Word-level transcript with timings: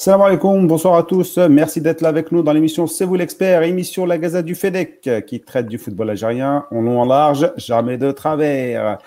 Salam 0.00 0.22
alaikum, 0.22 0.64
bonsoir 0.68 0.94
à 0.94 1.02
tous. 1.02 1.38
Merci 1.38 1.80
d'être 1.80 2.02
là 2.02 2.10
avec 2.10 2.30
nous 2.30 2.44
dans 2.44 2.52
l'émission 2.52 2.86
C'est 2.86 3.04
vous 3.04 3.16
l'expert, 3.16 3.64
émission 3.64 4.06
La 4.06 4.16
Gazette 4.16 4.44
du 4.44 4.54
FEDEC 4.54 5.26
qui 5.26 5.40
traite 5.40 5.66
du 5.66 5.76
football 5.76 6.10
algérien 6.10 6.66
en 6.70 6.82
long 6.82 7.00
en 7.00 7.04
large, 7.04 7.50
jamais 7.56 7.98
de 7.98 8.12
travers. 8.12 8.98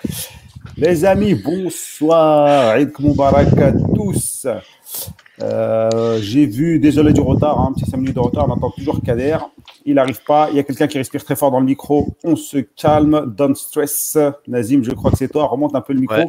Les 0.76 1.06
amis, 1.06 1.34
bonsoir. 1.34 2.76
Eid 2.76 2.92
Moubarak 2.98 3.56
à 3.56 3.72
tous. 3.72 4.46
Euh, 5.42 6.18
j'ai 6.20 6.46
vu, 6.46 6.78
désolé 6.78 7.12
du 7.12 7.20
retard, 7.20 7.60
un 7.60 7.66
hein, 7.66 7.72
petit 7.74 7.90
5 7.90 7.96
minutes 7.96 8.14
de 8.14 8.20
retard, 8.20 8.46
on 8.48 8.52
attend 8.52 8.70
toujours 8.70 9.00
Kader. 9.02 9.38
Il 9.84 9.94
n'arrive 9.94 10.22
pas. 10.24 10.48
Il 10.50 10.56
y 10.56 10.60
a 10.60 10.62
quelqu'un 10.62 10.86
qui 10.86 10.98
respire 10.98 11.24
très 11.24 11.34
fort 11.34 11.50
dans 11.50 11.58
le 11.58 11.66
micro. 11.66 12.14
On 12.22 12.36
se 12.36 12.58
calme. 12.58 13.34
Don't 13.36 13.56
stress. 13.56 14.16
Nazim, 14.46 14.84
je 14.84 14.92
crois 14.92 15.10
que 15.10 15.16
c'est 15.16 15.28
toi. 15.28 15.46
Remonte 15.46 15.74
un 15.74 15.80
peu 15.80 15.92
le 15.92 16.00
micro. 16.00 16.28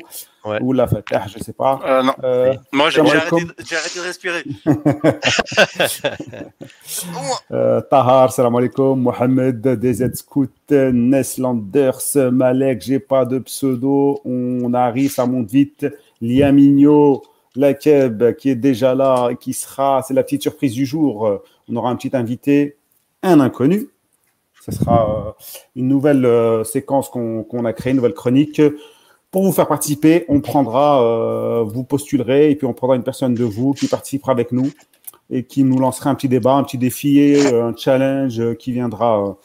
Ou 0.61 0.73
la 0.73 0.87
fatah, 0.87 1.25
je 1.27 1.37
ne 1.37 1.43
sais 1.43 1.53
pas. 1.53 1.79
Euh, 1.85 2.03
non. 2.03 2.13
Euh, 2.23 2.53
Moi, 2.73 2.89
j'ai 2.89 2.99
arrêté, 2.99 3.15
arrêté, 3.15 3.99
de 3.99 4.03
respirer. 4.03 4.43
euh, 7.51 7.79
Tahar, 7.81 8.33
salam 8.33 8.55
alaikum. 8.55 8.99
Mohamed, 8.99 9.61
DZ 9.61 10.15
Scout, 10.15 10.51
Neslanders, 10.69 12.31
Malek, 12.31 12.81
j'ai 12.81 12.99
pas 12.99 13.25
de 13.25 13.39
pseudo. 13.39 14.19
On 14.25 14.73
arrive, 14.73 15.11
ça 15.11 15.25
monte 15.25 15.49
vite. 15.49 15.87
Liamigno, 16.21 17.23
Lakeb, 17.55 18.35
qui 18.35 18.49
est 18.49 18.55
déjà 18.55 18.95
là, 18.95 19.33
qui 19.35 19.53
sera, 19.53 20.03
c'est 20.07 20.13
la 20.13 20.23
petite 20.23 20.41
surprise 20.41 20.73
du 20.73 20.85
jour. 20.85 21.41
On 21.69 21.75
aura 21.75 21.89
un 21.89 21.95
petit 21.95 22.15
invité 22.15 22.77
un 23.23 23.39
inconnu. 23.39 23.89
Ce 24.65 24.71
sera 24.71 25.09
euh, 25.09 25.31
une 25.75 25.87
nouvelle 25.87 26.25
euh, 26.25 26.63
séquence 26.63 27.09
qu'on 27.09 27.65
a 27.65 27.73
créée, 27.73 27.91
une 27.91 27.97
nouvelle 27.97 28.13
chronique. 28.13 28.61
Pour 29.31 29.43
vous 29.43 29.51
faire 29.51 29.67
participer, 29.67 30.25
on 30.29 30.41
prendra, 30.41 31.03
euh, 31.03 31.63
vous 31.63 31.83
postulerez, 31.83 32.51
et 32.51 32.55
puis 32.55 32.67
on 32.67 32.73
prendra 32.73 32.95
une 32.95 33.03
personne 33.03 33.33
de 33.33 33.43
vous 33.43 33.73
qui 33.73 33.87
participera 33.87 34.31
avec 34.31 34.51
nous 34.51 34.71
et 35.29 35.43
qui 35.43 35.63
nous 35.63 35.79
lancera 35.79 36.11
un 36.11 36.15
petit 36.15 36.29
débat, 36.29 36.53
un 36.53 36.63
petit 36.63 36.77
défi, 36.77 37.35
un 37.51 37.75
challenge 37.75 38.55
qui 38.57 38.71
viendra 38.71 39.37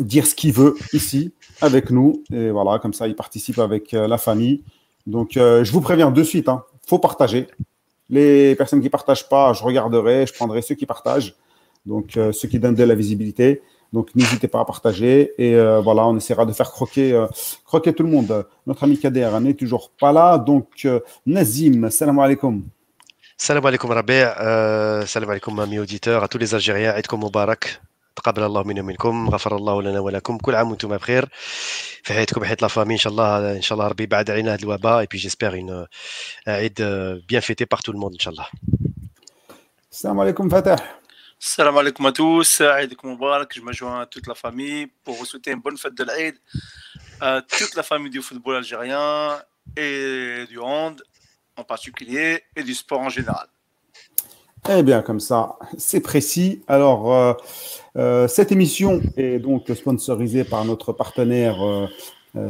dire 0.00 0.26
ce 0.26 0.34
qu'il 0.34 0.52
veut 0.52 0.74
ici 0.92 1.32
avec 1.60 1.90
nous. 1.90 2.22
Et 2.32 2.50
voilà, 2.50 2.78
comme 2.78 2.94
ça, 2.94 3.06
il 3.06 3.14
participe 3.14 3.58
avec 3.58 3.92
la 3.92 4.16
famille. 4.16 4.62
Donc, 5.06 5.32
je 5.34 5.70
vous 5.70 5.80
préviens 5.80 6.10
de 6.10 6.22
suite, 6.22 6.48
hein, 6.48 6.64
faut 6.86 6.98
partager. 6.98 7.48
Les 8.08 8.54
personnes 8.54 8.80
qui 8.80 8.88
partagent 8.88 9.28
pas, 9.28 9.52
je 9.52 9.62
regarderai, 9.62 10.26
je 10.26 10.32
prendrai 10.32 10.62
ceux 10.62 10.76
qui 10.76 10.86
partagent, 10.86 11.34
donc 11.84 12.16
euh, 12.16 12.32
ceux 12.32 12.48
qui 12.48 12.58
donnent 12.58 12.76
de 12.76 12.84
la 12.84 12.94
visibilité. 12.94 13.62
Donc 13.92 14.14
n'hésitez 14.14 14.48
pas 14.48 14.60
à 14.60 14.64
partager 14.64 15.32
et 15.38 15.54
euh, 15.54 15.80
voilà, 15.80 16.06
on 16.06 16.16
essaiera 16.16 16.44
de 16.44 16.52
faire 16.52 16.70
croquer, 16.70 17.12
euh, 17.12 17.26
croquer 17.64 17.92
tout 17.92 18.02
le 18.02 18.08
monde. 18.08 18.46
Notre 18.66 18.84
ami 18.84 18.98
Kader 18.98 19.30
n'est 19.40 19.54
toujours 19.54 19.90
pas 19.90 20.12
là, 20.12 20.38
donc 20.38 20.86
Nazim, 21.24 21.90
salam 21.90 22.18
alaikum. 22.18 22.62
Salam 23.36 23.64
alaikum 23.66 23.90
Rabé, 23.90 24.28
salam 25.06 25.30
alaikum 25.30 25.58
amis 25.60 25.78
auditeurs, 25.78 26.22
à 26.22 26.28
tous 26.28 26.38
les 26.38 26.54
Algériens, 26.54 26.96
et 26.96 27.02
comme 27.02 27.24
تقبل 28.15 28.43
الله 28.43 28.63
منا 28.63 28.81
ومنكم 28.81 29.29
غفر 29.29 29.55
الله 29.55 29.81
لنا 29.81 29.99
ولكم 29.99 30.37
كل 30.37 30.55
عام 30.55 30.69
وانتم 30.69 30.97
بخير 30.97 31.29
في 32.03 32.13
حياتكم 32.13 32.43
حياة 32.43 32.57
لا 32.61 32.67
فامي 32.67 32.93
ان 32.93 32.97
شاء 32.97 33.11
الله 33.11 33.51
ان 33.55 33.61
شاء 33.61 33.77
الله 33.77 33.87
ربي 33.87 34.05
بعد 34.05 34.29
علينا 34.31 34.53
هذا 34.53 34.63
الوباء 34.63 35.03
et 35.03 35.07
puis 35.07 35.19
j'espère 35.19 35.53
une 35.55 35.87
عيد 36.47 36.81
bien 37.27 37.41
fêté 37.41 37.65
par 37.65 37.81
tout 37.83 37.91
le 37.93 37.99
monde 37.99 38.13
ان 38.13 38.19
شاء 38.19 38.33
الله 38.33 38.47
السلام 39.91 40.19
عليكم 40.19 40.49
فتح 40.49 41.01
Salam 41.43 41.75
alaikum 41.75 42.05
à 42.05 42.11
tous, 42.11 42.61
Aïd 42.61 42.95
Moubarak, 43.03 43.51
je 43.55 43.61
me 43.61 43.73
joins 43.73 44.01
à 44.01 44.05
toute 44.05 44.27
la 44.27 44.35
famille 44.35 44.85
pour 45.03 45.15
vous 45.15 45.25
souhaiter 45.25 45.49
une 45.49 45.59
bonne 45.59 45.75
fête 45.75 45.95
de 45.95 46.03
l'Aïd 46.03 46.35
à 47.19 47.41
toute 47.41 47.73
la 47.73 47.81
famille 47.81 48.11
du 48.11 48.21
football 48.21 48.57
algérien 48.57 49.41
et 49.75 50.45
du 50.47 50.59
hand 50.59 51.01
en 51.57 51.63
particulier 51.63 52.43
et 52.55 52.61
du 52.61 52.75
sport 52.75 52.99
en 52.99 53.09
général. 53.09 53.47
Eh 54.68 54.82
bien, 54.82 55.02
comme 55.02 55.20
ça, 55.20 55.56
c'est 55.78 56.00
précis. 56.00 56.62
Alors, 56.66 57.14
euh, 57.14 57.32
euh, 57.96 58.28
cette 58.28 58.50
émission 58.50 59.00
est 59.16 59.38
donc 59.38 59.68
sponsorisée 59.74 60.42
par 60.44 60.64
notre 60.64 60.92
partenaire 60.92 61.64
euh, 61.64 61.86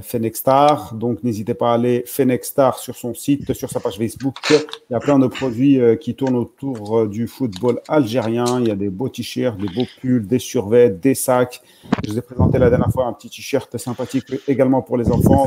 Fenexstar. 0.02 0.94
Donc, 0.94 1.22
n'hésitez 1.22 1.54
pas 1.54 1.70
à 1.70 1.74
aller 1.74 2.04
sur 2.06 2.94
son 2.96 3.14
site, 3.14 3.52
sur 3.52 3.70
sa 3.70 3.80
page 3.80 3.98
Facebook. 3.98 4.36
Il 4.50 4.92
y 4.92 4.94
a 4.94 5.00
plein 5.00 5.18
de 5.18 5.26
produits 5.26 5.80
euh, 5.80 5.96
qui 5.96 6.14
tournent 6.14 6.36
autour 6.36 6.98
euh, 6.98 7.08
du 7.08 7.26
football 7.26 7.80
algérien. 7.88 8.60
Il 8.60 8.68
y 8.68 8.70
a 8.70 8.74
des 8.74 8.88
beaux 8.88 9.08
t-shirts, 9.08 9.56
des 9.58 9.68
beaux 9.68 9.86
pulls, 10.00 10.26
des 10.26 10.38
survêts, 10.38 10.90
des 10.90 11.14
sacs. 11.14 11.62
Je 12.04 12.10
vous 12.10 12.18
ai 12.18 12.22
présenté 12.22 12.58
la 12.58 12.70
dernière 12.70 12.90
fois 12.90 13.06
un 13.06 13.12
petit 13.12 13.30
t-shirt 13.30 13.76
sympathique 13.78 14.26
également 14.48 14.82
pour 14.82 14.96
les 14.96 15.10
enfants. 15.10 15.46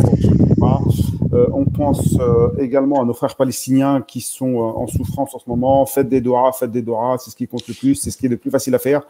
on 1.31 1.65
pense 1.65 2.17
également 2.59 3.01
à 3.01 3.05
nos 3.05 3.13
frères 3.13 3.35
palestiniens 3.35 4.01
qui 4.01 4.21
sont 4.21 4.55
en 4.55 4.87
souffrance 4.87 5.35
en 5.35 5.39
ce 5.39 5.49
moment. 5.49 5.85
Faites 5.85 6.09
des 6.09 6.21
doigts, 6.21 6.51
faites 6.51 6.71
des 6.71 6.81
doigts. 6.81 7.17
C'est 7.19 7.31
ce 7.31 7.35
qui 7.35 7.47
compte 7.47 7.67
le 7.67 7.73
plus. 7.73 7.95
C'est 7.95 8.11
ce 8.11 8.17
qui 8.17 8.25
est 8.25 8.29
le 8.29 8.37
plus 8.37 8.51
facile 8.51 8.75
à 8.75 8.79
faire. 8.79 9.01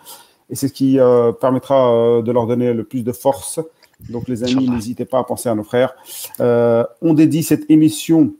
Et 0.50 0.56
c'est 0.56 0.68
ce 0.68 0.74
qui 0.74 0.98
permettra 1.40 2.22
de 2.22 2.32
leur 2.32 2.48
donner 2.48 2.74
le 2.74 2.84
plus 2.84 3.04
de 3.04 3.12
force 3.12 3.60
donc, 4.08 4.28
les 4.28 4.44
amis, 4.44 4.70
n'hésitez 4.70 5.06
pas 5.06 5.20
à 5.20 5.24
penser 5.24 5.50
à 5.50 5.56
nos 5.56 5.64
frères. 5.64 5.94
Euh, 6.40 6.84
on 7.02 7.14
dédie 7.14 7.44
cette 7.44 7.70
émission 7.70 8.34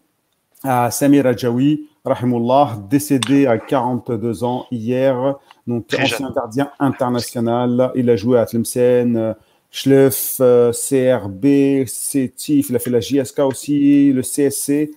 à 0.64 0.90
Samir 0.90 1.26
Adjawi, 1.26 1.88
rahimullah, 2.06 2.78
décédé 2.90 3.46
à 3.46 3.58
42 3.58 4.44
ans 4.44 4.66
hier. 4.72 5.36
Donc, 5.68 5.86
ancien 6.00 6.32
gardien 6.32 6.72
international. 6.80 7.92
Il 7.96 8.10
a 8.10 8.16
joué 8.16 8.40
à 8.40 8.46
Tlemcen, 8.46 9.36
Schleff, 9.70 10.38
euh, 10.40 10.72
CRB, 10.72 11.86
CETIF. 11.86 12.70
Il 12.70 12.76
a 12.76 12.80
fait 12.80 12.90
la 12.90 13.02
JSK 13.02 13.40
aussi, 13.40 14.12
le 14.12 14.22
CSC. 14.22 14.92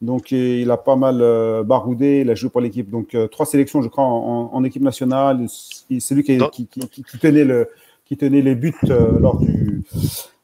Donc, 0.00 0.30
il 0.30 0.70
a 0.70 0.76
pas 0.76 0.96
mal 0.96 1.20
euh, 1.20 1.62
baroudé. 1.62 2.20
Il 2.20 2.30
a 2.30 2.34
joué 2.34 2.50
pour 2.50 2.60
l'équipe. 2.60 2.90
Donc, 2.90 3.16
trois 3.30 3.46
sélections, 3.46 3.82
je 3.82 3.88
crois, 3.88 4.04
en, 4.04 4.62
équipe 4.64 4.82
nationale. 4.82 5.46
C'est 5.48 6.14
lui 6.14 6.22
qui, 6.22 6.38
qui, 6.68 7.18
tenait 7.18 7.44
le, 7.44 7.68
qui 8.12 8.18
tenait 8.18 8.42
les 8.42 8.54
buts 8.54 8.74
euh, 8.90 9.18
lors 9.18 9.38
du, 9.38 9.82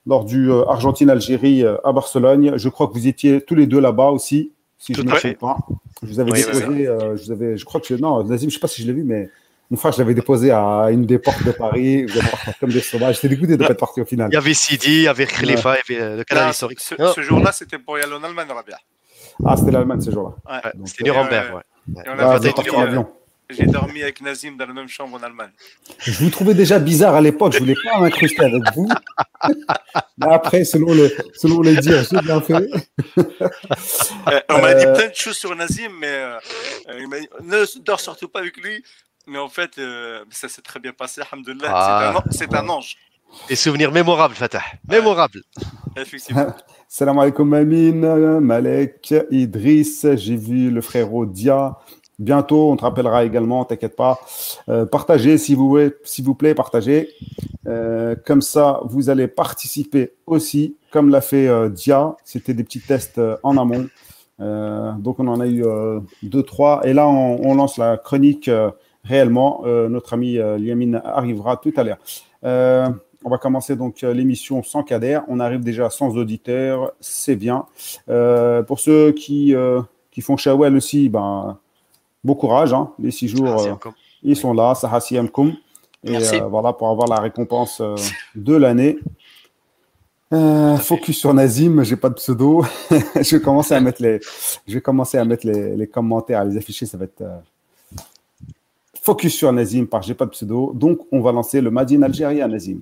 lors 0.06 0.24
du 0.24 0.50
euh, 0.50 0.64
Argentine-Algérie 0.68 1.64
euh, 1.64 1.76
à 1.84 1.92
Barcelone. 1.92 2.56
Je 2.56 2.68
crois 2.70 2.88
que 2.88 2.94
vous 2.94 3.06
étiez 3.06 3.42
tous 3.42 3.54
les 3.54 3.66
deux 3.66 3.78
là-bas 3.78 4.08
aussi, 4.08 4.52
si 4.78 4.94
je 4.94 5.02
ne 5.02 5.10
me 5.10 5.14
trompe 5.14 5.38
pas. 5.38 5.58
Je 6.02 6.08
vous 6.08 6.20
avais 6.20 6.32
déposé, 6.32 6.84
je, 6.84 7.24
vous 7.24 7.30
avais, 7.30 7.58
je 7.58 7.64
crois 7.66 7.82
que 7.82 7.92
non, 7.92 8.24
Nazim, 8.24 8.38
je 8.38 8.44
ne 8.46 8.50
sais 8.52 8.58
pas 8.58 8.68
si 8.68 8.80
je 8.80 8.86
l'ai 8.86 8.94
vu, 8.94 9.04
mais 9.04 9.28
mon 9.70 9.76
frère, 9.76 9.92
je 9.92 9.98
l'avais 9.98 10.14
déposé 10.14 10.50
à 10.50 10.86
une 10.90 11.04
des 11.04 11.18
portes 11.18 11.44
de 11.44 11.50
Paris. 11.50 12.06
Vous 12.06 12.18
avez 12.18 12.28
comme 12.58 12.70
des 12.70 12.80
sauvages. 12.80 13.16
J'étais 13.16 13.28
dégoûté 13.28 13.58
de 13.58 13.62
ne 13.62 13.66
pas 13.66 13.74
être 13.74 13.80
parti 13.80 14.00
au 14.00 14.06
final. 14.06 14.30
Il 14.30 14.34
y 14.34 14.38
avait 14.38 14.54
Sidi, 14.54 14.88
il 14.88 15.02
y 15.02 15.08
avait 15.08 15.26
Khalifa, 15.26 15.76
il 15.90 15.94
y 15.94 15.98
avait 16.00 16.16
le 16.16 16.24
canal 16.24 16.52
historique. 16.52 16.80
Ce, 16.80 16.94
ce 16.96 17.20
jour-là, 17.20 17.52
c'était 17.52 17.78
pour 17.78 17.98
y 17.98 18.02
aller 18.02 18.14
en 18.14 18.24
Allemagne, 18.24 18.48
Rabia. 18.48 18.78
Ah, 19.44 19.58
c'était 19.58 19.72
l'Allemagne 19.72 20.00
ce 20.00 20.10
jour-là. 20.10 20.36
Ouais, 20.50 20.72
c'était 20.86 21.04
Nuremberg, 21.04 21.54
ouais. 21.54 22.02
Et 22.02 22.08
on 22.08 22.18
a 22.18 22.34
ah, 22.34 22.40
fait 22.40 22.70
en 22.70 22.80
avion. 22.80 23.06
J'ai 23.50 23.64
dormi 23.64 24.02
avec 24.02 24.20
Nazim 24.20 24.56
dans 24.58 24.66
la 24.66 24.74
même 24.74 24.88
chambre 24.88 25.18
en 25.18 25.22
Allemagne. 25.22 25.50
Je 26.00 26.12
vous 26.22 26.28
trouvais 26.28 26.52
déjà 26.52 26.78
bizarre 26.78 27.14
à 27.14 27.20
l'époque. 27.22 27.54
Je 27.54 27.60
voulais 27.60 27.74
pas 27.82 27.98
m'incruster 27.98 28.44
avec 28.44 28.62
vous. 28.74 28.88
Mais 30.18 30.32
après, 30.32 30.64
selon, 30.64 30.92
le, 30.92 31.10
selon 31.34 31.62
les 31.62 31.76
dires, 31.76 32.04
j'ai 32.10 32.20
bien 32.20 32.42
fait. 32.42 32.68
Euh, 34.28 34.40
on 34.50 34.60
m'a 34.60 34.74
dit 34.74 34.84
euh, 34.84 34.94
plein 34.94 35.08
de 35.08 35.14
choses 35.14 35.36
sur 35.36 35.54
Nazim, 35.56 35.90
mais 35.98 36.08
euh, 36.08 36.38
il 36.98 37.08
m'a 37.08 37.20
dit 37.20 37.28
ne 37.42 37.80
dors 37.82 38.00
surtout 38.00 38.28
pas 38.28 38.40
avec 38.40 38.56
lui. 38.58 38.84
Mais 39.26 39.38
en 39.38 39.48
fait, 39.48 39.80
ça 40.30 40.48
s'est 40.48 40.62
très 40.62 40.80
bien 40.80 40.92
passé, 40.92 41.22
alhamdoulilah. 41.22 41.68
Ah, 41.70 42.24
c'est 42.30 42.52
un, 42.54 42.68
ange. 42.68 42.96
Des 43.48 43.56
souvenirs 43.56 43.92
mémorables, 43.92 44.34
Fatah. 44.34 44.62
Mémorables. 44.88 45.42
Effectivement. 45.96 46.54
Salam 46.88 47.18
alaikum 47.18 47.52
Amin, 47.52 48.40
Malek, 48.40 49.14
Idriss, 49.30 50.06
j'ai 50.14 50.36
vu 50.36 50.70
le 50.70 50.80
frérot 50.80 51.26
Dia, 51.26 51.76
Bientôt, 52.18 52.72
on 52.72 52.76
te 52.76 52.82
rappellera 52.82 53.24
également, 53.24 53.64
t'inquiète 53.64 53.94
pas. 53.94 54.18
Euh, 54.68 54.84
partagez, 54.86 55.38
s'il 55.38 55.56
vous, 55.56 56.34
plaît, 56.34 56.54
partagez. 56.54 57.10
Euh, 57.68 58.16
comme 58.26 58.42
ça, 58.42 58.80
vous 58.86 59.08
allez 59.08 59.28
participer 59.28 60.14
aussi, 60.26 60.76
comme 60.90 61.10
l'a 61.10 61.20
fait 61.20 61.46
euh, 61.46 61.68
Dia. 61.68 62.16
C'était 62.24 62.54
des 62.54 62.64
petits 62.64 62.80
tests 62.80 63.20
en 63.44 63.56
amont. 63.56 63.86
donc, 64.40 65.20
on 65.20 65.28
en 65.28 65.38
a 65.38 65.46
eu 65.46 65.64
deux, 66.24 66.42
trois. 66.42 66.80
Et 66.84 66.92
là, 66.92 67.06
on, 67.06 67.54
lance 67.54 67.78
la 67.78 67.96
chronique 67.96 68.50
réellement. 69.04 69.62
notre 69.64 70.14
ami 70.14 70.38
Liamine 70.58 71.00
arrivera 71.04 71.56
tout 71.56 71.72
à 71.76 71.84
l'heure. 71.84 71.98
on 72.42 73.30
va 73.30 73.38
commencer 73.38 73.76
donc 73.76 74.02
l'émission 74.02 74.64
sans 74.64 74.82
cadère. 74.82 75.22
On 75.28 75.38
arrive 75.38 75.60
déjà 75.60 75.88
sans 75.88 76.16
auditeurs. 76.16 76.92
C'est 76.98 77.36
bien. 77.36 77.66
pour 78.66 78.80
ceux 78.80 79.12
qui, 79.12 79.54
qui 80.10 80.20
font 80.20 80.36
Shawel 80.36 80.74
aussi, 80.76 81.08
ben 81.08 81.58
Bon 82.24 82.34
courage, 82.34 82.72
hein. 82.72 82.90
les 82.98 83.10
six 83.10 83.28
jours, 83.28 83.60
euh, 83.60 83.74
ils 84.22 84.36
sont 84.36 84.52
là, 84.52 84.74
Sahasiamkum. 84.74 85.54
Et 86.04 86.16
euh, 86.16 86.40
voilà, 86.48 86.72
pour 86.72 86.88
avoir 86.88 87.08
la 87.08 87.20
récompense 87.20 87.80
euh, 87.80 87.96
de 88.34 88.54
l'année. 88.54 88.98
focus 90.80 91.18
sur 91.18 91.34
Nazim, 91.34 91.82
j'ai 91.82 91.96
pas 91.96 92.08
de 92.08 92.14
pseudo. 92.14 92.64
je 92.90 93.36
vais 93.36 93.42
commencer 93.42 93.74
à 93.74 93.80
mettre 93.80 94.02
les, 94.02 94.20
je 94.66 94.74
vais 94.74 94.80
commencer 94.80 95.18
à 95.18 95.24
mettre 95.24 95.46
les, 95.46 95.76
les 95.76 95.86
commentaires, 95.86 96.44
les 96.44 96.56
afficher. 96.56 96.86
Ça 96.86 96.98
va 96.98 97.04
être 97.04 97.24
focus 99.00 99.34
sur 99.34 99.52
Nazim, 99.52 99.86
par 99.86 100.02
j'ai 100.02 100.14
pas 100.14 100.26
de 100.26 100.30
pseudo. 100.30 100.72
Donc, 100.74 101.00
on 101.12 101.20
va 101.20 101.32
lancer 101.32 101.60
le 101.60 101.70
Madin 101.70 102.02
Algérie 102.02 102.42
à 102.42 102.48
Nazim. 102.48 102.80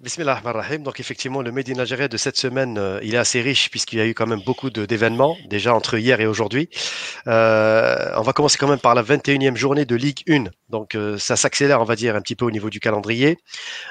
Bismillah 0.00 0.40
rahim 0.44 0.84
Donc 0.84 1.00
effectivement, 1.00 1.42
le 1.42 1.50
Made 1.50 1.70
in 1.70 2.06
de 2.06 2.16
cette 2.16 2.36
semaine, 2.36 2.78
euh, 2.78 3.00
il 3.02 3.16
est 3.16 3.18
assez 3.18 3.40
riche 3.40 3.68
puisqu'il 3.68 3.98
y 3.98 4.00
a 4.00 4.06
eu 4.06 4.14
quand 4.14 4.28
même 4.28 4.42
beaucoup 4.46 4.70
d'événements 4.70 5.36
déjà 5.46 5.74
entre 5.74 5.98
hier 5.98 6.20
et 6.20 6.26
aujourd'hui. 6.26 6.68
Euh, 7.26 8.12
on 8.16 8.22
va 8.22 8.32
commencer 8.32 8.58
quand 8.58 8.68
même 8.68 8.78
par 8.78 8.94
la 8.94 9.02
21e 9.02 9.56
journée 9.56 9.86
de 9.86 9.96
Ligue 9.96 10.22
1. 10.28 10.44
Donc 10.68 10.94
euh, 10.94 11.18
ça 11.18 11.34
s'accélère, 11.34 11.80
on 11.80 11.84
va 11.84 11.96
dire, 11.96 12.14
un 12.14 12.20
petit 12.20 12.36
peu 12.36 12.44
au 12.44 12.52
niveau 12.52 12.70
du 12.70 12.78
calendrier. 12.78 13.38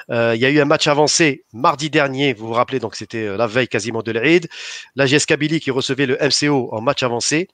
il 0.08 0.38
y 0.40 0.46
a 0.46 0.48
eu 0.48 0.60
un 0.60 0.64
match 0.64 0.86
avancé 0.86 1.44
mardi 1.52 1.90
dernier, 1.90 2.32
vous 2.32 2.46
vous 2.46 2.54
rappelez, 2.54 2.78
donc 2.78 2.96
c'était 2.96 3.36
la 3.36 3.46
veille 3.46 3.68
quasiment 3.68 4.00
de 4.02 4.12
l'Eid. 4.12 4.48
La 4.96 5.04
GS 5.04 5.26
Kabylie 5.26 5.60
qui 5.60 5.70
recevait 5.70 6.06
le 6.06 6.16
MCO 6.22 6.70
en 6.72 6.80
match 6.80 7.02
avancé. 7.02 7.48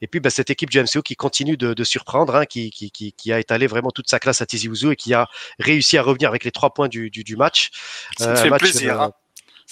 Et 0.00 0.06
puis 0.06 0.20
bah, 0.20 0.30
cette 0.30 0.50
équipe 0.50 0.70
du 0.70 0.80
MCO 0.80 1.02
qui 1.02 1.16
continue 1.16 1.56
de, 1.56 1.84
surprendre, 1.84 2.36
hein, 2.36 2.46
qui, 2.46 2.70
qui, 2.70 2.90
qui, 2.90 3.32
a 3.32 3.38
étalé 3.38 3.66
vraiment 3.66 3.90
toute 3.90 4.08
sa 4.08 4.18
classe 4.18 4.40
à 4.40 4.46
Tizi 4.46 4.68
Ouzou 4.68 4.92
et 4.92 4.96
qui 4.96 5.14
a 5.14 5.26
réussi 5.58 5.98
à 5.98 6.02
revenir 6.02 6.28
avec 6.28 6.44
les 6.44 6.50
trois 6.50 6.72
points 6.72 6.88
du, 6.88 7.10
du, 7.10 7.24
du 7.24 7.36
match. 7.36 7.70
Ça 8.18 8.34
fait 8.36 8.50
plaisir. 8.50 9.00
Hein. 9.00 9.12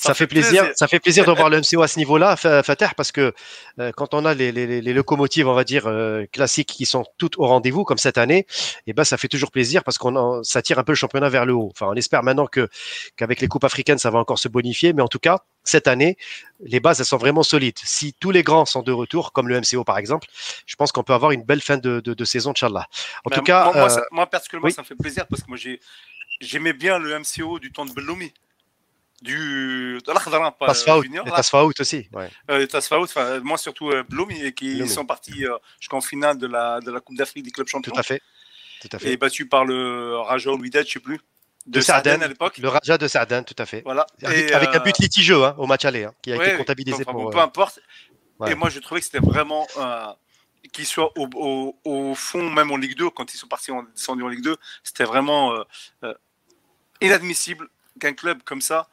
Ça, 0.01 0.15
fait, 0.15 0.29
plaisir, 0.29 0.65
ça 0.77 0.87
fait 0.87 1.01
plaisir 1.01 1.25
de 1.25 1.33
voir 1.37 1.51
le 1.51 1.59
MCO 1.59 1.83
à 1.83 1.89
ce 1.89 1.99
niveau-là, 1.99 2.37
Fatah, 2.37 2.93
parce 2.97 3.11
que 3.11 3.33
euh, 3.81 3.91
quand 3.97 4.15
on 4.15 4.25
a 4.25 4.33
les, 4.33 4.53
les, 4.53 4.81
les, 4.81 4.93
locomotives, 4.95 5.49
on 5.49 5.55
va 5.55 5.65
dire 5.65 5.89
euh, 5.89 6.25
classiques, 6.33 6.69
qui 6.69 6.87
sont 6.87 7.05
toutes 7.19 7.37
au 7.37 7.47
rendez-vous, 7.47 7.83
comme 7.83 7.99
cette 7.99 8.17
année, 8.17 8.39
et 8.39 8.47
eh 8.89 8.93
ben 8.93 9.03
ça 9.03 9.17
fait 9.17 9.27
toujours 9.27 9.51
plaisir 9.51 9.83
parce 9.83 9.99
qu'on 9.99 10.43
ça 10.45 10.63
tire 10.63 10.79
un 10.79 10.85
peu 10.85 10.93
le 10.93 10.97
championnat 10.97 11.29
vers 11.29 11.45
le 11.45 11.53
haut. 11.53 11.69
Enfin, 11.73 11.87
on 11.91 11.95
espère 11.95 12.23
maintenant 12.23 12.47
que 12.47 12.69
qu'avec 13.17 13.41
les 13.41 13.49
coupes 13.49 13.65
africaines, 13.65 13.99
ça 13.99 14.11
va 14.11 14.21
encore 14.21 14.39
se 14.39 14.47
bonifier, 14.47 14.93
mais 14.93 15.03
en 15.03 15.09
tout 15.09 15.19
cas, 15.19 15.41
cette 15.65 15.89
année, 15.89 16.17
les 16.61 16.79
bases 16.79 17.01
elles 17.01 17.07
sont 17.07 17.17
vraiment 17.17 17.43
solides. 17.43 17.79
Si 17.83 18.15
tous 18.21 18.31
les 18.31 18.45
grands 18.45 18.67
sont 18.67 18.83
de 18.83 18.93
retour, 18.93 19.33
comme 19.33 19.49
le 19.49 19.61
MCO 19.61 19.83
par 19.83 19.99
exemple, 19.99 20.29
je 20.65 20.77
pense 20.77 20.93
qu'on 20.93 21.03
peut 21.03 21.13
avoir 21.13 21.33
une 21.33 21.43
belle 21.43 21.61
fin 21.61 21.77
de, 21.77 21.99
de, 21.99 22.15
de 22.15 22.25
saison, 22.25 22.53
Inch'Allah. 22.53 22.87
En 23.25 23.31
tout 23.31 23.43
cas, 23.43 23.73
moi, 23.73 23.99
euh, 23.99 24.01
moi, 24.13 24.27
personnellement, 24.27 24.71
ça 24.71 24.83
me 24.83 24.87
fait 24.87 24.95
plaisir 24.95 25.27
parce 25.27 25.43
que 25.43 25.49
moi 25.49 25.57
j'ai 25.57 25.81
j'aimais 26.41 26.73
bien 26.73 26.99
le 26.99 27.19
MCO 27.19 27.59
du 27.59 27.73
temps 27.73 27.85
de 27.85 27.93
Belloumi. 27.93 28.33
Du 29.21 29.99
l'Akhdara, 30.07 30.53
pas 30.53 30.67
Tasfaout 30.69 31.73
aussi. 31.81 32.09
Ouais. 32.13 32.31
Euh, 32.51 33.41
moi 33.43 33.59
surtout 33.59 33.91
euh, 33.91 34.05
Bloumi, 34.05 34.53
qui 34.55 34.87
sont 34.89 35.05
partis 35.05 35.45
euh, 35.45 35.57
jusqu'en 35.81 36.01
finale 36.01 36.39
de 36.39 36.47
la, 36.47 36.81
de 36.81 36.93
la 36.93 37.01
Coupe 37.01 37.17
d'Afrique 37.17 37.45
des 37.45 37.51
clubs 37.51 37.67
champions. 37.67 37.93
Tout 37.93 37.99
à 37.99 38.05
fait. 38.05 38.23
Tout 38.81 38.89
à 38.93 38.99
fait. 38.99 39.13
Et 39.13 39.17
battu 39.17 39.49
par 39.49 39.65
le 39.65 40.19
Raja 40.19 40.53
Ouidet, 40.53 40.85
je 40.85 40.93
sais 40.93 41.01
plus. 41.01 41.19
De, 41.67 41.81
de 41.81 41.91
à 41.91 42.29
l'époque. 42.29 42.59
Le 42.59 42.69
Raja 42.69 42.97
de 42.97 43.09
Sarden, 43.09 43.45
tout 43.45 43.57
à 43.59 43.67
fait. 43.67 43.83
Voilà. 43.85 44.07
Avec, 44.23 44.53
avec 44.53 44.75
un 44.75 44.79
but 44.79 44.97
litigieux 44.99 45.45
hein, 45.45 45.55
au 45.59 45.67
match 45.67 45.85
aller, 45.85 46.05
hein, 46.05 46.15
qui 46.23 46.33
a 46.33 46.37
été 46.37 46.57
comptabilisé 46.57 47.05
pour. 47.05 47.31
peu 47.31 47.41
importe. 47.41 47.81
Et 48.47 48.55
moi, 48.55 48.71
je 48.71 48.79
trouvais 48.79 49.01
que 49.01 49.07
c'était 49.07 49.19
vraiment 49.19 49.67
qu'ils 50.73 50.87
soient 50.87 51.11
au, 51.19 51.29
au, 51.35 51.77
au, 51.85 52.15
fond, 52.15 52.49
même 52.51 52.71
en 52.71 52.77
Ligue 52.77 52.95
2, 52.95 53.11
quand 53.11 53.33
ils 53.33 53.39
sont 53.39 53.49
partis 53.49 53.73
en, 53.73 53.83
descendus 53.83 54.23
en 54.23 54.29
Ligue 54.29 54.43
2, 54.43 54.57
c'était 54.85 55.05
vraiment 55.05 55.53
inadmissible 57.01 57.69
qu'un 57.99 58.13
club 58.13 58.43
comme 58.45 58.61
ça 58.61 58.89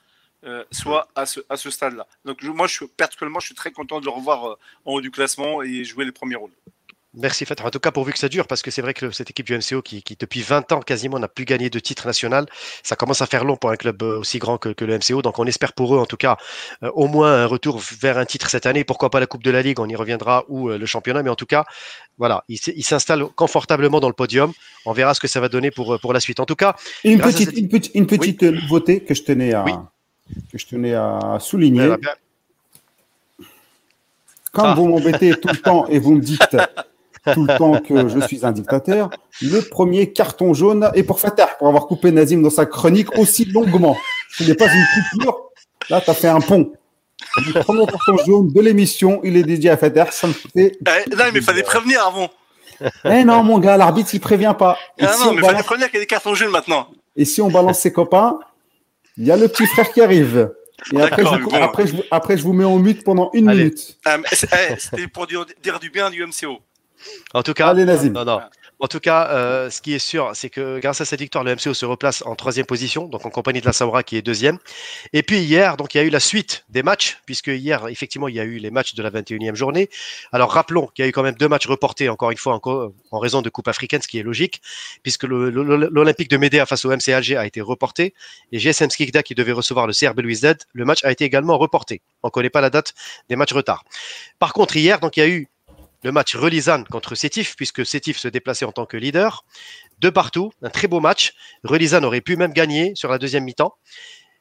euh, 0.45 0.63
soit 0.71 1.07
à 1.15 1.25
ce, 1.25 1.39
à 1.49 1.57
ce 1.57 1.71
stade-là. 1.71 2.05
Donc 2.23 2.43
moi, 2.43 2.67
je, 2.67 2.85
particulièrement, 2.85 3.39
je 3.39 3.47
suis 3.47 3.55
très 3.55 3.71
content 3.71 3.99
de 3.99 4.05
le 4.05 4.11
revoir 4.11 4.47
euh, 4.47 4.57
en 4.85 4.93
haut 4.93 5.01
du 5.01 5.09
classement 5.09 5.63
et 5.63 5.83
jouer 5.83 6.05
les 6.05 6.11
premiers 6.11 6.35
rôles. 6.35 6.51
Merci 7.15 7.45
Fatah. 7.45 7.65
En 7.65 7.71
tout 7.71 7.79
cas, 7.79 7.91
pourvu 7.91 8.11
que 8.11 8.19
ça 8.19 8.27
dure, 8.27 8.45
parce 8.45 8.61
que 8.61 8.69
c'est 8.69 8.81
vrai 8.81 8.93
que 8.93 9.09
cette 9.09 9.29
équipe 9.29 9.45
du 9.45 9.57
MCO 9.57 9.81
qui, 9.81 10.03
qui 10.03 10.17
depuis 10.19 10.41
20 10.41 10.71
ans 10.73 10.81
quasiment 10.81 11.17
n'a 11.17 11.29
plus 11.29 11.45
gagné 11.45 11.69
de 11.69 11.79
titre 11.79 12.05
national, 12.05 12.45
ça 12.83 12.95
commence 12.95 13.21
à 13.21 13.25
faire 13.25 13.45
long 13.45 13.55
pour 13.55 13.71
un 13.71 13.77
club 13.77 14.03
euh, 14.03 14.19
aussi 14.19 14.37
grand 14.37 14.57
que, 14.57 14.69
que 14.69 14.85
le 14.85 14.97
MCO. 14.97 15.23
Donc 15.23 15.39
on 15.39 15.45
espère 15.45 15.73
pour 15.73 15.95
eux, 15.95 15.97
en 15.97 16.05
tout 16.05 16.17
cas, 16.17 16.37
au 16.81 17.07
moins 17.07 17.33
un 17.43 17.45
retour 17.47 17.81
vers 17.99 18.17
un 18.19 18.25
titre 18.25 18.49
cette 18.49 18.67
année. 18.67 18.83
Pourquoi 18.83 19.09
pas 19.09 19.19
la 19.19 19.27
Coupe 19.27 19.43
de 19.43 19.51
la 19.51 19.63
Ligue, 19.63 19.79
on 19.79 19.87
y 19.87 19.95
reviendra, 19.95 20.43
ou 20.49 20.69
le 20.69 20.85
championnat. 20.85 21.23
Mais 21.23 21.29
en 21.29 21.35
tout 21.35 21.45
cas, 21.45 21.65
voilà, 22.17 22.43
il, 22.49 22.83
s'installe 22.83 23.25
confortablement 23.35 23.99
dans 23.99 24.09
le 24.09 24.13
podium. 24.13 24.51
On 24.85 24.91
verra 24.91 25.13
ce 25.13 25.19
que 25.19 25.27
ça 25.27 25.39
va 25.39 25.49
donner 25.49 25.71
pour, 25.71 25.99
pour 25.99 26.13
la 26.13 26.19
suite. 26.19 26.39
En 26.39 26.45
tout 26.45 26.55
cas, 26.55 26.75
une 27.03 27.19
petite, 27.19 27.57
une 27.57 27.69
petite, 27.69 27.95
une 27.95 28.07
petite 28.07 28.43
nouveauté 28.43 29.03
que 29.03 29.15
je 29.15 29.23
tenais 29.23 29.53
à, 29.53 29.65
que 30.51 30.57
je 30.57 30.65
tenais 30.65 30.93
à 30.93 31.37
souligner. 31.39 31.95
Quand 34.51 34.73
vous 34.75 34.87
m'embêtez 34.87 35.31
tout 35.39 35.49
le 35.49 35.57
temps 35.57 35.85
et 35.87 35.99
vous 35.99 36.15
me 36.15 36.21
dites 36.21 36.57
tout 37.33 37.45
le 37.45 37.57
temps 37.57 37.81
que 37.81 38.07
je 38.07 38.19
suis 38.27 38.45
un 38.45 38.51
dictateur, 38.51 39.09
le 39.41 39.61
premier 39.61 40.13
carton 40.13 40.53
jaune 40.53 40.89
est 40.93 41.03
pour 41.03 41.19
Fatah, 41.19 41.47
pour 41.57 41.67
avoir 41.67 41.87
coupé 41.87 42.11
Nazim 42.11 42.41
dans 42.41 42.49
sa 42.49 42.65
chronique 42.65 43.17
aussi 43.17 43.45
longuement. 43.45 43.97
Ce 44.31 44.43
n'est 44.43 44.55
pas 44.55 44.67
une 44.67 44.85
coupure. 44.93 45.49
Là, 45.89 46.01
tu 46.01 46.09
as 46.09 46.13
fait 46.13 46.27
un 46.27 46.41
pont. 46.41 46.71
Le 47.37 47.61
premier 47.61 47.85
carton 47.85 48.17
jaune 48.25 48.53
de 48.53 48.61
l'émission, 48.61 49.19
il 49.23 49.37
est 49.37 49.43
dédié 49.43 49.71
à 49.71 49.77
Fatah. 49.77 50.11
Ça 50.11 50.27
me 50.27 50.33
fait. 50.33 50.77
Eh, 50.79 51.15
non, 51.15 51.23
mais 51.33 51.39
il 51.39 51.41
fallait 51.41 51.63
prévenir 51.63 52.05
avant. 52.05 52.29
Eh 53.05 53.23
non, 53.23 53.43
mon 53.43 53.59
gars, 53.59 53.77
l'arbitre, 53.77 54.13
il 54.13 54.19
prévient 54.19 54.55
pas. 54.57 54.77
Ah 55.01 55.15
non, 55.19 55.33
mais 55.33 55.41
il 55.41 55.45
fallait 55.45 55.63
prévenir 55.63 55.87
qu'il 55.87 55.95
y 55.95 56.01
a 56.01 56.03
des 56.03 56.07
cartons 56.07 56.35
jaunes 56.35 56.51
maintenant. 56.51 56.87
Et 57.15 57.25
si 57.25 57.41
on 57.41 57.49
balance 57.49 57.79
ses 57.79 57.91
copains, 57.91 58.39
il 59.17 59.25
y 59.25 59.31
a 59.31 59.37
le 59.37 59.47
petit 59.47 59.65
frère 59.67 59.91
qui 59.91 60.01
arrive. 60.01 60.51
Et 60.93 61.01
après 61.01 61.23
je, 61.23 61.55
après, 61.55 61.87
je, 61.87 61.95
après, 62.11 62.37
je, 62.37 62.43
vous 62.43 62.53
mets 62.53 62.65
en 62.65 62.77
mute 62.77 63.03
pendant 63.03 63.31
une 63.33 63.49
minute. 63.49 63.97
Ah, 64.05 64.17
eh, 64.31 64.75
c'était 64.77 65.07
pour 65.07 65.25
dire, 65.25 65.45
du 65.79 65.89
bien 65.89 66.09
du 66.09 66.23
MCO. 66.25 66.59
En 67.33 67.43
tout 67.43 67.53
cas, 67.53 67.69
Allez, 67.69 67.85
Nazim. 67.85 68.11
Non, 68.11 68.25
non. 68.25 68.41
En 68.85 68.87
tout 68.87 68.99
cas, 68.99 69.29
euh, 69.31 69.71
ce 69.71 69.81
qui 69.81 69.95
est 69.95 69.99
sûr, 69.99 70.29
c'est 70.35 70.51
que 70.51 70.77
grâce 70.77 71.01
à 71.01 71.05
cette 71.05 71.19
victoire, 71.19 71.43
le 71.43 71.55
MCO 71.55 71.73
se 71.73 71.87
replace 71.87 72.21
en 72.23 72.35
troisième 72.35 72.67
position, 72.67 73.07
donc 73.07 73.25
en 73.25 73.31
compagnie 73.31 73.59
de 73.59 73.65
la 73.65 73.73
Saoura 73.73 74.03
qui 74.03 74.15
est 74.15 74.21
deuxième. 74.21 74.59
Et 75.11 75.23
puis 75.23 75.39
hier, 75.39 75.75
il 75.79 75.97
y 75.97 75.99
a 75.99 76.03
eu 76.03 76.11
la 76.11 76.19
suite 76.19 76.65
des 76.69 76.83
matchs, 76.83 77.17
puisque 77.25 77.47
hier, 77.47 77.87
effectivement, 77.87 78.27
il 78.27 78.35
y 78.35 78.39
a 78.39 78.43
eu 78.43 78.57
les 78.57 78.69
matchs 78.69 78.93
de 78.93 79.01
la 79.01 79.09
21e 79.09 79.55
journée. 79.55 79.89
Alors 80.31 80.51
rappelons 80.51 80.85
qu'il 80.85 81.01
y 81.01 81.05
a 81.07 81.09
eu 81.09 81.11
quand 81.11 81.23
même 81.23 81.33
deux 81.33 81.47
matchs 81.47 81.65
reportés, 81.65 82.09
encore 82.09 82.29
une 82.29 82.37
fois, 82.37 82.61
en 82.63 83.17
raison 83.17 83.41
de 83.41 83.49
Coupe 83.49 83.67
africaine, 83.67 84.03
ce 84.03 84.07
qui 84.07 84.19
est 84.19 84.23
logique, 84.23 84.61
puisque 85.01 85.23
l'Olympique 85.23 86.29
de 86.29 86.37
Médéa 86.37 86.67
face 86.67 86.85
au 86.85 86.91
MC 86.91 87.09
Alger 87.09 87.37
a 87.37 87.47
été 87.47 87.61
reporté, 87.61 88.13
et 88.51 88.59
GSM 88.59 88.91
Skikda 88.91 89.23
qui 89.23 89.33
devait 89.33 89.51
recevoir 89.51 89.87
le 89.87 89.93
CRB 89.93 90.19
Louis 90.19 90.35
Z, 90.35 90.57
le 90.73 90.85
match 90.85 91.03
a 91.03 91.11
été 91.11 91.25
également 91.25 91.57
reporté. 91.57 92.03
On 92.21 92.27
ne 92.27 92.31
connaît 92.31 92.51
pas 92.51 92.61
la 92.61 92.69
date 92.69 92.93
des 93.29 93.35
matchs 93.35 93.53
retard. 93.53 93.83
Par 94.37 94.53
contre, 94.53 94.77
hier, 94.77 94.99
donc 94.99 95.17
il 95.17 95.21
y 95.21 95.23
a 95.23 95.27
eu 95.27 95.47
le 96.05 96.11
match 96.11 96.35
Relizane 96.35 96.85
contre 96.85 97.15
Sétif, 97.15 97.55
puisque 97.55 97.83
Sétif 97.83 98.19
se 98.19 98.27
déplaçait 98.27 98.63
en 98.63 98.71
tant 98.71 98.85
que 98.85 98.95
leader. 98.95 99.43
De 99.97 100.11
partout, 100.11 100.51
un 100.61 100.69
très 100.69 100.87
beau 100.87 100.99
match. 100.99 101.33
Relizane 101.63 102.05
aurait 102.05 102.21
pu 102.21 102.35
même 102.35 102.53
gagner 102.53 102.93
sur 102.93 103.09
la 103.09 103.17
deuxième 103.17 103.43
mi-temps. 103.43 103.73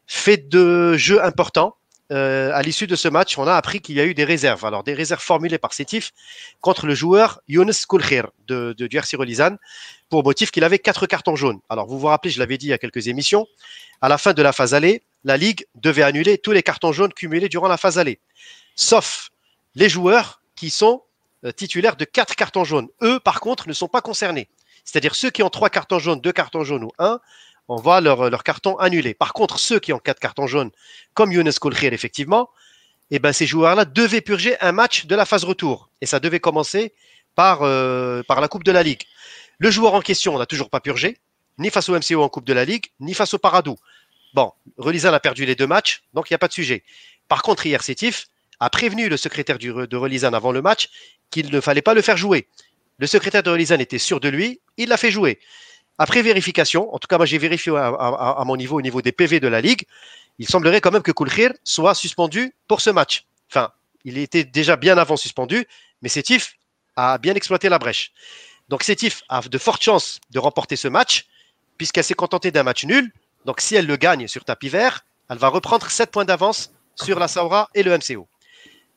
Fait 0.07 0.37
de 0.37 0.95
jeu 0.99 1.25
important. 1.25 1.77
Euh, 2.13 2.51
à 2.53 2.61
l'issue 2.61 2.87
de 2.87 2.97
ce 2.97 3.09
match, 3.09 3.39
on 3.39 3.47
a 3.47 3.55
appris 3.55 3.81
qu'il 3.81 3.95
y 3.95 4.01
a 4.01 4.05
eu 4.05 4.13
des 4.13 4.25
réserves. 4.25 4.63
Alors, 4.67 4.85
des 4.85 4.93
réserves 4.93 5.23
formulées 5.23 5.57
par 5.57 5.73
Sétif 5.73 6.13
contre 6.61 6.87
le 6.87 6.95
joueur 6.95 7.41
Younes 7.49 7.73
Koulkhir 7.89 8.29
de, 8.47 8.75
de, 8.77 8.87
du 8.87 8.99
RC 8.99 9.17
Relizane 9.17 9.57
pour 10.11 10.23
motif 10.23 10.51
qu'il 10.51 10.65
avait 10.65 10.79
quatre 10.79 11.07
cartons 11.07 11.35
jaunes. 11.35 11.61
Alors, 11.71 11.87
vous 11.87 11.99
vous 11.99 12.09
rappelez, 12.09 12.31
je 12.31 12.41
l'avais 12.41 12.59
dit 12.59 12.67
il 12.67 12.71
y 12.71 12.75
a 12.75 12.79
quelques 12.79 13.09
émissions, 13.09 13.47
à 14.03 14.11
la 14.11 14.19
fin 14.19 14.35
de 14.35 14.43
la 14.43 14.53
phase 14.53 14.75
allée, 14.75 15.03
la 15.25 15.39
Ligue 15.39 15.65
devait 15.77 16.03
annuler 16.03 16.37
tous 16.37 16.53
les 16.53 16.63
cartons 16.63 16.93
jaunes 16.93 17.15
cumulés 17.15 17.49
durant 17.49 17.69
la 17.69 17.79
phase 17.79 17.99
allée, 17.99 18.21
sauf 18.77 19.31
les 19.75 19.89
joueurs 19.89 20.43
qui 20.57 20.69
sont 20.69 21.01
titulaires 21.53 21.97
de 21.97 22.05
quatre 22.05 22.37
cartons 22.37 22.65
jaunes. 22.65 22.89
Eux, 23.03 23.21
par 23.21 23.41
contre, 23.41 23.69
ne 23.69 23.73
sont 23.73 23.89
pas 23.89 24.01
concernés. 24.01 24.49
C'est-à-dire 24.85 25.15
ceux 25.15 25.31
qui 25.31 25.43
ont 25.43 25.51
trois 25.51 25.71
cartons 25.71 25.99
jaunes, 25.99 26.21
deux 26.21 26.33
cartons 26.33 26.65
jaunes 26.65 26.85
ou 26.85 26.93
un, 26.99 27.21
on 27.69 27.77
voit 27.77 28.01
leur, 28.01 28.31
leur 28.31 28.45
carton 28.45 28.77
annulé. 28.77 29.15
Par 29.15 29.33
contre, 29.33 29.59
ceux 29.59 29.81
qui 29.81 29.93
ont 29.93 29.99
quatre 29.99 30.21
cartons 30.21 30.47
jaunes, 30.47 30.71
comme 31.15 31.33
Younes 31.33 31.53
Kolkhir, 31.53 31.93
effectivement, 31.93 32.51
eh 33.11 33.19
ben, 33.19 33.33
ces 33.33 33.47
joueurs-là 33.47 33.85
devaient 33.85 34.21
purger 34.21 34.61
un 34.61 34.73
match 34.73 35.07
de 35.07 35.15
la 35.15 35.25
phase 35.25 35.45
retour. 35.45 35.89
Et 36.01 36.07
ça 36.07 36.21
devait 36.21 36.41
commencer 36.41 36.93
par, 37.35 37.63
euh, 37.63 38.23
la 38.29 38.49
Coupe 38.49 38.65
de 38.65 38.73
la 38.73 38.83
Ligue. 38.83 39.03
Le 39.59 39.71
joueur 39.71 39.95
en 39.95 40.01
question 40.01 40.39
n'a 40.39 40.47
toujours 40.47 40.71
pas 40.71 40.81
purgé, 40.81 41.19
ni 41.59 41.71
face 41.71 41.89
au 41.89 41.95
MCO 41.95 42.23
en 42.23 42.29
Coupe 42.29 42.45
de 42.45 42.53
la 42.53 42.65
Ligue, 42.65 42.87
ni 43.01 43.15
face 43.15 43.35
au 43.35 43.39
Paradou. 43.39 43.77
Bon, 44.35 44.53
Relizan 44.77 45.13
a 45.13 45.21
perdu 45.21 45.47
les 45.47 45.55
deux 45.55 45.67
matchs, 45.67 46.03
donc 46.13 46.29
il 46.29 46.33
n'y 46.33 46.37
a 46.37 46.39
pas 46.39 46.49
de 46.49 46.53
sujet. 46.53 46.83
Par 47.29 47.43
contre, 47.43 47.67
hier, 47.67 47.83
Sétif 47.83 48.27
a 48.61 48.71
prévenu 48.71 49.09
le 49.09 49.17
secrétaire 49.17 49.59
de 49.59 49.97
Relizan 49.97 50.33
avant 50.33 50.53
le 50.53 50.63
match 50.63 50.89
qu'il 51.31 51.51
ne 51.51 51.61
fallait 51.61 51.83
pas 51.83 51.95
le 51.95 52.03
faire 52.03 52.17
jouer. 52.17 52.49
Le 52.99 53.07
secrétaire 53.07 53.43
de 53.43 53.51
Relizan 53.51 53.79
était 53.79 53.99
sûr 53.99 54.21
de 54.21 54.29
lui, 54.29 54.61
il 54.77 54.89
l'a 54.89 54.97
fait 54.97 55.11
jouer. 55.11 55.41
Après 55.99 56.23
vérification, 56.23 56.93
en 56.95 56.99
tout 56.99 57.07
cas 57.07 57.17
moi 57.17 57.27
j'ai 57.27 57.39
vérifié 57.39 57.73
à, 57.77 58.43
mon 58.45 58.57
niveau, 58.57 58.79
au 58.79 58.83
niveau 58.83 59.03
des 59.03 59.13
PV 59.13 59.41
de 59.41 59.49
la 59.49 59.61
Ligue, 59.61 59.85
il 60.39 60.49
semblerait 60.49 60.81
quand 60.81 60.91
même 60.91 61.03
que 61.03 61.13
Koulkhir 61.13 61.53
soit 61.63 61.95
suspendu 61.95 62.53
pour 62.67 62.81
ce 62.81 62.91
match. 62.91 63.27
Enfin, 63.51 63.71
il 64.05 64.19
était 64.19 64.45
déjà 64.45 64.77
bien 64.77 64.99
avant 64.99 65.17
suspendu, 65.17 65.67
mais 66.03 66.09
Sétif 66.09 66.57
a 66.97 67.19
bien 67.19 67.35
exploité 67.35 67.69
la 67.69 67.79
brèche. 67.79 68.13
Donc 68.69 68.83
Sétif 68.83 69.23
a 69.29 69.41
de 69.43 69.59
fortes 69.59 69.83
chances 69.83 70.19
de 70.31 70.39
remporter 70.39 70.77
ce 70.77 70.89
match, 70.89 71.27
puisqu'elle 71.79 72.05
s'est 72.05 72.15
contentée 72.15 72.51
d'un 72.51 72.63
match 72.63 72.85
nul. 72.85 73.13
Donc 73.45 73.61
si 73.61 73.77
elle 73.77 73.87
le 73.87 73.97
gagne 73.97 74.27
sur 74.27 74.45
tapis 74.45 74.69
vert, 74.69 75.05
elle 75.31 75.39
va 75.39 75.49
reprendre 75.49 75.89
7 75.89 76.11
points 76.11 76.25
d'avance 76.25 76.73
sur 76.97 77.19
la 77.19 77.29
Saura 77.29 77.69
et 77.75 77.83
le 77.83 77.97
MCO. 77.97 78.29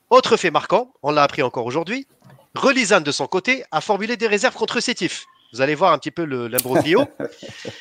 Autre 0.09 0.37
fait 0.37 0.51
marquant, 0.51 0.93
on 1.03 1.11
l'a 1.11 1.23
appris 1.23 1.41
encore 1.41 1.65
aujourd'hui, 1.65 2.07
Relizane, 2.55 3.03
de 3.03 3.11
son 3.11 3.27
côté, 3.27 3.63
a 3.71 3.81
formulé 3.81 4.17
des 4.17 4.27
réserves 4.27 4.55
contre 4.55 4.79
Sétif. 4.79 5.25
Vous 5.53 5.61
allez 5.61 5.75
voir 5.75 5.93
un 5.93 5.97
petit 5.97 6.11
peu 6.11 6.23
l'imbroglio. 6.23 7.05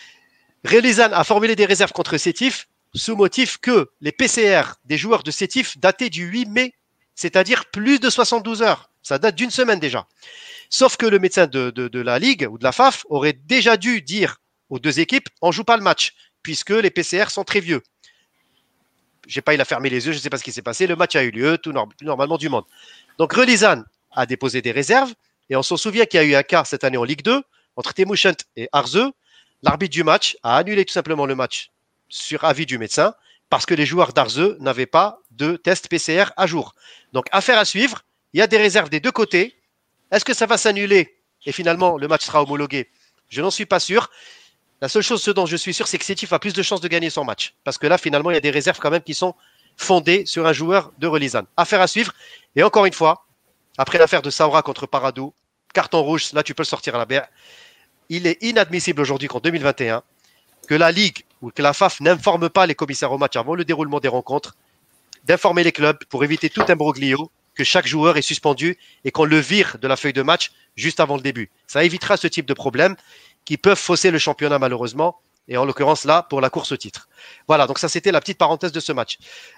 Relizane 0.64 1.14
a 1.14 1.24
formulé 1.24 1.56
des 1.56 1.64
réserves 1.64 1.92
contre 1.92 2.16
Sétif 2.18 2.68
sous 2.94 3.16
motif 3.16 3.58
que 3.58 3.90
les 4.00 4.12
PCR 4.12 4.62
des 4.84 4.98
joueurs 4.98 5.22
de 5.22 5.30
Sétif 5.30 5.78
dataient 5.78 6.10
du 6.10 6.24
8 6.24 6.46
mai, 6.46 6.74
c'est-à-dire 7.14 7.66
plus 7.66 8.00
de 8.00 8.10
72 8.10 8.62
heures. 8.62 8.90
Ça 9.02 9.18
date 9.18 9.36
d'une 9.36 9.50
semaine 9.50 9.78
déjà. 9.78 10.06
Sauf 10.68 10.96
que 10.96 11.06
le 11.06 11.18
médecin 11.18 11.46
de, 11.46 11.70
de, 11.70 12.00
la 12.00 12.18
Ligue 12.18 12.48
ou 12.50 12.58
de 12.58 12.64
la 12.64 12.72
FAF 12.72 13.06
aurait 13.08 13.34
déjà 13.34 13.76
dû 13.76 14.02
dire 14.02 14.38
aux 14.68 14.80
deux 14.80 14.98
équipes 14.98 15.28
on 15.40 15.52
joue 15.52 15.64
pas 15.64 15.76
le 15.76 15.82
match, 15.82 16.14
puisque 16.42 16.70
les 16.70 16.90
PCR 16.90 17.30
sont 17.30 17.44
très 17.44 17.60
vieux. 17.60 17.82
J'ai 19.26 19.40
pas, 19.40 19.54
il 19.54 19.60
a 19.60 19.64
fermé 19.64 19.90
les 19.90 20.06
yeux, 20.06 20.12
je 20.12 20.18
ne 20.18 20.22
sais 20.22 20.30
pas 20.30 20.38
ce 20.38 20.44
qui 20.44 20.52
s'est 20.52 20.62
passé. 20.62 20.86
Le 20.86 20.96
match 20.96 21.16
a 21.16 21.24
eu 21.24 21.30
lieu, 21.30 21.58
tout 21.58 21.72
normalement 22.02 22.38
du 22.38 22.48
monde. 22.48 22.64
Donc 23.18 23.32
Relizan 23.32 23.82
a 24.12 24.26
déposé 24.26 24.62
des 24.62 24.72
réserves. 24.72 25.12
Et 25.48 25.56
on 25.56 25.62
s'en 25.62 25.76
souvient 25.76 26.06
qu'il 26.06 26.18
y 26.18 26.22
a 26.22 26.26
eu 26.26 26.34
un 26.34 26.42
cas 26.42 26.64
cette 26.64 26.84
année 26.84 26.96
en 26.96 27.04
Ligue 27.04 27.22
2 27.22 27.42
entre 27.76 27.94
Temouchent 27.94 28.26
et 28.56 28.68
Arze. 28.72 29.10
L'arbitre 29.62 29.92
du 29.92 30.02
match 30.02 30.36
a 30.42 30.56
annulé 30.56 30.84
tout 30.84 30.92
simplement 30.92 31.26
le 31.26 31.34
match 31.34 31.70
sur 32.08 32.44
avis 32.44 32.66
du 32.66 32.78
médecin 32.78 33.14
parce 33.48 33.66
que 33.66 33.74
les 33.74 33.86
joueurs 33.86 34.12
d'Arze 34.12 34.56
n'avaient 34.58 34.86
pas 34.86 35.20
de 35.30 35.56
test 35.56 35.88
PCR 35.88 36.32
à 36.36 36.46
jour. 36.46 36.74
Donc, 37.12 37.26
affaire 37.30 37.58
à 37.58 37.64
suivre. 37.64 38.02
Il 38.32 38.38
y 38.38 38.42
a 38.42 38.46
des 38.46 38.58
réserves 38.58 38.90
des 38.90 39.00
deux 39.00 39.12
côtés. 39.12 39.56
Est-ce 40.10 40.24
que 40.24 40.34
ça 40.34 40.46
va 40.46 40.58
s'annuler 40.58 41.16
et 41.46 41.52
finalement 41.52 41.96
le 41.96 42.08
match 42.08 42.24
sera 42.24 42.42
homologué? 42.42 42.90
Je 43.28 43.40
n'en 43.40 43.50
suis 43.50 43.66
pas 43.66 43.80
sûr. 43.80 44.10
La 44.80 44.88
seule 44.88 45.02
chose, 45.02 45.24
dont 45.24 45.46
je 45.46 45.56
suis 45.56 45.72
sûr, 45.72 45.88
c'est 45.88 45.98
que 45.98 46.04
Sétif 46.04 46.32
a 46.32 46.38
plus 46.38 46.52
de 46.52 46.62
chances 46.62 46.80
de 46.80 46.88
gagner 46.88 47.08
son 47.08 47.24
match. 47.24 47.54
Parce 47.64 47.78
que 47.78 47.86
là, 47.86 47.96
finalement, 47.96 48.30
il 48.30 48.34
y 48.34 48.36
a 48.36 48.40
des 48.40 48.50
réserves 48.50 48.78
quand 48.78 48.90
même 48.90 49.02
qui 49.02 49.14
sont 49.14 49.34
fondées 49.76 50.26
sur 50.26 50.46
un 50.46 50.52
joueur 50.52 50.92
de 50.98 51.06
Relizan. 51.06 51.42
Affaire 51.56 51.80
à 51.80 51.86
suivre. 51.86 52.12
Et 52.56 52.62
encore 52.62 52.84
une 52.84 52.92
fois, 52.92 53.26
après 53.78 53.98
l'affaire 53.98 54.22
de 54.22 54.30
Saura 54.30 54.62
contre 54.62 54.86
Paradou, 54.86 55.32
carton 55.72 56.02
rouge, 56.02 56.32
là, 56.32 56.42
tu 56.42 56.54
peux 56.54 56.62
le 56.62 56.66
sortir 56.66 56.94
à 56.94 56.98
la 56.98 57.06
bière. 57.06 57.26
Il 58.08 58.26
est 58.26 58.42
inadmissible 58.42 59.00
aujourd'hui 59.00 59.28
qu'en 59.28 59.40
2021, 59.40 60.02
que 60.68 60.74
la 60.74 60.92
Ligue 60.92 61.24
ou 61.42 61.50
que 61.50 61.62
la 61.62 61.72
FAF 61.72 62.00
n'informe 62.00 62.48
pas 62.48 62.66
les 62.66 62.74
commissaires 62.74 63.12
au 63.12 63.18
match 63.18 63.36
avant 63.36 63.54
le 63.54 63.64
déroulement 63.64 64.00
des 64.00 64.08
rencontres, 64.08 64.56
d'informer 65.24 65.64
les 65.64 65.72
clubs 65.72 65.98
pour 66.08 66.22
éviter 66.22 66.50
tout 66.50 66.64
imbroglio, 66.68 67.30
que 67.54 67.64
chaque 67.64 67.86
joueur 67.86 68.16
est 68.16 68.22
suspendu 68.22 68.76
et 69.04 69.10
qu'on 69.10 69.24
le 69.24 69.38
vire 69.38 69.78
de 69.80 69.88
la 69.88 69.96
feuille 69.96 70.12
de 70.12 70.22
match 70.22 70.52
juste 70.76 71.00
avant 71.00 71.16
le 71.16 71.22
début. 71.22 71.50
Ça 71.66 71.82
évitera 71.84 72.16
ce 72.16 72.26
type 72.26 72.46
de 72.46 72.54
problème 72.54 72.96
qui 73.46 73.56
peuvent 73.56 73.78
fausser 73.78 74.10
le 74.10 74.18
championnat 74.18 74.58
malheureusement, 74.58 75.18
et 75.48 75.56
en 75.56 75.64
l'occurrence 75.64 76.04
là 76.04 76.22
pour 76.28 76.42
la 76.42 76.50
course 76.50 76.72
au 76.72 76.76
titre. 76.76 77.08
Voilà, 77.48 77.66
donc 77.66 77.78
ça 77.78 77.88
c'était 77.88 78.12
la 78.12 78.20
petite 78.20 78.36
parenthèse 78.36 78.72
de 78.72 78.80
ce 78.80 78.92
match. 78.92 79.16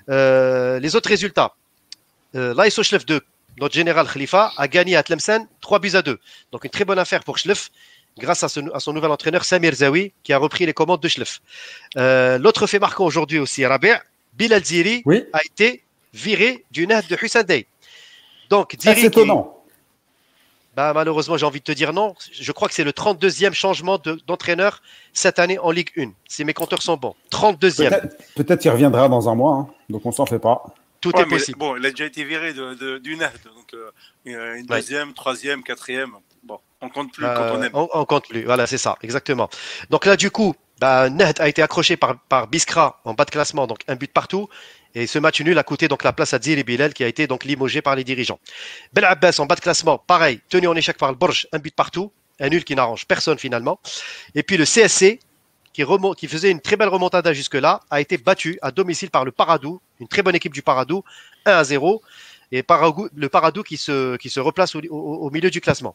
Euh, 0.09 0.79
les 0.79 0.95
autres 0.95 1.09
résultats. 1.09 1.55
Euh, 2.37 2.55
L'ASO 2.55 2.83
Schleff 2.83 3.07
2, 3.07 3.21
notre 3.59 3.75
général 3.75 4.07
Khalifa, 4.07 4.53
a 4.57 4.69
gagné 4.69 4.95
à 4.95 5.03
Tlemcen 5.03 5.49
3 5.63 5.79
buts 5.81 5.97
à 5.97 6.03
2. 6.03 6.21
Donc 6.53 6.65
une 6.65 6.71
très 6.71 6.85
bonne 6.85 6.99
affaire 6.99 7.25
pour 7.25 7.39
Schleff 7.39 7.71
grâce 8.19 8.45
à, 8.45 8.49
son 8.49 8.93
nouvel 8.93 9.11
entraîneur 9.11 9.45
Samir 9.45 9.75
Zawi 9.75 10.13
qui 10.23 10.33
a 10.33 10.39
repris 10.39 10.67
les 10.67 10.75
commandes 10.75 11.01
de 11.01 11.09
Schleff. 11.09 11.41
Euh, 11.97 12.39
l'autre 12.39 12.67
fait 12.67 12.79
marquant 12.79 13.07
aujourd'hui 13.07 13.39
aussi, 13.39 13.65
Rabi' 13.65 13.95
Bilal 14.35 14.65
Ziri 14.65 15.03
a 15.33 15.41
été 15.45 15.83
viré 16.13 16.65
du 16.71 16.87
net 16.87 17.09
de 17.09 17.17
Hussein 17.21 17.43
Day. 17.43 17.67
Donc, 18.51 18.77
ah, 18.85 18.95
C'est 18.95 19.05
étonnant. 19.05 19.58
Bah, 20.79 20.93
malheureusement, 20.95 21.37
j'ai 21.37 21.45
envie 21.45 21.59
de 21.59 21.65
te 21.65 21.73
dire 21.73 21.93
non. 21.93 22.15
Je 22.31 22.53
crois 22.53 22.69
que 22.69 22.75
c'est 22.75 22.85
le 22.85 22.93
32e 22.93 23.53
changement 23.53 23.99
d'entraîneur 24.29 24.81
cette 25.13 25.41
année 25.41 25.59
en 25.59 25.73
Ligue 25.73 25.91
1. 25.99 26.13
Si 26.29 26.45
mes 26.45 26.55
compteurs 26.55 26.83
sont 26.83 26.97
bons. 26.97 27.17
32e. 27.33 28.09
Peut-être 28.37 28.61
qu'il 28.61 28.71
reviendra 28.71 29.09
dans 29.09 29.29
un 29.29 29.35
mois, 29.35 29.55
hein. 29.55 29.69
donc 29.91 30.07
on 30.07 30.13
s'en 30.13 30.25
fait 30.25 30.39
pas. 30.39 30.63
Tout 31.01 31.11
est 31.19 31.27
possible. 31.27 31.59
Bon, 31.59 31.75
il 31.77 31.85
a 31.85 31.91
déjà 31.91 32.05
été 32.05 32.23
viré 32.23 32.53
de, 32.53 32.99
du 32.99 33.17
net, 33.17 33.41
donc 33.57 33.75
euh, 33.75 34.55
une 34.55 34.67
deuxième, 34.67 35.15
troisième, 35.15 35.65
quatrième. 35.65 36.13
Bon, 36.45 36.61
on 36.81 36.89
compte 36.89 37.13
plus 37.13 37.25
quand 37.25 37.55
on 37.55 37.61
euh, 37.61 37.63
aime. 37.65 37.73
On, 37.75 38.05
compte 38.05 38.29
plus, 38.29 38.45
voilà, 38.45 38.69
c'est 38.69 38.79
ça, 38.79 38.97
exactement. 39.03 39.51
Donc 39.91 40.07
là, 40.07 40.17
du 40.17 40.31
coup, 40.31 40.55
bah, 40.81 41.11
Net 41.11 41.41
a 41.41 41.49
été 41.49 41.61
accroché 41.61 41.97
par, 41.97 42.21
par 42.29 42.47
Biskra 42.47 43.01
en 43.05 43.15
bas 43.15 43.25
de 43.25 43.31
classement, 43.31 43.67
donc 43.67 43.81
un 43.89 43.97
but 43.97 44.13
partout. 44.13 44.49
Et 44.95 45.07
ce 45.07 45.19
match 45.19 45.41
nul 45.41 45.59
a 45.59 45.63
coûté 45.63 45.89
donc 45.89 46.03
la 46.03 46.13
place 46.13 46.35
à 46.35 46.41
Ziri 46.41 46.65
Bilal 46.65 46.95
qui 46.95 47.05
a 47.05 47.09
été 47.09 47.27
donc 47.27 47.45
limogé 47.45 47.83
par 47.83 47.95
les 47.95 48.05
dirigeants. 48.05 48.41
Bel 48.93 49.05
Abbas 49.05 49.37
en 49.39 49.47
bas 49.47 49.55
de 49.55 49.61
classement, 49.61 49.99
pareil, 49.99 50.41
tenu 50.49 50.67
en 50.67 50.75
échec 50.75 50.97
par 50.97 51.11
le 51.11 51.17
Borj, 51.17 51.47
un 51.53 51.59
but 51.59 51.75
partout, 51.75 52.13
un 52.41 52.49
nul 52.49 52.65
qui 52.65 52.75
n'arrange 52.75 53.07
personne 53.07 53.39
finalement. 53.39 53.79
Et 54.35 54.43
puis 54.43 54.57
le 54.57 54.65
CSC 54.65 55.21
qui, 56.17 56.27
faisait 56.27 56.51
une 56.51 56.61
très 56.61 56.77
belle 56.77 56.89
remontada 56.89 57.33
jusque-là 57.33 57.81
a 57.91 58.01
été 58.01 58.19
battu 58.19 58.59
à 58.63 58.73
domicile 58.73 59.11
par 59.11 59.25
le 59.25 59.31
Paradou, 59.31 59.81
une 60.01 60.09
très 60.09 60.23
bonne 60.23 60.35
équipe 60.35 60.53
du 60.53 60.63
Paradou, 60.63 61.05
1 61.47 61.53
à 61.53 61.65
0. 61.65 62.03
Et 62.51 62.65
le 63.15 63.29
Paradou 63.29 63.63
qui 63.63 63.77
se, 63.77 64.17
qui 64.17 64.31
se 64.31 64.41
replace 64.41 64.75
au, 64.75 65.31
milieu 65.31 65.51
du 65.51 65.61
classement. 65.61 65.95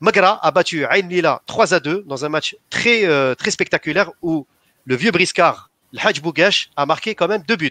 Magra 0.00 0.44
a 0.44 0.50
battu 0.50 0.84
Ain 0.84 1.08
Lila 1.08 1.42
3 1.46 1.74
à 1.74 1.80
2 1.80 2.04
dans 2.06 2.24
un 2.24 2.28
match 2.28 2.56
très, 2.70 3.06
euh, 3.06 3.36
très 3.36 3.52
spectaculaire 3.52 4.10
où 4.20 4.46
le 4.84 4.96
vieux 4.96 5.12
briscard, 5.12 5.70
le 5.92 6.00
Hajj 6.02 6.20
Bougash, 6.20 6.70
a 6.76 6.86
marqué 6.86 7.14
quand 7.14 7.28
même 7.28 7.42
deux 7.46 7.56
buts. 7.56 7.70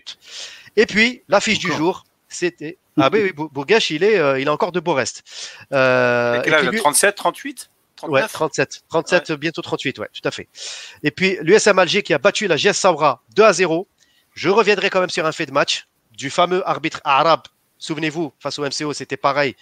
Et 0.75 0.85
puis, 0.85 1.23
l'affiche 1.27 1.59
du 1.59 1.71
jour, 1.71 2.05
c'était. 2.29 2.77
Ah 2.97 3.09
oui, 3.11 3.21
oui 3.23 3.47
Bougache, 3.51 3.89
il 3.89 4.03
est, 4.03 4.17
euh, 4.17 4.39
il 4.39 4.47
a 4.47 4.53
encore 4.53 4.71
de 4.71 4.79
beaux 4.79 4.93
restes. 4.93 5.23
Euh, 5.71 6.41
et 6.43 6.77
37, 6.77 7.15
38 7.15 7.69
Ouais, 8.07 8.27
37. 8.27 8.83
37, 8.89 9.31
bientôt 9.33 9.61
38, 9.61 9.99
ouais, 9.99 10.09
tout 10.11 10.27
à 10.27 10.31
fait. 10.31 10.47
Et 11.03 11.11
puis, 11.11 11.37
l'USM 11.41 11.77
Alger 11.77 12.01
qui 12.01 12.13
a 12.13 12.17
battu 12.17 12.47
la 12.47 12.55
GS 12.55 12.73
Saoura 12.73 13.21
2 13.35 13.43
à 13.43 13.53
0. 13.53 13.87
Je 14.33 14.49
reviendrai 14.49 14.89
quand 14.89 14.99
même 14.99 15.09
sur 15.09 15.25
un 15.25 15.31
fait 15.31 15.45
de 15.45 15.51
match 15.51 15.87
du 16.17 16.29
fameux 16.29 16.67
arbitre 16.67 17.01
arabe. 17.03 17.43
Souvenez-vous, 17.77 18.33
face 18.39 18.59
au 18.59 18.63
MCO, 18.63 18.93
c'était 18.93 19.17
pareil. 19.17 19.55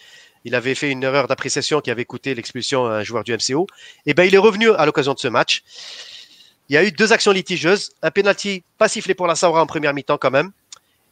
Il 0.45 0.55
avait 0.55 0.75
fait 0.75 0.89
une 0.91 1.03
erreur 1.03 1.27
d'appréciation 1.27 1.81
qui 1.81 1.91
avait 1.91 2.05
coûté 2.05 2.33
l'expulsion 2.33 2.85
à 2.85 2.91
un 2.99 3.03
joueur 3.03 3.23
du 3.23 3.33
MCO. 3.33 3.67
Et 4.05 4.11
eh 4.11 4.13
ben, 4.13 4.23
il 4.23 4.33
est 4.33 4.39
revenu 4.39 4.71
à 4.71 4.85
l'occasion 4.85 5.13
de 5.13 5.19
ce 5.19 5.27
match. 5.27 5.63
Il 6.69 6.75
y 6.75 6.77
a 6.77 6.83
eu 6.83 6.91
deux 6.91 7.11
actions 7.11 7.31
litigieuses. 7.31 7.91
Un 8.01 8.11
penalty 8.11 8.63
pas 8.77 8.87
sifflé 8.87 9.15
pour 9.15 9.27
la 9.27 9.35
Saoura 9.35 9.61
en 9.61 9.65
première 9.65 9.93
mi-temps 9.93 10.17
quand 10.17 10.31
même. 10.31 10.51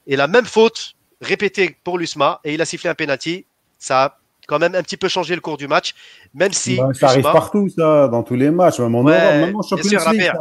Et 0.06 0.16
la 0.16 0.28
même 0.28 0.46
faute 0.46 0.94
répétée 1.22 1.76
pour 1.84 1.98
l'USMA 1.98 2.40
et 2.44 2.54
il 2.54 2.62
a 2.62 2.66
sifflé 2.66 2.90
un 2.90 2.96
penalty. 2.96 3.46
Ça 3.80 4.04
a 4.04 4.18
quand 4.48 4.60
même 4.60 4.76
un 4.76 4.82
petit 4.82 4.98
peu 4.98 5.10
changé 5.10 5.36
le 5.36 5.42
cours 5.42 5.58
du 5.58 5.68
match, 5.68 5.94
même 6.34 6.54
si 6.54 6.80
ça 6.94 7.08
arrive 7.08 7.24
partout 7.24 7.68
ça, 7.70 8.08
dans 8.08 8.24
tous 8.24 8.36
les 8.36 8.50
matchs, 8.50 8.80
même 8.80 8.96
en 8.96 9.04
bien, 9.04 9.52
sûr, 9.62 9.78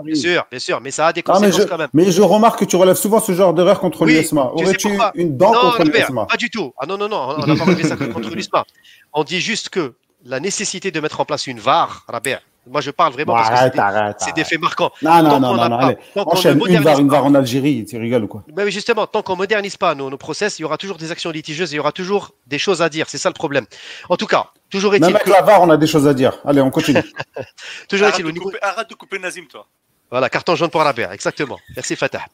bien 0.05 0.15
sûr, 0.15 0.47
bien 0.49 0.59
sûr, 0.61 0.81
mais 0.81 0.93
ça 0.93 1.09
a 1.09 1.13
des 1.13 1.23
conséquences 1.23 1.59
mais 1.59 1.67
quand 1.67 1.79
même. 1.79 1.89
Mais 1.93 2.13
je 2.13 2.23
remarque 2.23 2.61
que 2.61 2.65
tu 2.65 2.77
relèves 2.77 2.97
souvent 2.97 3.19
ce 3.19 3.33
genre 3.33 3.53
d'erreur 3.53 3.81
contre 3.81 4.07
l'USMA. 4.07 4.53
Aurais-tu 4.55 4.97
une 5.17 5.37
dent 5.37 5.53
contre 5.53 5.83
l'USMA 5.83 6.27
Pas 6.27 6.37
du 6.37 6.51
tout. 6.51 6.73
Ah 6.79 6.87
non 6.87 6.97
non 6.97 7.09
non, 7.09 7.35
on 7.37 7.47
n'a 7.47 7.57
pas 7.57 7.65
relevé 7.65 7.83
ça 7.83 7.97
contre 7.97 8.31
l'USMA. 8.31 8.65
On 9.13 9.25
dit 9.25 9.41
juste 9.41 9.71
que 9.71 9.95
la 10.25 10.41
nécessité 10.41 10.93
de 10.93 11.01
mettre 11.01 11.21
en 11.21 11.25
place 11.25 11.47
une 11.47 11.59
VAR, 11.59 12.05
Rabert, 12.09 12.43
moi, 12.67 12.81
je 12.81 12.91
parle 12.91 13.13
vraiment 13.13 13.35
parce 13.35 13.71
que 13.71 13.79
c'est 14.19 14.35
des, 14.35 14.45
faits 14.45 14.61
marquants. 14.61 14.91
Non, 15.01 15.23
non, 15.23 15.41
non, 15.41 15.55
non, 15.55 15.69
non, 15.69 15.79
allez. 15.79 15.99
Enchaîne, 16.17 16.61
une 16.69 16.81
var, 16.81 16.99
une 16.99 17.09
var 17.09 17.25
en 17.25 17.35
Algérie, 17.35 17.85
tu 17.85 17.97
rigoles 17.97 18.25
ou 18.25 18.29
quoi? 18.29 18.45
Mais 18.57 18.71
justement, 18.71 19.07
tant 19.07 19.23
qu'on 19.23 19.35
ne 19.35 19.39
modernise 19.39 19.77
pas 19.77 19.95
nos, 19.95 20.11
nos, 20.11 20.19
process, 20.19 20.59
il 20.59 20.63
y 20.63 20.65
aura 20.65 20.77
toujours 20.77 20.97
des 20.97 21.13
actions 21.13 21.31
litigieuses, 21.31 21.73
il 21.73 21.77
y 21.77 21.79
aura 21.79 21.93
toujours 21.93 22.33
des 22.47 22.59
choses 22.59 22.83
à 22.83 22.89
dire. 22.89 23.09
C'est 23.09 23.19
ça 23.19 23.29
le 23.29 23.35
problème. 23.35 23.67
En 24.09 24.17
tout 24.17 24.27
cas, 24.27 24.51
toujours 24.71 24.95
est-il. 24.95 25.07
Même 25.07 25.15
avec 25.15 25.29
la 25.29 25.43
VAR, 25.43 25.63
on 25.63 25.71
a 25.71 25.77
des 25.77 25.87
choses 25.87 26.09
à 26.09 26.15
dire. 26.15 26.39
Allez, 26.45 26.61
on 26.61 26.71
continue. 26.71 27.03
toujours 27.89 28.09
est-il. 28.09 28.27
Arrête 28.61 28.91
de 28.91 28.95
couper 28.95 29.19
Nazim, 29.19 29.47
toi. 29.47 29.67
Voilà, 30.11 30.31
carton 30.31 30.55
jaune 30.55 30.71
pour 30.71 30.83
Rabia, 30.83 31.13
exactement. 31.13 31.59
Merci 31.75 31.97
Fatah. 31.97 32.25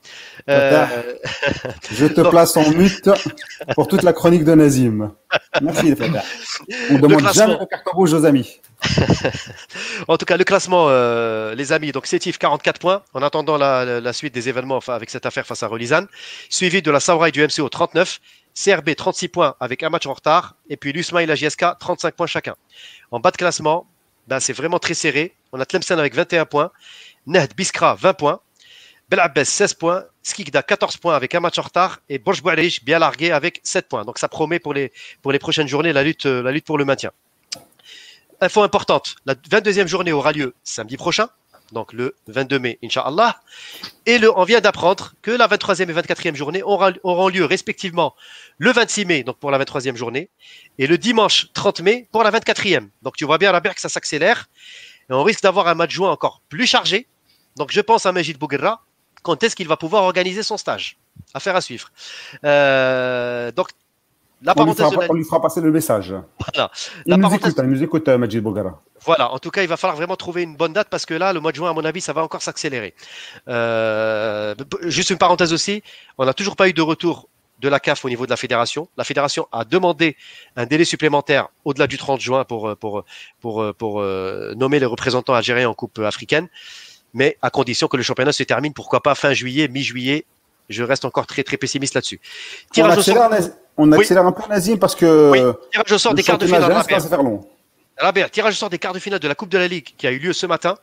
Euh... 0.48 0.86
Je 1.90 2.06
te 2.06 2.20
place 2.20 2.56
en 2.56 2.68
mute 2.70 3.08
pour 3.74 3.88
toute 3.88 4.02
la 4.02 4.12
chronique 4.12 4.44
de 4.44 4.54
Nazim. 4.54 5.12
Merci 5.62 5.96
Fatah. 5.96 6.22
On 6.90 6.94
ne 6.94 6.98
demande 6.98 7.32
jamais 7.32 7.56
le 7.58 7.66
carton 7.66 7.90
rouge 7.92 8.12
aux 8.12 8.24
amis. 8.26 8.60
en 10.08 10.18
tout 10.18 10.26
cas, 10.26 10.36
le 10.36 10.44
classement, 10.44 10.86
euh, 10.88 11.54
les 11.54 11.72
amis, 11.72 11.92
donc 11.92 12.06
Sétif 12.06 12.36
44 12.36 12.78
points, 12.78 13.02
en 13.14 13.22
attendant 13.22 13.56
la, 13.56 14.00
la, 14.00 14.12
suite 14.12 14.34
des 14.34 14.48
événements 14.48 14.76
enfin, 14.76 14.94
avec 14.94 15.08
cette 15.08 15.24
affaire 15.24 15.46
face 15.46 15.62
à 15.62 15.68
Rolizan, 15.68 16.04
suivi 16.50 16.82
de 16.82 16.90
la 16.90 17.00
Saouraï 17.00 17.32
du 17.32 17.42
MCO 17.42 17.68
39, 17.68 18.20
CRB 18.54 18.94
36 18.94 19.28
points 19.28 19.54
avec 19.60 19.82
un 19.82 19.88
match 19.88 20.06
en 20.06 20.12
retard, 20.12 20.56
et 20.68 20.76
puis 20.76 20.92
l'USMA 20.92 21.22
et 21.22 21.26
la 21.26 21.36
JSK 21.36 21.64
35 21.78 22.14
points 22.14 22.26
chacun. 22.26 22.54
En 23.10 23.20
bas 23.20 23.30
de 23.30 23.36
classement, 23.36 23.86
ben, 24.28 24.40
c'est 24.40 24.52
vraiment 24.52 24.78
très 24.78 24.94
serré. 24.94 25.34
On 25.52 25.60
a 25.60 25.66
Tlemcen 25.66 25.98
avec 25.98 26.14
21 26.14 26.44
points, 26.44 26.70
Nehd 27.26 27.54
Biskra 27.56 27.94
20 27.94 28.14
points, 28.14 28.40
Belabbès 29.08 29.48
16 29.48 29.74
points, 29.74 30.04
Skikda 30.22 30.62
14 30.62 30.96
points 30.96 31.14
avec 31.14 31.34
un 31.34 31.40
match 31.40 31.58
en 31.58 31.62
retard 31.62 32.00
et 32.08 32.18
Borj 32.18 32.42
bien 32.82 32.98
largué 32.98 33.30
avec 33.30 33.60
7 33.62 33.88
points. 33.88 34.04
Donc 34.04 34.18
ça 34.18 34.28
promet 34.28 34.58
pour 34.58 34.74
les, 34.74 34.92
pour 35.20 35.32
les 35.32 35.38
prochaines 35.38 35.68
journées 35.68 35.92
la 35.92 36.02
lutte, 36.02 36.26
pour 36.64 36.78
le 36.78 36.84
maintien. 36.84 37.10
Info 38.40 38.62
importante, 38.62 39.16
la 39.24 39.34
22e 39.34 39.86
journée 39.86 40.10
aura 40.10 40.32
lieu 40.32 40.54
samedi 40.64 40.96
prochain, 40.96 41.28
donc 41.70 41.92
le 41.92 42.16
22 42.26 42.58
mai, 42.58 42.78
Inch'Allah. 42.82 43.40
Et 44.06 44.18
le, 44.18 44.36
on 44.36 44.42
vient 44.44 44.60
d'apprendre 44.60 45.14
que 45.22 45.30
la 45.30 45.46
23e 45.46 45.88
et 45.88 45.92
24e 45.92 46.34
journée 46.34 46.62
auront 46.62 47.28
lieu 47.28 47.44
respectivement 47.44 48.16
le 48.58 48.72
26 48.72 49.04
mai, 49.04 49.22
donc 49.22 49.38
pour 49.38 49.50
la 49.50 49.64
23e 49.64 49.94
journée, 49.94 50.28
et 50.78 50.86
le 50.86 50.98
dimanche 50.98 51.52
30 51.52 51.80
mai 51.82 52.08
pour 52.10 52.24
la 52.24 52.32
24e. 52.32 52.88
Donc 53.02 53.16
tu 53.16 53.24
vois 53.24 53.38
bien, 53.38 53.52
Robert, 53.52 53.74
que 53.74 53.80
ça 53.80 53.88
s'accélère. 53.88 54.48
Et 55.10 55.12
on 55.12 55.22
risque 55.22 55.42
d'avoir 55.42 55.68
un 55.68 55.74
match 55.74 55.92
juin 55.92 56.10
encore 56.10 56.40
plus 56.48 56.66
chargé. 56.66 57.06
Donc 57.56 57.72
je 57.72 57.80
pense 57.80 58.06
à 58.06 58.12
Majid 58.12 58.38
Bouguerra. 58.38 58.82
Quand 59.22 59.42
est-ce 59.44 59.54
qu'il 59.54 59.68
va 59.68 59.76
pouvoir 59.76 60.02
organiser 60.02 60.42
son 60.42 60.56
stage? 60.56 60.98
Affaire 61.34 61.54
à 61.54 61.60
suivre. 61.60 61.90
Euh, 62.44 63.52
donc 63.52 63.68
la 64.42 64.54
on, 64.56 64.64
lui 64.64 64.74
fera, 64.74 64.90
on, 65.08 65.14
lui 65.14 65.24
fera, 65.24 65.40
passer 65.40 65.60
le 65.60 65.70
message. 65.70 66.12
Voilà. 66.52 66.70
Il, 67.06 67.14
nous 67.14 67.34
écoute, 67.34 67.54
il 67.56 67.64
nous 67.64 67.82
écoute, 67.82 68.08
Majid 68.08 68.40
Bogara. 68.40 68.80
Voilà, 69.04 69.32
en 69.32 69.38
tout 69.38 69.50
cas, 69.50 69.62
il 69.62 69.68
va 69.68 69.76
falloir 69.76 69.96
vraiment 69.96 70.16
trouver 70.16 70.42
une 70.42 70.56
bonne 70.56 70.72
date 70.72 70.88
parce 70.90 71.06
que 71.06 71.14
là, 71.14 71.32
le 71.32 71.40
mois 71.40 71.52
de 71.52 71.56
juin, 71.56 71.70
à 71.70 71.72
mon 71.72 71.84
avis, 71.84 72.00
ça 72.00 72.12
va 72.12 72.22
encore 72.22 72.42
s'accélérer. 72.42 72.94
Euh, 73.48 74.54
juste 74.82 75.10
une 75.10 75.18
parenthèse 75.18 75.52
aussi, 75.52 75.82
on 76.18 76.24
n'a 76.24 76.34
toujours 76.34 76.56
pas 76.56 76.68
eu 76.68 76.72
de 76.72 76.82
retour 76.82 77.28
de 77.60 77.68
la 77.68 77.78
CAF 77.78 78.04
au 78.04 78.08
niveau 78.08 78.26
de 78.26 78.30
la 78.30 78.36
fédération. 78.36 78.88
La 78.96 79.04
fédération 79.04 79.46
a 79.52 79.64
demandé 79.64 80.16
un 80.56 80.66
délai 80.66 80.84
supplémentaire 80.84 81.48
au-delà 81.64 81.86
du 81.86 81.96
30 81.96 82.20
juin 82.20 82.44
pour, 82.44 82.76
pour, 82.76 83.04
pour, 83.40 83.74
pour, 83.74 84.00
euh, 84.00 84.54
nommer 84.56 84.80
les 84.80 84.86
représentants 84.86 85.34
algériens 85.34 85.68
en 85.68 85.74
Coupe 85.74 86.00
africaine, 86.00 86.48
mais 87.14 87.36
à 87.42 87.50
condition 87.50 87.88
que 87.88 87.96
le 87.96 88.02
championnat 88.02 88.32
se 88.32 88.42
termine, 88.42 88.72
pourquoi 88.72 89.02
pas 89.02 89.14
fin 89.14 89.32
juillet, 89.32 89.68
mi-juillet 89.68 90.24
Je 90.68 90.82
reste 90.82 91.04
encore 91.04 91.26
très 91.26 91.42
très 91.42 91.56
pessimiste 91.56 91.94
là-dessus. 91.94 92.20
On 92.76 92.84
accélère, 92.84 93.30
on 93.76 93.92
accélère 93.92 94.26
un 94.26 94.32
peu 94.32 94.42
Nazim 94.48 94.78
parce 94.78 94.94
que 94.94 95.30
oui. 95.30 95.40
tirage 95.70 95.92
au 95.92 95.98
sort 95.98 96.14
des 96.14 96.22
quarts 96.22 96.38
de 96.38 96.46
finale. 96.46 96.84
Tirage 98.30 98.54
au 98.54 98.56
sort 98.56 98.70
des 98.70 98.78
quarts 98.78 98.94
de 98.94 98.98
finale 98.98 99.20
de 99.20 99.28
la 99.28 99.34
Coupe 99.34 99.50
de 99.50 99.58
la 99.58 99.68
Ligue 99.68 99.94
qui 99.96 100.06
a 100.06 100.10
eu 100.10 100.18
lieu 100.18 100.32
ce 100.32 100.46
matin. 100.46 100.76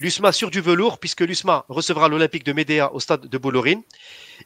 L'USMA 0.00 0.32
sur 0.32 0.50
du 0.50 0.60
velours, 0.60 0.98
puisque 0.98 1.20
l'USMA 1.20 1.64
recevra 1.68 2.08
l'Olympique 2.08 2.44
de 2.44 2.52
Médéa 2.52 2.92
au 2.92 2.98
stade 2.98 3.28
de 3.28 3.38
Bollorine. 3.38 3.82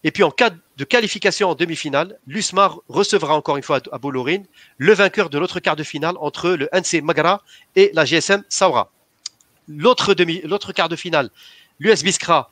Et 0.05 0.11
puis 0.11 0.23
en 0.23 0.31
cas 0.31 0.51
de 0.77 0.85
qualification 0.85 1.49
en 1.49 1.55
demi-finale, 1.55 2.19
l'USMA 2.27 2.75
recevra 2.91 3.35
encore 3.35 3.57
une 3.57 3.63
fois 3.63 3.81
à 3.91 3.99
Bollorine 3.99 4.45
le 4.77 4.93
vainqueur 4.93 5.31
de 5.31 5.39
l'autre 5.39 5.61
quart 5.61 5.77
de 5.77 5.83
finale 5.83 6.17
entre 6.21 6.51
le 6.51 6.69
NC 6.75 7.03
Magara 7.03 7.41
et 7.75 7.91
la 7.95 8.05
GSM 8.05 8.43
Saura. 8.51 8.91
L'autre 9.69 10.15
demi, 10.15 10.41
l'autre 10.45 10.73
quart 10.73 10.89
de 10.89 10.97
finale, 10.97 11.31
l'US 11.81 12.03
Biskra 12.05 12.51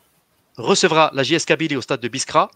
recevra 0.57 1.11
la 1.15 1.23
JS 1.23 1.45
Kabylie 1.47 1.77
au 1.77 1.81
stade 1.81 2.01
de 2.01 2.09
Biskra 2.09 2.51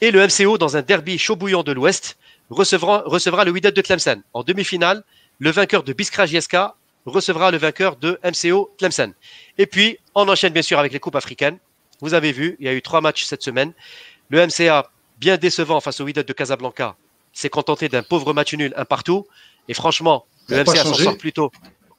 et 0.00 0.10
le 0.10 0.26
MCO 0.26 0.58
dans 0.58 0.76
un 0.76 0.82
derby 0.82 1.18
chaud 1.18 1.36
bouillant 1.36 1.62
de 1.62 1.72
l'Ouest 1.72 2.18
recevra, 2.50 3.02
recevra 3.06 3.44
le 3.44 3.50
Wydad 3.50 3.74
de 3.74 3.80
Tlemcen. 3.80 4.22
En 4.34 4.42
demi-finale, 4.42 5.04
le 5.38 5.50
vainqueur 5.50 5.82
de 5.82 5.92
Biskra 5.92 6.26
JSK 6.26 6.56
recevra 7.06 7.50
le 7.50 7.56
vainqueur 7.56 7.96
de 7.96 8.18
MCO 8.24 8.74
Tlemcen. 8.78 9.14
Et 9.56 9.66
puis, 9.66 9.98
on 10.14 10.28
enchaîne 10.28 10.52
bien 10.52 10.62
sûr 10.62 10.78
avec 10.78 10.92
les 10.92 11.00
coupes 11.00 11.16
africaines. 11.16 11.58
Vous 12.00 12.12
avez 12.12 12.32
vu, 12.32 12.56
il 12.60 12.66
y 12.66 12.68
a 12.68 12.74
eu 12.74 12.82
trois 12.82 13.00
matchs 13.00 13.24
cette 13.24 13.42
semaine. 13.42 13.72
Le 14.28 14.46
MCA, 14.46 14.90
bien 15.18 15.38
décevant 15.38 15.80
face 15.80 16.00
au 16.00 16.04
Wydad 16.04 16.26
de 16.26 16.32
Casablanca, 16.32 16.96
s'est 17.32 17.50
contenté 17.50 17.88
d'un 17.88 18.02
pauvre 18.02 18.34
match 18.34 18.52
nul, 18.54 18.74
un 18.76 18.84
partout. 18.84 19.26
Et 19.68 19.74
franchement, 19.74 20.26
le 20.48 20.62
MCA 20.62 20.82
s'en 20.82 20.94
sort 20.94 21.16
plutôt. 21.16 21.50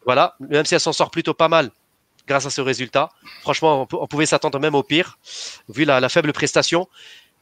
Voilà, 0.05 0.35
le 0.39 0.62
MCA 0.62 0.77
s'en 0.77 0.93
sort 0.93 1.09
plutôt 1.09 1.33
pas 1.33 1.47
mal 1.47 1.71
grâce 2.27 2.46
à 2.46 2.50
ce 2.50 2.62
résultat. 2.62 3.10
Franchement, 3.41 3.88
on, 3.91 4.08
pouvait 4.08 4.25
s'attendre 4.25 4.60
même 4.60 4.75
au 4.75 4.84
pire, 4.84 5.17
vu 5.70 5.86
la, 5.86 6.10
faible 6.10 6.34
prestation. 6.34 6.88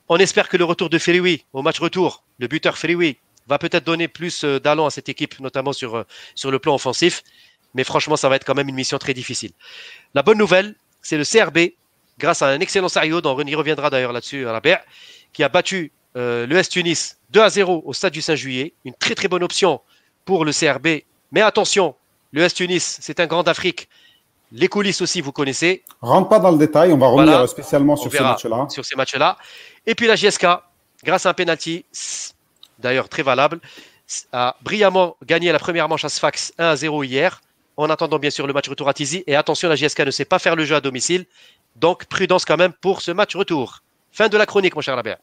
On 0.10 0.18
espère 0.18 0.50
que 0.50 0.58
le 0.58 0.66
retour 0.66 0.90
de 0.90 0.98
Feliwi 0.98 1.46
au 1.54 1.62
match 1.62 1.80
retour, 1.80 2.24
le 2.40 2.48
buteur 2.48 2.78
Feliwi, 2.78 3.18
va 3.48 3.58
peut-être 3.58 3.86
donner 3.86 4.08
plus 4.08 4.44
euh, 4.44 4.60
d'allant 4.60 4.86
à 4.86 4.90
cette 4.90 5.10
équipe, 5.10 5.40
notamment 5.40 5.74
sur, 5.74 5.98
euh, 5.98 6.04
sur 6.34 6.50
le 6.50 6.60
plan 6.60 6.76
offensif. 6.76 7.24
Mais 7.74 7.84
franchement, 7.84 8.16
ça 8.16 8.30
va 8.30 8.36
être 8.38 8.46
quand 8.46 8.56
même 8.56 8.70
une 8.70 8.76
mission 8.76 8.98
très 8.98 9.14
difficile. 9.14 9.52
La 10.14 10.22
bonne 10.22 10.38
nouvelle, 10.38 10.76
c'est 11.02 11.18
le 11.18 11.26
CRB, 11.26 11.74
grâce 12.18 12.42
à 12.42 12.48
un 12.48 12.60
excellent 12.60 12.90
Sario, 12.90 13.20
dont 13.22 13.36
René 13.36 13.56
reviendra 13.56 13.90
d'ailleurs 13.90 14.14
là-dessus 14.14 14.48
à 14.48 14.54
la 14.54 14.62
BR, 14.62 14.78
qui 15.34 15.44
a 15.44 15.50
battu 15.50 15.92
euh, 16.16 16.46
le 16.46 16.56
S 16.58 16.70
Tunis 16.70 17.18
2 17.32 17.42
à 17.42 17.50
0 17.50 17.84
au 17.86 17.94
stade 17.94 18.14
du 18.14 18.22
Saint-Juillet. 18.22 18.74
Une 18.86 18.94
très 18.94 19.16
très 19.16 19.28
bonne 19.28 19.44
option 19.44 19.82
pour 20.26 20.46
le 20.46 20.52
CRB. 20.52 21.04
Mais 21.32 21.42
attention, 21.42 21.96
le 22.32 22.44
S 22.44 22.54
Tunis, 22.54 22.98
c'est 23.02 23.20
un 23.20 23.28
grand 23.28 23.44
d'Afrique. 23.44 23.90
Les 24.56 24.68
coulisses 24.68 25.02
aussi, 25.02 25.20
vous 25.20 25.32
connaissez. 25.32 25.84
Rentre 26.00 26.30
pas 26.30 26.40
dans 26.40 26.52
le 26.52 26.60
détail, 26.60 26.94
on 26.94 26.98
va 26.98 27.08
revenir 27.08 27.50
spécialement 27.50 27.96
sur 27.96 28.12
ces 28.12 28.22
matchs-là. 28.22 28.68
Sur 28.70 28.86
ces 28.86 28.96
matchs-là. 28.96 29.38
Et 29.88 29.96
puis 29.96 30.06
la 30.06 30.16
GSK, 30.16 30.46
grâce 31.04 31.26
à 31.26 31.32
un 31.32 31.34
penalty, 31.34 31.86
d'ailleurs 32.78 33.10
très 33.10 33.24
valable, 33.24 33.60
a 34.32 34.56
brillamment 34.62 35.18
gagné 35.26 35.52
la 35.52 35.58
première 35.58 35.90
manche 35.90 36.06
à 36.06 36.10
Sfax 36.10 36.54
1 36.60 36.68
à 36.68 36.76
0 36.76 37.04
hier 37.04 37.42
en 37.78 37.90
attendant 37.90 38.20
bien 38.20 38.30
sûr 38.30 38.46
le 38.46 38.54
match 38.54 38.70
retour 38.70 38.88
à 38.88 38.94
Tizi. 38.94 39.24
Et 39.26 39.36
attention, 39.36 39.70
la 39.70 39.76
JSK 39.76 40.02
ne 40.02 40.12
sait 40.12 40.26
pas 40.26 40.38
faire 40.38 40.56
le 40.56 40.66
jeu 40.66 40.76
à 40.76 40.82
domicile. 40.82 41.26
Donc 41.76 42.06
prudence 42.06 42.46
quand 42.46 42.58
même 42.58 42.74
pour 42.74 43.02
ce 43.02 43.12
match 43.12 43.36
retour. 43.36 43.82
Fin 44.12 44.30
de 44.30 44.38
la 44.38 44.46
chronique, 44.46 44.76
mon 44.76 44.82
cher 44.82 44.96
Labert. 44.96 45.18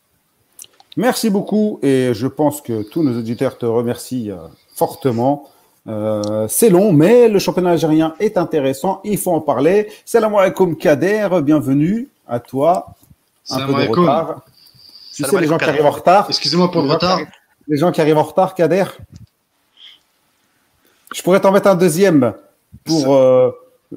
Merci 0.96 1.30
beaucoup 1.30 1.78
et 1.82 2.12
je 2.12 2.26
pense 2.26 2.60
que 2.60 2.82
tous 2.82 3.04
nos 3.04 3.16
auditeurs 3.16 3.56
te 3.56 3.66
remercient 3.66 4.30
euh, 4.30 4.48
fortement. 4.74 5.48
Euh, 5.88 6.46
c'est 6.48 6.68
long, 6.68 6.92
mais 6.92 7.28
le 7.28 7.38
championnat 7.38 7.70
algérien 7.70 8.14
est 8.20 8.36
intéressant. 8.36 9.00
Il 9.04 9.18
faut 9.18 9.32
en 9.32 9.40
parler. 9.40 9.88
Salam 10.04 10.34
alaikum 10.34 10.76
Kader, 10.76 11.28
bienvenue 11.42 12.08
à 12.28 12.38
toi. 12.38 12.94
Un 13.50 13.66
peu 13.66 13.72
de 13.72 13.88
retard. 13.88 14.42
Tu 15.14 15.24
sais, 15.24 15.40
les 15.40 15.46
gens 15.46 15.58
qui 15.58 15.64
arrivent 15.64 15.86
en 15.86 15.90
retard. 15.90 16.26
Excusez-moi 16.28 16.70
pour 16.70 16.82
le 16.82 16.90
retard. 16.90 17.20
Les 17.66 17.76
gens 17.76 17.92
qui 17.92 18.00
arrivent 18.00 18.18
en 18.18 18.22
retard, 18.22 18.54
Kader. 18.54 18.84
Je 21.14 21.22
pourrais 21.22 21.40
t'en 21.40 21.50
mettre 21.50 21.68
un 21.68 21.74
deuxième 21.74 22.34
pour. 22.84 23.14
Euh, 23.14 23.50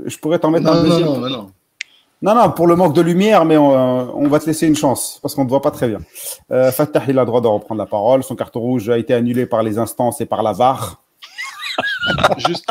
je 0.05 0.17
pourrais 0.17 0.39
t'en 0.39 0.49
mettre 0.49 0.67
un 0.67 0.81
deuxième. 0.81 1.05
Non, 1.05 1.17
non, 1.17 1.29
non. 1.29 1.51
Non, 2.23 2.35
non, 2.35 2.51
pour 2.51 2.67
le 2.67 2.77
manque 2.77 2.93
de 2.93 3.01
lumière, 3.01 3.43
mais 3.43 3.57
on, 3.57 4.27
va 4.29 4.39
te 4.39 4.45
laisser 4.45 4.65
une 4.65 4.77
chance 4.77 5.19
parce 5.21 5.35
qu'on 5.35 5.41
ne 5.41 5.47
te 5.47 5.49
voit 5.49 5.61
pas 5.61 5.71
très 5.71 5.89
bien. 5.89 5.99
Euh, 6.51 6.71
Fatah, 6.71 7.03
il 7.09 7.19
a 7.19 7.23
le 7.23 7.25
droit 7.25 7.41
de 7.41 7.47
reprendre 7.47 7.79
la 7.79 7.85
parole. 7.85 8.23
Son 8.23 8.35
carton 8.35 8.61
rouge 8.61 8.89
a 8.89 8.97
été 8.97 9.13
annulé 9.13 9.45
par 9.45 9.61
les 9.61 9.77
instances 9.77 10.21
et 10.21 10.25
par 10.25 10.41
la 10.41 10.53
VAR 10.53 11.02
juste, 12.48 12.70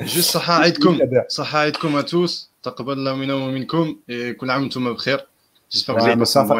juste 0.00 0.30
صحة 0.30 0.54
عيدكم 0.54 0.98
صحة 1.28 1.58
عيدكم 1.58 2.00
à 2.00 2.02
tous 2.02 2.50
تقبل 2.62 2.92
الله 2.92 3.14
منا 3.14 3.34
ومنكم 3.34 3.96
et 4.10 4.36
كل 4.36 4.50
عام 4.50 4.62
وانتم 4.62 4.94
بخير 4.94 5.26
J'espère 5.70 5.94
que 5.94 6.00
vous 6.00 6.06
avez 6.06 6.16
passé 6.16 6.38
un 6.38 6.44
bon 6.44 6.54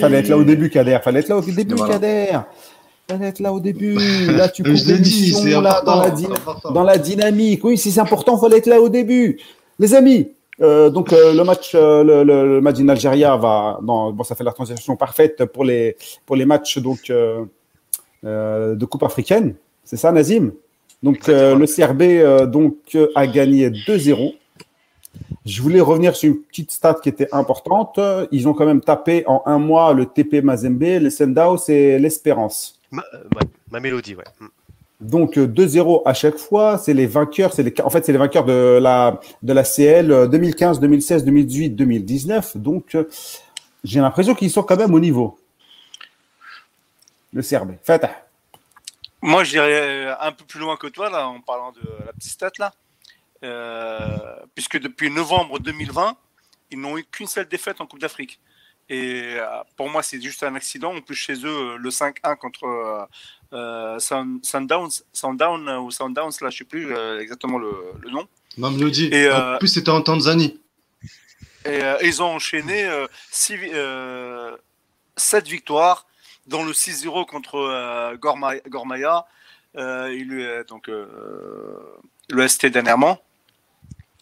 Fallait 0.00 0.20
être 0.20 0.28
là 0.28 0.38
au 0.38 0.44
début, 0.44 0.70
Kader. 0.70 0.98
Fallait 1.04 1.20
être 1.20 1.28
là 1.28 1.36
au 1.36 1.42
début, 1.42 1.66
Kader 1.66 2.40
fallait 3.08 3.28
être 3.28 3.40
là 3.40 3.52
au 3.52 3.60
début. 3.60 3.96
Là, 4.32 4.48
tu 4.48 4.62
coupes 4.62 4.72
l'émission 4.86 5.60
là, 5.60 5.82
dans, 5.84 6.00
la 6.00 6.10
dans 6.72 6.82
la 6.82 6.98
dynamique. 6.98 7.64
Oui, 7.64 7.76
si 7.78 7.92
c'est 7.92 8.00
important, 8.00 8.36
il 8.36 8.40
fallait 8.40 8.58
être 8.58 8.66
là 8.66 8.80
au 8.80 8.88
début. 8.88 9.38
Les 9.78 9.94
amis, 9.94 10.28
euh, 10.60 10.90
donc 10.90 11.12
euh, 11.12 11.34
le 11.34 11.44
match, 11.44 11.72
euh, 11.74 12.04
le, 12.04 12.24
le, 12.24 12.60
match 12.60 12.78
in 12.78 12.88
Algérie 12.88 13.22
va, 13.22 13.78
non, 13.82 14.12
bon, 14.12 14.22
ça 14.22 14.34
fait 14.34 14.44
la 14.44 14.52
transition 14.52 14.96
parfaite 14.96 15.44
pour 15.46 15.64
les 15.64 15.96
pour 16.26 16.36
les 16.36 16.44
matchs 16.44 16.78
donc 16.78 17.10
de 18.22 18.84
coupe 18.84 19.02
africaine. 19.02 19.54
C'est 19.84 19.96
ça, 19.96 20.12
Nazim. 20.12 20.52
Donc 21.03 21.27
le 21.27 21.65
CRB 21.65 22.49
donc 22.49 22.97
a 23.15 23.27
gagné 23.27 23.69
2-0. 23.69 24.33
Je 25.45 25.61
voulais 25.61 25.79
revenir 25.79 26.15
sur 26.15 26.29
une 26.29 26.41
petite 26.41 26.71
stat 26.71 26.97
qui 27.01 27.09
était 27.09 27.29
importante. 27.31 27.99
Ils 28.31 28.47
ont 28.47 28.53
quand 28.53 28.65
même 28.65 28.81
tapé 28.81 29.23
en 29.27 29.43
un 29.45 29.59
mois 29.59 29.93
le 29.93 30.05
TP 30.05 30.43
Mazembe, 30.43 30.81
le 30.81 31.09
Sendao, 31.09 31.57
c'est 31.57 31.97
l'Espérance. 31.99 32.79
Ma, 32.91 33.03
ma, 33.71 33.79
mélodie, 33.79 34.15
ouais. 34.15 34.23
Mm. 34.39 34.47
Donc 34.99 35.37
2-0 35.37 36.01
à 36.05 36.13
chaque 36.13 36.37
fois, 36.37 36.77
c'est 36.77 36.93
les 36.93 37.05
vainqueurs, 37.05 37.53
c'est 37.53 37.61
les, 37.61 37.73
en 37.83 37.89
fait 37.89 38.03
c'est 38.03 38.11
les 38.11 38.17
vainqueurs 38.17 38.45
de 38.45 38.79
la 38.81 39.19
de 39.43 39.53
la 39.53 39.63
CL 39.63 40.27
2015, 40.29 40.79
2016, 40.79 41.23
2018, 41.23 41.69
2019. 41.71 42.57
Donc 42.57 42.95
euh, 42.95 43.07
j'ai 43.83 43.99
l'impression 43.99 44.33
qu'ils 44.33 44.49
sont 44.49 44.63
quand 44.63 44.75
même 44.77 44.93
au 44.93 44.99
niveau. 44.99 45.37
Le 47.31 47.43
CRB. 47.43 47.73
Fatah. 47.83 48.26
Moi, 49.21 49.43
je 49.43 49.51
dirais 49.51 50.15
un 50.19 50.31
peu 50.31 50.45
plus 50.45 50.59
loin 50.59 50.77
que 50.77 50.87
toi 50.87 51.09
là, 51.09 51.27
en 51.27 51.41
parlant 51.41 51.71
de 51.71 51.81
la 52.05 52.13
petite 52.13 52.31
stat 52.31 52.51
là, 52.59 52.73
euh, 53.43 54.17
puisque 54.55 54.79
depuis 54.79 55.09
novembre 55.09 55.59
2020, 55.59 56.15
ils 56.71 56.79
n'ont 56.79 56.97
eu 56.97 57.03
qu'une 57.03 57.27
seule 57.27 57.47
défaite 57.47 57.81
en 57.81 57.87
Coupe 57.87 57.99
d'Afrique. 57.99 58.39
Et 58.89 59.35
euh, 59.35 59.45
pour 59.75 59.89
moi, 59.89 60.01
c'est 60.01 60.21
juste 60.21 60.43
un 60.43 60.55
accident. 60.55 60.95
En 60.95 61.01
plus, 61.01 61.15
chez 61.15 61.45
eux, 61.45 61.77
le 61.77 61.89
5-1 61.89 62.37
contre 62.37 62.63
euh, 62.63 63.05
euh 63.53 63.99
Sundowns, 63.99 65.03
Sundown 65.11 65.69
ou 65.69 65.91
Sundowns, 65.91 66.31
là, 66.41 66.49
je 66.49 66.55
ne 66.55 66.57
sais 66.59 66.63
plus 66.63 66.95
euh, 66.95 67.19
exactement 67.19 67.57
le, 67.57 67.73
le 68.01 68.09
nom. 68.09 68.27
Mamloudi. 68.57 69.09
Et, 69.11 69.29
en 69.29 69.57
plus, 69.57 69.67
c'était 69.67 69.89
en 69.89 70.01
Tanzanie. 70.01 70.59
Et 71.65 71.81
ils 72.01 72.21
ont 72.23 72.35
enchaîné 72.35 72.89
7 75.17 75.47
victoires, 75.47 76.06
dont 76.47 76.63
le 76.63 76.71
6-0 76.71 77.25
contre 77.25 78.15
Gormaya, 78.15 78.61
Gormaya 78.67 79.25
donc 79.75 80.87
le 80.87 82.47
ST 82.47 82.67
dernièrement. 82.67 83.21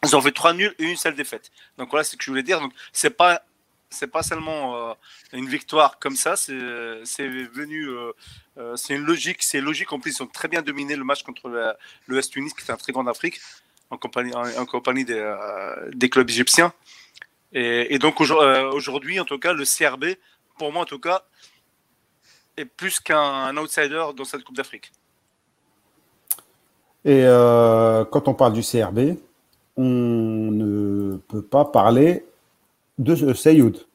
Ils 0.04 0.16
ont 0.16 0.22
fait 0.22 0.32
3 0.32 0.54
nuls 0.54 0.76
et 0.78 0.84
une 0.84 0.98
seule 0.98 1.16
défaite. 1.16 1.52
Donc 1.78 1.90
voilà 1.90 2.04
ce 2.04 2.16
que 2.16 2.24
je 2.24 2.30
voulais 2.30 2.44
dire. 2.44 2.60
Donc 2.60 2.74
c'est 2.92 3.10
pas 3.10 3.42
c'est 3.90 4.08
pas 4.08 4.24
seulement 4.24 4.76
euh, 4.76 4.94
une 5.34 5.48
victoire 5.48 6.00
comme 6.00 6.16
ça, 6.16 6.36
c'est 6.36 6.54
venu, 6.54 7.88
euh, 7.88 8.12
euh, 8.58 8.76
c'est 8.76 8.96
une 8.96 9.06
logique, 9.06 9.42
c'est 9.42 9.62
logique. 9.62 9.92
En 9.94 10.00
plus, 10.00 10.18
ils 10.18 10.24
ont 10.24 10.28
très 10.28 10.48
bien 10.48 10.62
dominé 10.62 10.96
le 10.96 11.04
match 11.04 11.24
contre 11.24 11.50
le 11.50 12.16
West 12.16 12.34
Tunis, 12.34 12.54
qui 12.54 12.62
est 12.62 12.72
un 12.72 12.78
très 12.78 12.92
grand 12.92 13.08
Afrique, 13.08 13.40
en 13.90 13.98
compagnie, 13.98 14.34
en, 14.36 14.66
compagnie 14.66 15.06
des, 15.06 15.24
des, 15.94 16.10
clubs 16.10 16.30
égyptiens. 16.30 16.74
Et, 17.54 17.98
donc 18.00 18.20
aujourd'hui, 18.20 19.20
en 19.20 19.26
tout 19.26 19.40
cas, 19.40 19.54
le 19.54 19.64
CRB, 19.64 20.18
pour 20.58 20.72
moi 20.72 20.84
en 20.84 20.86
tout 20.86 21.00
cas, 21.00 21.24
est 22.58 22.66
plus 22.66 23.00
qu'un 23.00 23.56
outsider 23.58 24.06
dans 24.16 24.26
cette 24.26 24.44
Coupe 24.44 24.56
d'Afrique. 24.56 24.92
Et 27.04 27.24
quand 28.12 28.28
on 28.28 28.34
parle 28.34 28.54
du 28.54 28.62
CRB, 28.62 29.18
on 29.78 29.84
ne 29.84 31.18
peut 31.18 31.44
pas 31.44 31.66
parler 31.66 32.26
de 32.98 33.34
Sayoud. 33.34 33.86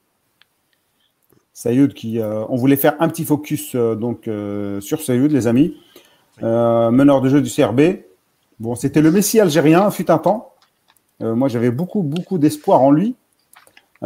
Sayoud 1.52 1.92
qui, 1.92 2.18
euh, 2.18 2.44
on 2.48 2.56
voulait 2.56 2.76
faire 2.76 2.96
un 3.00 3.08
petit 3.08 3.24
focus 3.24 3.74
euh, 3.74 3.94
donc 3.94 4.28
euh, 4.28 4.80
sur 4.80 5.02
Sayoud, 5.02 5.30
les 5.30 5.46
amis, 5.46 5.76
meneur 6.40 7.20
de 7.20 7.28
jeu 7.28 7.42
du 7.42 7.50
CRB. 7.50 8.02
Bon, 8.60 8.74
c'était 8.74 9.02
le 9.02 9.10
Messi 9.10 9.40
algérien, 9.40 9.90
fut 9.90 10.10
un 10.10 10.18
temps. 10.18 10.54
moi, 11.20 11.48
j'avais 11.48 11.70
beaucoup, 11.70 12.02
beaucoup 12.02 12.38
d'espoir 12.38 12.80
en 12.82 12.90
lui. 12.90 13.14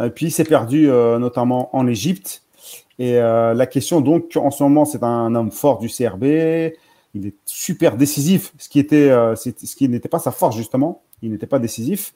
Et 0.01 0.09
puis, 0.09 0.27
il 0.27 0.31
s'est 0.31 0.43
perdu 0.43 0.87
notamment 0.87 1.73
en 1.75 1.87
Égypte. 1.87 2.43
Et 2.97 3.15
la 3.15 3.65
question, 3.65 3.99
donc, 3.99 4.37
en 4.37 4.51
ce 4.51 4.63
moment, 4.63 4.85
c'est 4.85 5.03
un 5.03 5.35
homme 5.35 5.51
fort 5.51 5.79
du 5.79 5.89
CRB. 5.89 6.23
Il 7.13 7.27
est 7.27 7.35
super 7.45 7.97
décisif, 7.97 8.53
ce 8.57 8.69
qui 8.69 8.79
était, 8.79 9.09
ce 9.09 9.75
qui 9.75 9.89
n'était 9.89 10.07
pas 10.07 10.19
sa 10.19 10.31
force 10.31 10.55
justement. 10.55 11.03
Il 11.21 11.31
n'était 11.31 11.47
pas 11.47 11.59
décisif. 11.59 12.13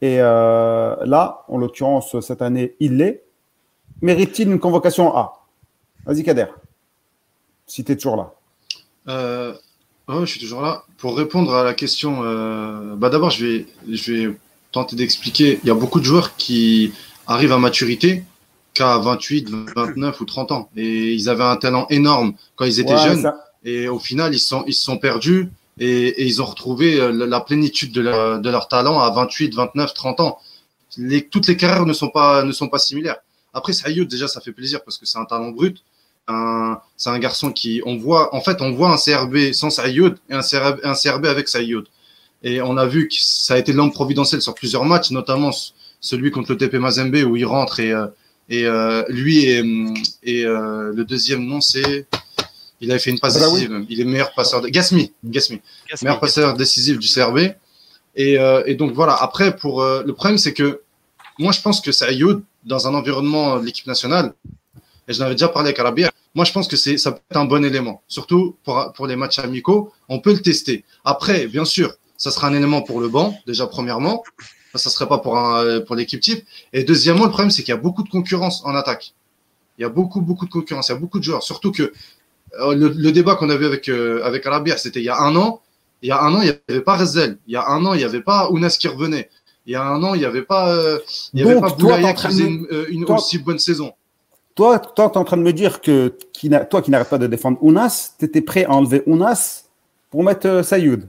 Et 0.00 0.20
euh, 0.20 0.96
là, 1.04 1.44
en 1.48 1.58
l'occurrence, 1.58 2.18
cette 2.20 2.42
année, 2.42 2.74
il 2.80 2.96
l'est. 2.96 3.24
mérite-t-il 4.00 4.48
une 4.48 4.60
convocation 4.60 5.14
A? 5.16 5.44
Vas-y, 6.06 6.22
Kader. 6.22 6.46
Si 7.66 7.84
tu 7.84 7.92
es 7.92 7.96
toujours 7.96 8.16
là. 8.16 8.34
Euh, 9.08 9.54
je 10.08 10.24
suis 10.24 10.40
toujours 10.40 10.62
là. 10.62 10.84
Pour 10.98 11.16
répondre 11.16 11.54
à 11.54 11.64
la 11.64 11.74
question, 11.74 12.22
euh, 12.22 12.94
bah 12.94 13.10
d'abord, 13.10 13.30
je 13.30 13.44
vais, 13.44 13.66
je 13.90 14.12
vais 14.12 14.36
tenter 14.72 14.96
d'expliquer. 14.96 15.58
Il 15.62 15.68
y 15.68 15.70
a 15.70 15.74
beaucoup 15.74 16.00
de 16.00 16.04
joueurs 16.04 16.36
qui 16.36 16.92
arrivent 17.26 17.52
à 17.52 17.58
maturité 17.58 18.22
qu'à 18.78 18.98
28, 18.98 19.48
29 19.74 20.20
ou 20.20 20.24
30 20.24 20.52
ans. 20.52 20.70
Et 20.76 21.12
ils 21.12 21.28
avaient 21.28 21.44
un 21.44 21.56
talent 21.56 21.86
énorme 21.90 22.34
quand 22.54 22.64
ils 22.64 22.78
étaient 22.78 22.96
jeunes. 22.96 23.32
Et 23.64 23.88
au 23.88 23.98
final, 23.98 24.32
ils 24.32 24.38
sont, 24.38 24.62
ils 24.66 24.74
se 24.74 24.84
sont 24.84 24.98
perdus 24.98 25.50
et, 25.80 26.24
ils 26.24 26.40
ont 26.40 26.44
retrouvé 26.44 27.00
euh, 27.00 27.10
la, 27.10 27.40
plénitude 27.40 27.92
de 27.92 28.00
leur, 28.00 28.40
de 28.40 28.50
leur 28.50 28.68
talent 28.68 29.00
à 29.00 29.10
28, 29.10 29.54
29, 29.54 29.94
30 29.94 30.20
ans. 30.20 30.38
Les, 30.96 31.26
toutes 31.26 31.48
les 31.48 31.56
carrières 31.56 31.86
ne 31.86 31.92
sont 31.92 32.08
pas, 32.08 32.44
ne 32.44 32.52
sont 32.52 32.68
pas 32.68 32.78
similaires. 32.78 33.16
Après, 33.52 33.72
Sayoud, 33.72 34.08
déjà, 34.08 34.28
ça 34.28 34.40
fait 34.40 34.52
plaisir 34.52 34.82
parce 34.84 34.96
que 34.96 35.06
c'est 35.06 35.18
un 35.18 35.24
talent 35.24 35.50
brut. 35.50 35.82
C'est 36.96 37.10
un 37.10 37.18
garçon 37.18 37.50
qui, 37.52 37.80
on 37.86 37.96
voit, 37.96 38.34
en 38.34 38.40
fait, 38.40 38.60
on 38.60 38.72
voit 38.72 38.90
un 38.90 38.96
CRB 38.96 39.52
sans 39.52 39.70
Sayoud 39.70 40.18
et 40.28 40.34
un 40.34 40.42
CRB, 40.42 40.80
un 40.84 40.94
CRB 40.94 41.24
avec 41.26 41.48
Sayoud. 41.48 41.88
Et 42.42 42.60
on 42.60 42.76
a 42.76 42.86
vu 42.86 43.08
que 43.08 43.14
ça 43.18 43.54
a 43.54 43.58
été 43.58 43.72
l'homme 43.72 43.92
providentiel 43.92 44.42
sur 44.42 44.54
plusieurs 44.54 44.84
matchs, 44.84 45.10
notamment 45.10 45.50
celui 46.00 46.30
contre 46.30 46.52
le 46.52 46.58
TP 46.58 46.74
Mazembe 46.74 47.16
où 47.26 47.36
il 47.36 47.46
rentre 47.46 47.80
et, 47.80 47.92
euh, 47.92 48.06
et 48.48 48.64
euh, 48.64 49.04
lui 49.08 49.44
et, 49.44 49.58
et 50.22 50.44
le 50.44 51.04
deuxième 51.04 51.44
nom 51.44 51.60
c'est 51.60 52.06
il 52.80 52.90
avait 52.90 53.00
fait 53.00 53.10
une 53.10 53.18
passe 53.18 53.36
ah 53.36 53.40
bah 53.40 53.46
décisive. 53.46 53.86
Il 53.88 54.00
est 54.00 54.04
meilleur 54.04 54.32
passeur 54.34 54.60
de 54.60 54.68
Gasmi, 54.68 55.12
Gasmi, 55.24 55.60
meilleur 56.02 56.20
passeur 56.20 56.54
décisif 56.54 56.98
du 56.98 57.08
CRB. 57.08 57.38
Et, 58.14 58.38
euh, 58.38 58.62
et, 58.66 58.74
donc 58.74 58.92
voilà. 58.92 59.14
Après, 59.14 59.56
pour 59.56 59.82
euh, 59.82 60.02
le 60.04 60.12
problème, 60.12 60.38
c'est 60.38 60.52
que 60.52 60.82
moi, 61.38 61.52
je 61.52 61.60
pense 61.60 61.80
que 61.80 61.92
Sayoud, 61.92 62.42
dans 62.64 62.88
un 62.88 62.94
environnement 62.94 63.58
de 63.58 63.64
l'équipe 63.64 63.86
nationale, 63.86 64.34
et 65.06 65.12
je 65.12 65.20
l'avais 65.20 65.34
déjà 65.34 65.48
parlé 65.48 65.68
avec 65.68 65.78
Arabia, 65.78 66.10
moi, 66.34 66.44
je 66.44 66.52
pense 66.52 66.68
que 66.68 66.76
c'est 66.76 66.98
ça 66.98 67.12
peut 67.12 67.20
être 67.30 67.36
un 67.36 67.44
bon 67.44 67.64
élément, 67.64 68.02
surtout 68.08 68.56
pour, 68.64 68.92
pour 68.94 69.06
les 69.06 69.16
matchs 69.16 69.38
amicaux. 69.38 69.92
On 70.08 70.20
peut 70.20 70.32
le 70.32 70.40
tester. 70.40 70.84
Après, 71.04 71.46
bien 71.46 71.64
sûr, 71.64 71.94
ça 72.16 72.30
sera 72.30 72.48
un 72.48 72.54
élément 72.54 72.82
pour 72.82 73.00
le 73.00 73.08
banc, 73.08 73.36
déjà 73.46 73.66
premièrement. 73.66 74.22
Ça 74.74 74.90
serait 74.90 75.08
pas 75.08 75.18
pour, 75.18 75.38
un, 75.38 75.80
pour 75.80 75.96
l'équipe 75.96 76.20
type. 76.20 76.46
Et 76.72 76.84
deuxièmement, 76.84 77.24
le 77.24 77.30
problème, 77.30 77.50
c'est 77.50 77.62
qu'il 77.62 77.72
y 77.72 77.76
a 77.76 77.80
beaucoup 77.80 78.02
de 78.02 78.08
concurrence 78.08 78.64
en 78.64 78.74
attaque. 78.74 79.14
Il 79.78 79.82
y 79.82 79.84
a 79.84 79.88
beaucoup, 79.88 80.20
beaucoup 80.20 80.44
de 80.44 80.50
concurrence. 80.50 80.88
Il 80.88 80.92
y 80.92 80.94
a 80.96 80.98
beaucoup 80.98 81.18
de 81.18 81.24
joueurs. 81.24 81.42
Surtout 81.42 81.72
que 81.72 81.92
euh, 82.60 82.74
le, 82.74 83.12
débat 83.12 83.34
qu'on 83.36 83.50
a 83.50 83.56
vu 83.56 83.66
avec, 83.66 83.88
euh, 83.88 84.22
avec 84.24 84.46
c'était 84.76 85.00
il 85.00 85.04
y 85.04 85.08
a 85.08 85.20
un 85.20 85.36
an. 85.36 85.60
Il 86.02 86.08
y 86.08 86.12
a 86.12 86.22
un 86.22 86.34
an, 86.34 86.42
il 86.42 86.46
n'y 86.46 86.56
avait 86.68 86.80
pas 86.80 86.96
Rezel. 86.96 87.38
Il 87.46 87.54
y 87.54 87.56
a 87.56 87.66
un 87.68 87.84
an, 87.84 87.94
il 87.94 87.98
n'y 87.98 88.04
avait 88.04 88.20
pas 88.20 88.50
Ounas 88.50 88.76
qui 88.78 88.88
revenait. 88.88 89.28
Il 89.66 89.72
y 89.72 89.74
a 89.74 89.82
un 89.82 90.02
an, 90.02 90.14
il 90.14 90.20
n'y 90.20 90.24
avait 90.24 90.42
pas, 90.42 90.74
euh, 90.74 90.98
il 91.34 91.40
y 91.40 91.42
avait 91.42 91.60
pas 91.60 91.70
Boulaya 91.70 92.12
qui 92.14 92.26
faisait 92.26 92.48
une, 92.88 93.04
aussi 93.08 93.38
bonne 93.38 93.58
saison. 93.58 93.92
Toi, 94.54 94.78
toi, 94.78 95.10
tu 95.10 95.14
es 95.14 95.18
en 95.18 95.24
train 95.24 95.36
de 95.36 95.42
me 95.42 95.52
dire 95.52 95.80
que 95.80 96.14
qui 96.32 96.50
toi 96.70 96.82
qui 96.82 96.90
n'arrêtes 96.90 97.10
pas 97.10 97.18
de 97.18 97.26
défendre 97.26 97.58
Ounas, 97.62 98.14
tu 98.18 98.24
étais 98.24 98.40
prêt 98.40 98.64
à 98.64 98.70
enlever 98.70 99.02
Ounas 99.06 99.64
pour 100.10 100.24
mettre 100.24 100.62
Sayoud 100.64 101.08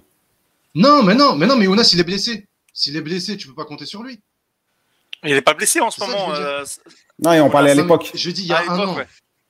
Non, 0.75 1.03
mais 1.03 1.15
non, 1.15 1.35
mais 1.35 1.47
non, 1.47 1.55
mais 1.55 1.67
Ounas, 1.67 1.91
il 1.93 1.99
est 1.99 2.03
blessé. 2.03 2.45
S'il 2.73 2.95
est 2.95 3.01
blessé, 3.01 3.37
tu 3.37 3.47
peux 3.47 3.55
pas 3.55 3.65
compter 3.65 3.85
sur 3.85 4.03
lui. 4.03 4.19
Il 5.23 5.33
n'est 5.33 5.41
pas 5.41 5.53
blessé 5.53 5.81
en 5.81 5.91
ce 5.91 5.99
moment. 5.99 6.33
non, 7.19 7.33
et 7.33 7.41
on 7.41 7.49
parlait 7.49 7.71
à 7.71 7.75
l'époque. 7.75 8.11
Je 8.13 8.29
dis 8.31 8.43
il 8.43 8.47
y 8.47 8.53
a 8.53 8.71
un 8.71 8.79
an. 8.79 8.97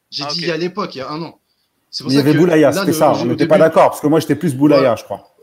J'ai 0.10 0.24
ah, 0.24 0.32
dit 0.32 0.40
il 0.42 0.48
y 0.48 0.52
a 0.52 0.58
l'époque, 0.58 0.96
il 0.96 1.00
y 1.00 1.02
a 1.02 1.10
un 1.10 1.22
an. 1.22 1.40
Il 2.06 2.14
y 2.14 2.18
avait 2.18 2.34
Boulaya, 2.34 2.72
c'était 2.72 2.94
ça. 2.94 3.14
On 3.14 3.26
n'était 3.26 3.48
pas 3.48 3.58
d'accord, 3.58 3.90
parce 3.90 4.02
que 4.02 4.08
moi, 4.08 4.20
j'étais 4.20 4.36
plus 4.36 4.56
Boulaya, 4.56 4.96
je 4.96 5.04
crois. 5.04 5.36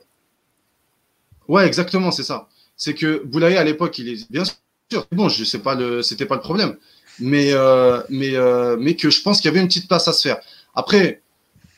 Ouais, 1.49 1.67
exactement, 1.67 2.11
c'est 2.11 2.25
ça. 2.25 2.49
C'est 2.77 2.95
que 2.95 3.23
Boulaya, 3.25 3.61
à 3.61 3.65
l'époque, 3.65 3.99
il 3.99 4.09
est 4.09 4.31
bien 4.31 4.45
sûr. 4.45 5.07
Bon, 5.13 5.29
je 5.29 5.45
sais 5.45 5.61
pas 5.61 5.75
le, 5.75 6.03
c'était 6.03 6.27
pas 6.27 6.35
le 6.35 6.41
problème. 6.41 6.77
Mais, 7.19 7.53
euh, 7.53 8.03
mais, 8.09 8.35
euh, 8.35 8.77
mais 8.79 8.95
que 8.95 9.11
je 9.11 9.23
pense 9.23 9.41
qu'il 9.41 9.47
y 9.47 9.55
avait 9.55 9.61
une 9.61 9.69
petite 9.69 9.89
place 9.89 10.07
à 10.09 10.13
se 10.13 10.23
faire. 10.23 10.39
Après, 10.75 11.23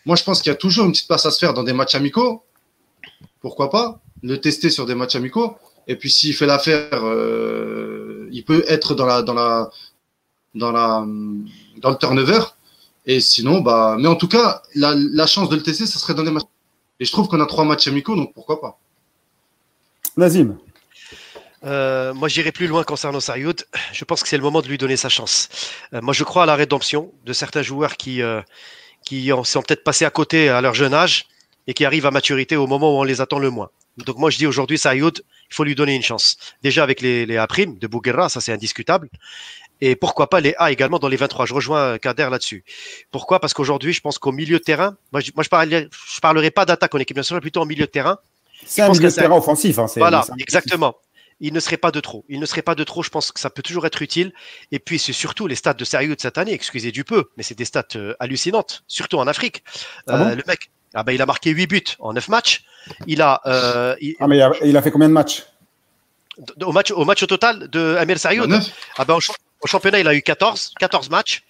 moi, 0.05 0.17
je 0.17 0.25
pense 0.25 0.43
qu'il 0.43 0.51
y 0.51 0.53
a 0.53 0.57
toujours 0.57 0.87
une 0.87 0.93
petite 0.93 1.07
place 1.07 1.25
à 1.27 1.31
se 1.31 1.39
faire 1.39 1.55
dans 1.55 1.63
des 1.63 1.73
matchs 1.73 1.95
amicaux. 1.95 2.43
Pourquoi 3.41 3.71
pas 3.71 4.01
le 4.23 4.41
tester 4.41 4.71
sur 4.71 4.87
des 4.87 4.95
matchs 4.95 5.15
amicaux. 5.15 5.57
Et 5.89 5.97
puis, 5.97 6.11
s'il 6.11 6.35
fait 6.35 6.47
l'affaire, 6.47 7.01
euh, 7.03 8.29
il 8.31 8.45
peut 8.45 8.63
être 8.69 8.95
dans 8.95 9.07
la, 9.07 9.23
dans 9.23 9.35
la, 9.35 9.71
dans 10.55 10.71
la, 10.71 11.05
dans 11.79 11.91
le 11.91 11.97
turnover. 11.97 12.41
Et 13.07 13.21
sinon, 13.21 13.61
bah, 13.61 13.97
mais 13.99 14.07
en 14.07 14.17
tout 14.17 14.29
cas, 14.29 14.63
la, 14.75 15.27
chance 15.27 15.49
de 15.49 15.57
le 15.57 15.63
tester, 15.63 15.87
ça 15.87 15.99
serait 15.99 16.15
dans 16.15 16.23
les 16.23 16.31
matchs. 16.31 16.45
Et 17.01 17.07
je 17.07 17.13
trouve 17.13 17.27
qu'on 17.27 17.41
a 17.41 17.47
trois 17.47 17.65
matchs 17.65 17.89
amicaux, 17.89 18.15
donc 18.15 18.35
pourquoi 18.35 18.61
pas. 18.61 18.79
Nazim. 20.17 20.59
Euh, 21.65 22.13
moi, 22.13 22.29
j'irai 22.29 22.53
plus 22.53 22.67
loin 22.67 22.85
concernant 22.85 23.21
Sarioud. 23.21 23.65
Je 23.93 24.05
pense 24.05 24.23
que 24.23 24.29
c'est 24.29 24.37
le 24.37 24.43
moment 24.43 24.61
de 24.61 24.69
lui 24.69 24.77
donner 24.79 24.97
sa 24.97 25.09
chance. 25.09 25.49
Euh, 25.95 26.01
moi, 26.03 26.13
je 26.13 26.23
crois 26.23 26.43
à 26.43 26.47
la 26.47 26.55
rédemption 26.55 27.13
de 27.25 27.33
certains 27.33 27.63
joueurs 27.63 27.97
qui, 27.97 28.21
euh, 28.21 28.43
qui 29.05 29.31
sont 29.45 29.63
peut-être 29.63 29.85
passés 29.85 30.05
à 30.05 30.11
côté 30.11 30.51
à 30.51 30.61
leur 30.61 30.75
jeune 30.75 30.93
âge 30.93 31.27
et 31.67 31.75
qui 31.75 31.85
arrivent 31.85 32.07
à 32.07 32.11
maturité 32.11 32.57
au 32.57 32.67
moment 32.67 32.95
où 32.95 33.01
on 33.01 33.05
les 33.05 33.21
attend 33.21 33.39
le 33.39 33.51
moins. 33.51 33.71
Donc, 33.97 34.19
moi, 34.19 34.29
je 34.29 34.39
dis 34.39 34.47
aujourd'hui, 34.47 34.77
Sarioud, 34.77 35.23
il 35.51 35.55
faut 35.55 35.65
lui 35.65 35.75
donner 35.75 35.95
une 35.95 36.03
chance. 36.03 36.37
Déjà 36.63 36.83
avec 36.83 37.01
les, 37.01 37.27
les 37.27 37.37
A' 37.37 37.47
de 37.47 37.87
Bouguerra, 37.87 38.29
ça 38.29 38.41
c'est 38.41 38.53
indiscutable. 38.53 39.09
Et 39.81 39.97
pourquoi 39.97 40.29
pas 40.29 40.41
les 40.41 40.55
A 40.59 40.73
également 40.73 40.99
dans 40.99 41.09
les 41.09 41.17
23 41.17 41.47
Je 41.47 41.55
rejoins 41.55 41.99
Kader 41.99 42.29
là-dessus. 42.31 42.65
Pourquoi? 43.11 43.41
Parce 43.41 43.55
qu'aujourd'hui, 43.55 43.93
je 43.93 44.01
pense 44.01 44.19
qu'au 44.19 44.33
milieu 44.33 44.59
de 44.59 44.65
terrain, 44.65 44.97
moi 45.13 45.21
je, 45.21 45.31
moi, 45.35 45.45
je, 45.45 45.49
parlerai, 45.49 45.89
je 46.15 46.21
parlerai 46.21 46.51
pas 46.51 46.65
d'attaque 46.65 46.95
en 46.95 46.99
équipe 46.99 47.17
nationale, 47.17 47.41
plutôt 47.41 47.61
en 47.61 47.67
milieu 47.67 47.87
de 47.87 47.91
terrain. 47.91 48.19
C'est 48.67 48.83
un 48.83 48.91
milieu 48.91 49.09
de 49.09 49.15
terrain 49.15 49.37
offensif. 49.37 49.79
Hein, 49.79 49.87
voilà, 49.97 50.27
exactement. 50.39 50.97
Il 51.41 51.53
ne 51.53 51.61
serait 51.61 51.77
pas 51.77 51.93
de 51.93 52.01
trop. 52.01 52.25
Il 52.29 52.41
ne 52.41 52.47
serait 52.47 52.63
pas 52.63 52.75
de 52.75 52.83
trop. 52.83 53.05
Je 53.05 53.11
pense 53.11 53.31
que 53.31 53.39
ça 53.39 53.49
peut 53.49 53.63
toujours 53.63 53.87
être 53.87 54.03
utile. 54.03 54.33
Et 54.73 54.81
puis, 54.81 54.99
c'est 54.99 55.13
surtout 55.13 55.47
les 55.47 55.55
stats 55.55 55.75
de 55.75 55.85
sérieux 55.85 56.17
de 56.17 56.21
cette 56.21 56.37
année. 56.37 56.53
Excusez 56.53 56.91
du 56.91 57.05
peu, 57.05 57.27
mais 57.37 57.45
c'est 57.45 57.57
des 57.57 57.65
stats 57.65 57.85
euh, 57.95 58.15
hallucinantes, 58.19 58.83
surtout 58.89 59.19
en 59.19 59.29
Afrique. 59.29 59.63
Ah 60.09 60.31
euh, 60.31 60.35
le 60.35 60.43
mec, 60.49 60.73
ah 60.95 61.03
ben, 61.03 61.13
il 61.13 61.23
a 61.23 61.27
marqué 61.27 61.51
8 61.51 61.67
buts 61.67 61.85
en 61.99 62.13
9 62.13 62.29
matchs. 62.29 62.65
Il 63.07 63.23
a. 63.23 63.41
Euh, 63.47 63.97
ah, 64.21 64.27
mais 64.27 64.41
il 64.63 64.77
a, 64.77 64.83
fait 64.83 64.91
combien 64.91 65.09
de 65.09 65.15
matchs? 65.15 65.45
Au 66.63 66.73
match, 66.73 66.91
au 66.91 67.05
match 67.05 67.23
au 67.23 67.27
total 67.27 67.69
de 67.69 67.97
Amir 67.97 68.19
Sarioud 68.19 68.61
ah 68.97 69.05
ben, 69.05 69.19
au 69.61 69.67
championnat, 69.67 69.99
il 69.99 70.07
a 70.07 70.15
eu 70.15 70.23
14, 70.23 70.75
14 70.79 71.11
matchs. 71.11 71.43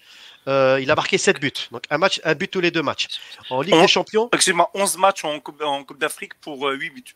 Euh, 0.47 0.79
il 0.81 0.89
a 0.89 0.95
marqué 0.95 1.17
7 1.17 1.39
buts. 1.39 1.51
Donc 1.71 1.83
un, 1.89 1.97
match, 1.97 2.21
un 2.23 2.33
but 2.33 2.49
tous 2.49 2.61
les 2.61 2.71
deux 2.71 2.81
matchs. 2.81 3.07
En 3.49 3.61
Ligue 3.61 3.79
des 3.79 3.87
Champions. 3.87 4.29
Excusez-moi, 4.33 4.69
11 4.73 4.97
matchs 4.97 5.25
en 5.25 5.39
Coupe, 5.39 5.61
en 5.61 5.83
coupe 5.83 5.99
d'Afrique 5.99 6.33
pour 6.41 6.63
8 6.63 6.65
euh, 6.65 6.93
buts. 6.93 7.15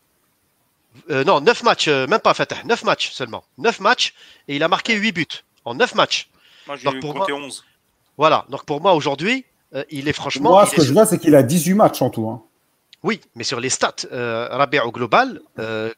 Euh, 1.10 1.24
non, 1.24 1.40
9 1.40 1.62
matchs, 1.64 1.88
même 1.88 2.20
pas 2.20 2.34
Fatah, 2.34 2.62
9 2.64 2.84
matchs 2.84 3.10
seulement. 3.10 3.44
9 3.58 3.80
matchs 3.80 4.14
et 4.46 4.56
il 4.56 4.62
a 4.62 4.68
marqué 4.68 4.94
8 4.94 5.12
buts 5.12 5.26
en 5.64 5.74
9 5.74 5.94
matchs. 5.96 6.28
Moi, 6.66 6.76
j'ai 6.76 7.00
compté 7.00 7.32
11. 7.32 7.64
Voilà, 8.16 8.44
donc 8.48 8.64
pour 8.64 8.80
moi 8.80 8.94
aujourd'hui, 8.94 9.44
il 9.90 10.08
est 10.08 10.12
franchement. 10.12 10.50
Moi, 10.50 10.66
ce 10.66 10.76
que 10.76 10.82
je 10.82 10.92
vois, 10.92 11.06
c'est 11.06 11.18
qu'il 11.18 11.34
a 11.34 11.42
18 11.42 11.74
matchs 11.74 12.02
en 12.02 12.10
tout. 12.10 12.28
Hein. 12.28 12.42
Oui, 13.02 13.20
mais 13.34 13.44
sur 13.44 13.60
les 13.60 13.68
stats, 13.68 14.06
Rabia 14.10 14.86
au 14.86 14.92
global, 14.92 15.40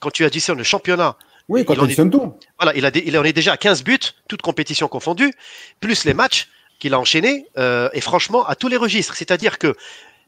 quand 0.01 0.11
tu 0.11 0.25
additionnes 0.25 0.59
le 0.59 0.65
championnat 0.65 1.17
oui, 1.49 1.65
quand 1.65 1.75
il 1.75 1.81
additionne 1.81 2.11
tout. 2.11 2.35
Voilà, 2.59 2.77
il, 2.77 2.85
a 2.85 2.91
il 2.95 3.17
en 3.17 3.25
est 3.25 3.33
déjà 3.33 3.53
à 3.53 3.57
15 3.57 3.85
buts, 3.85 3.99
toutes 4.29 4.43
compétitions 4.43 4.89
confondues, 4.89 5.33
plus 5.81 6.05
les 6.05 6.15
matchs 6.15 6.49
qu'il 6.79 6.93
a 6.93 6.99
enchaînés, 6.99 7.47
euh, 7.57 7.89
et 7.93 8.01
franchement, 8.01 8.45
à 8.47 8.55
tous 8.57 8.69
les 8.69 8.77
registres. 8.77 9.15
C'est-à-dire 9.15 9.59
que 9.59 9.75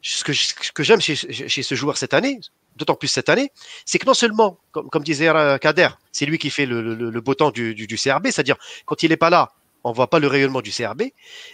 ce 0.01 0.23
que, 0.23 0.31
que 0.71 0.83
j'aime 0.83 1.01
chez, 1.01 1.15
chez, 1.15 1.63
ce 1.63 1.75
joueur 1.75 1.97
cette 1.97 2.13
année, 2.13 2.39
d'autant 2.77 2.95
plus 2.95 3.09
cette 3.09 3.27
année, 3.27 3.51
c'est 3.85 3.99
que 3.99 4.05
non 4.05 4.13
seulement, 4.13 4.57
comme, 4.71 4.89
comme 4.89 5.03
disait 5.03 5.29
Kader, 5.61 5.89
c'est 6.13 6.25
lui 6.25 6.37
qui 6.37 6.49
fait 6.49 6.65
le, 6.65 6.81
le, 6.81 7.09
le 7.09 7.21
beau 7.21 7.35
temps 7.35 7.51
du, 7.51 7.75
du, 7.75 7.85
du 7.85 7.97
CRB, 7.97 8.27
c'est-à-dire 8.27 8.55
quand 8.85 9.03
il 9.03 9.09
n'est 9.09 9.17
pas 9.17 9.29
là, 9.29 9.49
on 9.83 9.91
voit 9.91 10.09
pas 10.09 10.19
le 10.19 10.27
rayonnement 10.27 10.61
du 10.61 10.71
CRB, 10.71 11.03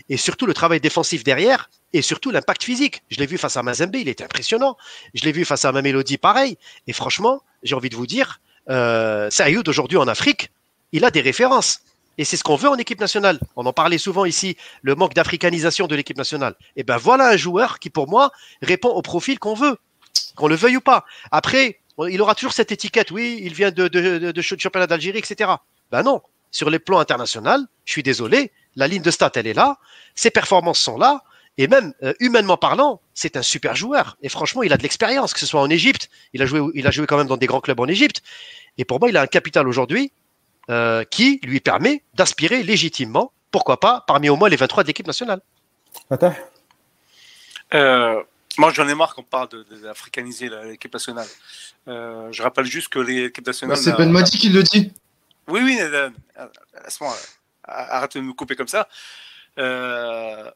et 0.10 0.18
surtout 0.18 0.46
le 0.46 0.54
travail 0.54 0.80
défensif 0.80 1.24
derrière, 1.24 1.70
et 1.94 2.02
surtout 2.02 2.32
l'impact 2.32 2.64
physique. 2.64 3.04
Je 3.10 3.18
l'ai 3.20 3.26
vu 3.26 3.38
face 3.38 3.58
à 3.58 3.64
Mazembe, 3.64 3.96
il 3.96 4.10
était 4.10 4.24
impressionnant. 4.24 4.78
Je 5.14 5.24
l'ai 5.24 5.32
vu 5.32 5.46
face 5.46 5.66
à 5.66 5.72
Mamelody, 5.72 6.18
pareil. 6.18 6.58
Et 6.88 6.94
franchement, 6.94 7.42
j'ai 7.64 7.76
envie 7.76 7.90
de 7.90 7.96
vous 7.96 8.08
dire, 8.08 8.42
euh, 8.70 9.30
Sayoud 9.30 9.68
aujourd'hui 9.70 9.98
en 9.98 10.08
Afrique, 10.08 10.52
il 10.92 11.06
a 11.06 11.12
des 11.12 11.22
références. 11.22 11.82
Et 12.18 12.24
c'est 12.24 12.38
ce 12.38 12.44
qu'on 12.44 12.56
veut 12.56 12.70
en 12.70 12.78
équipe 12.78 13.00
nationale. 13.00 13.40
On 13.56 13.66
en 13.66 13.74
parlait 13.74 13.98
souvent 13.98 14.26
ici, 14.26 14.58
le 14.82 14.96
manque 14.96 15.14
d'africanisation 15.14 15.88
de 15.88 15.96
l'équipe 15.96 16.18
nationale. 16.18 16.56
Et 16.76 16.84
ben 16.84 16.98
voilà 16.98 17.30
un 17.30 17.38
joueur 17.38 17.80
qui, 17.80 17.90
pour 17.90 18.08
moi, 18.08 18.32
répond 18.62 18.90
au 18.90 19.02
profil 19.02 19.38
qu'on 19.38 19.54
veut, 19.54 19.78
qu'on 20.36 20.48
le 20.48 20.56
veuille 20.56 20.78
ou 20.78 20.82
pas. 20.82 21.06
Après, 21.32 21.80
il 22.10 22.22
aura 22.22 22.36
toujours 22.36 22.54
cette 22.54 22.72
étiquette, 22.72 23.12
oui, 23.12 23.40
il 23.42 23.54
vient 23.54 23.72
de, 23.72 23.88
de, 23.88 24.42
championnat 24.42 24.88
d'Algérie, 24.88 25.20
etc. 25.20 25.52
Ben 25.92 26.04
non, 26.04 26.22
sur 26.56 26.70
les 26.70 26.80
plans 26.80 27.00
internationaux, 27.00 27.66
je 27.84 27.92
suis 27.92 28.02
désolé, 28.02 28.50
la 28.78 28.88
ligne 28.88 29.02
de 29.02 29.12
stats, 29.12 29.34
elle 29.36 29.46
est 29.46 29.54
là, 29.54 29.78
ses 30.16 30.32
performances 30.32 30.80
sont 30.80 30.98
là, 30.98 31.22
et 31.58 31.68
même 31.68 31.94
euh, 32.02 32.14
humainement 32.22 32.56
parlant, 32.56 33.02
c'est 33.14 33.36
un 33.36 33.42
super 33.42 33.76
joueur. 33.76 34.16
Et 34.22 34.30
franchement, 34.30 34.64
il 34.64 34.72
a 34.72 34.78
de 34.78 34.84
l'expérience, 34.84 35.34
que 35.34 35.42
ce 35.42 35.46
soit 35.46 35.60
en 35.60 35.70
Égypte. 35.70 36.10
Il 36.32 36.42
a 36.42 36.46
joué, 36.46 36.62
il 36.74 36.88
a 36.88 36.92
joué 36.92 37.08
quand 37.08 37.18
même 37.18 37.28
dans 37.28 37.36
des 37.36 37.46
grands 37.46 37.60
clubs 37.60 37.80
en 37.82 37.88
Égypte. 37.88 38.22
Et 38.78 38.86
pour 38.86 39.02
moi, 39.02 39.10
il 39.10 39.18
a 39.18 39.22
un 39.22 39.28
capital 39.28 39.68
aujourd'hui 39.68 40.14
euh, 40.70 41.04
qui 41.04 41.42
lui 41.44 41.60
permet 41.60 42.04
d'aspirer 42.14 42.64
légitimement, 42.64 43.34
pourquoi 43.52 43.82
pas, 43.82 44.06
parmi 44.08 44.30
au 44.30 44.38
moins 44.38 44.48
les 44.48 44.56
23 44.56 44.84
de 44.84 44.88
l'équipe 44.88 45.08
nationale. 45.08 45.42
Euh, 47.74 48.24
moi, 48.58 48.72
j'en 48.74 48.88
ai 48.88 48.96
marre 48.96 49.14
qu'on 49.14 49.24
parle 49.24 49.50
d'africaniser 49.84 50.50
l'équipe 50.64 50.94
nationale. 50.94 51.28
Euh, 51.90 52.32
je 52.32 52.42
rappelle 52.42 52.66
juste 52.66 52.88
que 52.88 53.00
l'équipe 53.00 53.46
nationale. 53.46 53.76
c'est 53.76 53.98
Ben 53.98 54.10
Madi 54.10 54.38
qui 54.38 54.48
le 54.48 54.64
dit. 54.64 54.94
Oui, 55.48 55.62
oui, 55.64 55.80
laisse-moi. 56.84 57.16
Arrête 57.64 58.16
de 58.16 58.22
me 58.22 58.34
couper 58.34 58.56
comme 58.56 58.68
ça. 58.68 58.88
Euh, 59.58 60.52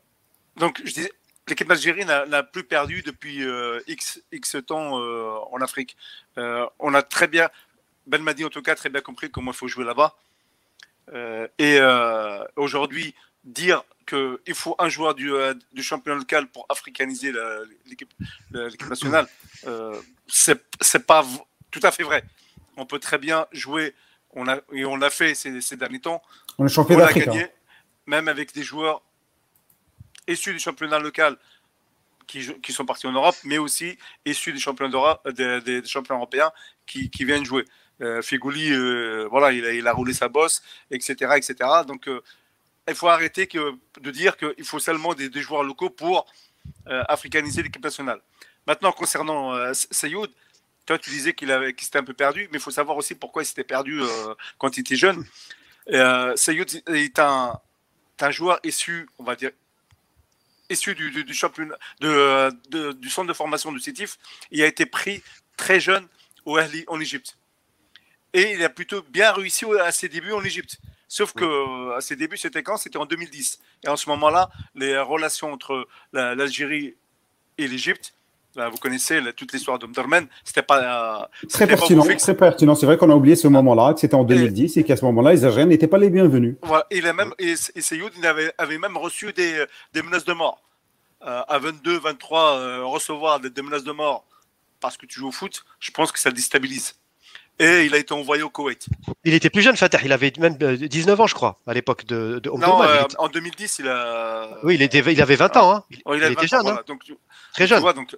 donc, 0.58 0.80
je 0.84 0.94
disais, 0.94 1.12
l'équipe 1.48 1.68
d'Algérie 1.68 2.06
n'a 2.06 2.44
plus 2.44 2.64
perdu 2.64 3.02
depuis 3.02 3.44
euh, 3.44 3.80
X, 3.88 4.22
X 4.32 4.58
temps 4.66 5.00
euh, 5.00 5.38
en 5.52 5.62
Afrique. 5.62 5.96
on 6.38 6.94
a 6.94 7.02
très 7.02 7.28
bien, 7.28 7.50
Ben 8.08 8.22
m'a 8.22 8.34
dit 8.34 8.46
en 8.46 8.50
tout 8.50 8.62
cas, 8.62 8.76
très 8.76 8.90
bien 8.90 9.02
compris 9.02 9.32
comment 9.32 9.52
il 9.52 9.58
faut 9.58 9.68
jouer 9.68 9.86
là-bas. 9.86 10.16
et 11.58 11.80
aujourd'hui, 12.56 13.16
dire 13.44 13.84
qu'il 14.06 14.56
faut 14.56 14.76
un 14.80 14.90
joueur 14.90 15.16
du, 15.16 15.32
du, 15.72 15.84
championnat 15.84 16.18
local 16.18 16.48
pour 16.48 16.66
africaniser 16.70 17.32
l'équipe 17.86 18.14
nationale, 18.90 19.28
c'est 20.28 21.06
pas 21.06 21.26
tout 21.72 21.82
à 21.84 21.92
fait 21.92 22.04
vrai. 22.04 22.24
On 22.78 22.86
peut 22.86 23.00
très 23.00 23.18
bien 23.18 23.46
jouer, 23.52 23.94
on 24.34 24.48
a, 24.48 24.60
et 24.74 24.86
on 24.86 24.96
l'a 24.96 25.10
fait 25.10 25.36
ces, 25.36 25.62
ces, 25.62 25.76
derniers 25.76 26.00
temps. 26.00 26.22
On 26.58 26.66
est 26.66 26.70
champion 26.70 26.98
d'Afrique. 26.98 27.28
Hein. 27.28 27.48
Même 28.06 28.28
avec 28.28 28.54
des 28.54 28.64
joueurs 28.64 29.02
issus 30.28 30.54
du 30.54 30.60
championnat 30.60 31.00
local 31.00 31.38
qui, 32.28 32.54
qui, 32.62 32.74
sont 32.74 32.86
partis 32.86 33.08
en 33.08 33.12
Europe, 33.12 33.36
mais 33.44 33.58
aussi 33.58 33.98
issus 34.26 34.54
des 34.54 34.60
championnats, 34.60 35.20
des, 35.26 35.62
des, 35.62 35.86
championnats 35.86 36.20
européens 36.20 36.52
qui, 36.86 37.10
qui, 37.10 37.26
viennent 37.26 37.46
jouer. 37.46 37.66
Euh, 38.02 38.22
Figouli, 38.22 38.72
euh, 38.72 39.28
voilà, 39.30 39.52
il 39.52 39.66
a, 39.66 39.74
il 39.74 39.88
a, 39.88 39.94
roulé 39.94 40.14
sa 40.14 40.30
bosse, 40.30 40.62
etc. 40.92 41.34
etc. 41.36 41.56
Donc, 41.88 42.08
euh, 42.08 42.22
il 42.88 42.96
faut 42.96 43.08
arrêter 43.08 43.48
que, 43.48 43.74
de 44.00 44.12
dire 44.12 44.38
qu'il 44.38 44.64
faut 44.64 44.80
seulement 44.80 45.14
des, 45.14 45.30
des, 45.30 45.42
joueurs 45.42 45.64
locaux 45.64 45.90
pour 45.90 46.26
euh, 46.88 47.04
africaniser 47.08 47.62
l'équipe 47.62 47.84
nationale. 47.84 48.22
Maintenant, 48.68 48.92
concernant 48.92 49.54
euh, 49.54 49.74
Sayoud, 49.74 50.30
toi, 50.90 50.98
tu 50.98 51.12
disais 51.12 51.34
qu'il 51.34 51.50
qu 51.78 51.86
s'était 51.86 52.00
un 52.00 52.04
peu 52.04 52.16
perdu, 52.16 52.48
mais 52.52 52.58
il 52.58 52.60
faut 52.60 52.72
savoir 52.72 52.98
aussi 52.98 53.14
pourquoi 53.14 53.44
il 53.44 53.46
s'était 53.46 53.64
perdu 53.64 54.02
quand 54.58 54.76
il 54.76 54.80
était 54.80 54.96
jeune. 54.96 55.24
Sayoud 56.36 56.82
est 56.88 57.20
un, 57.20 57.60
un 58.20 58.32
joueur 58.32 58.60
issu, 58.64 59.08
on 59.20 59.24
va 59.24 59.36
dire, 59.36 59.52
issu 60.72 60.96
du, 60.96 61.12
du, 61.12 61.24
du 61.24 61.34
championnat, 61.36 61.78
de, 62.00 62.52
de, 62.70 62.94
du 62.94 63.08
centre 63.08 63.28
de 63.28 63.34
formation 63.34 63.72
du 63.72 63.80
CITIF. 63.80 64.18
Il 64.50 64.64
a 64.64 64.66
été 64.66 64.88
pris 64.88 65.22
très 65.58 65.80
jeune 65.80 66.08
au 66.46 66.58
Ahli 66.58 66.86
en 66.88 67.00
Égypte. 67.00 67.38
Et 68.34 68.54
il 68.54 68.64
a 68.64 68.70
plutôt 68.70 69.04
bien 69.04 69.32
réussi 69.32 69.66
à 69.80 69.92
ses 69.92 70.10
débuts 70.10 70.34
en 70.34 70.44
Égypte. 70.44 70.80
Sauf 71.08 71.34
que 71.34 71.96
à 71.96 72.02
ses 72.02 72.16
débuts, 72.16 72.38
c'était 72.38 72.64
quand? 72.64 72.78
C'était 72.78 72.98
en 72.98 73.06
2010. 73.06 73.60
Et 73.84 73.90
en 73.90 73.96
ce 73.96 74.10
moment-là, 74.10 74.50
les 74.74 74.98
relations 74.98 75.54
entre 75.54 75.88
l'Algérie 76.14 76.96
et 77.60 77.68
l'Égypte, 77.68 78.16
vous 78.56 78.78
connaissez 78.78 79.22
toute 79.36 79.54
l'histoire 79.54 79.80
d'Omdurman, 79.80 80.28
c'était 80.44 80.62
pas. 80.62 81.22
Euh, 81.22 81.48
très 81.50 81.68
pertinent, 81.68 82.04
très 82.04 82.36
pertinent. 82.36 82.76
C'est 82.76 82.86
vrai 82.86 82.98
qu'on 82.98 83.10
a 83.10 83.16
oublié 83.16 83.36
ce 83.36 83.48
moment-là, 83.48 83.94
que 83.94 84.00
c'était 84.00 84.16
en 84.16 84.24
2010 84.24 84.78
et, 84.78 84.84
qu'à 84.84 84.98
ce 84.98 85.06
moment-là, 85.06 85.34
les 85.34 85.46
Algériens 85.46 85.68
n'étaient 85.68 85.88
pas 85.88 85.98
les 85.98 86.10
bienvenus. 86.10 86.56
Voilà, 86.64 86.86
et, 86.90 87.02
même, 87.02 87.34
et, 87.40 87.54
et 87.76 87.82
Seyoud 87.82 88.12
il 88.18 88.26
avait, 88.26 88.52
avait, 88.58 88.78
même 88.78 88.98
reçu 88.98 89.32
des, 89.34 89.66
des 89.94 90.02
menaces 90.02 90.26
de 90.26 90.34
mort. 90.34 90.62
Euh, 91.26 91.42
à 91.48 91.60
22, 91.60 92.00
23, 92.00 92.42
euh, 92.42 92.86
recevoir 92.86 93.40
des, 93.42 93.50
des, 93.50 93.62
menaces 93.62 93.84
de 93.84 93.92
mort 93.92 94.26
parce 94.80 94.96
que 94.96 95.06
tu 95.06 95.20
joues 95.20 95.28
au 95.28 95.32
foot, 95.34 95.66
je 95.82 95.92
pense 95.92 96.14
que 96.14 96.20
ça 96.20 96.32
déstabilise. 96.32 96.96
Et 97.60 97.86
il 97.86 97.94
a 97.94 97.98
été 97.98 98.14
envoyé 98.14 98.42
au 98.42 98.50
Koweït. 98.50 98.88
Il 99.26 99.34
était 99.34 99.50
plus 99.50 99.62
jeune, 99.62 99.76
Fatah. 99.76 100.00
Il 100.06 100.14
avait 100.14 100.32
même 100.40 100.56
19 100.56 101.20
ans, 101.20 101.28
je 101.28 101.36
crois, 101.36 101.60
à 101.68 101.74
l'époque 101.74 102.06
de, 102.06 102.40
de 102.40 102.50
Non, 102.50 102.82
euh, 102.82 103.04
en 103.18 103.28
2010, 103.28 103.80
il 103.80 103.90
a. 103.90 104.58
Oui, 104.64 104.76
il, 104.76 104.82
était, 104.82 105.00
il 105.00 105.22
avait 105.22 105.36
20 105.36 105.58
ans. 105.58 105.74
Hein. 105.74 105.84
Il, 105.92 106.02
oh, 106.06 106.14
il, 106.16 106.24
il 106.24 106.32
était 106.32 106.48
jeune. 106.48 106.62
Voilà. 106.62 106.80
Hein. 106.80 106.84
Donc, 106.88 107.04
Très 107.54 107.68
jeune. 107.68 107.82
Vois, 107.82 107.92
donc, 107.92 108.16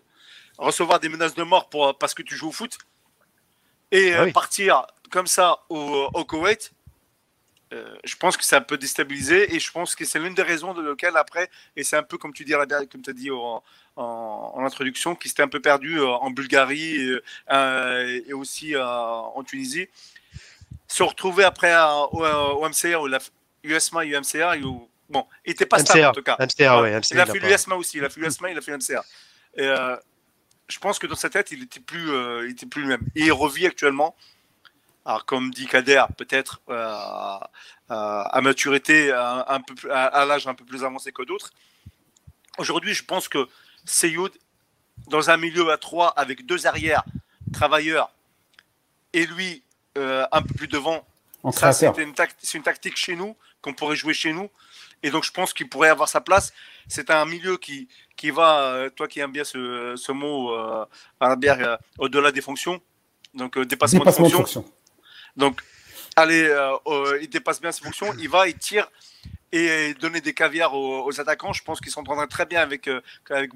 recevoir 0.58 1.00
des 1.00 1.10
menaces 1.10 1.36
de 1.36 1.44
mort 1.44 1.70
pour, 1.70 1.98
parce 1.98 2.14
que 2.14 2.22
tu 2.22 2.36
joues 2.36 2.50
au 2.50 2.52
foot 2.52 2.78
et 3.92 4.14
ah 4.14 4.24
oui. 4.24 4.32
partir 4.32 4.86
comme 5.10 5.28
ça 5.28 5.60
au, 5.70 6.10
au 6.14 6.26
Koweït, 6.26 6.72
euh, 7.74 7.96
je 8.04 8.16
pense 8.16 8.36
que 8.36 8.44
ça 8.44 8.60
peut 8.60 8.78
déstabiliser 8.78 9.54
et 9.56 9.60
je 9.60 9.72
pense 9.72 9.96
que 9.96 10.04
c'est 10.04 10.20
l'une 10.20 10.34
des 10.34 10.42
raisons 10.42 10.74
de 10.74 10.82
laquelle 10.82 11.16
après, 11.16 11.50
et 11.76 11.84
c'est 11.84 11.96
un 11.96 12.04
peu 12.04 12.18
comme 12.18 12.34
tu 12.34 12.44
dis, 12.44 12.54
comme 12.92 13.02
tu 13.02 13.10
as 13.10 13.14
dit 13.14 13.32
en, 13.32 13.64
en, 13.96 14.54
en 14.56 14.66
introduction, 14.66 15.16
qui 15.16 15.30
s'était 15.30 15.44
un 15.44 15.48
peu 15.48 15.62
perdu 15.62 16.00
euh, 16.00 16.08
en 16.08 16.32
Bulgarie 16.32 16.96
et, 16.96 17.20
euh, 17.52 18.22
et 18.28 18.34
aussi 18.34 18.76
euh, 18.76 18.84
en 18.84 19.44
Tunisie, 19.44 19.88
se 20.88 21.04
retrouver 21.04 21.44
après 21.44 21.74
au, 22.12 22.26
au, 22.26 22.68
MCA 22.68 23.00
ou 23.00 23.08
la 23.08 23.20
USMA 23.64 24.06
et 24.06 24.16
UMCA, 24.16 24.58
où, 24.66 24.90
bon, 25.10 25.26
il 25.46 25.52
n'était 25.52 25.66
pas 25.66 25.80
stable 25.80 26.06
en 26.06 26.12
tout 26.12 26.24
cas. 26.24 26.38
MCA, 26.40 26.82
ouais, 26.82 26.98
MCA, 26.98 27.08
il 27.12 27.20
a 27.20 27.26
fait 27.26 27.40
l'USMA 27.40 27.76
aussi, 27.76 27.98
il 27.98 28.06
a 28.06 28.10
fait 28.10 28.20
l'USMA, 28.20 28.52
il 28.52 28.58
a 28.58 28.62
fait 28.62 28.72
l'UMCA. 28.72 29.04
Je 30.72 30.80
pense 30.80 31.00
que 31.00 31.08
dans 31.08 31.16
sa 31.16 31.30
tête, 31.30 31.52
il 31.52 31.64
était 31.64 31.82
plus, 31.82 32.12
euh, 32.12 32.46
il 32.48 32.52
était 32.52 32.66
plus 32.66 32.82
lui-même. 32.82 33.06
Et 33.16 33.26
il 33.26 33.32
revit 33.34 33.68
actuellement. 33.68 34.16
Alors, 35.06 35.26
comme 35.26 35.52
dit 35.52 35.68
Kader, 35.68 36.06
peut-être 36.18 36.62
euh, 36.70 36.86
à, 36.88 37.50
à, 37.90 38.42
maturité, 38.42 39.12
à, 39.12 39.46
un 39.50 39.60
peu, 39.60 39.76
à, 39.92 40.26
l'âge 40.26 40.48
un 40.48 40.54
peu 40.54 40.64
plus 40.64 40.86
avancé 40.86 41.12
que 41.12 41.24
d'autres. 41.24 41.52
Aujourd'hui, 42.58 42.94
je 42.94 43.04
pense 43.04 43.28
que 43.28 43.50
Seyoud, 43.84 44.32
dans 45.08 45.30
un 45.30 45.38
milieu 45.38 45.70
à 45.72 45.78
trois 45.78 46.10
avec 46.10 46.46
deux 46.46 46.68
arrières 46.68 47.04
travailleurs 47.52 48.14
et 49.12 49.26
lui 49.26 49.64
euh, 49.98 50.26
un 50.32 50.42
peu 50.42 50.54
plus 50.54 50.68
devant, 50.68 51.06
c'est 51.52 51.88
une, 51.98 52.14
une, 52.54 52.64
tactique 52.64 52.96
chez 52.96 53.16
nous 53.16 53.36
qu'on 53.62 53.74
pourrait 53.74 53.98
jouer 53.98 54.14
chez 54.14 54.32
nous. 54.32 54.50
Et 55.04 55.10
donc, 55.10 55.24
je 55.24 55.32
pense 55.32 55.54
qu'il 55.54 55.68
pourrait 55.68 55.90
avoir 55.90 56.08
sa 56.08 56.22
place. 56.22 56.54
C'est 56.88 57.10
un 57.10 57.26
milieu 57.26 57.58
qui, 57.58 57.88
qui 58.16 58.30
va, 58.32 58.74
euh, 58.74 58.90
toi 58.90 59.08
qui 59.08 59.20
aimes 59.20 59.32
bien 59.32 59.44
ce, 59.44 59.96
ce 59.96 60.12
mot, 60.12 60.54
euh, 60.54 60.86
euh, 61.22 61.78
au-delà 61.98 62.32
des 62.32 62.42
fonctions, 62.42 62.82
donc 63.34 63.58
euh, 63.58 63.66
dépassement, 63.66 64.00
dépassement, 64.00 64.28
de 64.28 64.32
fonctions. 64.32 64.62
Fonction. 64.62 64.74
Donc, 65.36 65.62
allez, 66.16 66.44
euh, 66.44 67.20
il 67.22 67.30
dépasse 67.30 67.60
bien 67.62 67.72
ses 67.72 67.84
fonctions, 67.84 68.14
il 68.20 68.30
va, 68.30 68.48
il 68.48 68.56
tire 68.56 68.88
et 69.52 69.94
donner 69.96 70.22
des 70.22 70.34
caviars 70.34 70.74
aux, 70.74 71.06
aux 71.06 71.20
attaquants. 71.20 71.52
Je 71.54 71.64
pense 71.64 71.82
qu'ils 71.82 71.92
s'entendront 71.92 72.28
très 72.28 72.46
bien 72.46 72.62
avec, 72.62 72.90
avec 73.30 73.52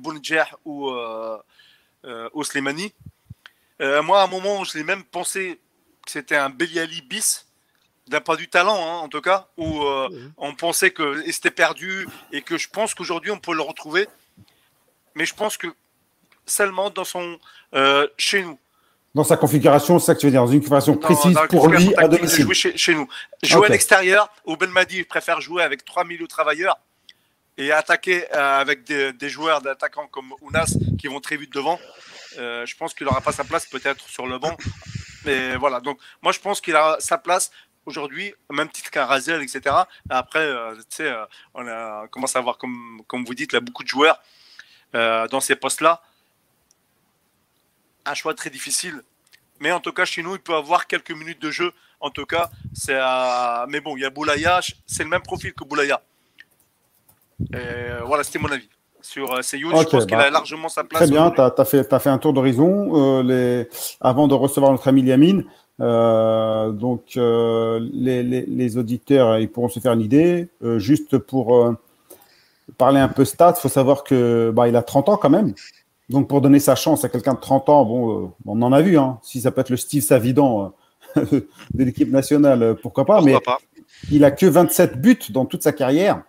ou, 0.65 0.91
ou 2.33 2.43
Slimani. 2.43 2.93
moi, 3.79 4.21
à 4.21 4.25
un 4.25 4.27
moment, 4.27 4.63
je 4.63 4.77
l'ai 4.77 4.83
même 4.83 5.03
pensé 5.03 5.59
que 6.05 6.11
c'était 6.11 6.35
un 6.35 6.49
Beliali 6.49 7.01
bis 7.01 7.45
d'un 8.07 8.21
point 8.21 8.35
du 8.35 8.47
talent, 8.47 8.75
hein, 8.75 8.99
en 8.99 9.09
tout 9.09 9.21
cas, 9.21 9.47
où 9.57 9.83
euh, 9.83 10.09
mmh. 10.09 10.33
on 10.37 10.55
pensait 10.55 10.91
que 10.91 11.23
c'était 11.31 11.51
perdu 11.51 12.07
et 12.31 12.41
que 12.41 12.57
je 12.57 12.69
pense 12.69 12.93
qu'aujourd'hui 12.93 13.31
on 13.31 13.39
peut 13.39 13.55
le 13.55 13.61
retrouver. 13.61 14.07
Mais 15.15 15.25
je 15.25 15.33
pense 15.33 15.57
que 15.57 15.67
seulement 16.45 16.89
dans 16.89 17.03
son 17.03 17.39
euh, 17.73 18.07
chez 18.17 18.43
nous. 18.43 18.59
Dans 19.15 19.23
sa 19.23 19.37
configuration, 19.37 19.97
c'est 19.97 20.07
ça 20.07 20.15
que 20.15 20.19
tu 20.19 20.25
veux 20.25 20.31
dire, 20.31 20.41
dans 20.41 20.47
une 20.47 20.59
configuration 20.59 20.97
précise 20.97 21.33
dans, 21.33 21.41
dans 21.41 21.47
pour 21.47 21.67
lui 21.69 21.95
à 21.95 22.07
domicile. 22.07 22.43
Jouer 22.43 22.53
chez, 22.53 22.77
chez, 22.77 22.93
nous. 22.93 23.07
Jouer 23.41 23.59
okay. 23.59 23.67
à 23.67 23.71
l'extérieur, 23.71 24.29
au 24.43 24.57
Belmadi, 24.57 24.97
il 24.97 25.05
préfère 25.05 25.39
jouer 25.39 25.63
avec 25.63 25.85
trois 25.85 26.03
milieux 26.03 26.27
travailleurs 26.27 26.77
et 27.57 27.71
attaquer 27.71 28.25
euh, 28.33 28.59
avec 28.59 28.83
des, 28.83 29.13
des 29.13 29.29
joueurs 29.29 29.61
d'attaquants 29.61 30.07
comme 30.07 30.33
Ounas 30.41 30.75
qui 30.99 31.07
vont 31.07 31.21
très 31.21 31.37
vite 31.37 31.53
devant. 31.53 31.79
Euh, 32.37 32.65
je 32.65 32.75
pense 32.75 32.93
qu'il 32.93 33.05
n'aura 33.05 33.21
pas 33.21 33.31
sa 33.31 33.45
place 33.45 33.65
peut-être 33.65 34.09
sur 34.09 34.27
le 34.27 34.37
banc. 34.37 34.57
Mais 35.23 35.55
voilà, 35.55 35.79
donc 35.79 35.97
moi 36.21 36.31
je 36.31 36.39
pense 36.39 36.59
qu'il 36.61 36.75
a 36.75 36.97
sa 36.99 37.17
place 37.17 37.51
aujourd'hui, 37.85 38.33
même 38.51 38.69
titre 38.69 38.91
qu'un 38.91 39.05
Razel, 39.05 39.41
etc. 39.41 39.75
Après, 40.09 40.39
euh, 40.39 40.75
tu 40.75 40.83
sais, 40.89 41.07
euh, 41.07 41.25
on, 41.53 41.67
a, 41.67 42.07
commence 42.07 42.35
à 42.35 42.39
avoir, 42.39 42.57
comme, 42.57 43.01
comme 43.07 43.25
vous 43.25 43.35
dites, 43.35 43.53
là, 43.53 43.59
beaucoup 43.59 43.83
de 43.83 43.87
joueurs 43.87 44.21
euh, 44.95 45.27
dans 45.27 45.39
ces 45.39 45.55
postes-là. 45.55 46.01
Un 48.05 48.13
choix 48.13 48.33
très 48.33 48.49
difficile. 48.49 49.01
Mais 49.59 49.71
en 49.71 49.79
tout 49.79 49.93
cas, 49.93 50.05
chez 50.05 50.21
nous, 50.21 50.35
il 50.35 50.41
peut 50.41 50.55
avoir 50.55 50.87
quelques 50.87 51.11
minutes 51.11 51.41
de 51.41 51.51
jeu. 51.51 51.71
En 51.99 52.09
tout 52.09 52.25
cas, 52.25 52.49
c'est 52.73 52.99
mais 53.69 53.79
bon, 53.79 53.95
il 53.95 54.01
y 54.01 54.05
a 54.05 54.09
Boulaya, 54.09 54.59
c'est 54.85 55.03
le 55.03 55.09
même 55.09 55.23
profil 55.23 55.53
que 55.53 55.63
Boulaya. 55.63 56.01
Et 57.53 58.03
voilà, 58.05 58.23
c'était 58.23 58.37
mon 58.37 58.51
avis 58.51 58.69
sur 59.05 59.43
Seyoud. 59.43 59.73
Okay, 59.73 59.83
je 59.83 59.89
pense 59.89 60.05
bah, 60.05 60.05
qu'il 60.07 60.27
a 60.27 60.29
largement 60.29 60.69
sa 60.69 60.83
place. 60.83 61.03
Très 61.03 61.11
bien, 61.11 61.31
tu 61.31 61.39
as, 61.39 61.53
as, 61.57 61.65
fait, 61.99 62.09
un 62.09 62.17
tour 62.17 62.33
d'horizon. 62.33 63.19
Euh, 63.19 63.23
les... 63.23 63.69
Avant 64.01 64.27
de 64.27 64.33
recevoir 64.33 64.71
notre 64.71 64.87
ami 64.87 65.03
Yamine, 65.03 65.45
donc 65.79 67.17
euh, 67.17 67.79
les, 67.93 68.23
les, 68.23 68.45
les, 68.45 68.77
auditeurs 68.77 69.37
ils 69.39 69.49
pourront 69.49 69.69
se 69.69 69.79
faire 69.79 69.93
une 69.93 70.01
idée. 70.01 70.47
Euh, 70.63 70.79
juste 70.79 71.17
pour 71.17 71.55
euh, 71.55 71.73
parler 72.77 72.99
un 72.99 73.07
peu 73.07 73.25
stats, 73.25 73.55
il 73.57 73.61
faut 73.61 73.69
savoir 73.69 74.03
que 74.03 74.51
bah, 74.55 74.67
il 74.67 74.75
a 74.75 74.83
30 74.83 75.09
ans 75.09 75.17
quand 75.17 75.29
même. 75.29 75.53
Donc 76.09 76.27
pour 76.27 76.41
donner 76.41 76.59
sa 76.59 76.75
chance 76.75 77.03
à 77.03 77.09
quelqu'un 77.09 77.33
de 77.33 77.39
30 77.39 77.69
ans, 77.69 77.85
bon, 77.85 78.33
on 78.45 78.61
en 78.61 78.71
a 78.71 78.81
vu. 78.81 78.97
Hein, 78.97 79.19
si 79.21 79.41
ça 79.41 79.51
peut 79.51 79.61
être 79.61 79.69
le 79.69 79.77
Steve 79.77 80.03
Savidan 80.03 80.73
de 81.15 81.47
l'équipe 81.73 82.11
nationale, 82.11 82.75
pourquoi 82.81 83.05
pas. 83.05 83.17
Pourquoi 83.17 83.33
mais 83.33 83.39
pas. 83.41 83.57
il 84.11 84.23
a 84.23 84.31
que 84.31 84.45
27 84.45 85.01
buts 85.01 85.17
dans 85.31 85.45
toute 85.45 85.63
sa 85.63 85.71
carrière. 85.71 86.23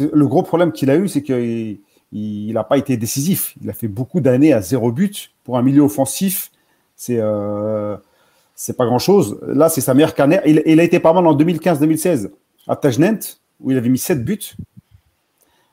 Le 0.00 0.26
gros 0.26 0.42
problème 0.42 0.72
qu'il 0.72 0.88
a 0.88 0.96
eu, 0.96 1.08
c'est 1.08 1.22
qu'il 1.22 1.80
il 2.12 2.52
n'a 2.52 2.64
pas 2.64 2.78
été 2.78 2.96
décisif. 2.96 3.54
Il 3.62 3.68
a 3.68 3.72
fait 3.72 3.88
beaucoup 3.88 4.20
d'années 4.20 4.52
à 4.52 4.62
zéro 4.62 4.92
but. 4.92 5.32
Pour 5.44 5.58
un 5.58 5.62
milieu 5.62 5.82
offensif, 5.82 6.50
c'est 6.94 7.18
euh, 7.18 7.96
c'est 8.62 8.76
pas 8.76 8.86
grand 8.86 9.00
chose. 9.00 9.40
Là, 9.48 9.68
c'est 9.68 9.80
sa 9.80 9.92
meilleure 9.92 10.14
carrière. 10.14 10.40
Il, 10.46 10.62
il, 10.64 10.78
a 10.78 10.84
été 10.84 11.00
pas 11.00 11.12
mal 11.12 11.26
en 11.26 11.36
2015-2016 11.36 12.30
à 12.68 12.76
Tajnent, 12.76 13.18
où 13.60 13.72
il 13.72 13.76
avait 13.76 13.88
mis 13.88 13.98
7 13.98 14.24
buts. 14.24 14.54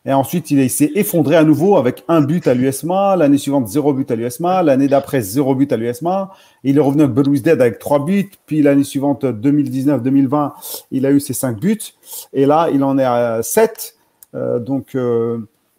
Et 0.06 0.14
ensuite, 0.14 0.50
il, 0.50 0.58
il 0.58 0.72
s'est 0.72 0.92
effondré 0.96 1.36
à 1.36 1.44
nouveau 1.44 1.78
avec 1.78 2.04
un 2.08 2.22
but 2.22 2.48
à 2.48 2.56
l'USMA. 2.56 3.16
L'année 3.16 3.38
suivante, 3.38 3.68
zéro 3.68 3.94
but 3.94 4.10
à 4.10 4.16
l'USMA. 4.16 4.64
L'année 4.64 4.88
d'après, 4.88 5.22
zéro 5.22 5.54
but 5.54 5.72
à 5.72 5.78
l'USMA. 5.78 6.32
Il 6.64 6.78
est 6.78 6.82
revenu 6.82 7.04
avec 7.04 7.14
Belouis 7.14 7.42
Dead 7.42 7.62
avec 7.62 7.78
trois 7.78 8.04
buts. 8.04 8.32
Puis 8.48 8.64
l'année 8.64 8.84
suivante, 8.84 9.24
2019-2020, 9.24 10.54
il 10.90 11.06
a 11.06 11.12
eu 11.12 11.20
ses 11.20 11.34
cinq 11.34 11.60
buts. 11.60 11.94
Et 12.34 12.48
là, 12.48 12.70
il 12.74 12.84
en 12.84 12.98
est 12.98 13.04
à 13.04 13.44
7 13.44 13.98
donc, 14.62 14.96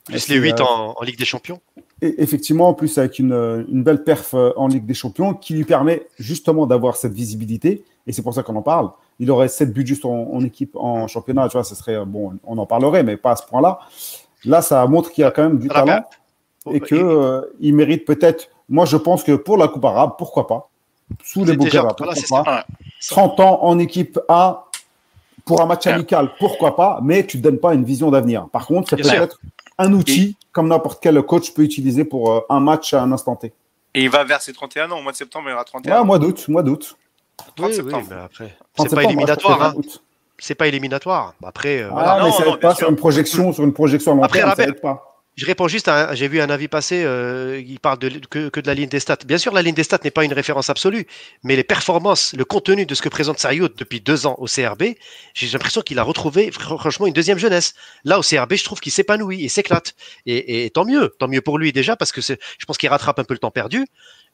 plus 0.04 0.28
les 0.28 0.36
8 0.36 0.60
en, 0.60 0.94
en, 0.96 1.02
Ligue 1.02 1.18
des 1.18 1.24
Champions. 1.24 1.60
Et 2.02 2.22
effectivement, 2.22 2.68
en 2.68 2.74
plus 2.74 2.96
avec 2.98 3.18
une, 3.18 3.66
une, 3.68 3.82
belle 3.82 4.04
perf 4.04 4.34
en 4.34 4.68
Ligue 4.68 4.86
des 4.86 4.94
Champions 4.94 5.34
qui 5.34 5.54
lui 5.54 5.64
permet 5.64 6.06
justement 6.18 6.66
d'avoir 6.66 6.96
cette 6.96 7.12
visibilité. 7.12 7.84
Et 8.06 8.12
c'est 8.12 8.22
pour 8.22 8.32
ça 8.32 8.42
qu'on 8.42 8.56
en 8.56 8.62
parle. 8.62 8.90
Il 9.18 9.30
aurait 9.30 9.48
7 9.48 9.72
buts 9.72 9.86
juste 9.86 10.06
en, 10.06 10.32
en, 10.32 10.42
équipe 10.42 10.74
en 10.76 11.06
championnat, 11.06 11.48
tu 11.48 11.52
vois, 11.52 11.64
ce 11.64 11.74
serait 11.74 12.02
bon, 12.06 12.32
on 12.44 12.56
en 12.56 12.64
parlerait, 12.64 13.02
mais 13.02 13.18
pas 13.18 13.32
à 13.32 13.36
ce 13.36 13.46
point-là. 13.46 13.80
Là, 14.44 14.62
ça 14.62 14.86
montre 14.86 15.10
qu'il 15.12 15.22
y 15.22 15.24
a 15.24 15.30
quand 15.30 15.42
même 15.42 15.58
du 15.58 15.68
talent 15.68 16.02
et 16.70 16.80
qu'il 16.80 16.98
euh, 16.98 17.42
il 17.60 17.74
mérite 17.74 18.04
peut-être. 18.04 18.48
Moi, 18.68 18.84
je 18.86 18.96
pense 18.96 19.22
que 19.22 19.32
pour 19.32 19.56
la 19.56 19.68
Coupe 19.68 19.84
arabe, 19.84 20.12
pourquoi 20.18 20.46
pas? 20.46 20.68
Sous 21.22 21.44
les 21.44 21.56
bouquets, 21.56 21.80
pourquoi 21.80 22.44
pas? 22.44 22.66
30 23.08 23.40
ans 23.40 23.58
en 23.62 23.78
équipe 23.78 24.18
A 24.28 24.66
pour 25.44 25.60
un 25.60 25.66
match 25.66 25.86
amical, 25.86 26.30
pourquoi 26.38 26.76
pas? 26.76 27.00
Mais 27.02 27.26
tu 27.26 27.38
ne 27.38 27.42
donnes 27.42 27.58
pas 27.58 27.74
une 27.74 27.84
vision 27.84 28.10
d'avenir. 28.10 28.46
Par 28.48 28.66
contre, 28.66 28.90
ça 28.90 28.96
peut 28.96 29.22
être 29.22 29.40
un 29.80 29.92
outil 29.92 30.36
comme 30.52 30.68
n'importe 30.68 31.02
quel 31.02 31.20
coach 31.22 31.52
peut 31.54 31.62
utiliser 31.62 32.04
pour 32.04 32.32
euh, 32.32 32.40
un 32.48 32.60
match 32.60 32.92
à 32.92 33.02
un 33.02 33.12
instant 33.12 33.36
T. 33.36 33.52
Et 33.94 34.02
il 34.02 34.10
va 34.10 34.24
vers 34.24 34.40
ses 34.42 34.52
31 34.52 34.90
ans. 34.90 34.98
Au 34.98 35.02
mois 35.02 35.12
de 35.12 35.16
septembre, 35.16 35.48
il 35.48 35.52
aura 35.52 35.64
31 35.64 36.00
ans. 36.00 36.04
mois 36.04 36.18
d'août, 36.18 36.46
mois 36.48 36.62
d'août. 36.62 36.96
Oui, 37.58 37.72
oui, 37.82 37.92
mais 38.10 38.16
après, 38.16 38.56
c'est 38.78 38.94
pas 38.94 39.04
éliminatoire. 39.04 39.62
Hein. 39.62 39.74
C'est 40.38 40.54
pas 40.54 40.68
éliminatoire. 40.68 41.34
Après, 41.42 41.82
euh, 41.82 41.90
ah, 41.96 42.20
mais 42.22 42.32
ça 42.32 42.44
n'aide 42.44 42.60
pas 42.60 42.74
sur 42.74 42.88
une 42.88 42.96
projection, 42.96 43.52
sur 43.52 43.64
une 43.64 43.72
projection 43.72 44.12
à 44.12 44.14
long 44.16 44.26
terme, 44.26 44.54
ça 44.54 44.64
aide 44.64 44.80
pas. 44.80 45.09
Je 45.36 45.46
réponds 45.46 45.68
juste. 45.68 45.90
J'ai 46.12 46.28
vu 46.28 46.40
un 46.40 46.50
avis 46.50 46.68
passer, 46.68 47.02
euh, 47.04 47.62
il 47.64 47.80
parle 47.80 47.98
que, 47.98 48.60
de 48.60 48.66
la 48.66 48.74
ligne 48.74 48.88
des 48.88 49.00
stats. 49.00 49.16
Bien 49.24 49.38
sûr, 49.38 49.52
la 49.52 49.62
ligne 49.62 49.74
des 49.74 49.84
stats 49.84 50.00
n'est 50.04 50.10
pas 50.10 50.24
une 50.24 50.32
référence 50.32 50.68
absolue, 50.68 51.06
mais 51.44 51.56
les 51.56 51.64
performances, 51.64 52.34
le 52.34 52.44
contenu 52.44 52.84
de 52.84 52.94
ce 52.94 53.00
que 53.00 53.08
présente 53.08 53.38
Sayoud 53.38 53.74
depuis 53.76 54.00
deux 54.00 54.26
ans 54.26 54.34
au 54.38 54.46
CRB, 54.46 54.94
j'ai 55.34 55.48
l'impression 55.48 55.80
qu'il 55.82 55.98
a 55.98 56.02
retrouvé 56.02 56.50
franchement 56.50 57.06
une 57.06 57.14
deuxième 57.14 57.38
jeunesse. 57.38 57.74
Là, 58.04 58.18
au 58.18 58.22
CRB, 58.22 58.54
je 58.54 58.64
trouve 58.64 58.80
qu'il 58.80 58.92
s'épanouit 58.92 59.44
et 59.44 59.48
s'éclate. 59.48 59.94
Et, 60.26 60.64
et, 60.64 60.70
tant 60.70 60.84
mieux, 60.84 61.14
tant 61.18 61.28
mieux 61.28 61.40
pour 61.40 61.58
lui 61.58 61.72
déjà, 61.72 61.96
parce 61.96 62.12
que 62.12 62.20
je 62.20 62.64
pense 62.66 62.76
qu'il 62.76 62.88
rattrape 62.88 63.18
un 63.18 63.24
peu 63.24 63.34
le 63.34 63.38
temps 63.38 63.50
perdu. 63.50 63.86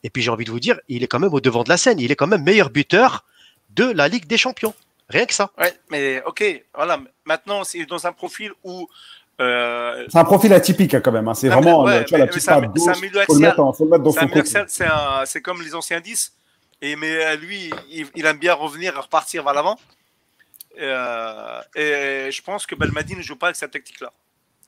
Et 0.03 0.11
puis 0.11 0.23
j'ai 0.23 0.31
envie 0.31 0.45
de 0.45 0.51
vous 0.51 0.61
dire, 0.61 0.79
il 0.89 1.03
est 1.03 1.09
quand 1.09 1.19
même 1.19 1.33
au 1.33 1.41
devant 1.41 1.63
de 1.63 1.69
la 1.69 1.77
scène. 1.77 2.01
Il 2.01 2.11
est 2.11 2.17
quand 2.17 2.27
même 2.27 2.43
meilleur 2.43 2.71
buteur 2.71 3.25
de 3.71 3.85
la 3.85 4.09
Ligue 4.09 4.27
des 4.27 4.39
Champions. 4.39 4.75
Rien 5.09 5.27
que 5.27 5.35
ça. 5.35 5.53
Ouais, 5.59 5.73
mais 5.91 6.23
ok, 6.27 6.45
voilà. 6.75 7.01
Maintenant, 7.25 7.63
c'est 7.63 7.87
dans 7.87 8.07
un 8.07 8.13
profil 8.13 8.53
où 8.65 8.89
euh... 9.41 10.07
C'est 10.09 10.19
un 10.19 10.25
profil 10.25 10.53
atypique 10.53 10.95
hein, 10.95 11.01
quand 11.01 11.13
même. 11.13 11.29
Hein. 11.29 11.35
C'est 11.35 11.49
vraiment 11.49 11.85
ouais, 11.85 12.05
tu 12.05 12.11
vois, 12.11 12.19
la 12.19 12.27
petite 12.27 12.49
côté. 14.33 14.67
C'est 15.27 15.43
comme 15.43 15.63
les 15.63 15.75
anciens 15.75 16.01
10. 16.01 16.33
Et 16.83 16.95
mais 16.97 17.25
euh, 17.25 17.37
lui, 17.37 17.71
il, 17.91 18.07
il 18.15 18.27
aime 18.27 18.39
bien 18.39 18.55
revenir, 18.55 19.01
repartir 19.01 19.43
vers 19.45 19.55
l'avant. 19.55 19.79
Euh, 20.79 21.61
et 21.75 22.31
je 22.31 22.43
pense 22.43 22.67
que 22.67 22.75
Belmadi 22.75 23.17
ne 23.17 23.23
joue 23.23 23.37
pas 23.37 23.47
avec 23.47 23.57
cette 23.57 23.71
tactique-là. 23.71 24.13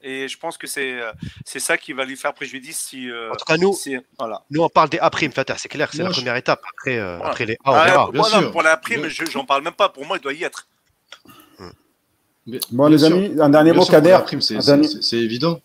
Et 0.00 0.28
je 0.28 0.38
pense 0.38 0.56
que 0.56 0.66
c'est 0.66 0.92
euh, 0.92 1.10
c'est 1.44 1.58
ça 1.58 1.76
qui 1.76 1.92
va 1.92 2.04
lui 2.04 2.16
faire 2.16 2.32
préjudice 2.32 2.78
si. 2.78 3.10
Euh, 3.10 3.32
en 3.32 3.36
tout 3.36 3.44
cas, 3.44 3.56
nous, 3.56 3.74
si, 3.74 3.96
voilà. 4.16 4.44
nous 4.50 4.62
on 4.62 4.68
parle 4.68 4.90
des 4.90 4.98
A 5.00 5.10
prime, 5.10 5.32
c'est 5.34 5.68
clair, 5.68 5.90
c'est 5.92 6.04
la 6.04 6.10
première 6.10 6.36
étape. 6.36 6.62
Après, 6.72 6.98
euh, 6.98 7.20
après 7.20 7.46
les 7.46 7.54
A, 7.64 7.70
on 7.70 7.74
ah, 7.74 7.84
verra. 7.84 8.10
Moi, 8.14 8.28
non, 8.30 8.52
pour 8.52 8.62
la 8.62 8.76
prime, 8.76 9.08
j'en 9.08 9.44
parle 9.44 9.64
même 9.64 9.74
pas. 9.74 9.88
Pour 9.88 10.06
moi, 10.06 10.16
il 10.18 10.20
doit 10.20 10.32
y 10.32 10.44
être. 10.44 10.68
Bon, 12.70 12.86
les 12.88 13.04
amis, 13.04 13.32
un 13.40 13.50
dernier 13.50 13.72
mot, 13.72 13.84
Kader. 13.84 14.18
C'est 14.40 15.16
évident. 15.16 15.60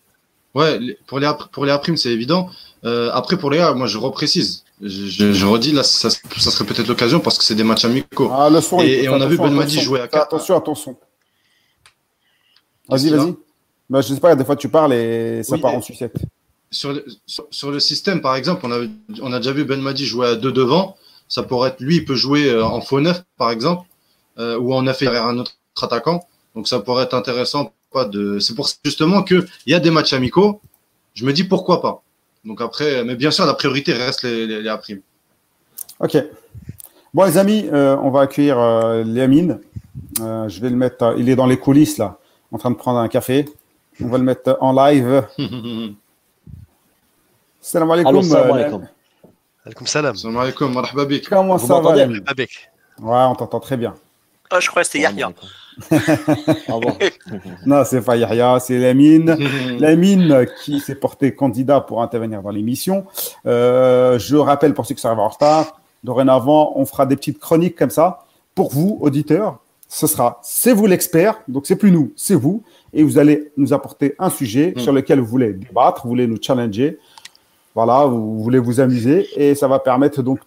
Ouais, 0.54 0.80
pour 1.08 1.19
les, 1.19 1.28
pour 1.52 1.65
les 1.65 1.72
A 1.72 1.80
prime, 1.80 1.98
c'est 1.98 2.12
évident. 2.12 2.48
Euh, 2.86 3.10
après, 3.13 3.38
pour 3.38 3.50
les 3.50 3.60
A, 3.60 3.74
moi, 3.74 3.88
je 3.88 3.98
reprécise. 3.98 4.63
Je, 4.82 5.08
je, 5.08 5.32
je 5.32 5.46
redis, 5.46 5.72
là, 5.72 5.82
ça, 5.84 6.10
ça 6.10 6.52
serait 6.52 6.65
peut-être 6.65 6.88
l'occasion 6.88 7.19
parce 7.19 7.38
que 7.38 7.43
c'est 7.43 7.56
des 7.56 7.63
matchs 7.63 7.86
amicaux. 7.86 8.30
Ah, 8.32 8.50
le 8.50 8.62
son, 8.62 8.80
et, 8.82 9.04
et 9.04 9.10
on 9.10 9.19
a 9.19 9.26
vu 9.26 9.38
Ben 9.38 9.52
Madi 9.52 9.80
jouer 9.80 10.02
à 10.02 10.08
4. 10.08 10.24
Attention, 10.24 10.58
attention. 10.58 10.98
Vas-y, 12.89 13.10
vas-y. 13.10 13.36
Bah, 13.89 14.02
je 14.02 14.13
sais 14.13 14.19
pas, 14.19 14.36
des 14.36 14.46
fois 14.46 14.56
tu 14.56 14.69
parles 14.69 14.93
et 14.93 15.43
ça 15.43 15.58
part 15.58 15.74
en 15.74 15.82
sucette. 15.82 16.15
Sur 16.69 16.93
le, 16.93 17.06
sur, 17.26 17.72
le, 17.72 17.80
système, 17.80 18.22
par 18.22 18.36
exemple, 18.36 18.65
on 18.65 18.72
a, 18.72 18.86
on 19.22 19.32
a 19.32 19.38
déjà 19.38 19.54
vu 19.54 19.63
Ben 19.63 19.80
Madi 19.80 20.06
jouer 20.06 20.28
à 20.28 20.36
deux 20.36 20.52
devant. 20.52 20.98
Ça 21.28 21.43
pourrait 21.43 21.69
être 21.69 21.80
lui, 21.80 21.98
il 21.98 22.06
peut 22.06 22.15
jouer 22.15 22.50
euh, 22.50 22.65
en 22.65 22.82
faux 22.82 23.00
neuf, 23.00 23.24
par 23.38 23.52
exemple, 23.52 23.88
euh, 24.39 24.58
ou 24.58 24.74
en 24.74 24.82
neuf 24.82 25.00
derrière 25.00 25.26
un 25.26 25.38
autre 25.38 25.54
attaquant. 25.82 26.28
Donc 26.56 26.68
ça 26.68 26.80
pourrait 26.80 27.06
être 27.06 27.13
intéressant. 27.13 27.74
Pas 27.92 28.06
de... 28.06 28.39
C'est 28.39 28.56
pour 28.56 28.70
justement 28.84 29.24
qu'il 29.24 29.46
y 29.66 29.74
a 29.74 29.80
des 29.80 29.92
matchs 29.92 30.13
amicaux. 30.13 30.62
Je 31.13 31.26
me 31.26 31.34
dis 31.34 31.44
pourquoi 31.44 31.82
pas. 31.82 32.02
Donc 32.44 32.62
après, 32.62 33.04
mais 33.04 33.16
bien 33.16 33.32
sûr, 33.32 33.46
la 33.46 33.54
priorité 33.54 33.94
reste 33.94 34.24
les, 34.24 34.48
les, 34.48 34.62
les 34.62 34.78
primes. 34.78 35.02
Ok. 36.00 36.18
Bon, 37.13 37.26
les 37.26 37.38
amis, 37.38 37.70
euh, 37.72 37.96
on 38.02 38.10
va 38.10 38.22
accueillir 38.22 38.58
euh, 38.60 39.04
Léamine. 39.04 39.60
Euh, 40.20 40.50
je 40.50 40.60
vais 40.60 40.70
le 40.70 40.76
mettre. 40.76 41.16
il 41.18 41.30
est 41.30 41.36
dans 41.36 41.46
les 41.46 41.58
coulisses 41.58 41.98
là, 41.98 42.18
en 42.52 42.58
train 42.58 42.72
de 42.72 42.76
prendre 42.76 43.00
un 43.00 43.08
café. 43.08 43.46
On 44.02 44.08
va 44.08 44.18
le 44.18 44.24
mettre 44.24 44.58
en 44.60 44.74
live. 44.74 45.28
salam 47.62 47.92
alaikum. 47.92 48.24
Salam 48.24 48.52
alaikum. 48.52 48.88
Alaikum 49.66 49.88
salam. 49.88 50.16
Salam 50.16 50.38
alaikum. 50.38 50.74
Comment 51.30 51.58
ça 51.60 51.80
va 51.80 51.96
Ouais, 51.96 52.16
on 53.00 53.36
t'entend 53.36 53.60
très 53.60 53.78
bien. 53.78 53.94
Ah, 54.50 54.60
je 54.60 54.68
crois 54.70 54.82
que 54.82 54.88
c'était 54.88 55.04
Yahya. 55.04 55.32
Ah 55.92 56.80
non, 57.66 57.84
c'est 57.86 58.02
pas 58.02 58.16
Yahya, 58.16 58.60
c'est 58.60 58.78
Lamine. 58.80 59.38
Lamine 59.80 60.46
qui 60.64 60.80
s'est 60.80 60.96
porté 60.96 61.34
candidat 61.34 61.82
pour 61.82 62.02
intervenir 62.02 62.42
dans 62.42 62.50
l'émission. 62.50 63.06
Euh, 63.46 64.20
je 64.20 64.36
rappelle 64.36 64.74
pour 64.74 64.86
ceux 64.86 64.96
qui 64.96 65.02
sont 65.02 65.10
en 65.10 65.28
retard, 65.28 65.80
dorénavant, 66.04 66.74
on 66.76 66.86
fera 66.86 67.06
des 67.06 67.16
petites 67.16 67.40
chroniques 67.40 67.76
comme 67.76 67.90
ça. 67.90 68.26
Pour 68.56 68.72
vous, 68.72 68.98
auditeurs, 69.02 69.60
ce 69.88 70.08
sera 70.08 70.40
c'est 70.44 70.74
vous 70.74 70.86
l'expert, 70.86 71.40
donc 71.48 71.66
c'est 71.68 71.76
plus 71.76 71.92
nous, 71.92 72.14
c'est 72.16 72.36
vous 72.36 72.64
et 72.94 73.04
vous 73.04 73.18
allez 73.18 73.52
nous 73.58 73.74
apporter 73.74 74.16
un 74.20 74.30
sujet 74.30 74.74
mm. 74.76 74.80
sur 74.80 74.94
lequel 74.94 75.20
vous 75.20 75.26
voulez 75.26 75.54
débattre, 75.54 76.04
vous 76.04 76.10
voulez 76.10 76.28
nous 76.28 76.38
challenger. 76.42 77.00
Voilà, 77.76 78.06
vous 78.06 78.42
voulez 78.44 78.60
vous 78.60 78.80
amuser 78.80 79.28
et 79.36 79.56
ça 79.56 79.68
va 79.68 79.80
permettre 79.80 80.22
donc 80.22 80.40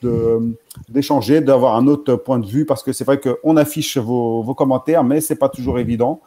d'échanger, 0.89 1.41
d'avoir 1.41 1.77
un 1.77 1.87
autre 1.87 2.17
point 2.17 2.39
de 2.39 2.47
vue 2.47 2.65
parce 2.65 2.83
que 2.83 2.93
c'est 2.93 3.05
vrai 3.05 3.21
qu'on 3.21 3.57
affiche 3.57 3.99
vos, 3.99 4.43
vos, 4.43 4.55
commentaires, 4.55 5.05
mais 5.05 5.21
c'est 5.21 5.37
pas 5.37 5.49
toujours 5.49 5.79
évident. 5.79 6.21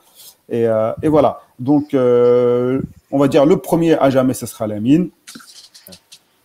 Et, 0.49 0.67
euh, 0.67 0.91
et 1.01 1.07
voilà. 1.07 1.41
Donc, 1.59 1.93
euh, 1.93 2.81
on 3.11 3.19
va 3.19 3.27
dire 3.27 3.45
le 3.45 3.57
premier 3.57 3.93
à 3.97 4.09
jamais, 4.09 4.33
ce 4.33 4.45
sera 4.45 4.67
Lamine. 4.67 5.09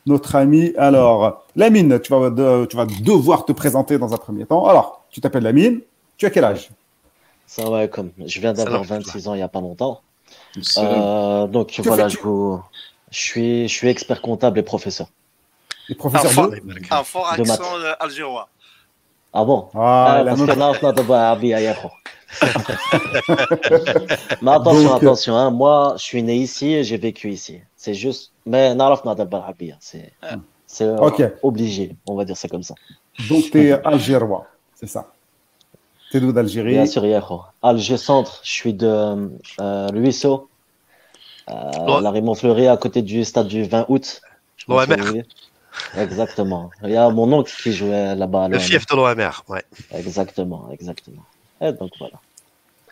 Notre 0.06 0.36
ami. 0.36 0.72
Alors, 0.76 1.44
Lamine, 1.56 1.98
tu 2.00 2.12
vas, 2.12 2.30
de, 2.30 2.66
tu 2.66 2.76
vas 2.76 2.86
devoir 2.86 3.46
te 3.46 3.52
présenter 3.52 3.98
dans 3.98 4.12
un 4.12 4.18
premier 4.18 4.44
temps. 4.44 4.66
Alors, 4.66 5.04
tu 5.10 5.20
t'appelles 5.20 5.44
Lamine. 5.44 5.80
Tu 6.16 6.26
as 6.26 6.30
quel 6.30 6.44
âge? 6.44 6.70
Ça 7.46 7.68
va 7.68 7.86
comme 7.88 8.10
je 8.24 8.40
viens 8.40 8.52
d'avoir 8.52 8.84
26 8.84 9.28
ans 9.28 9.34
il 9.34 9.38
n'y 9.38 9.42
a 9.42 9.48
pas 9.48 9.60
longtemps. 9.60 10.00
Euh, 10.78 11.46
donc 11.46 11.80
voilà, 11.84 12.08
je, 12.08 12.18
vous... 12.18 12.60
je, 13.10 13.18
suis, 13.18 13.68
je 13.68 13.74
suis 13.74 13.88
expert 13.88 14.22
comptable 14.22 14.58
et 14.58 14.62
professeur. 14.62 15.08
Et 15.88 15.94
professeur 15.94 16.30
un, 16.30 16.34
fort, 16.34 16.50
un 16.90 17.04
fort 17.04 17.28
accent 17.28 17.62
algérois. 18.00 18.48
Ah 19.32 19.44
bon? 19.44 19.68
Ah, 19.74 20.20
ah, 20.20 20.24
Parce 20.24 20.40
que 20.40 20.58
là, 20.58 20.72
on 20.80 20.86
a 20.86 20.92
Mais 24.42 24.50
attention, 24.50 24.88
donc, 24.88 25.02
attention, 25.02 25.36
hein, 25.36 25.50
moi 25.50 25.94
je 25.96 26.02
suis 26.02 26.22
né 26.22 26.36
ici 26.36 26.72
et 26.72 26.84
j'ai 26.84 26.96
vécu 26.96 27.30
ici. 27.30 27.60
C'est 27.76 27.92
juste, 27.94 28.32
mais 28.46 28.74
c'est 29.80 30.12
c'est 30.66 30.88
okay. 30.88 31.28
obligé, 31.42 31.94
on 32.06 32.14
va 32.16 32.24
dire 32.24 32.36
ça 32.36 32.48
comme 32.48 32.64
ça. 32.64 32.74
Donc 33.28 33.44
tu 33.52 33.68
es 33.68 33.72
algérois, 33.86 34.46
c'est 34.74 34.88
ça 34.88 35.12
T'es 36.10 36.18
d'où 36.20 36.32
d'Algérie? 36.32 36.74
Bien 36.74 36.86
sûr, 36.86 37.04
Yahoo. 37.04 37.42
Alger 37.60 37.96
Centre, 37.96 38.40
je 38.44 38.52
suis 38.52 38.72
de 38.72 38.86
euh, 38.86 39.88
Ruisseau, 39.92 40.48
euh, 41.50 42.00
la 42.00 42.10
Raymond 42.10 42.34
Fleury, 42.34 42.68
à 42.68 42.76
côté 42.76 43.02
du 43.02 43.24
stade 43.24 43.48
du 43.48 43.64
20 43.64 43.86
août. 43.88 44.22
L'OMR. 44.68 45.24
Exactement. 45.96 46.70
Il 46.82 46.90
y 46.90 46.96
a 46.96 47.08
mon 47.10 47.32
oncle 47.32 47.52
qui 47.62 47.72
jouait 47.72 48.14
là-bas. 48.14 48.48
Le 48.48 48.58
fief 48.58 48.86
de 48.86 48.96
l'OMR, 48.96 49.44
ouais. 49.48 49.62
Exactement, 49.92 50.68
exactement. 50.72 51.22
Et 51.60 51.72
donc 51.72 51.90
voilà. 51.98 52.20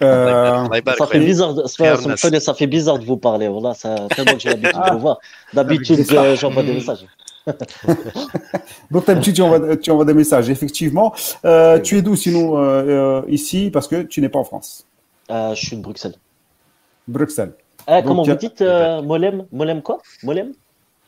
Euh, 0.01 0.67
ça, 0.99 1.07
fait 1.07 1.21
bizarre 1.21 1.55
de, 1.55 1.67
ça, 1.67 2.41
ça, 2.41 2.55
fait 2.55 2.67
bizarre 2.67 2.99
de 2.99 3.05
vous 3.05 3.17
parler. 3.17 3.47
Voilà, 3.47 3.75
ça, 3.75 4.09
tellement 4.15 4.35
que 4.35 4.41
j'ai 4.41 4.49
l'habitude 4.49 4.81
de 4.85 4.93
vous 4.93 4.99
voir. 4.99 5.19
D'habitude, 5.53 6.05
j'envoie 6.37 6.63
des 6.63 6.73
messages. 6.75 7.07
Donc, 8.91 9.07
d'habitude, 9.07 9.35
tu 9.35 9.43
envoies, 9.43 9.77
tu 9.77 9.91
envoies 9.91 10.05
des 10.05 10.15
messages. 10.15 10.51
Effectivement. 10.51 11.15
Euh, 11.45 11.79
tu 11.79 11.99
es 11.99 12.03
d'où 12.03 12.17
sinon 12.17 12.59
euh, 12.59 13.21
euh, 13.21 13.23
ici? 13.29 13.71
Parce 13.71 13.87
que 13.87 14.03
tu 14.03 14.21
n'es 14.21 14.29
pas 14.29 14.39
en 14.41 14.45
France. 14.45 14.87
je 15.29 15.55
suis 15.55 15.77
de 15.77 15.83
Bruxelles. 15.83 16.17
Bruxelles. 17.07 17.53
Eh, 17.89 18.03
comment 18.05 18.23
vous 18.23 18.35
dites 18.35 18.61
Molem 18.61 19.45
Molem 19.53 19.83
quoi? 19.83 19.99
Molem? 20.23 20.53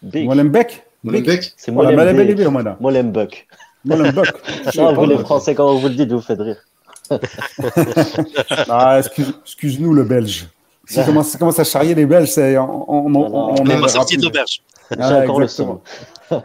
Molembeek 0.02 0.84
Molembeek 1.04 1.52
C'est 1.56 1.70
Molembeek. 1.70 2.80
Molembeek. 2.80 3.46
Molembeek. 3.84 4.32
Non, 4.76 4.94
vous 4.94 5.06
les 5.06 5.18
Français, 5.18 5.54
quand 5.54 5.74
vous 5.74 5.88
le 5.88 5.94
dites, 5.94 6.10
vous 6.10 6.20
faites 6.20 6.40
rire. 6.40 6.56
ah, 8.70 8.98
excuse, 8.98 9.34
excuse-nous 9.44 9.92
le 9.92 10.04
Belge. 10.04 10.48
Si 10.86 10.94
ça 10.94 11.04
commence, 11.04 11.36
commence, 11.36 11.58
à 11.58 11.64
charrier 11.64 11.94
les 11.94 12.06
Belges, 12.06 12.30
c'est 12.30 12.56
on, 12.56 12.90
on, 12.90 13.14
on, 13.14 13.54
on 13.60 13.66
est 13.66 13.88
sorti 13.88 14.16
de 14.16 14.24
l'auberge. 14.24 14.62
Ah, 14.98 15.22
encore 15.22 15.40
le 15.40 15.48
son. 15.48 15.80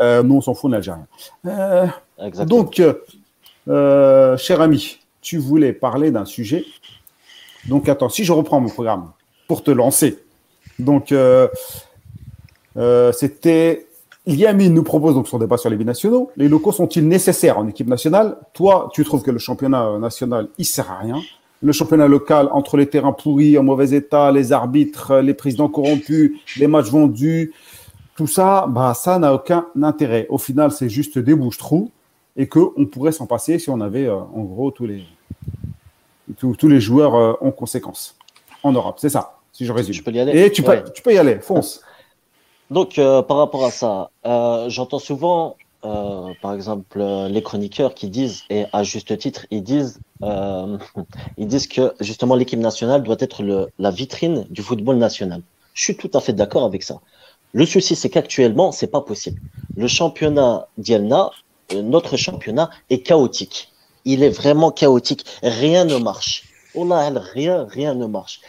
euh, 0.00 0.22
nous, 0.22 0.36
on 0.36 0.40
s'en 0.40 0.54
fout, 0.54 0.68
on 0.68 0.72
l'Algérien. 0.72 1.06
Euh, 1.46 1.86
donc, 2.46 2.80
euh, 3.68 4.36
cher 4.36 4.60
ami, 4.60 4.98
tu 5.20 5.38
voulais 5.38 5.72
parler 5.72 6.10
d'un 6.10 6.24
sujet 6.24 6.64
Donc, 7.66 7.88
attends, 7.88 8.08
si 8.08 8.24
je 8.24 8.32
reprends 8.32 8.60
mon 8.60 8.68
programme 8.68 9.10
pour 9.48 9.62
te 9.62 9.70
lancer. 9.70 10.18
Donc, 10.78 11.12
euh, 12.76 13.08
euh, 13.08 13.12
c'était. 13.12 13.86
Liamine 14.26 14.72
nous 14.72 14.82
propose 14.82 15.14
donc 15.14 15.28
son 15.28 15.38
débat 15.38 15.58
sur 15.58 15.68
les 15.68 15.76
binationaux. 15.76 16.30
Les 16.38 16.48
locaux 16.48 16.72
sont-ils 16.72 17.06
nécessaires 17.06 17.58
en 17.58 17.68
équipe 17.68 17.88
nationale? 17.88 18.38
Toi, 18.54 18.88
tu 18.94 19.04
trouves 19.04 19.22
que 19.22 19.30
le 19.30 19.38
championnat 19.38 19.98
national, 19.98 20.48
il 20.56 20.64
sert 20.64 20.90
à 20.90 20.96
rien. 20.96 21.20
Le 21.62 21.72
championnat 21.72 22.08
local, 22.08 22.48
entre 22.52 22.78
les 22.78 22.86
terrains 22.86 23.12
pourris, 23.12 23.58
en 23.58 23.62
mauvais 23.62 23.90
état, 23.90 24.32
les 24.32 24.52
arbitres, 24.52 25.16
les 25.16 25.34
présidents 25.34 25.68
corrompus, 25.68 26.32
les 26.56 26.66
matchs 26.66 26.90
vendus, 26.90 27.52
tout 28.16 28.26
ça, 28.26 28.66
bah, 28.68 28.94
ça 28.94 29.18
n'a 29.18 29.34
aucun 29.34 29.66
intérêt. 29.82 30.26
Au 30.30 30.38
final, 30.38 30.70
c'est 30.70 30.88
juste 30.88 31.18
des 31.18 31.34
bouches-trous 31.34 31.90
et 32.36 32.48
qu'on 32.48 32.86
pourrait 32.90 33.12
s'en 33.12 33.26
passer 33.26 33.58
si 33.58 33.70
on 33.70 33.80
avait, 33.80 34.06
euh, 34.06 34.16
en 34.16 34.42
gros, 34.42 34.70
tous 34.70 34.86
les, 34.86 35.04
tous, 36.38 36.68
les 36.68 36.80
joueurs 36.80 37.14
euh, 37.14 37.32
en 37.40 37.50
conséquence 37.50 38.16
en 38.62 38.72
Europe. 38.72 38.96
C'est 38.98 39.08
ça, 39.08 39.38
si 39.52 39.64
je 39.64 39.72
résume. 39.72 39.94
Je 39.94 40.02
peux 40.02 40.12
y 40.12 40.20
aller. 40.20 40.38
Et 40.38 40.50
tu, 40.50 40.62
peux, 40.62 40.76
tu 40.94 41.02
peux 41.02 41.12
y 41.12 41.18
aller, 41.18 41.38
fonce. 41.40 41.82
Donc, 42.70 42.98
euh, 42.98 43.22
par 43.22 43.36
rapport 43.36 43.64
à 43.64 43.70
ça, 43.70 44.10
j'entends 44.68 44.98
souvent, 44.98 45.56
par 45.82 46.54
exemple, 46.54 47.02
les 47.28 47.42
chroniqueurs 47.42 47.94
qui 47.94 48.08
disent, 48.08 48.44
et 48.50 48.64
à 48.72 48.82
juste 48.82 49.16
titre, 49.18 49.46
ils 49.50 49.62
disent, 49.62 50.00
ils 50.22 51.46
disent 51.46 51.66
que 51.66 51.94
justement 52.00 52.34
l'équipe 52.34 52.58
nationale 52.58 53.02
doit 53.02 53.16
être 53.20 53.42
la 53.78 53.90
vitrine 53.90 54.46
du 54.50 54.62
football 54.62 54.96
national. 54.96 55.42
Je 55.74 55.82
suis 55.82 55.96
tout 55.96 56.10
à 56.14 56.20
fait 56.20 56.32
d'accord 56.32 56.64
avec 56.64 56.82
ça. 56.82 57.00
Le 57.54 57.66
souci, 57.66 57.94
c'est 57.94 58.10
qu'actuellement, 58.10 58.72
c'est 58.72 58.88
pas 58.88 59.00
possible. 59.00 59.40
Le 59.76 59.86
championnat 59.86 60.66
d'Yelna, 60.76 61.30
euh, 61.72 61.82
notre 61.82 62.16
championnat 62.16 62.68
est 62.90 62.98
chaotique. 62.98 63.70
Il 64.04 64.24
est 64.24 64.30
vraiment 64.30 64.72
chaotique. 64.72 65.24
Rien 65.40 65.84
ne 65.84 65.96
marche. 65.96 66.44
Oh 66.74 66.84
là, 66.84 67.10
rien, 67.14 67.64
rien 67.70 67.94
ne 67.94 68.06
marche. 68.06 68.40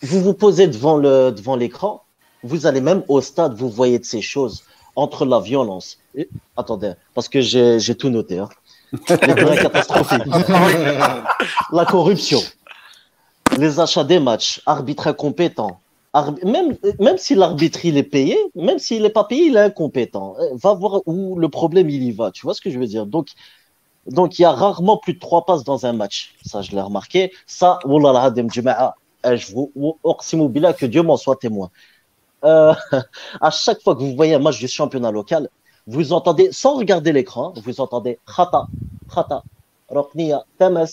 Vous 0.00 0.22
vous 0.22 0.32
posez 0.32 0.68
devant 0.68 0.96
le 0.96 1.32
devant 1.32 1.54
l'écran, 1.54 2.02
vous 2.42 2.66
allez 2.66 2.80
même 2.80 3.02
au 3.08 3.20
stade, 3.20 3.54
vous 3.54 3.70
voyez 3.70 3.98
de 3.98 4.04
ces 4.04 4.22
choses 4.22 4.62
entre 4.94 5.26
la 5.26 5.40
violence. 5.40 5.98
attendez, 6.56 6.92
parce 7.14 7.28
que 7.28 7.40
j'ai 7.40 7.94
tout 7.94 8.08
noté. 8.08 8.38
Hein. 8.38 8.48
Les 8.92 9.06
catastrophiques. 9.62 10.22
la 11.72 11.84
corruption. 11.84 12.40
Les 13.58 13.80
achats 13.80 14.04
des 14.04 14.18
matchs, 14.18 14.62
arbitres 14.66 15.06
incompétents, 15.06 15.80
même, 16.44 16.76
même 16.98 17.18
si 17.18 17.34
l'arbitre 17.34 17.84
il 17.84 17.96
est 17.96 18.02
payé, 18.02 18.38
même 18.54 18.78
s'il 18.78 19.02
n'est 19.02 19.10
pas 19.10 19.24
payé, 19.24 19.46
il 19.46 19.56
est 19.56 19.60
incompétent. 19.60 20.34
Euh, 20.38 20.48
va 20.54 20.72
voir 20.74 21.02
où 21.06 21.38
le 21.38 21.48
problème 21.48 21.90
il 21.90 22.02
y 22.02 22.12
va. 22.12 22.30
Tu 22.30 22.42
vois 22.42 22.54
ce 22.54 22.60
que 22.60 22.70
je 22.70 22.78
veux 22.78 22.86
dire? 22.86 23.06
Donc, 23.06 23.28
donc 24.06 24.38
il 24.38 24.42
y 24.42 24.44
a 24.44 24.52
rarement 24.52 24.96
plus 24.96 25.14
de 25.14 25.18
trois 25.18 25.44
passes 25.44 25.64
dans 25.64 25.84
un 25.86 25.92
match. 25.92 26.34
Ça, 26.44 26.62
je 26.62 26.70
l'ai 26.72 26.80
remarqué. 26.80 27.32
Ça, 27.46 27.78
euh, 27.84 29.36
je 29.36 29.52
vous 29.52 29.72
que 30.78 30.86
Dieu 30.86 31.02
m'en 31.02 31.16
soit 31.16 31.36
témoin. 31.36 31.70
Euh, 32.46 32.72
à 33.40 33.50
chaque 33.50 33.82
fois 33.82 33.94
que 33.94 34.00
vous 34.00 34.14
voyez 34.14 34.34
un 34.34 34.38
match 34.38 34.58
du 34.58 34.68
championnat 34.68 35.10
local, 35.10 35.48
vous 35.86 36.12
entendez, 36.12 36.48
sans 36.52 36.76
regarder 36.76 37.12
l'écran, 37.12 37.52
vous 37.64 37.80
entendez 37.80 38.18
Khata, 38.26 38.66
Khata, 39.12 39.42
Temes, 40.58 40.86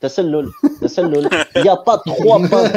Tesselul, 0.00 0.50
Tesselul. 0.80 1.28
Il 1.54 1.62
n'y 1.62 1.68
a 1.68 1.76
pas 1.76 1.98
trois 1.98 2.40
pintes 2.50 2.72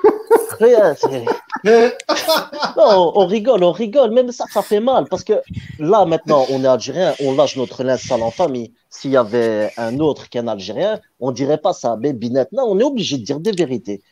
non, 2.76 3.12
on 3.14 3.26
rigole, 3.26 3.64
on 3.64 3.72
rigole. 3.72 4.10
Même 4.10 4.32
ça, 4.32 4.44
ça 4.52 4.62
fait 4.62 4.80
mal 4.80 5.06
parce 5.06 5.24
que 5.24 5.34
là, 5.78 6.04
maintenant, 6.04 6.46
on 6.50 6.62
est 6.62 6.66
algérien, 6.66 7.14
on 7.20 7.34
lâche 7.34 7.56
notre 7.56 7.82
linge 7.82 8.02
sale 8.02 8.22
en 8.22 8.30
famille. 8.30 8.72
S'il 8.90 9.12
y 9.12 9.16
avait 9.16 9.72
un 9.76 9.98
autre 9.98 10.28
qu'un 10.28 10.46
algérien, 10.46 11.00
on 11.20 11.32
dirait 11.32 11.58
pas 11.58 11.72
ça. 11.72 11.96
Mais 11.98 12.12
Binette, 12.12 12.52
non, 12.52 12.64
on 12.64 12.78
est 12.78 12.84
obligé 12.84 13.18
de 13.18 13.24
dire 13.24 13.40
des 13.40 13.52
vérités. 13.52 14.02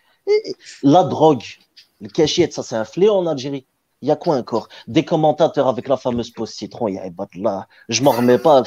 la 0.83 1.05
drogue, 1.05 1.45
le 2.01 2.09
cachet, 2.09 2.51
ça, 2.51 2.63
c'est 2.63 2.77
un 2.77 2.85
fléau 2.85 3.15
en 3.15 3.27
Algérie. 3.27 3.67
Il 4.01 4.09
y 4.09 4.11
a 4.11 4.17
quoi 4.17 4.37
encore? 4.37 4.69
Des 4.89 5.05
commentateurs 5.05 5.69
avec 5.69 5.87
la 5.87 5.97
fameuse 5.97 6.31
pause 6.33 6.51
citron. 6.51 6.89
Il 6.89 6.97
y 6.97 6.99
a 6.99 7.05
là, 7.37 7.69
je 7.89 8.03
m'en 8.03 8.11
remets 8.11 8.39
pas. 8.39 8.65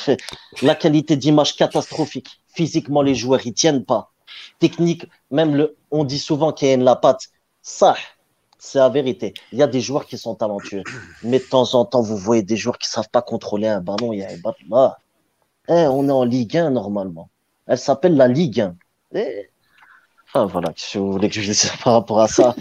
La 0.62 0.76
qualité 0.76 1.18
d'image 1.18 1.58
catastrophique. 1.58 2.40
Physiquement, 2.48 3.02
les 3.02 3.16
joueurs 3.16 3.46
ils 3.46 3.54
tiennent 3.54 3.84
pas. 3.84 4.14
Technique, 4.60 5.06
même 5.32 5.56
le, 5.56 5.76
on 5.92 6.04
dit 6.04 6.20
souvent 6.20 6.52
qu'il 6.52 6.68
y 6.68 6.72
a 6.72 6.74
une 6.74 6.84
la 6.84 6.96
patte. 6.96 7.30
Ça, 7.62 7.96
c'est 8.58 8.80
la 8.80 8.90
vérité. 8.90 9.34
Il 9.52 9.60
y 9.60 9.64
a 9.64 9.68
des 9.68 9.82
joueurs 9.82 10.06
qui 10.06 10.18
sont 10.18 10.36
talentueux, 10.36 10.84
mais 11.24 11.40
de 11.40 11.44
temps 11.44 11.74
en 11.76 11.86
temps, 11.86 12.02
vous 12.02 12.18
voyez 12.18 12.44
des 12.44 12.58
joueurs 12.58 12.78
qui 12.78 12.90
savent 12.90 13.10
pas 13.10 13.22
contrôler 13.22 13.68
un 13.68 13.82
ballon. 13.82 14.14
Il 14.14 14.20
y 14.20 14.24
a 14.24 14.30
là. 14.70 14.98
Eh, 15.68 15.88
on 15.88 16.08
est 16.08 16.12
en 16.12 16.24
Ligue 16.24 16.58
1 16.58 16.70
normalement. 16.72 17.30
Elle 17.68 17.78
s'appelle 17.78 18.16
la 18.16 18.28
Ligue 18.28 18.62
1. 18.62 18.76
Eh. 19.16 19.50
Enfin 20.28 20.46
voilà, 20.46 20.72
si 20.76 20.98
vous 20.98 21.12
voulez 21.12 21.30
que 21.30 21.36
je 21.36 21.42
dise 21.42 21.72
par 21.84 21.94
rapport 21.94 22.20
à 22.20 22.28
ça? 22.28 22.56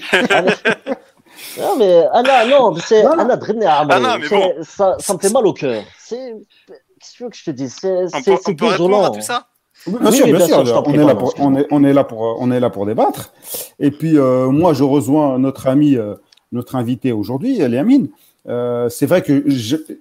Non, 1.59 1.77
mais 1.79 2.07
Anna, 2.13 2.47
non, 2.47 2.75
c'est 2.77 3.05
Anna 3.05 3.39
Anna, 3.67 4.19
mais 4.19 4.29
bon. 4.29 4.55
ça, 4.63 4.97
ça 4.99 5.15
me 5.15 5.19
fait 5.19 5.31
mal 5.31 5.47
au 5.47 5.53
cœur. 5.53 5.83
C'est. 5.99 6.35
Qu'est-ce 6.67 7.13
que 7.13 7.17
tu 7.17 7.23
veux 7.25 7.31
que 7.31 7.37
je 7.37 7.45
te 7.45 7.51
dise? 7.51 7.77
C'est 7.77 8.55
désolant. 8.55 9.11
tout 9.11 9.21
ça? 9.21 9.49
Bien, 9.87 10.11
sûr, 10.11 10.27
bien, 10.27 10.41
sûr, 10.47 10.83
on, 10.87 10.95
est 10.95 10.97
là 10.97 11.15
pour, 11.15 11.35
on, 11.39 11.57
est, 11.57 11.67
on, 11.71 11.85
est 11.85 11.93
là 11.93 12.05
pour, 12.05 12.37
on 12.41 12.51
est 12.51 12.61
là 12.61 12.71
pour 12.71 12.87
débattre. 12.87 13.33
Et 13.79 13.91
puis, 13.91 14.19
euh, 14.19 14.49
moi, 14.49 14.73
je 14.73 14.83
rejoins 14.83 15.39
notre 15.39 15.67
ami, 15.67 15.97
euh, 15.97 16.15
notre 16.53 16.77
invité 16.77 17.13
aujourd'hui, 17.13 17.59
Léamine. 17.59 18.09
Euh, 18.47 18.89
c'est 18.91 19.07
vrai 19.07 19.23
que 19.23 19.45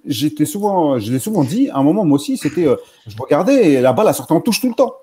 j'étais 0.04 0.44
souvent, 0.44 0.98
je 0.98 1.10
l'ai 1.10 1.18
souvent 1.18 1.44
dit, 1.44 1.70
à 1.70 1.78
un 1.78 1.82
moment, 1.82 2.04
moi 2.04 2.16
aussi, 2.16 2.36
c'était, 2.36 2.66
euh, 2.66 2.76
je 3.06 3.16
regardais 3.16 3.72
et 3.72 3.80
la 3.80 3.92
balle, 3.92 4.06
elle 4.08 4.14
sortait 4.14 4.34
en 4.34 4.40
touche 4.40 4.60
tout 4.60 4.68
le 4.68 4.74
temps. 4.74 4.94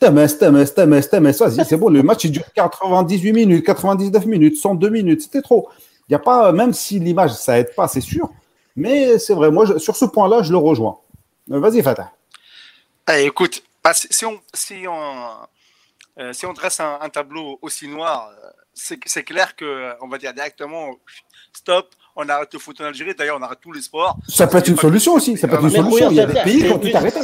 Temes, 0.00 0.26
Temes, 0.38 0.66
Temes, 0.74 1.02
Temes, 1.08 1.30
vas-y, 1.30 1.64
c'est 1.64 1.76
bon, 1.76 1.88
le 1.88 2.02
match 2.02 2.24
il 2.24 2.32
dure 2.32 2.44
98 2.54 3.32
minutes, 3.32 3.64
99 3.64 4.26
minutes, 4.26 4.56
102 4.56 4.90
minutes, 4.90 5.22
c'était 5.22 5.42
trop. 5.42 5.68
Il 6.08 6.12
n'y 6.12 6.16
a 6.16 6.18
pas, 6.18 6.52
même 6.52 6.72
si 6.72 6.98
l'image 6.98 7.32
ça 7.32 7.58
aide 7.58 7.74
pas, 7.74 7.88
c'est 7.88 8.00
sûr, 8.00 8.30
mais 8.74 9.18
c'est 9.18 9.32
vrai, 9.32 9.50
moi 9.50 9.78
sur 9.78 9.96
ce 9.96 10.04
point-là, 10.04 10.42
je 10.42 10.50
le 10.50 10.58
rejoins. 10.58 10.98
Euh, 11.52 11.60
vas-y, 11.60 11.82
Fatah. 11.82 12.12
Eh, 13.10 13.26
écoute, 13.26 13.62
bah, 13.88 13.94
si, 13.94 14.24
on, 14.24 14.40
si, 14.54 14.86
on, 14.88 15.28
euh, 16.18 16.32
si 16.32 16.46
on 16.46 16.52
dresse 16.52 16.80
un, 16.80 17.08
tableau 17.08 17.58
aussi 17.62 17.88
noir, 17.88 18.30
euh, 18.30 18.48
c'est 18.74 19.22
clair 19.22 19.56
que 19.56 19.92
on 20.02 20.08
va 20.08 20.18
dire 20.18 20.34
directement 20.34 20.96
stop, 21.52 21.94
on 22.14 22.28
arrête 22.28 22.52
le 22.52 22.58
foot 22.58 22.80
en 22.80 22.84
Algérie. 22.84 23.14
D'ailleurs, 23.14 23.38
on 23.38 23.42
arrête 23.42 23.60
tous 23.60 23.72
les 23.72 23.82
sports. 23.82 24.16
Ça 24.28 24.46
peut 24.46 24.58
être 24.58 24.68
une 24.68 24.78
solution 24.78 25.14
aussi. 25.14 25.36
Ça 25.36 25.48
peut 25.48 25.54
être 25.54 25.64
une 25.64 25.70
solution. 25.70 26.10
Il 26.10 26.16
y 26.16 26.20
a 26.20 26.26
des 26.26 26.42
pays 26.42 26.64
qui 26.64 26.70
ont 26.70 26.78
tout 26.78 26.90
arrêté. 26.94 27.20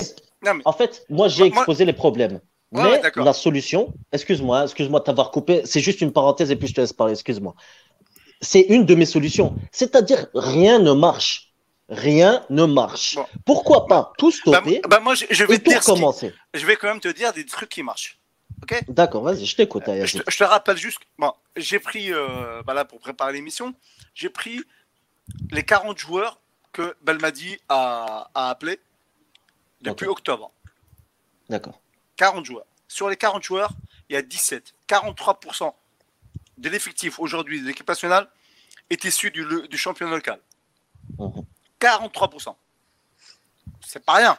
En 0.64 0.72
fait, 0.72 1.04
moi, 1.08 1.28
j'ai 1.28 1.44
exposé 1.44 1.84
les 1.84 1.92
problèmes 1.92 2.40
mais 2.72 3.02
la 3.16 3.32
solution, 3.32 3.92
excuse-moi, 4.12 4.64
excuse-moi 4.64 5.00
de 5.00 5.04
t'avoir 5.04 5.30
coupé, 5.30 5.62
c'est 5.64 5.80
juste 5.80 6.00
une 6.00 6.12
parenthèse 6.12 6.50
et 6.50 6.56
puis 6.56 6.68
je 6.68 6.74
te 6.74 6.80
laisse 6.80 6.92
parler, 6.92 7.12
excuse-moi. 7.12 7.54
C'est 8.40 8.62
une 8.62 8.86
de 8.86 8.94
mes 8.94 9.04
solutions. 9.04 9.54
C'est-à-dire, 9.70 10.26
rien 10.34 10.78
ne 10.78 10.92
marche. 10.92 11.51
Rien 11.89 12.45
ne 12.49 12.64
marche. 12.64 13.18
Pourquoi 13.45 13.87
pas 13.87 14.12
tout 14.16 14.30
stopper 14.30 14.80
bah, 14.83 14.89
bah 14.89 15.01
moi, 15.01 15.14
je, 15.14 15.45
vais 15.45 15.59
te 15.59 15.68
dire 15.68 15.83
commencer. 15.83 16.35
Je 16.55 16.64
vais 16.64 16.76
quand 16.76 16.89
même 16.89 17.01
te 17.01 17.09
dire 17.09 17.33
des 17.33 17.45
trucs 17.45 17.68
qui 17.68 17.83
marchent. 17.83 18.18
Ok? 18.62 18.85
D'accord, 18.89 19.22
vas-y, 19.22 19.45
je 19.45 19.57
t'écoute. 19.57 19.89
Euh, 19.89 20.07
je, 20.07 20.18
te 20.18 20.45
rappelle 20.45 20.76
juste, 20.76 21.01
bon, 21.18 21.33
j'ai 21.57 21.80
pris, 21.80 22.12
euh, 22.12 22.62
bah 22.62 22.85
pour 22.85 23.01
préparer 23.01 23.33
l'émission, 23.33 23.74
j'ai 24.14 24.30
pris 24.30 24.62
les 25.51 25.64
40 25.64 25.99
joueurs 25.99 26.41
que 26.72 26.95
Belmadi 27.03 27.59
a, 27.68 28.30
a 28.35 28.51
appelés 28.51 28.78
depuis 29.80 30.07
octobre. 30.07 30.53
D'accord. 31.49 31.80
40 32.16 32.45
joueurs. 32.45 32.66
Sur 32.89 33.09
les 33.09 33.16
40 33.16 33.43
joueurs, 33.43 33.72
il 34.09 34.14
y 34.14 34.16
a 34.16 34.22
17. 34.22 34.74
43% 34.89 35.72
de 36.59 36.68
l'effectif 36.68 37.18
aujourd'hui 37.18 37.61
de 37.61 37.66
l'équipe 37.66 37.89
nationale 37.89 38.28
est 38.91 39.05
issu 39.05 39.30
du, 39.30 39.76
championnat 39.76 40.12
local. 40.12 40.41
43%. 41.83 42.55
C'est 43.87 44.05
pas 44.05 44.14
rien. 44.14 44.39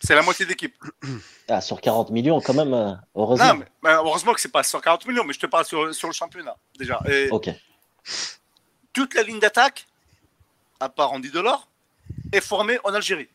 C'est 0.00 0.14
la 0.14 0.22
moitié 0.22 0.46
d'équipe. 0.46 0.74
Ah, 1.50 1.62
sur 1.62 1.80
40 1.80 2.10
millions, 2.10 2.42
quand 2.42 2.52
même, 2.52 2.74
euh, 2.74 2.92
heureusement. 3.14 3.54
Non, 3.54 3.64
mais, 3.82 3.90
heureusement 3.90 4.34
que 4.34 4.40
c'est 4.42 4.52
pas 4.52 4.62
sur 4.62 4.82
40 4.82 5.06
millions, 5.06 5.24
mais 5.24 5.32
je 5.32 5.40
te 5.40 5.46
parle 5.46 5.64
sur, 5.64 5.86
le 5.86 6.12
championnat, 6.12 6.54
déjà. 6.78 7.00
ok. 7.30 7.48
Toute 8.92 9.14
la 9.14 9.22
ligne 9.22 9.40
d'attaque, 9.40 9.86
à 10.78 10.90
part 10.90 11.10
Andy 11.12 11.30
Delors, 11.30 11.66
est 12.32 12.42
formée 12.42 12.78
en 12.84 12.92
Algérie 12.92 13.30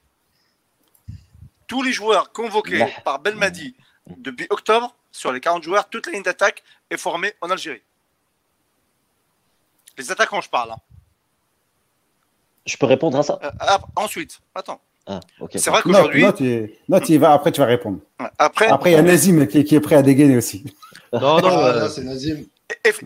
tous 1.74 1.82
les 1.82 1.92
joueurs 1.92 2.32
convoqués 2.32 2.86
par 3.04 3.18
Belmadi 3.18 3.76
depuis 4.06 4.46
octobre, 4.52 4.96
sur 5.12 5.32
les 5.32 5.40
40 5.40 5.64
joueurs, 5.64 5.90
toute 5.90 6.06
la 6.06 6.12
ligne 6.14 6.22
d'attaque 6.22 6.64
est 6.92 6.98
formée 6.98 7.34
en 7.42 7.50
Algérie. 7.50 7.82
Les 9.98 10.12
attaquants, 10.12 10.42
je 10.42 10.50
parle. 10.50 10.74
Hein. 10.74 10.78
Je 12.66 12.78
peux 12.78 12.86
répondre 12.86 13.18
à 13.18 13.24
ça 13.24 13.40
euh, 13.44 13.52
ah, 13.60 13.80
Ensuite, 13.96 14.40
attends. 14.56 14.82
Ah, 15.06 15.20
c'est 15.54 15.70
vrai 15.70 15.82
qu'aujourd'hui. 15.82 16.24
Non, 16.88 17.00
tu 17.00 17.18
vas, 17.18 17.34
après 17.34 17.52
tu 17.52 17.60
vas 17.60 17.68
répondre. 17.68 18.00
Après, 18.38 18.68
après, 18.68 18.92
il 18.92 18.94
y 18.94 18.98
a 18.98 19.02
Nazim 19.02 19.48
qui, 19.48 19.60
est 19.60 19.80
prêt 19.82 19.96
à 19.96 20.02
dégainer 20.02 20.38
aussi. 20.38 20.64
Non, 21.12 21.42
non, 21.42 21.50
ah, 21.50 21.90
c'est 21.90 22.04
Nazim. 22.04 22.46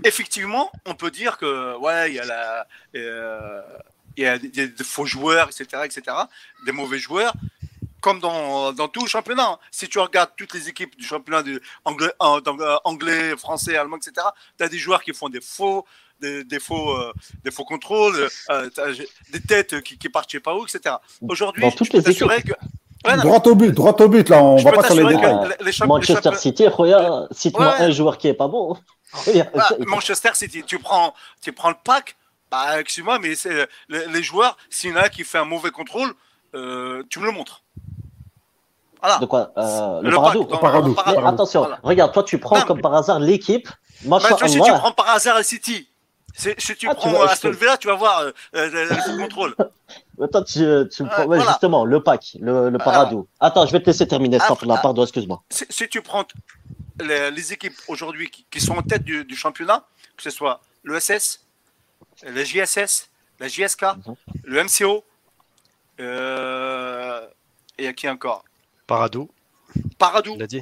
Effectivement, 0.04 0.72
on 0.86 0.94
peut 0.94 1.12
dire 1.12 1.38
que 1.38 1.76
ouais, 1.78 2.12
il 2.12 2.16
y 2.16 2.20
a 2.20 2.26
la, 2.26 2.68
euh, 2.96 3.62
il 4.16 4.24
y 4.24 4.28
a 4.28 4.38
des, 4.38 4.70
faux 4.84 5.06
joueurs, 5.06 5.50
etc., 5.50 5.84
etc., 5.86 6.16
des 6.66 6.72
mauvais 6.72 7.00
joueurs. 7.00 7.34
comme 8.00 8.20
dans, 8.20 8.72
dans 8.74 8.88
tout 8.88 9.08
championnat. 9.08 9.50
hein. 9.50 9.60
Si 9.72 9.88
tu 9.90 10.00
regardes 10.00 10.32
toutes 10.38 10.54
les 10.54 10.70
équipes 10.70 10.96
du 10.96 11.06
championnat 11.06 11.44
de 11.44 11.62
anglais, 11.84 12.14
euh, 12.22 12.40
euh, 12.48 12.78
anglais, 12.84 13.36
français, 13.38 13.76
allemand, 13.76 13.98
etc., 13.98 14.28
tu 14.58 14.64
as 14.64 14.70
des 14.70 14.78
joueurs 14.78 15.04
qui 15.04 15.14
font 15.14 15.30
des 15.30 15.42
faux, 15.42 15.86
des, 16.22 16.44
des 16.44 16.60
faux, 16.60 16.92
euh, 16.92 17.14
des 17.44 17.52
faux 17.52 17.66
contrôles, 17.66 18.28
euh, 18.50 18.70
des 19.32 19.42
têtes 19.42 19.82
qui, 19.82 19.98
qui 19.98 20.10
partent 20.10 20.30
je 20.32 20.38
sais 20.38 20.42
pas 20.42 20.56
où, 20.56 20.66
etc. 20.66 20.96
Aujourd'hui, 21.28 21.62
Dans 21.62 21.72
toutes 21.72 21.88
je 21.88 21.92
peux 21.94 22.02
t'assurer 22.04 22.42
que. 22.44 22.52
Ouais, 23.06 23.16
non, 23.16 23.24
Droit 23.24 23.42
au 23.46 23.56
but, 23.56 23.72
droit 23.72 23.96
au 24.02 24.08
but, 24.10 24.28
là, 24.30 24.44
on 24.44 24.58
je 24.58 24.64
va 24.64 24.72
pas 24.72 24.84
sur 24.84 24.96
les 24.96 25.16
détails. 25.16 25.40
que 25.44 25.50
les- 25.60 25.66
les 25.66 25.72
champ- 25.72 25.86
les 25.86 25.90
Manchester 25.90 26.36
City, 26.36 26.68
regarde, 26.68 27.28
cite-moi 27.32 27.68
Ouais. 27.68 27.82
un 27.86 27.92
joueur 27.92 28.18
qui 28.18 28.28
est 28.28 28.34
pas 28.34 28.48
bon. 28.48 28.76
Ah, 29.14 29.18
ça- 29.24 29.76
Manchester 29.80 30.32
City, 30.34 30.64
tu 30.66 30.80
prends, 30.80 31.14
tu 31.42 31.54
prends 31.54 31.70
le 31.70 31.76
pack, 31.84 32.16
bah, 32.52 32.80
excuse-moi, 32.82 33.20
mais 33.20 33.36
c'est 33.36 33.68
les, 33.88 34.08
les 34.08 34.24
joueurs, 34.24 34.58
s'il 34.70 34.90
y 34.90 34.94
en 34.94 34.98
a 34.98 35.06
un 35.06 35.10
qui 35.10 35.24
fait 35.24 35.38
un 35.38 35.46
mauvais 35.46 35.70
contrôle, 35.72 36.12
euh, 36.56 37.04
tu 37.10 37.20
me 37.20 37.26
le 37.26 37.32
montres. 37.32 37.62
Voilà. 39.02 39.20
De 39.20 39.26
quoi 39.28 39.52
euh, 39.58 40.02
Le, 40.02 40.10
Le 40.10 40.16
Paradou. 40.16 40.40
pack, 40.44 40.50
dans- 40.50 40.58
Paradou. 40.58 40.82
dans- 40.82 41.04
Mais 41.06 41.14
Paradou. 41.14 41.28
attention, 41.28 41.60
Voilà. 41.62 41.80
regarde, 41.84 42.14
toi 42.14 42.24
tu 42.24 42.40
prends 42.40 42.58
Non, 42.58 42.66
comme 42.66 42.78
mais- 42.78 42.82
par 42.82 42.96
hasard 42.96 43.20
l'équipe. 43.20 43.70
Bah, 44.04 44.18
tu 44.20 44.28
vois, 44.34 44.48
si 44.48 44.60
tu 44.60 44.72
prends 44.72 44.92
par 44.92 45.10
hasard 45.10 45.44
City, 45.44 45.88
si 46.38 46.76
tu 46.76 46.88
Ah, 46.88 46.94
tu 46.94 47.00
prends 47.00 47.10
vois, 47.10 47.28
je 47.28 47.32
Aston 47.32 47.52
Villa, 47.52 47.78
tu 47.78 47.88
vas 47.88 47.96
voir 47.96 48.20
euh, 48.20 48.32
euh, 48.56 48.70
le, 48.70 48.84
le 48.90 49.18
contrôle. 49.24 49.56
Toi, 50.32 50.44
tu, 50.44 50.64
tu 50.92 51.04
prends, 51.06 51.22
ouais, 51.26 51.38
voilà. 51.38 51.46
justement, 51.52 51.84
le 51.86 52.02
pack, 52.02 52.38
le, 52.40 52.70
le 52.70 52.78
Paradou. 52.78 53.28
Attends, 53.40 53.66
je 53.66 53.72
vais 53.72 53.80
te 53.82 53.86
laisser 53.88 54.08
terminer, 54.08 54.38
Ah, 54.42 54.48
Safra, 54.48 54.66
ah. 54.78 54.82
pardon, 54.82 55.04
excuse-moi. 55.04 55.42
Si, 55.50 55.66
si 55.70 55.88
tu 55.90 56.02
prends 56.02 56.26
les, 57.00 57.32
les 57.32 57.54
équipes 57.54 57.76
aujourd'hui 57.88 58.30
qui, 58.30 58.46
qui 58.50 58.60
sont 58.62 58.74
en 58.78 58.82
tête 58.84 59.04
du, 59.04 59.24
du 59.26 59.36
championnat, 59.36 59.86
que 60.16 60.24
ce 60.24 60.30
soit 60.30 60.62
le 60.84 61.00
SS, 61.00 61.44
le 62.24 62.44
JSS, 62.44 63.10
la 63.40 63.48
JSK, 63.48 63.84
Mhm. 63.84 64.16
le 64.44 64.64
MCO, 64.64 65.04
euh, 66.00 67.26
et 67.78 67.88
à 67.88 67.94
qui 67.94 68.08
encore? 68.10 68.44
Paradou, 68.86 69.30
Paradou. 69.98 70.34
il 70.36 70.44
a 70.44 70.48
dit. 70.48 70.62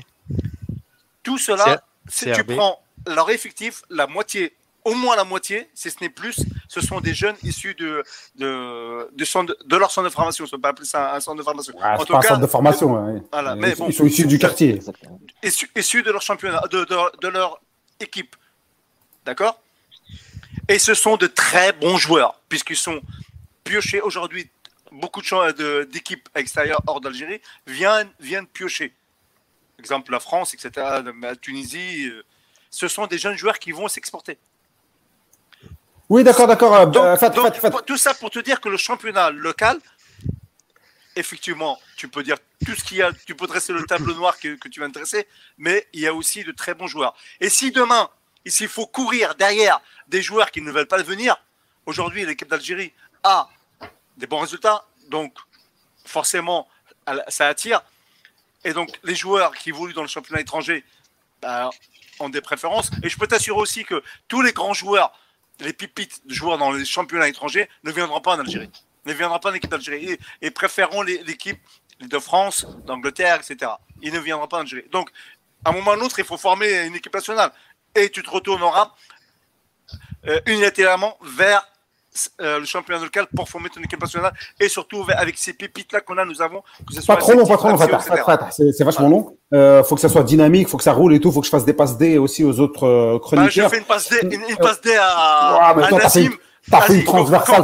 Tout 1.24 1.38
cela, 1.38 1.82
si 2.08 2.32
tu 2.32 2.44
prends 2.44 2.82
leur 3.08 3.30
effectif, 3.30 3.84
la 3.90 4.08
moitié, 4.08 4.56
au 4.86 4.94
moins 4.94 5.16
la 5.16 5.24
moitié, 5.24 5.68
si 5.74 5.90
ce 5.92 5.98
n'est 6.00 6.10
plus, 6.10 6.38
ce 6.70 6.80
sont 6.80 7.02
des 7.02 7.14
jeunes 7.14 7.36
issus 7.44 7.74
de, 7.76 8.04
de, 8.36 9.10
de, 9.12 9.26
centre- 9.26 9.58
de 9.66 9.76
leur 9.76 9.92
centre 9.92 10.08
de 10.08 10.14
formation. 10.14 10.46
On 10.46 10.48
peut 10.48 10.60
pas 10.62 10.70
appeler 10.70 10.88
ça 10.88 11.16
un 11.16 11.20
centre 11.20 11.38
de 11.38 11.44
formation. 11.44 11.74
Ah, 11.82 11.96
en 12.00 12.06
tout 12.06 12.14
pas 12.14 12.20
un 12.20 12.22
cas, 12.22 12.28
centre 12.30 12.42
de 12.42 12.48
formation. 12.48 13.22
voilà, 13.32 13.56
Ils 13.56 13.60
mais 13.60 13.76
sont- 13.76 13.84
bon. 13.86 13.90
Ils 13.90 13.94
sont 13.94 14.06
issus 14.06 14.28
du 14.28 14.38
quartier. 14.40 14.80
Issus, 15.44 15.70
issus 15.76 16.04
de 16.04 16.12
leur 16.12 16.22
championnat, 16.22 16.62
de, 16.72 16.86
de- 16.86 17.20
de 17.20 17.28
leur 17.28 17.60
équipe. 18.00 18.36
D'accord? 19.26 19.60
Et 20.70 20.78
ce 20.80 20.94
sont 20.94 21.18
de 21.18 21.28
très 21.28 21.74
bons 21.74 21.98
joueurs, 21.98 22.40
puisqu'ils 22.48 22.78
sont 22.78 23.02
piochés 23.64 24.02
aujourd'hui. 24.02 24.50
Beaucoup 24.92 25.22
d'équipes 25.92 26.30
extérieures 26.36 26.82
hors 26.88 27.02
d'Algérie 27.02 27.42
viennent, 27.68 28.10
viennent 28.20 28.48
piocher. 28.48 28.94
Exemple, 29.80 30.12
la 30.12 30.20
France, 30.20 30.54
etc., 30.54 30.72
la 31.22 31.36
Tunisie. 31.36 32.08
euh, 32.08 32.24
Ce 32.70 32.88
sont 32.88 33.06
des 33.08 33.18
jeunes 33.18 33.36
joueurs 33.36 33.60
qui 33.60 33.72
vont 33.72 33.88
s'exporter. 33.88 34.38
Oui, 36.10 36.24
d'accord, 36.24 36.48
d'accord. 36.48 36.76
euh, 36.76 36.86
Donc, 36.86 37.04
euh, 37.04 37.18
Fat, 37.18 37.30
donc, 37.30 37.46
Fat, 37.48 37.60
Fat. 37.60 37.72
pour- 37.72 37.86
tout 37.86 37.98
ça 37.98 38.14
pour 38.14 38.30
te 38.30 38.40
dire 38.40 38.62
que 38.62 38.70
le 38.70 38.78
championnat 38.78 39.32
local, 39.32 39.80
effectivement, 41.16 41.80
tu 41.96 42.08
peux 42.08 42.24
dire 42.24 42.38
tout 42.66 42.76
ce 42.76 42.84
qu'il 42.84 42.98
y 42.98 43.02
a, 43.02 43.12
tu 43.26 43.36
peux 43.36 43.48
dresser 43.48 43.74
le 43.74 43.84
tableau 43.86 44.14
noir 44.14 44.38
que, 44.40 44.56
que 44.56 44.68
tu 44.68 44.80
de 44.80 44.88
dresser, 44.88 45.28
mais 45.58 45.88
il 45.94 46.02
y 46.02 46.08
a 46.08 46.14
aussi 46.14 46.44
de 46.44 46.52
très 46.52 46.74
bons 46.74 46.88
joueurs. 46.88 47.16
Et 47.40 47.50
si 47.50 47.72
demain, 47.72 48.10
s'il 48.46 48.68
faut 48.68 48.86
courir 48.86 49.36
derrière 49.36 49.82
des 50.08 50.22
joueurs 50.22 50.52
qui 50.52 50.62
ne 50.62 50.72
veulent 50.72 50.88
pas 50.88 51.02
venir, 51.02 51.38
aujourd'hui, 51.86 52.26
l'équipe 52.26 52.50
d'Algérie 52.50 52.94
a 53.24 53.50
des 54.18 54.28
bons 54.28 54.40
résultats, 54.40 54.86
donc 55.10 55.34
forcément, 56.06 56.68
ça 57.28 57.48
attire. 57.48 57.82
Et 58.64 58.74
donc, 58.74 59.00
les 59.04 59.16
joueurs 59.16 59.54
qui 59.56 59.70
évoluent 59.70 59.94
dans 59.94 60.02
le 60.02 60.08
championnat 60.08 60.42
étranger 60.42 60.84
bah, 61.42 61.70
ont 62.20 62.30
des 62.30 62.42
préférences. 62.42 62.90
Et 63.04 63.10
je 63.10 63.18
peux 63.18 63.28
t'assurer 63.28 63.60
aussi 63.60 63.86
que 63.86 64.04
tous 64.28 64.42
les 64.42 64.54
grands 64.54 64.74
joueurs, 64.74 65.12
les 65.60 65.74
pipites 65.74 66.26
de 66.28 66.34
joueurs 66.34 66.58
dans 66.58 66.72
les 66.72 66.86
championnats 66.86 67.28
étrangers 67.28 67.70
ne 67.84 67.92
viendront 67.92 68.22
pas 68.22 68.36
en 68.36 68.40
Algérie. 68.40 68.70
Ne 69.06 69.14
viendront 69.14 69.40
pas 69.40 69.52
en 69.52 69.54
équipe 69.54 69.70
d'Algérie 69.70 70.12
et, 70.12 70.20
et 70.42 70.52
préféreront 70.52 71.02
l'équipe 71.02 71.60
de 72.00 72.20
France, 72.20 72.66
d'Angleterre, 72.86 73.36
etc. 73.38 73.72
Ils 74.02 74.14
ne 74.14 74.20
viendront 74.20 74.48
pas 74.48 74.58
en 74.58 74.62
Algérie. 74.62 74.88
Donc, 74.92 75.10
à 75.64 75.70
un 75.70 75.74
moment 75.74 75.92
ou 75.92 75.94
à 75.94 75.98
un 75.98 76.02
autre, 76.02 76.20
il 76.20 76.26
faut 76.26 76.38
former 76.38 76.86
une 76.86 76.96
équipe 76.96 77.14
nationale. 77.14 77.52
Et 77.96 78.10
tu 78.10 78.22
te 78.24 78.30
retourneras 78.30 78.94
euh, 80.28 80.40
unilatéralement 80.48 81.18
vers 81.22 81.66
euh, 82.42 82.60
le 82.60 82.66
championnat 82.66 83.02
local 83.04 83.28
pour 83.36 83.50
former 83.50 83.70
ton 83.70 83.82
équipe 83.82 84.02
nationale 84.02 84.34
et 84.60 84.70
surtout 84.70 85.04
avec 85.16 85.38
ces 85.38 85.54
pépites-là 85.54 86.02
qu'on 86.02 86.18
a, 86.18 86.26
nous 86.26 86.42
avons. 86.42 86.62
Que 86.88 86.94
ce 86.94 87.02
soit 87.02 87.16
Pas 87.16 87.22
trop 87.22 87.34
long, 87.34 87.46
pas 87.46 87.58
trop 87.58 87.70
long, 87.70 87.78
c'est 88.52 88.84
vachement 88.84 89.10
long. 89.10 89.38
Euh, 89.54 89.84
faut 89.84 89.96
que 89.96 90.02
ça 90.02 90.10
soit 90.10 90.24
dynamique, 90.24 90.68
faut 90.68 90.78
que 90.78 90.84
ça 90.84 90.94
roule 90.94 91.14
et 91.14 91.20
tout, 91.20 91.32
faut 91.32 91.40
que 91.42 91.46
je 91.46 91.52
fasse 91.52 91.66
des 91.66 91.74
passes 91.74 91.98
D 91.98 92.18
aussi 92.18 92.44
aux 92.44 92.60
autres 92.60 92.84
euh, 92.86 93.14
Bah, 93.14 93.20
je 93.22 93.36
chroniqueurs. 93.36 93.70
fais 93.70 93.78
une 93.78 93.84
passe 93.86 94.10
D, 94.10 94.18
une, 94.24 94.42
une 94.50 94.58
passe 94.58 94.82
D 94.82 94.92
à, 95.00 95.74
Ouais, 95.76 95.88
toi, 95.88 96.00
Nassim. 96.00 96.30
T'as 96.70 96.82
fait 96.82 96.96
une 96.96 97.04
transversale, 97.04 97.64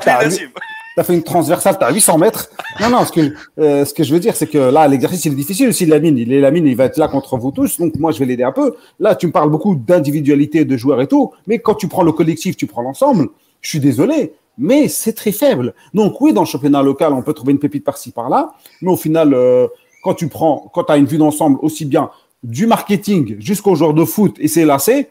t'as 0.95 1.03
fait 1.03 1.13
une 1.13 1.23
transversale, 1.23 1.77
t'as 1.79 1.91
800 1.91 2.17
mètres. 2.19 2.49
Non, 2.79 2.89
non, 2.89 3.05
ce 3.05 3.11
que, 3.11 3.33
euh, 3.59 3.85
ce 3.85 3.93
que 3.93 4.03
je 4.03 4.13
veux 4.13 4.19
dire, 4.19 4.35
c'est 4.35 4.47
que 4.47 4.57
là, 4.57 4.87
l'exercice, 4.87 5.25
il 5.25 5.31
est 5.31 5.35
difficile 5.35 5.69
aussi. 5.69 5.85
Lamine, 5.85 6.17
il 6.17 6.31
est 6.33 6.39
Lamine, 6.39 6.67
il 6.67 6.75
va 6.75 6.85
être 6.85 6.97
là 6.97 7.07
contre 7.07 7.37
vous 7.37 7.51
tous. 7.51 7.79
Donc, 7.79 7.95
moi, 7.95 8.11
je 8.11 8.19
vais 8.19 8.25
l'aider 8.25 8.43
un 8.43 8.51
peu. 8.51 8.75
Là, 8.99 9.15
tu 9.15 9.25
me 9.27 9.31
parles 9.31 9.49
beaucoup 9.49 9.75
d'individualité 9.75 10.65
de 10.65 10.77
joueurs 10.77 11.01
et 11.01 11.07
tout. 11.07 11.31
Mais 11.47 11.59
quand 11.59 11.75
tu 11.75 11.87
prends 11.87 12.03
le 12.03 12.11
collectif, 12.11 12.57
tu 12.57 12.67
prends 12.67 12.81
l'ensemble. 12.81 13.29
Je 13.61 13.69
suis 13.69 13.79
désolé, 13.79 14.33
mais 14.57 14.87
c'est 14.87 15.13
très 15.13 15.31
faible. 15.31 15.73
Donc, 15.93 16.19
oui, 16.21 16.33
dans 16.33 16.41
le 16.41 16.47
championnat 16.47 16.83
local, 16.83 17.13
on 17.13 17.21
peut 17.21 17.33
trouver 17.33 17.53
une 17.53 17.59
pépite 17.59 17.83
par-ci, 17.83 18.11
par-là. 18.11 18.53
Mais 18.81 18.91
au 18.91 18.97
final, 18.97 19.33
euh, 19.33 19.67
quand 20.03 20.13
tu 20.13 20.27
prends, 20.27 20.69
quand 20.73 20.85
tu 20.85 20.91
as 20.91 20.97
une 20.97 21.05
vue 21.05 21.17
d'ensemble 21.17 21.57
aussi 21.61 21.85
bien 21.85 22.09
du 22.43 22.65
marketing 22.65 23.35
jusqu'aux 23.39 23.75
joueurs 23.75 23.93
de 23.93 24.03
foot 24.03 24.35
et 24.39 24.47
c'est 24.47 24.65
lassé, 24.65 25.09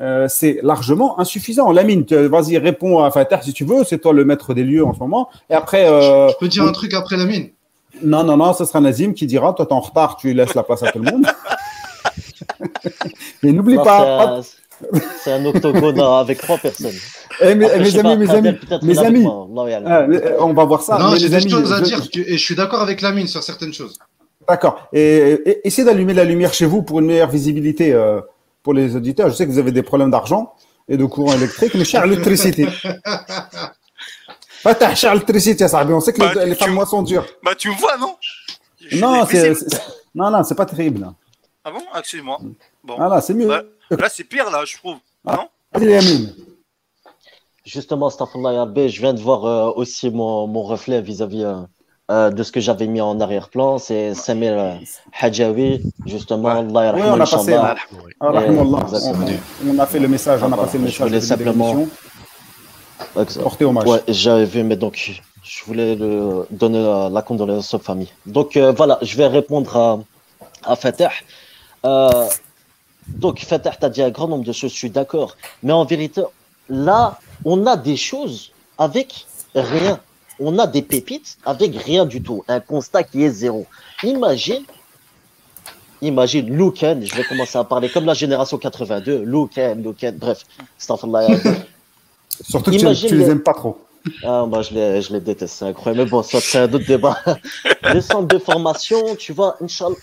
euh, 0.00 0.26
c'est 0.28 0.58
largement 0.62 1.20
insuffisant. 1.20 1.70
Lamine, 1.70 2.04
vas-y, 2.10 2.58
réponds 2.58 3.04
à 3.04 3.10
Fatah 3.10 3.42
si 3.42 3.52
tu 3.52 3.64
veux. 3.64 3.84
C'est 3.84 3.98
toi 3.98 4.12
le 4.12 4.24
maître 4.24 4.54
des 4.54 4.64
lieux 4.64 4.84
en 4.84 4.94
ce 4.94 4.98
moment. 4.98 5.28
Et 5.50 5.54
après, 5.54 5.86
euh, 5.86 6.28
Je 6.28 6.34
peux 6.40 6.48
dire 6.48 6.64
un 6.64 6.72
truc 6.72 6.94
après 6.94 7.16
la 7.16 7.26
mine 7.26 7.50
non, 8.02 8.24
non, 8.24 8.38
non, 8.38 8.54
ce 8.54 8.64
sera 8.64 8.80
Nazim 8.80 9.12
qui 9.12 9.26
dira 9.26 9.52
Toi, 9.52 9.66
t'es 9.66 9.74
en 9.74 9.80
retard, 9.80 10.16
tu 10.16 10.32
laisses 10.32 10.54
la 10.54 10.62
place 10.62 10.82
à 10.82 10.90
tout 10.90 10.98
le 10.98 11.10
monde. 11.10 11.26
Mais 13.42 13.52
n'oublie 13.52 13.76
pas. 13.76 14.40
C'est 15.22 15.32
un- 15.32 15.44
octogone 15.44 16.00
avec 16.20 16.40
trois 16.40 16.58
personnes. 16.58 16.92
eh, 17.40 17.54
mes, 17.54 17.66
Après, 17.66 17.76
amis, 17.78 17.92
pas, 17.92 18.16
mes 18.82 18.98
amis, 18.98 19.18
mes 19.18 19.24
moi. 19.24 19.48
Ah, 19.86 20.00
euh, 20.02 20.36
on 20.40 20.52
va 20.52 20.64
voir 20.64 20.82
ça. 20.82 20.98
Non, 20.98 21.14
j'ai 21.14 21.24
les 21.24 21.28
des 21.30 21.34
amis, 21.36 21.50
choses 21.50 21.72
à 21.72 21.78
je- 21.78 21.84
dire 21.84 22.00
et 22.26 22.36
je 22.38 22.44
suis 22.44 22.54
d'accord 22.54 22.80
avec 22.82 23.00
la 23.00 23.12
mine 23.12 23.26
sur 23.28 23.42
certaines 23.42 23.72
choses. 23.74 23.98
D'accord. 24.48 24.88
Et, 24.92 25.40
et- 25.46 25.66
essayez 25.66 25.84
d'allumer 25.84 26.14
la 26.14 26.24
lumière 26.24 26.52
chez 26.52 26.66
vous 26.66 26.82
pour 26.82 26.98
une 27.00 27.06
meilleure 27.06 27.30
visibilité 27.30 27.92
euh, 27.92 28.20
pour 28.62 28.74
les 28.74 28.96
auditeurs. 28.96 29.28
Je 29.30 29.34
sais 29.34 29.46
que 29.46 29.50
vous 29.52 29.58
avez 29.58 29.72
des 29.72 29.82
problèmes 29.82 30.10
d'argent 30.10 30.54
et 30.88 30.96
de 30.96 31.04
courant 31.04 31.32
électrique, 31.34 31.74
mais 31.74 31.84
cher 31.84 32.04
l'électricité. 32.06 32.66
Fatah, 34.62 34.94
cher 34.94 35.12
l'électricité, 35.14 35.68
ça 35.68 35.84
On 35.88 36.00
sait 36.00 36.12
que 36.12 36.18
Bah, 36.18 36.32
les, 36.34 36.46
les 36.50 36.56
tu- 36.56 36.64
fins 36.64 36.70
de 36.70 36.74
mois 36.74 36.86
sont 36.86 37.02
dures. 37.02 37.26
Bah, 37.42 37.52
tu 37.56 37.68
me 37.70 37.74
vois, 37.76 37.96
non? 37.98 38.16
Non, 38.92 39.24
c'est- 39.26 39.54
non, 40.14 40.30
non, 40.30 40.42
c'est 40.44 40.54
pas 40.56 40.66
terrible. 40.66 41.06
Ah 41.64 41.70
bon? 41.70 41.80
Ah, 41.92 42.00
Excuse-moi. 42.00 42.38
Bon. 42.84 42.96
Ah 42.98 43.08
là, 43.08 43.20
c'est 43.20 43.34
mieux. 43.34 43.48
Ouais. 43.48 43.62
Là, 43.90 44.08
c'est 44.10 44.24
pire, 44.24 44.50
là, 44.50 44.64
je 44.64 44.76
trouve. 44.76 44.96
Ah. 45.26 45.46
Non? 45.74 46.28
Justement, 47.64 48.08
Rabbi, 48.08 48.88
je 48.88 49.00
viens 49.00 49.14
de 49.14 49.20
voir 49.20 49.44
euh, 49.44 49.70
aussi 49.76 50.10
mon, 50.10 50.48
mon 50.48 50.62
reflet 50.62 51.00
vis-à-vis 51.00 51.44
euh, 51.44 51.54
euh, 52.10 52.30
de 52.30 52.42
ce 52.42 52.50
que 52.50 52.58
j'avais 52.60 52.88
mis 52.88 53.00
en 53.00 53.20
arrière-plan. 53.20 53.78
C'est 53.78 54.14
Samir 54.14 54.58
euh, 54.58 54.74
Hadjawi, 55.20 55.82
justement. 56.04 56.48
Allah 56.48 56.92
Oui, 56.96 57.02
on 57.04 57.14
a 57.14 57.26
passé. 57.26 57.54
Hein. 57.54 57.76
Ah, 58.18 58.30
rahimallah. 58.32 58.78
exactement. 58.82 59.26
on, 59.64 59.70
on 59.70 59.78
a 59.78 59.86
fait 59.86 60.00
le 60.00 60.08
message, 60.08 60.42
on 60.42 60.52
a 60.52 60.56
passé 60.56 60.78
le 60.78 60.88
je 60.88 61.02
message. 61.02 61.06
voulais 61.06 61.20
début 61.20 61.20
de 61.20 61.54
simplement-. 61.54 61.86
Porter 63.42 63.64
hommage. 63.66 63.86
Ouais, 63.86 64.02
j'avais 64.08 64.44
vu, 64.44 64.64
mais 64.64 64.76
donc 64.76 65.12
je 65.44 65.64
voulais 65.64 65.94
le- 65.94 66.46
donner 66.50 66.82
la, 66.82 67.08
la 67.10 67.22
condoléance 67.22 67.72
aux 67.74 67.78
familles. 67.78 68.12
Donc 68.26 68.56
euh, 68.56 68.72
voilà, 68.72 68.98
je 69.02 69.16
vais 69.16 69.26
répondre 69.28 69.76
à, 69.76 70.00
à 70.64 70.74
Fatah. 70.76 71.10
Euh, 71.84 72.26
donc 73.08 73.40
Fatah, 73.40 73.70
tu 73.78 73.84
as 73.84 73.88
dit 73.90 74.02
un 74.02 74.10
grand 74.10 74.28
nombre 74.28 74.44
de 74.44 74.52
choses, 74.52 74.72
je 74.72 74.76
suis 74.76 74.90
d'accord. 74.90 75.36
Mais 75.62 75.72
en 75.72 75.84
vérité, 75.84 76.22
là, 76.68 77.18
on 77.44 77.66
a 77.66 77.76
des 77.76 77.96
choses 77.96 78.52
avec 78.78 79.26
rien. 79.54 80.00
On 80.40 80.58
a 80.58 80.66
des 80.66 80.82
pépites 80.82 81.36
avec 81.44 81.76
rien 81.76 82.04
du 82.06 82.22
tout. 82.22 82.44
Un 82.48 82.60
constat 82.60 83.02
qui 83.04 83.22
est 83.24 83.30
zéro. 83.30 83.66
Imagine, 84.02 84.62
imagine 86.00 86.48
Luken, 86.56 87.04
je 87.04 87.14
vais 87.14 87.24
commencer 87.24 87.58
à 87.58 87.64
parler 87.64 87.88
comme 87.90 88.06
la 88.06 88.14
génération 88.14 88.58
82. 88.58 89.22
Luken, 89.24 89.82
Luken, 89.82 90.16
bref. 90.16 90.44
Surtout 92.42 92.70
que 92.70 92.76
tu, 92.76 92.82
Imagine 92.82 93.08
tu 93.08 93.16
les 93.16 93.24
les- 93.24 93.30
aimes 93.30 93.42
pas 93.42 93.54
trop. 93.54 93.78
Ah, 94.24 94.44
moi, 94.48 94.62
je 94.62 94.74
les, 94.74 95.00
je 95.02 95.12
les 95.12 95.20
déteste, 95.20 95.54
c'est 95.58 95.64
incroyable. 95.64 96.02
Mais 96.04 96.10
bon, 96.10 96.22
ça, 96.24 96.40
c'est 96.40 96.58
un 96.58 96.72
autre 96.72 96.84
débat. 96.86 97.18
Les 97.94 98.00
centres 98.00 98.26
de 98.26 98.38
formation, 98.38 99.14
tu 99.14 99.32
vois, 99.32 99.56
Inch'Allah, 99.62 99.94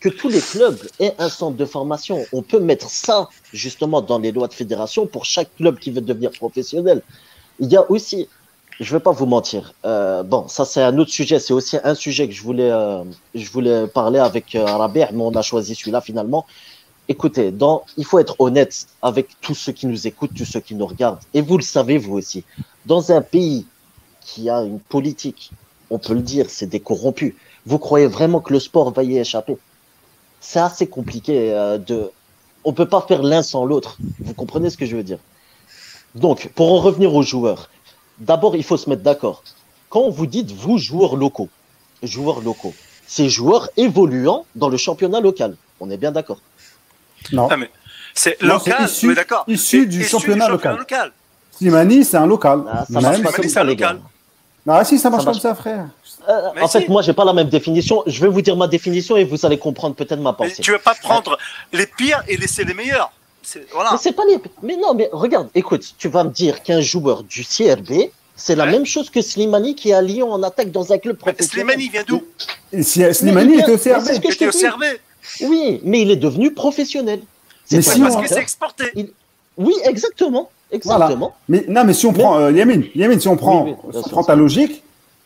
que 0.00 0.08
tous 0.08 0.28
les 0.28 0.40
clubs 0.40 0.78
aient 1.00 1.14
un 1.18 1.28
centre 1.28 1.56
de 1.56 1.64
formation. 1.64 2.24
On 2.32 2.42
peut 2.42 2.60
mettre 2.60 2.88
ça, 2.88 3.28
justement, 3.52 4.00
dans 4.00 4.18
les 4.18 4.32
lois 4.32 4.48
de 4.48 4.54
fédération 4.54 5.06
pour 5.06 5.24
chaque 5.24 5.54
club 5.56 5.78
qui 5.78 5.90
veut 5.90 6.00
devenir 6.00 6.30
professionnel. 6.30 7.02
Il 7.60 7.70
y 7.70 7.76
a 7.76 7.90
aussi 7.90 8.28
je 8.80 8.94
vais 8.94 9.00
pas 9.00 9.10
vous 9.10 9.26
mentir. 9.26 9.74
Euh, 9.84 10.22
bon, 10.22 10.46
ça 10.48 10.64
c'est 10.64 10.82
un 10.82 10.96
autre 10.98 11.10
sujet. 11.10 11.38
C'est 11.38 11.52
aussi 11.52 11.76
un 11.82 11.94
sujet 11.94 12.28
que 12.28 12.34
je 12.34 12.42
voulais, 12.42 12.70
euh, 12.70 13.02
je 13.34 13.50
voulais 13.50 13.86
parler 13.88 14.18
avec 14.18 14.54
euh, 14.54 14.88
mais 14.94 15.08
on 15.18 15.34
a 15.34 15.42
choisi 15.42 15.74
celui-là 15.74 16.00
finalement. 16.00 16.46
Écoutez, 17.08 17.52
il 17.96 18.04
faut 18.04 18.18
être 18.18 18.36
honnête 18.38 18.86
avec 19.00 19.28
tous 19.40 19.54
ceux 19.54 19.72
qui 19.72 19.86
nous 19.86 20.06
écoutent, 20.06 20.34
tous 20.36 20.44
ceux 20.44 20.60
qui 20.60 20.74
nous 20.74 20.86
regardent. 20.86 21.20
Et 21.32 21.40
vous 21.40 21.56
le 21.56 21.62
savez, 21.62 21.96
vous 21.96 22.14
aussi. 22.14 22.44
Dans 22.84 23.12
un 23.12 23.22
pays 23.22 23.66
qui 24.20 24.50
a 24.50 24.60
une 24.60 24.78
politique, 24.78 25.50
on 25.88 25.98
peut 25.98 26.12
le 26.12 26.20
dire, 26.20 26.46
c'est 26.50 26.66
des 26.66 26.80
corrompus. 26.80 27.34
Vous 27.64 27.78
croyez 27.78 28.06
vraiment 28.06 28.40
que 28.40 28.52
le 28.52 28.60
sport 28.60 28.92
va 28.92 29.02
y 29.04 29.16
échapper? 29.16 29.56
C'est 30.40 30.60
assez 30.60 30.86
compliqué 30.86 31.52
euh, 31.52 31.78
de. 31.78 32.10
On 32.64 32.72
peut 32.72 32.88
pas 32.88 33.02
faire 33.06 33.22
l'un 33.22 33.42
sans 33.42 33.64
l'autre. 33.64 33.96
Vous 34.20 34.34
comprenez 34.34 34.70
ce 34.70 34.76
que 34.76 34.86
je 34.86 34.96
veux 34.96 35.02
dire? 35.02 35.18
Donc, 36.14 36.48
pour 36.54 36.72
en 36.72 36.78
revenir 36.78 37.14
aux 37.14 37.22
joueurs, 37.22 37.70
d'abord, 38.18 38.56
il 38.56 38.64
faut 38.64 38.76
se 38.76 38.88
mettre 38.90 39.02
d'accord. 39.02 39.42
Quand 39.88 40.08
vous 40.10 40.26
dites 40.26 40.50
vous, 40.52 40.78
joueurs 40.78 41.16
locaux, 41.16 41.48
joueurs 42.02 42.40
locaux, 42.40 42.74
c'est 43.06 43.28
joueurs 43.28 43.70
évoluant 43.76 44.44
dans 44.54 44.68
le 44.68 44.76
championnat 44.76 45.20
local. 45.20 45.56
On 45.80 45.90
est 45.90 45.96
bien 45.96 46.12
d'accord? 46.12 46.40
Non. 47.32 47.48
Ah, 47.50 47.56
mais 47.56 47.70
c'est 48.14 48.40
Non, 48.42 48.54
local, 48.54 48.74
c'est 48.80 48.84
issu- 48.84 49.06
mais 49.08 49.14
d'accord? 49.14 49.44
issu 49.46 49.80
C'est 49.80 49.86
du 49.86 50.04
championnat 50.04 50.48
local. 50.48 50.76
local. 50.78 51.12
Slimani, 51.52 52.04
c'est 52.04 52.16
un 52.16 52.26
local. 52.26 52.62
Ah, 52.68 52.84
ça 52.90 53.00
Même- 53.00 53.22
comme 53.22 53.48
c'est 53.48 53.58
un 53.58 53.64
local. 53.64 54.00
Ah 54.68 54.84
si, 54.84 54.98
ça 54.98 55.08
marche 55.10 55.22
Ça 55.24 55.30
comme 55.30 55.34
marche. 55.34 55.42
ça, 55.42 55.54
frère. 55.54 55.86
Euh, 56.28 56.50
Mais 56.54 56.62
en 56.62 56.68
fait, 56.68 56.88
moi, 56.88 57.00
j'ai 57.02 57.12
pas 57.14 57.24
la 57.24 57.32
même 57.32 57.48
définition. 57.48 58.02
Je 58.06 58.20
vais 58.20 58.28
vous 58.28 58.42
dire 58.42 58.56
ma 58.56 58.66
définition 58.68 59.16
et 59.16 59.24
vous 59.24 59.46
allez 59.46 59.58
comprendre 59.58 59.94
peut-être 59.94 60.20
ma 60.20 60.32
Mais 60.38 60.48
pensée. 60.48 60.62
tu 60.62 60.72
veux 60.72 60.78
pas 60.78 60.94
prendre 60.94 61.38
les 61.72 61.86
pires 61.86 62.22
et 62.28 62.36
laisser 62.36 62.64
les 62.64 62.74
meilleurs. 62.74 63.10
C'est- 63.42 63.66
Voilà. 63.72 63.92
Mais 63.92 63.98
c'est 63.98 64.12
pas 64.12 64.24
les. 64.28 64.38
Mais 64.62 64.76
non, 64.76 64.92
mais 64.94 65.08
regarde, 65.12 65.48
écoute, 65.54 65.94
tu 65.96 66.08
vas 66.08 66.24
me 66.24 66.30
dire 66.30 66.62
qu'un 66.62 66.80
joueur 66.82 67.22
du 67.22 67.44
CRB, 67.44 68.10
c'est 68.36 68.56
la 68.56 68.64
Ouais. 68.64 68.72
même 68.72 68.84
chose 68.84 69.08
que 69.08 69.22
Slimani 69.22 69.74
qui 69.74 69.90
est 69.90 69.94
à 69.94 70.02
Lyon 70.02 70.30
en 70.32 70.42
attaque 70.42 70.70
dans 70.70 70.92
un 70.92 70.98
club 70.98 71.16
Mais 71.24 71.32
professionnel. 71.32 71.66
Slimani 71.66 71.88
vient 71.88 72.04
d'où? 72.06 72.22
Si- 72.82 73.14
Slimani 73.14 73.46
Mais 73.48 73.54
il 73.54 73.60
était 73.60 73.70
au 73.70 73.74
mais 73.76 73.78
CRB. 73.78 74.20
que 74.20 74.28
Il 74.28 74.50
je 74.50 75.46
au. 75.46 75.48
Oui, 75.48 75.80
mais 75.82 76.02
il 76.02 76.10
est 76.10 76.16
devenu 76.16 76.52
professionnel. 76.52 77.20
Mais 77.70 77.80
C'est 77.82 77.98
Parce 78.00 78.16
que 78.16 78.28
c'est 78.28 78.40
exporté. 78.40 78.84
Oui, 79.56 79.74
exactement. 79.84 80.50
Exactement. 80.70 81.34
Mais 81.48 81.64
non, 81.68 81.84
mais 81.84 81.92
si 81.94 82.06
on 82.06 82.12
Mais- 82.12 82.18
prend 82.18 82.38
euh, 82.38 82.52
Yamine, 82.52 82.84
Yamine, 82.94 83.20
si 83.20 83.28
on 83.28 83.36
prend, 83.36 83.64
Oui, 83.64 83.70
oui, 83.70 83.76
bien 83.84 83.92
si 83.92 83.98
on 83.98 84.02
sûr. 84.02 84.10
prend 84.12 84.22
ta 84.24 84.36
logique, 84.36 84.82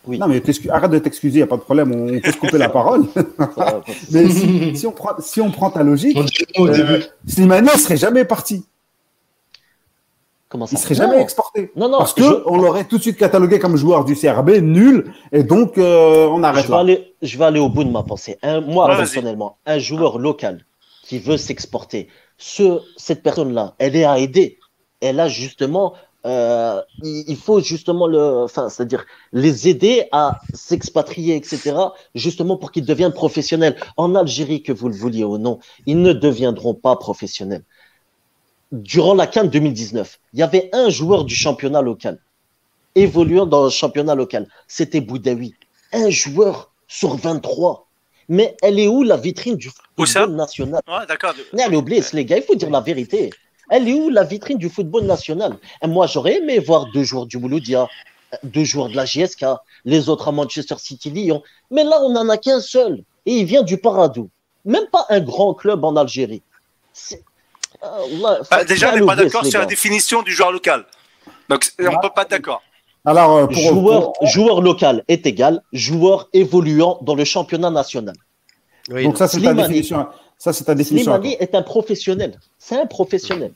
Oui. 0.07 0.18
non 0.18 0.26
mais 0.28 0.43
arrête 0.70 0.90
de 0.90 0.99
t'excuser, 0.99 1.40
y 1.40 1.43
a 1.43 1.47
pas 1.47 1.57
de 1.57 1.62
problème, 1.62 1.93
on 1.93 2.20
peut 2.20 2.30
se 2.32 2.36
couper 2.36 2.59
la 2.59 2.68
parole. 2.68 3.05
Mais 4.12 4.28
si, 4.28 4.76
si 4.76 4.86
on 4.86 4.93
prend, 4.93 5.11
si 5.20 5.40
on 5.40 5.51
prend 5.51 5.70
ta 5.70 5.82
logique, 5.82 6.18
euh. 6.59 7.01
Slimani 7.26 7.68
ne 7.72 7.78
serait 7.78 7.97
jamais 7.97 8.24
parti, 8.24 8.64
comment 10.49 10.66
ça 10.66 10.76
il 10.76 10.78
serait 10.78 10.95
Non. 10.95 11.11
jamais 11.12 11.22
exporté, 11.22 11.70
Non, 11.76 11.88
non, 11.88 11.99
parce 11.99 12.14
que 12.14 12.22
je- 12.22 12.43
on 12.47 12.59
l'aurait 12.59 12.84
tout 12.84 12.99
de 12.99 13.03
suite 13.03 13.16
catalogué 13.16 13.59
comme 13.59 13.76
joueur 13.76 14.05
du 14.05 14.14
CRB 14.14 14.61
nul, 14.61 15.12
et 15.32 15.43
donc 15.43 15.78
euh, 15.78 16.26
on 16.30 16.43
arrête 16.43 16.64
je 16.64 16.68
vais, 16.68 16.74
là. 16.74 16.80
aller, 16.80 17.14
je 17.22 17.38
vais 17.38 17.45
aller 17.45 17.61
au 17.61 17.68
bout 17.68 17.84
de 17.84 17.90
ma 17.90 18.03
pensée. 18.03 18.38
Un- 18.43 18.61
moi, 18.61 18.86
personnellement, 18.97 19.57
un 19.66 19.78
joueur 19.78 20.18
local 20.18 20.64
qui 21.05 21.18
veut 21.18 21.36
s'exporter, 21.36 22.09
ce, 22.38 22.80
cette 22.97 23.22
personne-là, 23.22 23.74
elle 23.78 23.97
est 23.97 24.05
à 24.05 24.18
aider. 24.18 24.59
Elle 25.03 25.20
a 25.20 25.28
justement, 25.28 25.94
euh, 26.24 26.80
il, 27.03 27.36
faut 27.36 27.61
justement 27.61 28.07
le, 28.07 28.44
enfin, 28.44 28.70
c'est-à-dire 28.70 29.05
les 29.34 29.68
aider 29.68 30.09
à 30.12 30.40
s'expatrier, 30.55 31.36
etc., 31.36 31.76
justement 32.14 32.57
pour 32.57 32.72
qu'ils 32.72 32.86
deviennent 32.86 33.12
professionnels. 33.12 33.76
En 33.98 34.14
Algérie, 34.14 34.62
que 34.62 34.72
vous 34.72 34.88
le 34.88 34.94
vouliez 34.94 35.24
ou 35.24 35.36
non, 35.36 35.59
ils 35.84 36.00
ne 36.00 36.14
deviendront 36.14 36.74
pas 36.74 36.96
professionnels. 36.96 37.64
Durant 38.70 39.12
la 39.12 39.26
CAN 39.26 39.44
2019, 39.44 40.18
il 40.32 40.38
y 40.40 40.42
avait 40.42 40.70
un 40.72 40.88
joueur 40.88 41.24
du 41.24 41.34
championnat 41.34 41.82
local 41.82 42.18
évoluant 42.94 43.44
dans 43.46 43.64
le 43.64 43.70
championnat 43.70 44.14
local. 44.14 44.48
C'était 44.66 45.00
Boudaoui 45.00 45.55
un 45.92 46.11
joueur 46.11 46.72
sur 46.88 47.16
23. 47.16 47.88
Mais 48.28 48.57
elle 48.62 48.78
est 48.78 48.88
où 48.88 49.03
la 49.03 49.16
vitrine 49.16 49.57
du 49.57 49.70
football 49.96 50.34
national? 50.34 50.80
Ouais, 50.88 51.07
d'accord. 51.07 51.34
Non, 51.53 51.64
mais 51.68 51.76
oubliez, 51.76 52.03
les 52.12 52.24
gars, 52.24 52.38
il 52.38 52.42
faut 52.42 52.55
dire 52.55 52.70
la 52.70 52.80
vérité. 52.80 53.30
Elle 53.75 53.89
est 53.89 53.95
où 53.95 54.11
la 54.11 54.23
vitrine 54.23 54.59
du 54.59 54.68
football 54.68 55.05
national? 55.05 55.57
Et 55.83 55.87
Moi, 55.87 56.07
j'aurais 56.07 56.37
aimé 56.37 56.59
voir 56.59 56.87
deux 56.93 57.05
joueurs 57.05 57.25
du 57.27 57.39
Mouloudia, 57.39 57.89
deux 58.43 58.64
joueurs 58.64 58.89
de 58.91 58.97
la 58.97 59.07
GSK, 59.07 59.47
les 59.87 60.09
autres 60.11 60.29
à 60.29 60.33
Manchester 60.33 60.77
City, 60.79 61.11
Lyon. 61.11 61.43
Mais 61.70 61.83
là, 61.83 61.97
on 62.03 62.11
n'en 62.11 62.29
a 62.29 62.37
qu'un 62.37 62.61
seul. 62.61 63.03
Et 63.25 63.33
il 63.41 63.45
vient 63.47 63.62
du 63.62 63.79
Paradou. 63.79 64.29
Même 64.66 64.87
pas 64.93 65.07
un 65.09 65.20
grand 65.20 65.55
club 65.55 65.85
en 65.85 65.97
Algérie. 65.97 66.43
C'est- 66.93 67.25
Ah, 67.81 67.97
Allah, 68.05 68.41
Bah, 68.51 68.64
déjà, 68.64 68.93
on 68.93 68.97
n'est 69.01 69.07
pas 69.07 69.16
d'accord 69.16 69.45
sur 69.47 69.59
la 69.59 69.66
définition 69.66 70.23
du 70.23 70.33
joueur 70.33 70.53
local. 70.53 70.85
Donc, 71.49 71.73
on 71.81 71.85
Bah, 71.85 71.99
peut 72.03 72.11
pas 72.14 72.23
être 72.23 72.31
d'accord. 72.31 72.62
Alors 73.05 73.37
euh, 73.37 73.47
pour, 73.47 73.57
Joueur, 73.57 74.12
pour- 74.12 74.27
joueur 74.29 74.61
local 74.61 75.03
est 75.09 75.27
égal, 75.27 75.61
joueur 75.73 76.29
évoluant 76.33 76.99
dans 77.03 77.16
le 77.16 77.25
championnat 77.25 77.70
national. 77.70 78.14
Oui, 78.91 79.03
donc 79.03 79.18
ça 79.18 79.27
c'est 79.27 79.41
ta 79.41 79.53
définition, 79.55 80.07
ça 80.39 80.53
c'est 80.53 80.62
ta 80.62 80.75
définition. 80.77 81.12
Slimani 81.12 81.37
est 81.41 81.57
un 81.57 81.62
professionnel. 81.62 82.39
C'est 82.61 82.77
un 82.81 82.87
professionnel. 82.87 83.53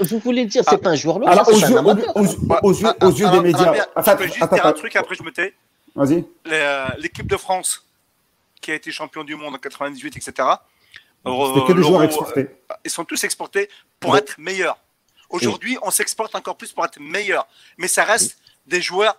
Vous 0.00 0.18
voulez 0.20 0.44
le 0.44 0.48
dire, 0.48 0.62
c'est 0.64 0.74
Ah. 0.76 0.78
pas 0.78 0.90
un 0.90 0.94
joueur 0.94 1.18
local, 1.18 1.32
Alors 1.34 1.48
aux 1.48 1.52
c'est 1.54 1.68
yeux, 1.68 1.76
un 1.76 1.80
amateur. 1.80 2.16
aux, 2.16 2.20
aux- 2.24 2.58
aux 2.62 2.72
yeux, 2.72 2.86
Ah, 3.00 3.06
yeux 3.08 3.26
ah, 3.26 3.30
des 3.32 3.38
ah, 3.38 3.42
médias. 3.42 3.86
Attends, 3.96 4.12
je 4.12 4.16
peux 4.16 4.26
juste 4.26 4.42
attends, 4.42 4.54
dire 4.56 4.66
un 4.66 4.72
truc, 4.72 4.96
après 4.96 5.14
je 5.14 5.22
me 5.22 5.32
tais. 5.32 5.54
Vas-y. 5.94 6.14
Les, 6.14 6.24
euh, 6.52 6.86
L'équipe 6.98 7.26
de 7.26 7.36
France, 7.36 7.84
qui 8.60 8.70
a 8.70 8.74
été 8.74 8.90
champion 8.92 9.24
du 9.24 9.34
monde 9.34 9.54
en 9.54 9.58
98, 9.58 10.16
etc. 10.16 10.32
C'était 11.24 11.66
que 11.66 11.72
des 11.72 11.82
joueurs 11.82 12.00
euh, 12.00 12.04
exportés. 12.04 12.48
Ils 12.84 12.90
sont 12.90 13.04
tous 13.04 13.22
exportés 13.24 13.68
pour 13.98 14.12
Ouais. 14.12 14.18
être 14.20 14.36
meilleurs. 14.38 14.78
Aujourd'hui, 15.28 15.76
on 15.82 15.90
s'exporte 15.90 16.34
encore 16.34 16.56
plus 16.56 16.72
pour 16.72 16.84
être 16.84 16.98
meilleurs. 17.00 17.46
Mais 17.76 17.88
ça 17.88 18.04
reste 18.04 18.38
des 18.66 18.80
joueurs 18.80 19.16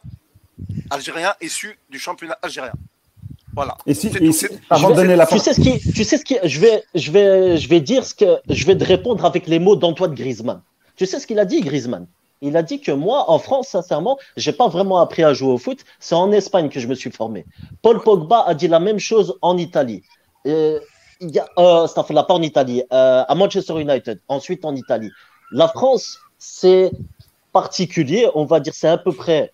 algériens 0.89 1.35
issus 1.41 1.77
du 1.89 1.99
championnat 1.99 2.37
algérien. 2.41 2.71
Voilà. 3.55 3.75
Et 3.85 3.93
si, 3.93 4.07
et 4.07 4.31
si- 4.31 4.47
avant 4.69 4.91
de 4.91 4.95
donner 4.95 5.15
la 5.15 5.25
tu 5.25 5.31
parole. 5.31 5.43
sais 5.43 5.53
ce 5.53 5.61
qui, 5.61 5.79
tu 5.93 6.03
sais 6.03 6.17
ce 6.17 6.23
qui, 6.23 6.37
je 6.43 6.59
vais, 6.59 6.83
je 6.95 7.11
vais, 7.11 7.57
je 7.57 7.67
vais 7.67 7.81
dire 7.81 8.05
ce 8.05 8.15
que, 8.15 8.39
je 8.49 8.65
vais 8.65 8.77
te 8.77 8.83
répondre 8.83 9.25
avec 9.25 9.47
les 9.47 9.59
mots 9.59 9.75
d'Antoine 9.75 10.13
Griezmann. 10.13 10.61
Tu 10.95 11.05
sais 11.05 11.19
ce 11.19 11.27
qu'il 11.27 11.39
a 11.39 11.45
dit, 11.45 11.61
Griezmann? 11.61 12.07
Il 12.41 12.57
a 12.57 12.63
dit 12.63 12.79
que 12.81 12.91
moi, 12.91 13.29
en 13.29 13.37
France, 13.39 13.67
sincèrement, 13.67 14.17
j'ai 14.35 14.51
pas 14.51 14.67
vraiment 14.67 14.97
appris 14.97 15.23
à 15.23 15.33
jouer 15.33 15.51
au 15.51 15.57
foot. 15.57 15.79
C'est 15.99 16.15
en 16.15 16.31
Espagne 16.31 16.69
que 16.69 16.79
je 16.79 16.87
me 16.87 16.95
suis 16.95 17.11
formé. 17.11 17.45
Paul 17.81 18.01
Pogba 18.01 18.43
a 18.47 18.55
dit 18.55 18.67
la 18.67 18.79
même 18.79 18.99
chose 18.99 19.37
en 19.41 19.57
Italie. 19.57 20.01
Euh, 20.47 20.79
il 21.19 21.29
y 21.29 21.37
a, 21.39 21.47
euh, 21.59 21.83
Astaghfirullah, 21.83 22.23
pas 22.23 22.33
en 22.33 22.41
Italie, 22.41 22.81
euh, 22.91 23.23
à 23.27 23.35
Manchester 23.35 23.79
United, 23.79 24.19
ensuite 24.27 24.65
en 24.65 24.75
Italie. 24.75 25.11
La 25.51 25.67
France, 25.67 26.17
c'est 26.39 26.91
particulier, 27.53 28.27
on 28.33 28.45
va 28.45 28.59
dire, 28.59 28.73
c'est 28.73 28.87
à 28.87 28.97
peu 28.97 29.11
près, 29.11 29.51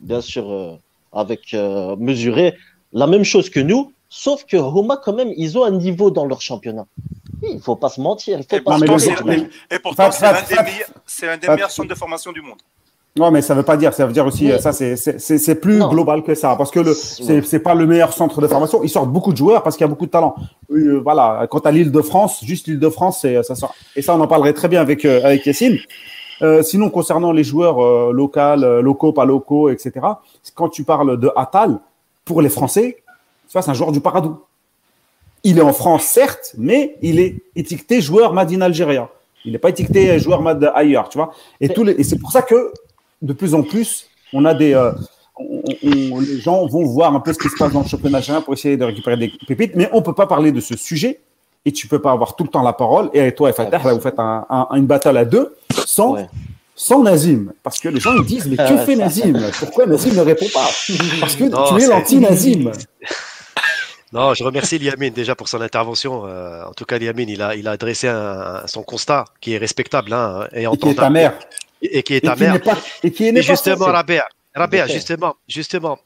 bien 0.00 0.20
sûr, 0.20 0.50
euh, 0.50 0.76
avec 1.12 1.54
euh, 1.54 1.96
mesuré, 1.96 2.54
la 2.92 3.06
même 3.06 3.24
chose 3.24 3.50
que 3.50 3.60
nous, 3.60 3.92
sauf 4.08 4.44
que 4.44 4.56
Roma, 4.56 4.98
quand 5.02 5.12
même, 5.12 5.32
ils 5.36 5.58
ont 5.58 5.64
un 5.64 5.70
niveau 5.70 6.10
dans 6.10 6.24
leur 6.26 6.40
championnat. 6.40 6.86
Il 7.42 7.60
faut 7.60 7.76
pas 7.76 7.88
se 7.88 8.00
mentir, 8.00 8.38
il 8.38 8.44
faut 8.44 8.56
Et 8.56 8.60
pas 8.60 8.78
se 8.78 8.84
pourtant, 8.84 8.84
le- 8.84 8.90
mentir. 8.90 9.18
c'est- 9.18 9.24
mais- 9.24 9.76
et 9.76 9.78
pourtant, 9.78 10.10
c'est 10.10 10.26
un 10.26 10.32
des 10.32 10.54
meilleurs- 10.56 10.88
c'est 11.06 11.28
un 11.28 11.36
des 11.36 11.46
Fat. 11.46 11.54
meilleurs 11.54 11.70
centres 11.70 11.88
de 11.88 11.94
formation 11.94 12.32
du 12.32 12.40
monde. 12.42 12.58
Non, 13.16 13.30
mais 13.32 13.42
ça 13.42 13.54
veut 13.54 13.62
pas 13.64 13.76
dire. 13.76 13.92
Ça 13.94 14.06
veut 14.06 14.12
dire 14.12 14.26
aussi, 14.26 14.44
Mais- 14.46 14.58
ça, 14.60 14.72
c'est- 14.72 14.94
c'est 14.96 15.18
c'est- 15.18 15.38
c'est 15.38 15.56
plus 15.56 15.76
Non. 15.78 15.88
global 15.88 16.22
que 16.22 16.34
ça. 16.34 16.54
Parce 16.56 16.70
que 16.70 16.78
le, 16.80 16.94
C'est- 16.94 17.58
pas 17.58 17.74
le 17.74 17.84
meilleur 17.86 18.12
centre 18.12 18.40
de 18.40 18.46
formation. 18.46 18.82
Ils 18.84 18.88
sortent 18.90 19.10
beaucoup 19.10 19.32
de 19.32 19.36
joueurs 19.36 19.62
parce 19.64 19.76
qu'il 19.76 19.84
y 19.84 19.88
a 19.88 19.88
beaucoup 19.88 20.06
de 20.06 20.10
talent. 20.10 20.36
Euh, 20.70 21.00
voilà. 21.02 21.46
Quant 21.50 21.58
à 21.60 21.72
l'île 21.72 21.90
de 21.90 22.00
France, 22.00 22.40
juste 22.44 22.68
l'île 22.68 22.78
de 22.78 22.88
France, 22.88 23.20
c'est 23.22 23.42
ça 23.42 23.54
sort. 23.56 23.74
Et 23.96 24.02
ça, 24.02 24.14
on 24.14 24.20
en 24.20 24.26
parlerait 24.28 24.52
très 24.52 24.68
bien 24.68 24.80
avec 24.80 25.04
euh, 25.04 25.20
avec 25.24 25.44
Yacine. 25.46 25.78
Euh, 26.42 26.62
sinon, 26.62 26.90
concernant 26.90 27.32
les 27.32 27.42
joueurs 27.42 27.82
euh, 27.84 28.12
locaux, 28.12 28.56
locaux, 28.82 29.12
pas 29.12 29.24
locaux, 29.24 29.68
etc. 29.70 29.92
Quand 30.54 30.68
tu 30.68 30.84
parles 30.84 31.18
de 31.18 31.30
Atal, 31.34 31.78
pour 32.28 32.42
les 32.42 32.48
Français, 32.50 32.98
tu 33.48 33.52
vois, 33.54 33.62
c'est 33.62 33.70
un 33.70 33.74
joueur 33.74 33.90
du 33.90 34.00
Paradou. 34.00 34.38
Il 35.44 35.58
est 35.58 35.62
en 35.62 35.72
France, 35.72 36.04
certes, 36.04 36.54
mais 36.58 36.96
il 37.02 37.18
est 37.18 37.36
étiqueté 37.56 38.00
joueur 38.00 38.32
Made 38.34 38.52
in 38.52 38.60
Algéria. 38.60 39.08
Il 39.44 39.52
n'est 39.52 39.58
pas 39.58 39.70
étiqueté 39.70 40.18
joueur 40.18 40.42
Made 40.42 40.70
ailleurs, 40.74 41.08
tu 41.08 41.16
vois. 41.18 41.32
Et, 41.60 41.68
Mais- 41.68 41.74
tous 41.74 41.84
les, 41.84 41.92
et 41.92 42.04
c'est 42.04 42.18
pour 42.18 42.30
ça 42.32 42.42
que 42.42 42.72
de 43.22 43.32
plus 43.32 43.54
en 43.54 43.62
plus, 43.62 44.08
on 44.32 44.44
a 44.44 44.52
des, 44.52 44.74
euh, 44.74 44.92
on- 45.36 45.62
on- 45.84 46.20
les 46.20 46.38
gens 46.40 46.66
vont 46.66 46.84
voir 46.84 47.14
un 47.14 47.20
peu 47.20 47.32
ce 47.32 47.38
qui 47.38 47.48
se 47.48 47.56
passe 47.56 47.72
dans 47.72 47.82
le 47.82 47.88
championnat 47.88 48.18
algérien 48.18 48.42
pour 48.42 48.52
essayer 48.54 48.76
de 48.76 48.84
récupérer 48.84 49.16
des 49.16 49.32
pépites, 49.46 49.74
mais 49.74 49.88
on 49.92 50.02
peut 50.02 50.12
pas 50.14 50.26
parler 50.26 50.52
de 50.52 50.60
ce 50.60 50.76
sujet 50.76 51.20
et 51.64 51.72
tu 51.72 51.86
peux 51.88 52.00
pas 52.00 52.12
avoir 52.12 52.36
tout 52.36 52.44
le 52.44 52.50
temps 52.50 52.62
la 52.62 52.72
parole. 52.74 53.08
Et 53.14 53.32
toi 53.32 53.48
et 53.48 53.52
Fatah, 53.54 53.78
là, 53.82 53.94
vous 53.94 54.00
faites 54.00 54.18
un- 54.18 54.44
un- 54.50 54.68
une 54.76 54.86
battle 54.86 55.16
à 55.16 55.24
deux 55.24 55.56
sans, 55.86 56.14
Ouais. 56.14 56.26
Sans 56.80 57.02
Nazim. 57.02 57.52
Parce 57.62 57.80
que 57.80 57.88
les 57.88 57.98
gens 58.00 58.14
ils 58.14 58.24
disent, 58.24 58.46
mais 58.46 58.56
que 58.56 58.62
Ah 58.62 58.78
fait. 58.86 58.94
Nazim? 58.96 59.50
Pourquoi 59.58 59.84
Nazim 59.86 60.14
ne 60.14 60.20
répond 60.20 60.46
pas? 60.54 60.68
Parce 61.20 61.34
que 61.36 61.44
Non, 61.44 61.76
tu 61.76 61.82
es 61.82 61.86
l'anti-Nazim. 61.88 62.70
Non, 64.10 64.32
je 64.32 64.42
remercie 64.42 64.78
Liamine 64.78 65.12
déjà 65.12 65.34
pour 65.34 65.48
son 65.48 65.60
intervention. 65.60 66.24
Euh, 66.26 66.64
en 66.64 66.72
tout 66.72 66.86
cas, 66.86 66.96
Liamine, 66.96 67.28
il 67.28 67.42
a, 67.42 67.54
il 67.54 67.68
a 67.68 67.72
adressé 67.72 68.08
un- 68.08 68.62
son 68.66 68.82
constat 68.82 69.26
qui 69.38 69.52
est 69.52 69.58
respectable 69.58 70.14
hein, 70.14 70.48
et 70.54 70.64
Et 70.64 70.76
qui 70.78 70.88
est 70.88 70.94
ta 70.94 71.10
mère. 71.10 71.34
Et 71.82 72.02
qui 72.02 72.14
est 72.14 72.16
Et 72.16 72.20
ta 72.22 72.34
mère. 72.34 72.56
et 73.02 73.10
qui 73.12 73.26
Et 73.26 73.32
n'est 73.32 73.40
pas 73.40 73.46
justement. 73.46 73.84
Rabia, 73.84 74.26
Rabia, 74.54 74.86
justement, 74.86 75.34
justement, 75.46 75.98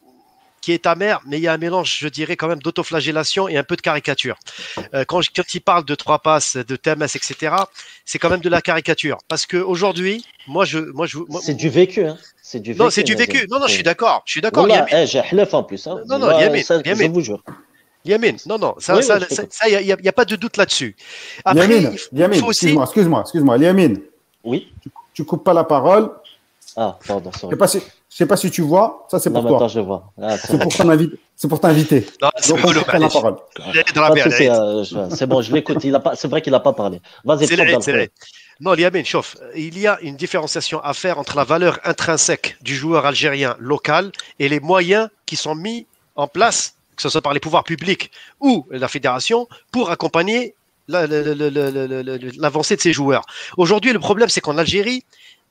qui 0.63 0.73
est 0.73 0.87
amer, 0.87 1.21
mais 1.27 1.39
il 1.39 1.43
y 1.43 1.49
a 1.49 1.53
un 1.53 1.59
mélange, 1.59 1.99
je 1.99 2.09
dirais, 2.09 2.37
quand 2.37 2.49
même 2.49 2.61
d'autoflagellation 2.61 3.49
et 3.49 3.59
un 3.59 3.65
peu 3.65 3.77
de 3.77 3.83
caricature. 3.83 4.39
Euh, 4.95 5.05
quand, 5.05 5.21
quand 5.35 5.55
il 5.55 5.61
parle 5.61 5.85
de 5.85 5.95
trois 5.95 6.21
passes, 6.21 6.57
de 6.57 6.77
TMS, 6.77 7.17
etc., 7.17 7.55
c'est 8.07 8.19
quand 8.19 8.31
même 8.31 8.41
de 8.41 8.49
la 8.49 8.63
caricature. 8.63 9.19
Parce 9.29 9.45
qu'aujourd'hui, 9.45 10.25
moi, 10.47 10.65
je. 10.65 10.79
Moi, 10.79 11.07
je 11.07 11.19
c'est 11.43 11.55
du 11.55 11.69
vécu. 11.69 12.07
Hein. 12.07 12.17
C'est 12.41 12.61
du 12.61 12.73
vécu. 12.73 12.83
Non, 12.83 12.91
c'est 12.91 13.03
du 13.03 13.15
vécu. 13.15 13.47
Non, 13.51 13.59
non, 13.59 13.67
je 13.67 13.73
suis 13.73 13.83
d'accord. 13.83 14.23
Je 14.25 14.33
suis 14.33 14.41
d'accord. 14.41 14.69
Eh, 14.93 15.07
j'ai 15.07 15.23
Hlef 15.33 15.53
en 15.53 15.65
plus. 15.65 15.87
Hein. 15.87 16.01
Non, 16.09 16.19
non, 16.19 16.39
Yamin, 16.39 16.61
Je 16.61 17.11
vous 17.11 17.21
jure. 17.21 17.43
Yamin, 18.05 18.37
non, 18.47 18.59
non, 18.59 18.75
ça, 18.79 18.97
il 18.97 19.05
ça, 19.05 19.19
n'y 19.69 19.93
a, 19.93 19.97
a, 20.05 20.13
pas 20.13 20.25
de 20.25 20.35
doute 20.35 20.57
là-dessus. 20.57 20.97
Yamin, 21.47 21.93
Yamin 22.13 22.35
excuse-moi, 22.35 22.85
excuse-moi, 22.85 23.21
excuse-moi. 23.21 23.59
Yamin. 23.59 23.95
Oui. 24.43 24.73
Tu, 24.83 24.91
tu 25.15 25.25
coupes 25.25 25.45
pas 25.45 25.55
la 25.55 25.63
parole. 25.65 26.11
Ah, 26.77 26.99
pardon, 27.07 27.31
sorry. 27.33 27.57
Je 28.13 28.17
sais 28.17 28.27
pas 28.27 28.37
si 28.37 28.51
tu 28.51 28.63
vois, 28.63 29.07
ça 29.11 29.19
c'est 29.19 29.31
pour 29.31 29.47
toi. 29.47 29.69
je 29.69 29.81
vois. 29.81 30.13
Ah, 30.21 30.37
c'est 30.37 30.59
pour 30.59 30.75
t'inviter. 30.75 31.19
C'est 31.35 31.49
pour 31.49 31.61
t'inviter. 31.61 32.07
C'est 32.39 32.57
la 32.57 33.09
parole. 33.09 33.37
C'est 35.11 35.27
bon, 35.27 35.43
je 35.43 35.53
l'écoute. 35.53 35.79
C'est 36.15 36.29
vrai 36.29 36.43
qu'il 36.43 36.53
n'a 36.53 36.61
pas 36.61 36.73
parlé. 36.73 37.01
Vas-y, 37.25 37.47
c'est 37.47 38.11
Non, 38.61 38.75
Liamin, 38.75 39.05
chauffe. 39.05 39.37
Il 39.57 39.79
y 39.79 39.87
a 39.87 39.99
une 40.03 40.17
différenciation 40.17 40.81
à 40.81 40.95
faire 40.95 41.19
entre 41.19 41.37
la 41.37 41.45
valeur 41.45 41.79
intrinsèque 41.85 42.57
du 42.61 42.77
joueur 42.77 43.07
algérien 43.07 43.57
local 43.59 44.13
et 44.39 44.49
les 44.49 44.61
moyens 44.61 45.09
qui 45.27 45.37
sont 45.37 45.55
mis 45.55 45.87
en 46.15 46.29
place, 46.29 46.75
que 46.97 47.03
ce 47.03 47.09
soit 47.09 47.23
par 47.23 47.33
les 47.33 47.41
pouvoirs 47.41 47.65
publics 47.65 48.11
ou 48.41 48.67
la 48.71 48.89
fédération, 48.89 49.49
pour 49.73 49.91
accompagner 49.91 50.55
l'avancée 50.89 52.77
de 52.77 52.81
ces 52.81 52.93
joueurs. 52.93 53.25
Aujourd'hui, 53.57 53.93
le 53.93 53.99
problème, 53.99 54.29
c'est 54.29 54.41
qu'en 54.41 54.59
Algérie, 54.59 55.05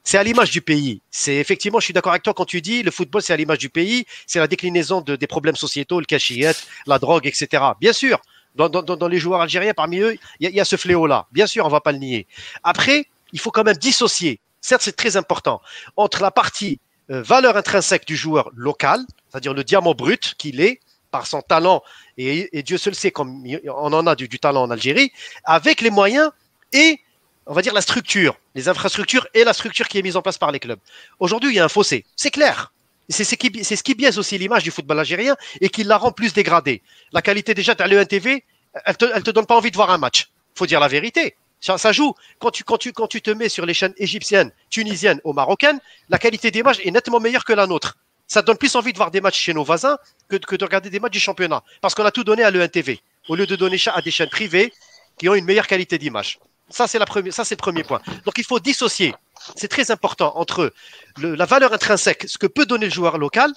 c'est 0.04 0.18
à 0.18 0.24
l'image 0.24 0.52
du 0.52 0.62
pays. 0.62 1.02
C'est 1.12 1.36
effectivement, 1.36 1.80
je 1.80 1.86
suis 1.86 1.94
d'accord 1.94 2.12
avec 2.12 2.24
toi 2.24 2.34
quand 2.34 2.46
tu 2.46 2.62
dis 2.62 2.84
le 2.84 2.92
football, 2.92 3.22
c'est 3.22 3.34
à 3.34 3.38
l'image 3.38 3.60
du 3.60 3.70
pays, 3.70 4.06
c'est 4.26 4.40
la 4.40 4.48
déclinaison 4.48 5.02
de, 5.02 5.16
des 5.16 5.28
problèmes 5.28 5.56
sociétaux, 5.56 6.00
le 6.00 6.06
cachillette, 6.06 6.68
la 6.88 7.00
drogue, 7.00 7.28
etc. 7.28 7.64
Bien 7.80 7.94
sûr, 7.94 8.20
dans, 8.56 9.08
les 9.08 9.18
joueurs 9.18 9.42
algériens, 9.42 9.74
parmi 9.74 10.00
eux, 10.00 10.18
il 10.40 10.50
y, 10.50 10.60
a 10.60 10.66
ce 10.66 10.76
fléau-là. 10.76 11.28
Bien 11.32 11.48
sûr, 11.48 11.66
on 11.66 11.70
va 11.70 11.82
pas 11.82 11.92
le 11.92 12.00
nier. 12.00 12.28
Après, 12.64 13.06
il 13.32 13.40
faut 13.40 13.52
quand 13.52 13.64
même 13.64 13.78
dissocier. 13.78 14.40
Certes, 14.60 14.82
c'est 14.84 14.96
très 14.96 15.18
important 15.18 15.62
entre 15.96 16.22
la 16.22 16.32
partie 16.32 16.80
euh, 17.10 17.22
valeur 17.22 17.56
intrinsèque 17.58 18.06
du 18.06 18.16
joueur 18.16 18.52
local, 18.56 19.00
c'est-à-dire 19.30 19.54
le 19.54 19.64
diamant 19.64 19.94
brut 19.94 20.36
qu'il 20.38 20.60
est 20.62 20.80
par 21.12 21.28
son 21.28 21.42
talent 21.42 21.82
et, 22.18 22.62
Dieu 22.64 22.78
seul 22.78 22.96
sait 22.96 23.12
comme 23.12 23.44
on 23.66 23.94
en 23.94 24.08
a 24.08 24.16
du 24.16 24.28
talent 24.40 24.64
en 24.64 24.72
Algérie, 24.72 25.12
avec 25.44 25.82
les 25.82 25.90
moyens 25.90 26.32
et 26.74 27.00
on 27.46 27.54
va 27.54 27.62
dire 27.62 27.74
la 27.74 27.82
structure, 27.82 28.38
les 28.56 28.70
infrastructures 28.70 29.28
et 29.34 29.44
la 29.44 29.54
structure 29.54 29.88
qui 29.88 29.98
est 29.98 30.02
mise 30.02 30.18
en 30.18 30.22
place 30.22 30.38
par 30.38 30.52
les 30.52 30.60
clubs. 30.60 30.80
Aujourd'hui, 31.20 31.52
il 31.52 31.56
y 31.56 31.60
a 31.60 31.66
un 31.66 31.70
fossé, 31.70 32.06
c'est 32.16 32.32
clair. 32.32 32.72
C'est 33.10 33.26
ce, 33.26 33.36
qui, 33.36 33.96
biaise 33.96 34.18
aussi 34.18 34.38
l'image 34.38 34.64
du 34.64 34.72
football 34.72 35.00
algérien 35.00 35.36
et 35.60 35.68
qui 35.68 35.84
la 35.84 35.98
rend 35.98 36.14
plus 36.14 36.34
dégradée. 36.34 36.82
La 37.12 37.22
qualité 37.22 37.54
déjà, 37.54 37.76
tu 37.76 37.84
as 37.84 37.88
le 37.88 38.06
TV, 38.06 38.46
elle 38.86 38.96
te, 38.96 39.06
elle 39.14 39.24
te 39.24 39.32
donne 39.32 39.46
pas 39.46 39.58
envie 39.58 39.72
de 39.72 39.76
voir 39.76 39.92
un 39.92 39.98
match. 39.98 40.32
faut 40.56 40.66
dire 40.66 40.80
la 40.80 40.88
vérité. 40.88 41.36
Ça, 41.60 41.92
joue. 41.92 42.14
Quand 42.40 42.50
tu, 42.50 42.64
te 42.64 43.32
mets 43.32 43.50
sur 43.50 43.66
les 43.66 43.74
chaînes 43.74 43.94
égyptiennes, 43.98 44.52
tunisiennes 44.70 45.22
ou 45.24 45.34
marocaines, 45.34 45.80
la 46.10 46.18
qualité 46.18 46.50
d'image 46.50 46.80
est 46.84 46.90
nettement 46.90 47.20
meilleure 47.20 47.46
que 47.46 47.54
la 47.54 47.68
nôtre. 47.68 47.98
Ça 48.28 48.42
te 48.42 48.48
donne 48.48 48.58
plus 48.58 48.76
envie 48.76 48.94
de 48.94 48.98
voir 48.98 49.12
des 49.12 49.22
matchs 49.22 49.40
chez 49.40 49.54
nos 49.54 49.64
voisins 49.64 49.98
que, 50.28 50.38
que 50.38 50.56
de 50.56 50.64
regarder 50.64 50.90
des 50.90 51.00
matchs 51.00 51.12
du 51.12 51.20
championnat. 51.20 51.64
Parce 51.82 51.94
qu'on 51.94 52.06
a 52.06 52.12
tout 52.12 52.24
donné 52.24 52.44
à 52.44 52.50
l'ENTV, 52.50 53.02
au 53.28 53.36
lieu 53.36 53.46
de 53.46 53.56
donner 53.56 53.78
ça 53.78 53.92
à 53.92 54.02
des 54.02 54.10
chaînes 54.10 54.30
privées 54.30 54.74
qui 55.20 55.30
ont 55.30 55.36
une 55.36 55.46
meilleure 55.46 55.68
qualité 55.68 55.98
d'image. 55.98 56.40
Ça, 56.72 56.88
c'est 56.88 57.00
la 57.00 57.06
ça, 57.32 57.46
c'est 57.46 57.56
le 57.56 57.58
premier 57.58 57.84
point. 57.84 58.02
Donc, 58.26 58.38
il 58.38 58.44
faut 58.44 58.60
dissocier. 58.60 59.14
C'est 59.56 59.68
très 59.68 59.92
important 59.92 60.34
entre 60.36 60.74
la 61.18 61.46
valeur 61.46 61.74
intrinsèque, 61.74 62.26
ce 62.28 62.38
que 62.38 62.48
peut 62.48 62.66
donner 62.66 62.86
le 62.86 62.92
joueur 62.92 63.18
local, 63.18 63.52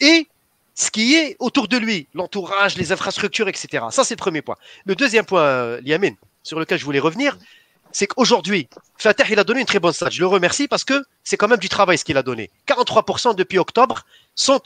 et 0.00 0.28
ce 0.74 0.90
qui 0.90 1.14
est 1.14 1.36
autour 1.38 1.68
de 1.68 1.76
lui, 1.76 2.08
l'entourage, 2.14 2.76
les 2.76 2.92
infrastructures, 2.92 3.48
etc. 3.48 3.84
Ça, 3.90 4.04
c'est 4.04 4.14
le 4.14 4.18
premier 4.18 4.42
point. 4.42 4.56
Le 4.84 4.94
deuxième 4.94 5.24
point, 5.24 5.42
euh, 5.42 5.80
Liamine, 5.82 6.16
sur 6.42 6.58
lequel 6.58 6.78
je 6.78 6.84
voulais 6.84 7.00
revenir, 7.00 7.36
c'est 7.92 8.06
qu'aujourd'hui, 8.06 8.68
Fatah, 8.98 9.24
il 9.28 9.38
a 9.38 9.44
donné 9.44 9.60
une 9.60 9.66
très 9.66 9.80
bonne 9.80 9.92
stat. 9.92 10.10
Je 10.10 10.20
le 10.20 10.26
remercie 10.26 10.68
parce 10.68 10.84
que 10.84 11.04
c'est 11.24 11.36
quand 11.36 11.48
même 11.48 11.58
du 11.58 11.68
travail 11.68 11.98
ce 11.98 12.04
qu'il 12.04 12.16
a 12.16 12.22
donné. 12.22 12.50
43% 12.66 13.34
depuis 13.34 13.58
octobre 13.58 14.04
sont 14.34 14.60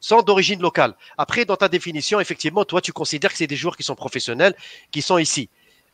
sont 0.00 0.22
d'origine 0.22 0.60
locale. 0.62 0.94
Après, 1.16 1.44
dans 1.44 1.56
ta 1.56 1.68
définition, 1.68 2.20
effectivement, 2.20 2.64
toi, 2.64 2.80
tu 2.80 2.92
considères 2.92 3.32
que 3.32 3.38
c'est 3.38 3.46
des 3.46 3.56
joueurs 3.56 3.76
qui 3.76 3.82
sont 3.82 3.96
professionnels, 3.96 4.54
qui 4.92 5.02
sont 5.02 5.18
ici. 5.18 5.48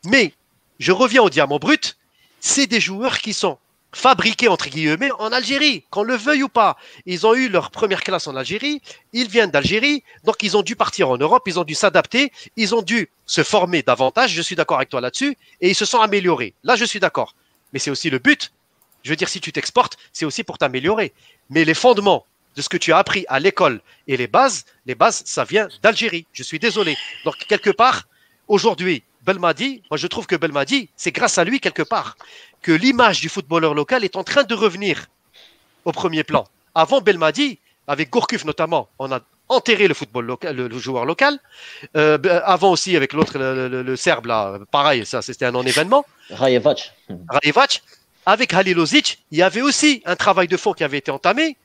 Mais 0.05 0.33
je 0.79 0.91
reviens 0.91 1.21
au 1.21 1.29
diamant 1.29 1.59
brut, 1.59 1.97
c'est 2.39 2.67
des 2.67 2.79
joueurs 2.79 3.19
qui 3.19 3.33
sont 3.33 3.57
fabriqués 3.91 4.49
entre 4.49 4.69
guillemets 4.69 5.11
en 5.19 5.31
Algérie, 5.31 5.85
qu'on 5.89 6.03
le 6.03 6.15
veuille 6.15 6.43
ou 6.43 6.49
pas. 6.49 6.77
Ils 7.05 7.25
ont 7.25 7.33
eu 7.33 7.47
leur 7.47 7.71
première 7.71 8.03
classe 8.03 8.27
en 8.27 8.35
Algérie, 8.35 8.81
ils 9.13 9.29
viennent 9.29 9.51
d'Algérie, 9.51 10.03
donc 10.25 10.43
ils 10.43 10.57
ont 10.57 10.63
dû 10.63 10.75
partir 10.75 11.09
en 11.09 11.17
Europe, 11.17 11.43
ils 11.47 11.59
ont 11.59 11.63
dû 11.63 11.75
s'adapter, 11.75 12.31
ils 12.57 12.75
ont 12.75 12.81
dû 12.81 13.09
se 13.25 13.41
former 13.41 13.83
davantage, 13.83 14.31
je 14.31 14.41
suis 14.41 14.55
d'accord 14.55 14.77
avec 14.77 14.89
toi 14.89 14.99
là-dessus, 14.99 15.37
et 15.61 15.69
ils 15.69 15.75
se 15.75 15.85
sont 15.85 16.01
améliorés. 16.01 16.53
Là, 16.63 16.75
je 16.75 16.83
suis 16.83 16.99
d'accord. 16.99 17.35
Mais 17.71 17.79
c'est 17.79 17.89
aussi 17.89 18.09
le 18.09 18.19
but. 18.19 18.51
Je 19.03 19.11
veux 19.11 19.15
dire, 19.15 19.29
si 19.29 19.39
tu 19.39 19.51
t'exportes, 19.51 19.97
c'est 20.11 20.25
aussi 20.25 20.43
pour 20.43 20.57
t'améliorer. 20.57 21.13
Mais 21.49 21.63
les 21.63 21.73
fondements 21.73 22.25
de 22.55 22.61
ce 22.61 22.69
que 22.69 22.77
tu 22.77 22.91
as 22.91 22.97
appris 22.97 23.25
à 23.27 23.39
l'école 23.39 23.81
et 24.07 24.17
les 24.17 24.27
bases, 24.27 24.65
les 24.85 24.95
bases, 24.95 25.23
ça 25.25 25.43
vient 25.43 25.67
d'Algérie. 25.83 26.25
Je 26.33 26.43
suis 26.43 26.59
désolé. 26.59 26.97
Donc, 27.23 27.37
quelque 27.47 27.69
part, 27.69 28.07
aujourd'hui, 28.47 29.03
Belmadi, 29.25 29.81
moi 29.89 29.97
je 29.97 30.07
trouve 30.07 30.27
que 30.27 30.35
Belmadi, 30.35 30.89
c'est 30.95 31.11
grâce 31.11 31.37
à 31.37 31.43
lui 31.43 31.59
quelque 31.59 31.81
part 31.81 32.15
que 32.61 32.71
l'image 32.71 33.21
du 33.21 33.29
footballeur 33.29 33.73
local 33.73 34.03
est 34.03 34.15
en 34.15 34.23
train 34.23 34.43
de 34.43 34.53
revenir 34.53 35.07
au 35.83 35.91
premier 35.91 36.23
plan. 36.23 36.45
Avant 36.75 37.01
Belmadi, 37.01 37.59
avec 37.87 38.09
Gourcuff 38.09 38.45
notamment, 38.45 38.89
on 38.99 39.11
a 39.11 39.19
enterré 39.49 39.87
le 39.87 39.93
football 39.93 40.25
local, 40.25 40.55
le, 40.55 40.79
joueur 40.79 41.05
local. 41.05 41.39
Euh, 41.95 42.17
avant 42.43 42.71
aussi 42.71 42.95
avec 42.95 43.13
l'autre, 43.13 43.37
le, 43.37 43.95
Serbe 43.95 44.25
là, 44.27 44.59
pareil, 44.71 45.05
ça 45.05 45.21
c'était 45.21 45.45
un 45.45 45.51
non-événement. 45.51 46.05
Rajevac. 46.29 46.93
Rajevac. 47.29 47.81
Avec 48.27 48.53
Halilozic, 48.53 49.23
il 49.31 49.37
y 49.37 49.43
avait 49.43 49.61
aussi 49.61 50.01
un 50.05 50.15
travail 50.15 50.47
de 50.47 50.57
fond 50.57 50.73
qui 50.73 50.83
avait 50.83 50.97
été 50.97 51.11
entamé 51.11 51.57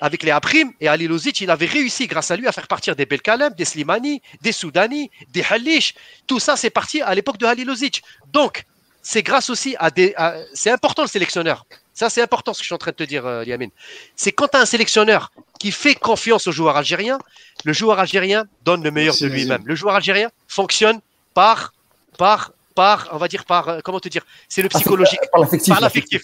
avec 0.00 0.22
les 0.22 0.30
Aprim 0.30 0.72
et 0.80 0.88
Ali 0.88 1.06
Lozic, 1.06 1.40
il 1.40 1.50
avait 1.50 1.66
réussi 1.66 2.06
grâce 2.06 2.30
à 2.30 2.36
lui 2.36 2.46
à 2.46 2.52
faire 2.52 2.66
partir 2.66 2.96
des 2.96 3.06
Belkalem, 3.06 3.52
des 3.54 3.64
Slimani, 3.64 4.22
des 4.42 4.52
Soudani, 4.52 5.10
des 5.30 5.44
Halish. 5.48 5.94
Tout 6.26 6.38
ça, 6.38 6.56
c'est 6.56 6.70
parti 6.70 7.02
à 7.02 7.14
l'époque 7.14 7.38
de 7.38 7.46
Ali 7.46 7.64
Lozic. 7.64 8.02
Donc, 8.32 8.64
c'est 9.02 9.22
grâce 9.22 9.50
aussi 9.50 9.74
à 9.78 9.90
des. 9.90 10.14
C'est 10.54 10.70
important 10.70 11.02
le 11.02 11.08
sélectionneur. 11.08 11.66
Ça, 11.94 12.10
c'est 12.10 12.22
important 12.22 12.52
ce 12.54 12.58
que 12.60 12.62
je 12.62 12.68
suis 12.68 12.74
en 12.74 12.78
train 12.78 12.92
de 12.92 12.96
te 12.96 13.02
dire, 13.02 13.26
euh, 13.26 13.44
Yamine. 13.44 13.70
C'est 14.14 14.30
quand 14.30 14.46
tu 14.46 14.56
as 14.56 14.60
un 14.60 14.66
sélectionneur 14.66 15.32
qui 15.58 15.72
fait 15.72 15.96
confiance 15.96 16.46
au 16.46 16.52
joueur 16.52 16.76
algérien, 16.76 17.18
le 17.64 17.72
joueur 17.72 17.98
algérien 17.98 18.44
donne 18.64 18.84
le 18.84 18.92
meilleur 18.92 19.16
de 19.20 19.26
lui-même. 19.26 19.62
Le 19.64 19.74
joueur 19.74 19.96
algérien 19.96 20.30
fonctionne 20.46 21.00
par, 21.34 21.72
par 22.16 22.52
par, 22.78 23.08
on 23.10 23.16
va 23.16 23.26
dire, 23.26 23.44
par, 23.44 23.68
euh, 23.68 23.80
comment 23.82 23.98
te 23.98 24.08
dire, 24.08 24.24
c'est 24.48 24.62
le 24.62 24.68
psychologique. 24.68 25.18
Par 25.32 25.80
l'affectif. 25.80 26.22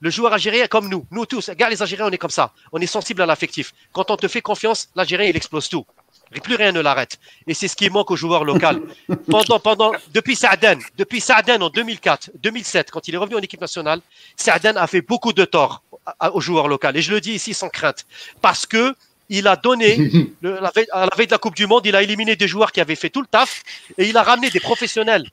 Le 0.00 0.10
joueur 0.10 0.32
algérien, 0.32 0.66
comme 0.66 0.88
nous, 0.88 1.06
nous 1.12 1.26
tous, 1.26 1.48
regarde 1.48 1.70
les 1.70 1.80
Algériens, 1.80 2.08
on 2.08 2.10
est 2.10 2.18
comme 2.18 2.36
ça. 2.40 2.52
On 2.72 2.80
est 2.80 2.92
sensible 2.98 3.22
à 3.22 3.26
l'affectif. 3.26 3.72
Quand 3.92 4.10
on 4.10 4.16
te 4.16 4.26
fait 4.26 4.42
confiance, 4.42 4.88
l'Algérien, 4.96 5.28
il 5.28 5.36
explose 5.36 5.68
tout. 5.68 5.86
Et 6.34 6.40
plus 6.40 6.56
rien 6.56 6.72
ne 6.72 6.80
l'arrête. 6.80 7.20
Et 7.46 7.54
c'est 7.54 7.68
ce 7.68 7.76
qui 7.76 7.88
manque 7.88 8.10
aux 8.10 8.16
joueurs 8.16 8.44
locaux. 8.44 8.80
pendant, 9.30 9.60
pendant, 9.60 9.92
depuis 10.12 10.34
Saaden, 10.34 10.80
depuis 10.98 11.20
Saaden 11.20 11.62
en 11.62 11.70
2004, 11.70 12.32
2007, 12.42 12.90
quand 12.90 13.06
il 13.06 13.14
est 13.14 13.18
revenu 13.18 13.36
en 13.36 13.44
équipe 13.48 13.60
nationale, 13.60 14.00
Saaden 14.34 14.76
a 14.76 14.88
fait 14.88 15.02
beaucoup 15.02 15.32
de 15.32 15.44
tort 15.44 15.84
aux 16.32 16.40
joueurs 16.40 16.66
locaux. 16.66 16.94
Et 16.94 17.02
je 17.02 17.12
le 17.12 17.20
dis 17.20 17.34
ici 17.34 17.54
sans 17.54 17.68
crainte. 17.68 18.06
Parce 18.40 18.66
que 18.66 18.92
il 19.28 19.46
a 19.48 19.56
donné, 19.56 20.10
le, 20.42 20.58
à 20.92 21.06
la 21.06 21.16
veille 21.16 21.26
de 21.26 21.32
la 21.32 21.38
Coupe 21.38 21.54
du 21.54 21.66
Monde, 21.66 21.86
il 21.86 21.96
a 21.96 22.02
éliminé 22.02 22.36
des 22.36 22.48
joueurs 22.48 22.72
qui 22.72 22.80
avaient 22.80 22.96
fait 22.96 23.10
tout 23.10 23.22
le 23.22 23.26
taf 23.26 23.62
et 23.98 24.08
il 24.08 24.16
a 24.16 24.22
ramené 24.22 24.50
des 24.50 24.60
professionnels 24.60 25.30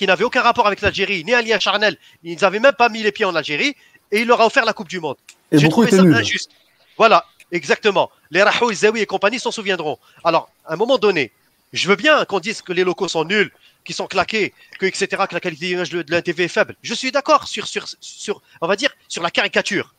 qui 0.00 0.06
n'avaient 0.06 0.24
aucun 0.24 0.40
rapport 0.40 0.66
avec 0.66 0.80
l'Algérie, 0.80 1.22
ni 1.26 1.34
un 1.34 1.42
lien 1.42 1.58
charnel. 1.58 1.98
Ils 2.24 2.40
n'avaient 2.40 2.58
même 2.58 2.72
pas 2.72 2.88
mis 2.88 3.02
les 3.02 3.12
pieds 3.12 3.26
en 3.26 3.34
Algérie 3.34 3.76
et 4.10 4.20
il 4.22 4.26
leur 4.26 4.40
a 4.40 4.46
offert 4.46 4.64
la 4.64 4.72
Coupe 4.72 4.88
du 4.88 4.98
Monde. 4.98 5.18
J'ai 5.52 5.68
trouvé 5.68 5.90
ça 5.90 6.00
injuste. 6.00 6.52
Voilà, 6.96 7.26
exactement. 7.52 8.10
Les 8.30 8.42
Rahoul, 8.42 8.74
Zawi 8.74 9.02
et 9.02 9.04
compagnie 9.04 9.38
s'en 9.38 9.50
souviendront. 9.50 9.98
Alors, 10.24 10.48
à 10.64 10.72
un 10.72 10.76
moment 10.76 10.96
donné, 10.96 11.32
je 11.74 11.86
veux 11.86 11.96
bien 11.96 12.24
qu'on 12.24 12.40
dise 12.40 12.62
que 12.62 12.72
les 12.72 12.82
locaux 12.82 13.08
sont 13.08 13.26
nuls, 13.26 13.52
qu'ils 13.84 13.94
sont 13.94 14.06
claqués, 14.06 14.54
que 14.78 14.86
etc., 14.86 15.22
que 15.28 15.34
la 15.34 15.40
qualité 15.40 15.66
d'image 15.66 15.90
de 15.90 16.02
la 16.08 16.22
TV 16.22 16.44
est 16.44 16.48
faible. 16.48 16.76
Je 16.80 16.94
suis 16.94 17.12
d'accord 17.12 17.46
sur, 17.46 17.66
sur, 17.66 17.86
sur, 18.00 18.40
on 18.62 18.68
va 18.68 18.76
dire, 18.76 18.96
sur 19.06 19.22
la 19.22 19.30
caricature. 19.30 19.94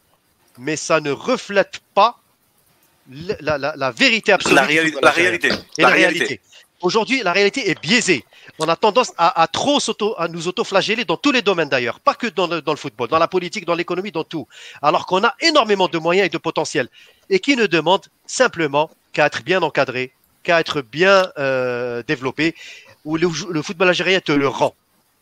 Mais 0.58 0.78
ça 0.78 1.00
ne 1.00 1.12
reflète 1.12 1.80
pas 1.94 2.18
la, 3.12 3.60
la, 3.60 3.76
la 3.78 3.92
vérité 3.92 4.32
absolue. 4.32 4.56
La, 4.56 4.64
réalité. 4.64 4.98
la 5.00 5.12
réalité. 5.12 5.50
Et 5.78 5.84
la, 5.84 5.90
réalité. 5.90 6.42
Aujourd'hui, 6.82 7.22
la 7.22 7.34
réalité 7.34 7.70
est 7.70 7.80
biaisée. 7.80 8.26
On 8.62 8.70
a 8.70 8.76
tendance 8.76 9.12
à, 9.18 9.42
à 9.42 9.48
trop 9.48 9.80
auto, 9.88 10.14
à 10.20 10.28
nous 10.28 10.48
auto-flageller 10.48 11.04
dans 11.04 11.18
tous 11.18 11.32
les 11.32 11.42
domaines 11.42 11.70
d'ailleurs, 11.70 12.00
pas 12.00 12.14
que 12.14 12.28
dans 12.28 12.46
le, 12.46 12.62
dans 12.62 12.74
le, 12.74 12.78
football, 12.78 13.08
dans 13.10 13.18
la 13.18 13.28
politique, 13.28 13.66
dans 13.66 13.74
l'économie, 13.74 14.12
dans 14.12 14.24
tout. 14.24 14.48
Alors 14.84 15.08
qu'on 15.08 15.24
a 15.24 15.34
énormément 15.40 15.88
de 15.88 15.98
moyens 15.98 16.28
et 16.28 16.30
de 16.30 16.38
potentiel 16.38 16.88
et 17.30 17.40
qui 17.40 17.56
ne 17.56 17.66
demandent 17.66 18.06
simplement 18.28 18.92
qu'à 19.14 19.26
être 19.26 19.44
bien 19.44 19.64
encadré, 19.64 20.14
qu'à 20.44 20.60
être 20.60 20.82
bien 20.82 21.32
euh, 21.40 22.04
développé, 22.08 22.56
où 23.04 23.18
le, 23.18 23.28
le, 23.50 23.62
football 23.64 23.90
algérien 23.90 24.20
te 24.20 24.32
le 24.32 24.48
rend. 24.48 24.76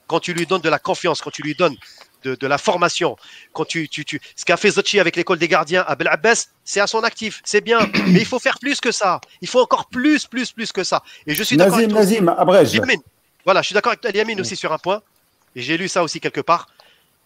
Quand 0.08 0.20
tu 0.20 0.34
lui 0.34 0.46
donnes 0.46 0.62
de 0.62 0.70
la 0.70 0.80
confiance, 0.80 1.22
quand 1.22 1.32
tu 1.32 1.42
lui 1.42 1.56
donnes 1.56 1.78
de, 2.24 2.36
de 2.36 2.48
la 2.48 2.58
formation. 2.58 3.16
Quand 3.54 3.66
tu, 3.66 3.88
tu, 3.88 4.04
tu, 4.06 4.20
ce 4.36 4.44
qu'a 4.44 4.58
fait 4.58 4.72
Zochi 4.72 5.00
avec 5.00 5.16
l'école 5.16 5.40
des 5.40 5.48
gardiens 5.48 5.86
à 5.88 5.96
Bel 5.96 6.08
Abbès, 6.08 6.50
c'est 6.66 6.80
à 6.80 6.88
son 6.88 7.04
actif, 7.04 7.42
c'est 7.46 7.62
bien. 7.62 7.80
Mais 8.08 8.20
il 8.20 8.26
faut 8.26 8.40
faire 8.40 8.60
plus 8.60 8.82
que 8.82 8.92
ça. 8.92 9.22
Il 9.42 9.48
faut 9.48 9.62
encore 9.62 9.86
plus, 9.88 10.26
plus, 10.26 10.52
plus 10.52 10.72
que 10.72 10.84
ça. 10.84 11.02
Et 11.26 11.36
je 11.36 11.44
suis 11.44 11.58
d'accord 11.58 11.78
Nazim. 11.78 11.94
Nazim, 11.94 12.28
abrège. 12.38 12.82
Voilà, 13.46 13.62
je 13.62 13.68
suis 13.68 13.74
d'accord 13.74 13.92
avec 13.92 14.02
toi, 14.02 14.12
Yamine 14.12 14.42
aussi 14.42 14.56
sur 14.56 14.72
un 14.72 14.78
point. 14.78 15.02
Et 15.56 15.62
j'ai 15.62 15.78
lu 15.78 15.88
ça 15.88 16.04
aussi 16.04 16.20
quelque 16.20 16.42
part. 16.42 16.68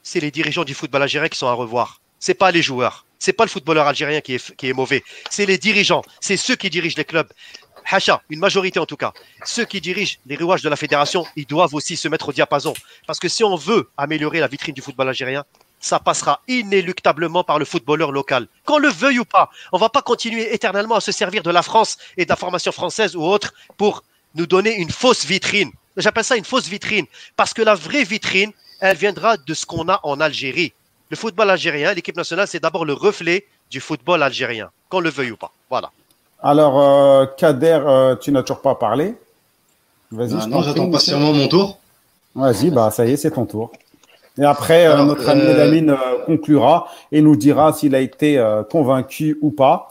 C'est 0.04 0.20
les 0.20 0.32
dirigeants 0.32 0.64
du 0.64 0.74
football 0.74 1.02
algérien 1.02 1.30
qui 1.30 1.38
sont 1.38 1.48
à 1.48 1.54
revoir. 1.54 2.02
C'est 2.20 2.34
pas 2.34 2.52
les 2.52 2.62
joueurs. 2.62 3.06
C'est 3.20 3.34
pas 3.34 3.46
le 3.46 3.50
footballeur 3.50 3.88
algérien 3.88 4.22
qui 4.22 4.36
est, 4.36 4.56
qui 4.56 4.70
est 4.70 4.74
mauvais. 4.74 5.04
C'est 5.30 5.46
les 5.46 5.58
dirigeants. 5.58 6.04
C'est 6.20 6.38
ceux 6.38 6.56
qui 6.56 6.70
dirigent 6.70 6.96
les 6.98 7.06
clubs. 7.06 7.32
Hacha, 7.90 8.22
une 8.30 8.40
majorité 8.40 8.80
en 8.80 8.86
tout 8.86 8.96
cas. 8.96 9.14
Ceux 9.44 9.66
qui 9.66 9.82
dirigent 9.82 10.18
les 10.26 10.38
rouages 10.38 10.62
de 10.62 10.70
la 10.70 10.76
fédération, 10.76 11.26
ils 11.36 11.46
doivent 11.46 11.74
aussi 11.74 11.98
se 11.98 12.08
mettre 12.08 12.30
au 12.30 12.34
diapason. 12.34 12.74
Parce 13.08 13.20
que 13.20 13.28
si 13.28 13.44
on 13.44 13.56
veut 13.56 13.90
améliorer 13.98 14.40
la 14.40 14.48
vitrine 14.48 14.74
du 14.74 14.82
football 14.82 15.10
algérien, 15.10 15.44
ça 15.80 16.00
passera 16.00 16.42
inéluctablement 16.48 17.44
par 17.44 17.60
le 17.60 17.66
footballeur 17.66 18.12
local. 18.12 18.48
Qu'on 18.66 18.78
le 18.78 18.88
veuille 18.88 19.20
ou 19.20 19.26
pas, 19.26 19.50
on 19.74 19.78
va 19.78 19.90
pas 19.90 20.02
continuer 20.02 20.54
éternellement 20.54 20.96
à 20.96 21.02
se 21.02 21.12
servir 21.12 21.44
de 21.44 21.52
la 21.52 21.62
France 21.62 21.98
et 22.16 22.24
de 22.24 22.30
la 22.30 22.38
formation 22.38 22.72
française 22.72 23.18
ou 23.18 23.24
autre 23.24 23.54
pour 23.76 24.04
nous 24.36 24.48
donner 24.48 24.76
une 24.76 24.90
fausse 24.90 25.26
vitrine. 25.26 25.72
J'appelle 25.98 26.24
ça 26.24 26.36
une 26.36 26.46
fausse 26.46 26.68
vitrine. 26.68 27.06
Parce 27.36 27.54
que 27.54 27.62
la 27.62 27.76
vraie 27.76 28.04
vitrine, 28.04 28.52
elle 28.80 28.98
viendra 28.98 29.38
de 29.38 29.54
ce 29.54 29.66
qu'on 29.66 29.88
a 29.90 30.00
en 30.04 30.20
Algérie. 30.20 30.74
Le 31.10 31.16
football 31.16 31.52
algérien, 31.52 31.94
l'équipe 31.94 32.18
nationale, 32.18 32.48
c'est 32.48 32.60
d'abord 32.60 32.86
le 32.86 32.94
reflet 32.94 33.46
du 33.70 33.80
football 33.80 34.24
algérien, 34.24 34.72
qu'on 34.90 35.00
le 35.00 35.12
veuille 35.12 35.32
ou 35.32 35.38
pas. 35.38 35.52
Voilà. 35.70 35.92
Alors, 36.42 36.82
euh, 36.82 37.26
Kader, 37.38 37.82
euh, 37.86 38.16
tu 38.16 38.32
n'as 38.32 38.42
toujours 38.42 38.62
pas 38.62 38.74
parlé. 38.74 39.16
Vas-y. 40.12 40.34
Ah 40.34 40.40
je 40.44 40.50
non, 40.50 40.58
t'en 40.58 40.64
j'attends 40.64 40.90
patiemment 40.90 41.32
mon 41.34 41.48
tour. 41.48 41.78
Vas-y, 42.36 42.72
bah 42.72 42.90
ça 42.90 43.06
y 43.06 43.12
est, 43.12 43.18
c'est 43.18 43.32
ton 43.32 43.46
tour. 43.46 43.72
Et 44.40 44.44
après, 44.44 44.88
euh, 44.88 45.04
notre 45.04 45.30
ami 45.30 45.42
euh, 45.42 45.58
Lamine 45.58 45.90
euh, 45.92 46.26
conclura 46.26 46.88
et 47.12 47.22
nous 47.22 47.36
dira 47.36 47.74
s'il 47.74 47.94
a 47.94 48.00
été 48.00 48.40
euh, 48.40 48.64
convaincu 48.64 49.38
ou 49.42 49.52
pas. 49.52 49.88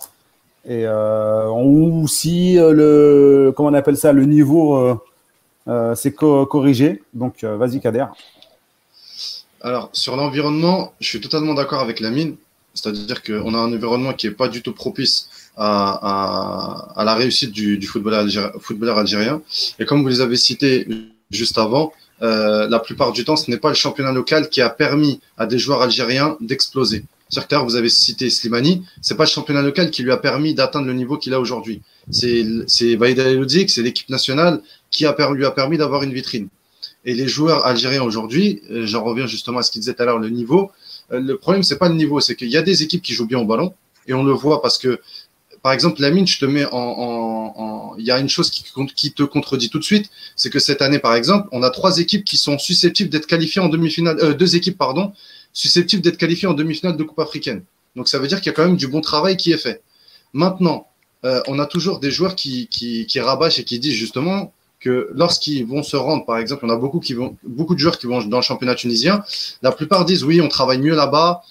Et 0.64 0.84
euh, 0.86 1.48
ou 1.50 2.09
si 2.09 2.59
euh, 2.59 2.72
le 2.72 3.53
comment 3.57 3.68
on 3.68 3.74
appelle 3.74 3.96
ça, 3.96 4.12
le 4.12 4.24
niveau 4.24 5.00
euh, 5.68 5.94
co- 6.16 6.46
corrigé. 6.46 7.02
Donc, 7.14 7.44
euh, 7.44 7.56
vas-y, 7.56 7.80
Kader. 7.80 8.06
Alors, 9.60 9.90
sur 9.92 10.16
l'environnement, 10.16 10.92
je 11.00 11.08
suis 11.08 11.20
totalement 11.20 11.54
d'accord 11.54 11.80
avec 11.80 12.00
la 12.00 12.10
mine. 12.10 12.36
C'est-à-dire 12.74 13.22
qu'on 13.22 13.54
a 13.54 13.58
un 13.58 13.72
environnement 13.72 14.12
qui 14.12 14.26
n'est 14.26 14.34
pas 14.34 14.48
du 14.48 14.62
tout 14.62 14.72
propice 14.72 15.28
à, 15.56 17.02
la 17.04 17.14
réussite 17.14 17.52
du, 17.52 17.80
footballeur, 17.86 18.98
algérien. 18.98 19.42
Et 19.78 19.84
comme 19.84 20.02
vous 20.02 20.08
les 20.08 20.20
avez 20.20 20.36
cités 20.36 20.88
juste 21.30 21.58
avant, 21.58 21.92
euh, 22.22 22.68
la 22.68 22.78
plupart 22.78 23.12
du 23.12 23.24
temps, 23.24 23.36
ce 23.36 23.50
n'est 23.50 23.58
pas 23.58 23.68
le 23.68 23.74
championnat 23.74 24.12
local 24.12 24.48
qui 24.48 24.62
a 24.62 24.70
permis 24.70 25.20
à 25.36 25.46
des 25.46 25.58
joueurs 25.58 25.82
algériens 25.82 26.36
d'exploser. 26.40 27.04
C'est-à-dire 27.28 27.60
que 27.60 27.64
vous 27.64 27.76
avez 27.76 27.88
cité 27.88 28.28
Slimani, 28.28 28.84
c'est 29.00 29.16
pas 29.16 29.24
le 29.24 29.30
championnat 29.30 29.62
local 29.62 29.90
qui 29.90 30.02
lui 30.02 30.12
a 30.12 30.18
permis 30.18 30.54
d'atteindre 30.54 30.86
le 30.86 30.92
niveau 30.92 31.16
qu'il 31.16 31.32
a 31.32 31.40
aujourd'hui. 31.40 31.80
C'est 32.10 32.44
c'est 32.66 32.94
Vaïd 32.94 33.18
Elodzik, 33.18 33.70
c'est 33.70 33.82
l'équipe 33.82 34.10
nationale 34.10 34.60
qui 34.93 35.05
a, 35.07 35.16
lui 35.32 35.45
a 35.45 35.51
permis 35.51 35.76
d'avoir 35.78 36.05
une 36.05 36.12
vitrine. 36.12 36.49
Et 37.05 37.14
les 37.14 37.26
joueurs 37.26 37.66
algériens 37.66 38.05
aujourd'hui, 38.05 38.62
euh, 38.70 38.86
j'en 38.86 39.03
reviens 39.03 39.26
justement 39.26 39.59
à 39.59 39.62
ce 39.64 39.70
qu'il 39.72 39.80
disait 39.80 39.95
tout 39.95 40.03
à 40.03 40.07
l'heure, 40.07 40.18
le 40.20 40.30
niveau. 40.30 40.70
euh, 41.12 41.18
Le 41.20 41.36
problème, 41.36 41.64
c'est 41.64 41.78
pas 41.78 41.88
le 41.88 41.97
niveau, 41.97 42.20
c'est 42.20 42.36
qu'il 42.36 42.49
y 42.49 42.57
a 42.57 42.62
des 42.62 42.84
équipes 42.84 43.03
qui 43.03 43.12
jouent 43.12 43.26
bien 43.26 43.40
au 43.40 43.45
ballon, 43.45 43.74
et 44.07 44.14
on 44.14 44.22
le 44.22 44.32
voit 44.32 44.62
parce 44.62 44.78
que, 44.78 45.01
par 45.62 45.72
exemple, 45.72 46.01
Lamine, 46.01 46.26
je 46.26 46.38
te 46.38 46.45
mets 46.45 46.64
en, 46.66 46.76
en, 46.76 47.55
en- 47.62 47.97
il 47.99 48.05
y 48.05 48.11
a 48.11 48.18
une 48.18 48.28
chose 48.28 48.51
qui, 48.51 48.64
qui 48.95 49.12
te 49.12 49.22
contredit 49.22 49.68
tout 49.70 49.78
de 49.78 49.84
suite, 49.84 50.11
c'est 50.36 50.51
que 50.51 50.59
cette 50.59 50.82
année, 50.82 50.99
par 50.99 51.14
exemple, 51.14 51.49
on 51.53 51.62
a 51.62 51.70
trois 51.70 51.99
équipes 51.99 52.24
qui 52.24 52.36
sont 52.36 52.59
susceptibles 52.59 53.11
d'être 53.11 53.26
qualifiées 53.26 53.62
en 53.62 53.68
demi-finale, 53.68 54.18
euh, 54.22 54.34
deux 54.34 54.55
équipes, 54.57 54.78
pardon, 54.78 55.12
susceptibles 55.53 56.03
d'être 56.03 56.18
qualifiées 56.18 56.49
en 56.49 56.55
demi-finale 56.55 56.97
de 56.97 57.03
Coupe 57.05 57.18
africaine. 57.20 57.62
Donc 57.97 58.09
ça 58.09 58.18
veut 58.18 58.26
dire 58.28 58.40
qu'il 58.40 58.51
y 58.51 58.55
a 58.55 58.57
quand 58.57 58.64
même 58.64 58.76
du 58.76 58.88
bon 58.88 59.01
travail 59.01 59.36
qui 59.36 59.53
est 59.53 59.59
fait. 59.66 59.82
Maintenant, 60.32 60.88
euh, 61.24 61.40
on 61.47 61.59
a 61.59 61.66
toujours 61.66 62.01
des 62.01 62.11
joueurs 62.11 62.34
qui, 62.34 62.66
qui, 62.68 63.07
qui 63.07 63.20
rabâchent 63.20 63.59
et 63.59 63.64
qui 63.64 63.78
disent 63.78 63.95
justement 63.95 64.53
que 64.83 65.11
lorsqu'ils 65.14 65.66
vont 65.66 65.83
se 65.83 65.97
rendre, 65.97 66.24
par 66.24 66.39
exemple, 66.39 66.64
on 66.66 66.70
a 66.70 66.76
beaucoup 66.76 66.99
de 67.01 67.78
joueurs 67.78 67.99
qui 67.99 68.07
vont 68.07 68.22
dans 68.24 68.39
le 68.39 68.43
championnat 68.43 68.74
tunisien. 68.74 69.22
La 69.62 69.72
plupart 69.72 70.05
disent 70.05 70.24
oui, 70.24 70.41
on 70.41 70.49
travaille 70.49 70.78
mieux 70.78 70.95
là-bas. 70.95 71.43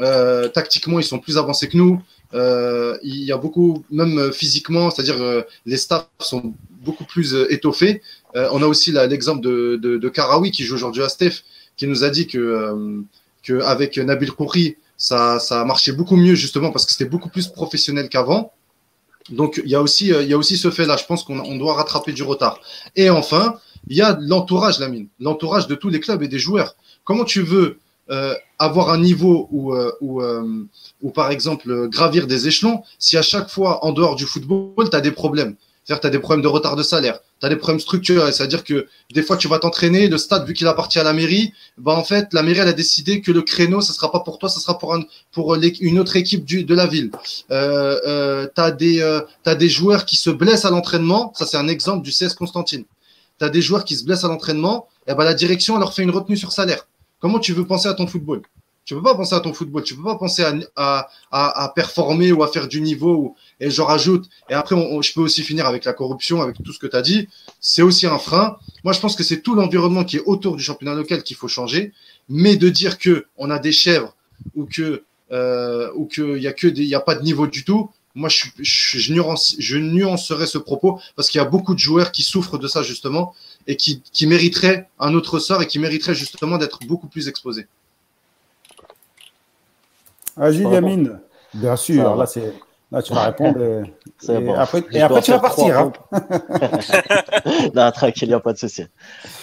Euh, 0.00 0.48
tactiquement, 0.48 0.98
ils 0.98 1.04
sont 1.04 1.18
plus 1.18 1.38
avancés 1.38 1.68
que 1.68 1.76
nous. 1.76 2.02
Euh, 2.34 2.98
il 3.02 3.22
y 3.24 3.32
a 3.32 3.38
beaucoup, 3.38 3.84
même 3.90 4.32
physiquement, 4.32 4.90
c'est-à-dire 4.90 5.20
euh, 5.20 5.42
les 5.64 5.76
staffs 5.76 6.08
sont 6.18 6.54
beaucoup 6.84 7.04
plus 7.04 7.34
étoffés. 7.50 8.02
On 8.34 8.62
a 8.62 8.66
aussi 8.66 8.92
l'exemple 8.92 9.40
de, 9.40 9.76
de, 9.76 10.08
Karawi 10.10 10.50
qui 10.50 10.62
joue 10.62 10.74
aujourd'hui 10.74 11.02
à 11.02 11.08
Steph, 11.08 11.42
qui 11.76 11.86
nous 11.86 12.04
a 12.04 12.10
dit 12.10 12.26
que, 12.26 12.38
euh, 12.38 13.00
que 13.42 13.60
avec 13.62 13.96
Nabil 13.98 14.30
Kouri, 14.30 14.76
ça, 14.96 15.38
ça 15.38 15.60
a 15.60 15.64
marché 15.64 15.92
beaucoup 15.92 16.16
mieux 16.16 16.34
justement 16.34 16.70
parce 16.70 16.86
que 16.86 16.92
c'était 16.92 17.08
beaucoup 17.08 17.28
plus 17.28 17.48
professionnel 17.48 18.08
qu'avant. 18.08 18.52
Donc 19.30 19.60
il 19.64 19.70
y 19.70 19.74
a 19.74 19.82
aussi, 19.82 20.12
euh, 20.12 20.22
il 20.22 20.28
y 20.28 20.34
a 20.34 20.38
aussi 20.38 20.56
ce 20.56 20.70
fait-là. 20.70 20.96
Je 20.96 21.04
pense 21.04 21.24
qu'on 21.24 21.38
on 21.40 21.56
doit 21.56 21.74
rattraper 21.74 22.12
du 22.12 22.22
retard. 22.22 22.60
Et 22.94 23.10
enfin, 23.10 23.56
il 23.88 23.96
y 23.96 24.02
a 24.02 24.16
l'entourage, 24.20 24.78
Lamine, 24.78 25.08
l'entourage 25.20 25.66
de 25.66 25.74
tous 25.74 25.88
les 25.88 26.00
clubs 26.00 26.22
et 26.22 26.28
des 26.28 26.38
joueurs. 26.38 26.76
Comment 27.04 27.24
tu 27.24 27.42
veux 27.42 27.78
euh, 28.08 28.34
avoir 28.60 28.90
un 28.90 28.98
niveau 28.98 29.48
où, 29.50 29.74
euh, 29.74 29.90
où, 30.00 30.22
euh, 30.22 30.64
où, 31.02 31.10
par 31.10 31.30
exemple, 31.32 31.88
gravir 31.88 32.28
des 32.28 32.46
échelons 32.46 32.82
si 33.00 33.16
à 33.16 33.22
chaque 33.22 33.48
fois, 33.50 33.84
en 33.84 33.92
dehors 33.92 34.14
du 34.14 34.26
football, 34.26 34.88
tu 34.90 34.96
as 34.96 35.00
des 35.00 35.10
problèmes? 35.10 35.56
C'est-à-dire 35.86 36.00
tu 36.00 36.06
as 36.08 36.10
des 36.10 36.18
problèmes 36.18 36.42
de 36.42 36.48
retard 36.48 36.74
de 36.74 36.82
salaire, 36.82 37.20
tu 37.40 37.46
as 37.46 37.48
des 37.48 37.54
problèmes 37.56 37.78
structurels. 37.78 38.32
C'est-à-dire 38.32 38.64
que 38.64 38.88
des 39.12 39.22
fois, 39.22 39.36
tu 39.36 39.46
vas 39.46 39.60
t'entraîner, 39.60 40.08
le 40.08 40.18
stade, 40.18 40.44
vu 40.44 40.52
qu'il 40.52 40.66
appartient 40.66 40.98
à 40.98 41.04
la 41.04 41.12
mairie, 41.12 41.52
bah, 41.78 41.92
en 41.92 42.02
fait, 42.02 42.26
la 42.32 42.42
mairie, 42.42 42.58
elle 42.58 42.68
a 42.68 42.72
décidé 42.72 43.20
que 43.20 43.30
le 43.30 43.42
créneau, 43.42 43.80
ça 43.80 43.92
sera 43.92 44.10
pas 44.10 44.18
pour 44.20 44.40
toi, 44.40 44.48
ça 44.48 44.58
sera 44.58 44.78
pour, 44.78 44.96
l'é- 45.56 45.76
une 45.80 46.00
autre 46.00 46.16
équipe 46.16 46.44
de 46.44 46.74
la 46.74 46.86
ville. 46.88 47.12
Euh, 47.52 48.00
euh, 48.04 48.48
tu 48.52 48.60
as, 48.60 48.72
des, 48.72 49.00
euh, 49.00 49.20
des 49.54 49.68
joueurs 49.68 50.04
qui 50.06 50.16
se 50.16 50.30
blessent 50.30 50.64
à 50.64 50.70
l'entraînement. 50.70 51.32
Ça, 51.36 51.46
c'est 51.46 51.56
un 51.56 51.68
exemple 51.68 52.02
du 52.02 52.10
CS 52.10 52.34
Constantine. 52.34 52.84
Tu 53.38 53.44
as 53.44 53.48
des 53.48 53.62
joueurs 53.62 53.84
qui 53.84 53.94
se 53.94 54.04
blessent 54.04 54.24
à 54.24 54.28
l'entraînement, 54.28 54.88
et 55.06 55.14
ben 55.14 55.22
la 55.24 55.34
direction 55.34 55.74
elle 55.74 55.80
leur 55.80 55.94
fait 55.94 56.02
une 56.02 56.10
retenue 56.10 56.36
sur 56.36 56.50
salaire. 56.50 56.88
Comment 57.20 57.38
tu 57.38 57.52
veux 57.52 57.64
penser 57.66 57.86
à 57.88 57.94
ton 57.94 58.06
football? 58.08 58.42
Tu 58.86 58.94
peux 58.94 59.02
pas 59.02 59.16
penser 59.16 59.34
à 59.34 59.40
ton 59.40 59.52
football, 59.52 59.82
tu 59.82 59.96
peux 59.96 60.04
pas 60.04 60.14
penser 60.14 60.44
à, 60.44 60.54
à, 60.76 61.08
à, 61.64 61.68
performer 61.70 62.30
ou 62.30 62.44
à 62.44 62.48
faire 62.48 62.68
du 62.68 62.80
niveau. 62.80 63.34
Et 63.58 63.68
je 63.68 63.82
rajoute, 63.82 64.28
et 64.48 64.54
après 64.54 64.76
je 64.76 65.12
peux 65.12 65.22
aussi 65.22 65.42
finir 65.42 65.66
avec 65.66 65.84
la 65.84 65.92
corruption, 65.92 66.40
avec 66.40 66.62
tout 66.62 66.72
ce 66.72 66.78
que 66.78 66.86
tu 66.86 66.94
as 66.94 67.02
dit. 67.02 67.28
C'est 67.60 67.82
aussi 67.82 68.06
un 68.06 68.18
frein. 68.18 68.56
Moi 68.84 68.92
je 68.92 69.00
pense 69.00 69.16
que 69.16 69.24
c'est 69.24 69.40
tout 69.40 69.56
l'environnement 69.56 70.04
qui 70.04 70.18
est 70.18 70.22
autour 70.24 70.54
du 70.54 70.62
championnat 70.62 70.94
local 70.94 71.24
qu'il 71.24 71.36
faut 71.36 71.48
changer. 71.48 71.92
Mais 72.28 72.56
de 72.56 72.68
dire 72.68 72.98
que 72.98 73.26
on 73.36 73.50
a 73.50 73.58
des 73.58 73.72
chèvres 73.72 74.14
ou 74.54 74.66
que 74.66 75.02
euh, 75.32 75.90
ou 75.96 76.06
qu'il 76.06 76.38
y 76.38 76.46
a 76.46 76.52
que 76.52 76.68
des, 76.68 76.84
y 76.84 76.94
a 76.94 77.00
pas 77.00 77.16
de 77.16 77.22
niveau 77.22 77.48
du 77.48 77.64
tout. 77.64 77.90
Moi, 78.14 78.28
je, 78.28 78.46
je, 78.60 78.98
je, 78.98 79.12
nuance, 79.12 79.56
je 79.58 79.76
nuancerais 79.76 80.46
ce 80.46 80.58
propos 80.58 81.00
parce 81.16 81.28
qu'il 81.28 81.40
y 81.40 81.42
a 81.42 81.44
beaucoup 81.44 81.74
de 81.74 81.80
joueurs 81.80 82.12
qui 82.12 82.22
souffrent 82.22 82.56
de 82.56 82.68
ça 82.68 82.84
justement 82.84 83.34
et 83.66 83.76
qui, 83.76 84.00
qui 84.12 84.28
mériteraient 84.28 84.88
un 85.00 85.12
autre 85.12 85.40
sort 85.40 85.60
et 85.60 85.66
qui 85.66 85.80
mériteraient 85.80 86.14
justement 86.14 86.56
d'être 86.56 86.78
beaucoup 86.86 87.08
plus 87.08 87.26
exposés. 87.26 87.66
Vas-y, 90.36 90.62
Yamine. 90.62 91.20
Bien 91.54 91.76
sûr, 91.76 92.10
va. 92.10 92.16
là, 92.16 92.26
c'est, 92.26 92.52
là, 92.92 93.02
tu 93.02 93.12
vas 93.14 93.22
répondre. 93.24 93.60
Et, 93.62 93.94
C'est 94.18 94.34
et 94.34 94.40
bon. 94.44 94.54
après, 94.54 94.78
et 94.80 95.22
tu 95.22 95.30
vas 95.30 95.38
partir. 95.38 95.78
Hein. 95.78 95.92
non, 97.74 97.90
tranquille, 97.92 98.28
il 98.28 98.28
n'y 98.28 98.34
a 98.34 98.40
pas 98.40 98.52
de 98.52 98.58
souci. 98.58 98.84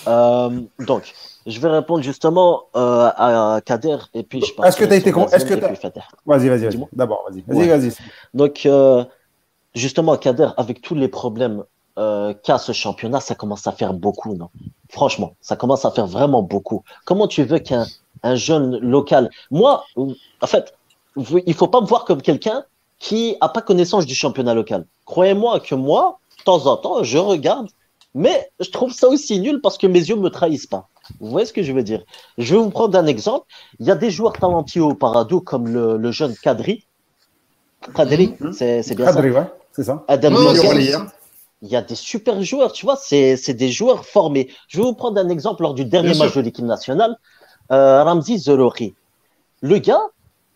Euh, 0.08 0.50
donc, 0.80 1.14
je 1.46 1.60
vais 1.60 1.70
répondre 1.70 2.04
justement 2.04 2.64
euh, 2.76 3.10
à 3.16 3.60
Kader 3.66 3.98
et 4.14 4.24
puis 4.24 4.42
je 4.42 4.64
Est-ce 4.66 4.78
que 4.78 4.86
t'as 4.86 4.96
été 4.96 5.12
con- 5.12 5.28
est-ce 5.28 5.46
que. 5.46 5.54
Vas-y, 5.56 6.50
vas-y, 6.50 6.50
vas-y. 6.50 6.70
Dis-moi. 6.70 6.88
D'abord, 6.94 7.26
vas-y. 7.30 7.42
Vas-y, 7.48 7.58
Ouais. 7.70 7.78
vas-y. 7.78 7.92
Donc, 8.34 8.66
euh, 8.66 9.04
justement, 9.76 10.16
Kader, 10.18 10.50
avec 10.58 10.82
tous 10.82 10.96
les 10.96 11.08
problèmes 11.08 11.64
euh, 12.00 12.34
qu'a 12.44 12.58
ce 12.58 12.72
championnat, 12.72 13.20
ça 13.20 13.36
commence 13.36 13.68
à 13.68 13.72
faire 13.72 13.94
beaucoup, 13.94 14.36
non? 14.36 14.50
Franchement, 14.90 15.34
ça 15.42 15.56
commence 15.56 15.86
à 15.86 15.92
faire 15.92 16.08
vraiment 16.08 16.42
beaucoup. 16.42 16.84
Comment 17.06 17.28
tu 17.28 17.44
veux 17.44 17.60
qu'un 17.60 17.86
un 18.26 18.36
jeune 18.36 18.78
local... 18.80 19.30
Moi, 19.52 19.84
en 19.98 20.48
fait, 20.48 20.74
vous- 21.16 21.40
il 21.46 21.54
faut 21.54 21.68
pas 21.68 21.82
me 21.82 21.86
voir 21.86 22.06
comme 22.06 22.22
quelqu'un 22.22 22.64
qui 23.00 23.36
a 23.42 23.50
pas 23.50 23.62
connaissance 23.62 24.06
du 24.06 24.16
championnat 24.16 24.54
local. 24.54 24.86
Croyez-moi 25.06 25.60
que 25.60 25.76
moi, 25.76 26.20
de 26.40 26.44
temps 26.44 26.66
en 26.68 26.78
temps, 26.78 27.04
je 27.04 27.18
regarde, 27.18 27.68
mais 28.16 28.50
je 28.60 28.70
trouve 28.70 28.94
ça 28.94 29.08
aussi 29.10 29.40
nul 29.40 29.60
parce 29.62 29.78
que 29.78 29.88
mes 29.88 30.00
yeux 30.00 30.16
me 30.16 30.30
trahissent 30.30 30.68
pas. 30.68 30.88
Vous 31.20 31.30
voyez 31.30 31.46
ce 31.46 31.54
que 31.54 31.64
je 31.64 31.74
veux 31.74 31.84
dire? 31.84 32.04
Je 32.38 32.56
vais 32.56 32.62
vous 32.62 32.70
prendre 32.70 32.98
un 32.98 33.06
exemple. 33.08 33.46
Il 33.80 33.86
y 33.86 33.92
a 33.92 33.96
des 33.96 34.10
joueurs 34.10 34.34
talentueux 34.34 34.84
au 34.84 34.94
Parado 34.96 35.42
comme 35.42 35.68
le, 35.68 35.98
le 35.98 36.12
jeune 36.12 36.34
Kadri. 36.36 36.86
Kadri, 37.94 38.36
Mhm. 38.40 38.54
c'est 38.54 38.82
c'est 38.84 38.96
bien 38.96 39.06
ça. 39.08 39.14
Kadri, 39.14 39.32
ouais, 39.32 39.44
c'est 39.74 39.84
ça. 39.84 40.04
Adam 40.08 40.30
Logan. 40.30 40.78
hein. 41.02 41.08
Il 41.62 41.70
y 41.70 41.76
a 41.76 41.82
des 41.82 41.96
super 41.96 42.42
joueurs, 42.44 42.72
tu 42.74 42.86
vois, 42.86 42.96
c'est 42.98 43.36
c'est 43.38 43.54
des 43.54 43.70
joueurs 43.70 44.06
formés. 44.06 44.50
Je 44.70 44.78
vais 44.78 44.84
vous 44.84 44.94
prendre 44.94 45.20
un 45.20 45.30
exemple 45.30 45.64
lors 45.64 45.74
du 45.74 45.86
dernier 45.86 46.10
Bien 46.10 46.16
sûr. 46.16 46.26
match 46.26 46.36
de 46.36 46.42
l'équipe 46.42 46.66
nationale. 46.66 47.18
Euh, 47.72 48.04
Ramzi 48.04 48.38
Zerouri. 48.38 48.94
Le 49.62 49.78
gars, 49.78 50.02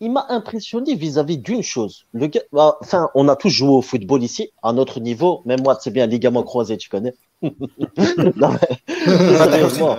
il 0.00 0.12
m'a 0.12 0.26
impressionné 0.28 0.94
vis-à-vis 0.94 1.38
d'une 1.38 1.62
chose. 1.62 2.04
Le 2.12 2.26
gars, 2.26 2.42
bah, 2.52 2.78
enfin, 2.80 3.10
on 3.14 3.28
a 3.28 3.36
tous 3.36 3.48
joué 3.48 3.70
au 3.70 3.82
football 3.82 4.22
ici, 4.22 4.50
à 4.62 4.72
notre 4.72 5.00
niveau. 5.00 5.42
Même 5.44 5.62
moi, 5.62 5.76
c'est 5.80 5.90
bien, 5.90 6.06
ligament 6.06 6.42
croisé, 6.42 6.76
tu 6.76 6.88
connais. 6.88 7.14
non, 7.42 7.50
mais, 8.50 8.76
plus 8.86 9.36
sérieusement, 9.36 9.96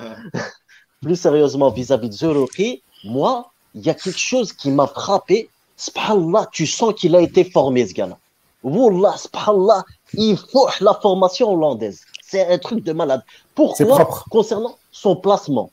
plus 1.01 1.15
sérieusement 1.15 1.69
vis-à-vis 1.69 2.09
de 2.09 2.13
Zerouri, 2.13 2.83
moi, 3.03 3.51
il 3.75 3.81
y 3.81 3.89
a 3.89 3.93
quelque 3.93 4.19
chose 4.19 4.53
qui 4.53 4.71
m'a 4.71 4.87
frappé. 4.87 5.49
Subhanallah, 5.77 6.47
tu 6.51 6.67
sens 6.67 6.93
qu'il 6.93 7.15
a 7.15 7.21
été 7.21 7.43
formé, 7.43 7.87
ce 7.87 7.93
gars-là. 7.93 8.17
Wallah, 8.63 9.15
subhanallah, 9.17 9.85
il 10.13 10.37
faut 10.37 10.67
la 10.81 10.93
formation 10.93 11.53
hollandaise. 11.53 12.01
C'est 12.21 12.45
un 12.45 12.57
truc 12.57 12.83
de 12.83 12.91
malade. 12.91 13.23
Pourquoi. 13.55 14.05
Concernant 14.29 14.77
son 14.91 15.15
placement, 15.15 15.71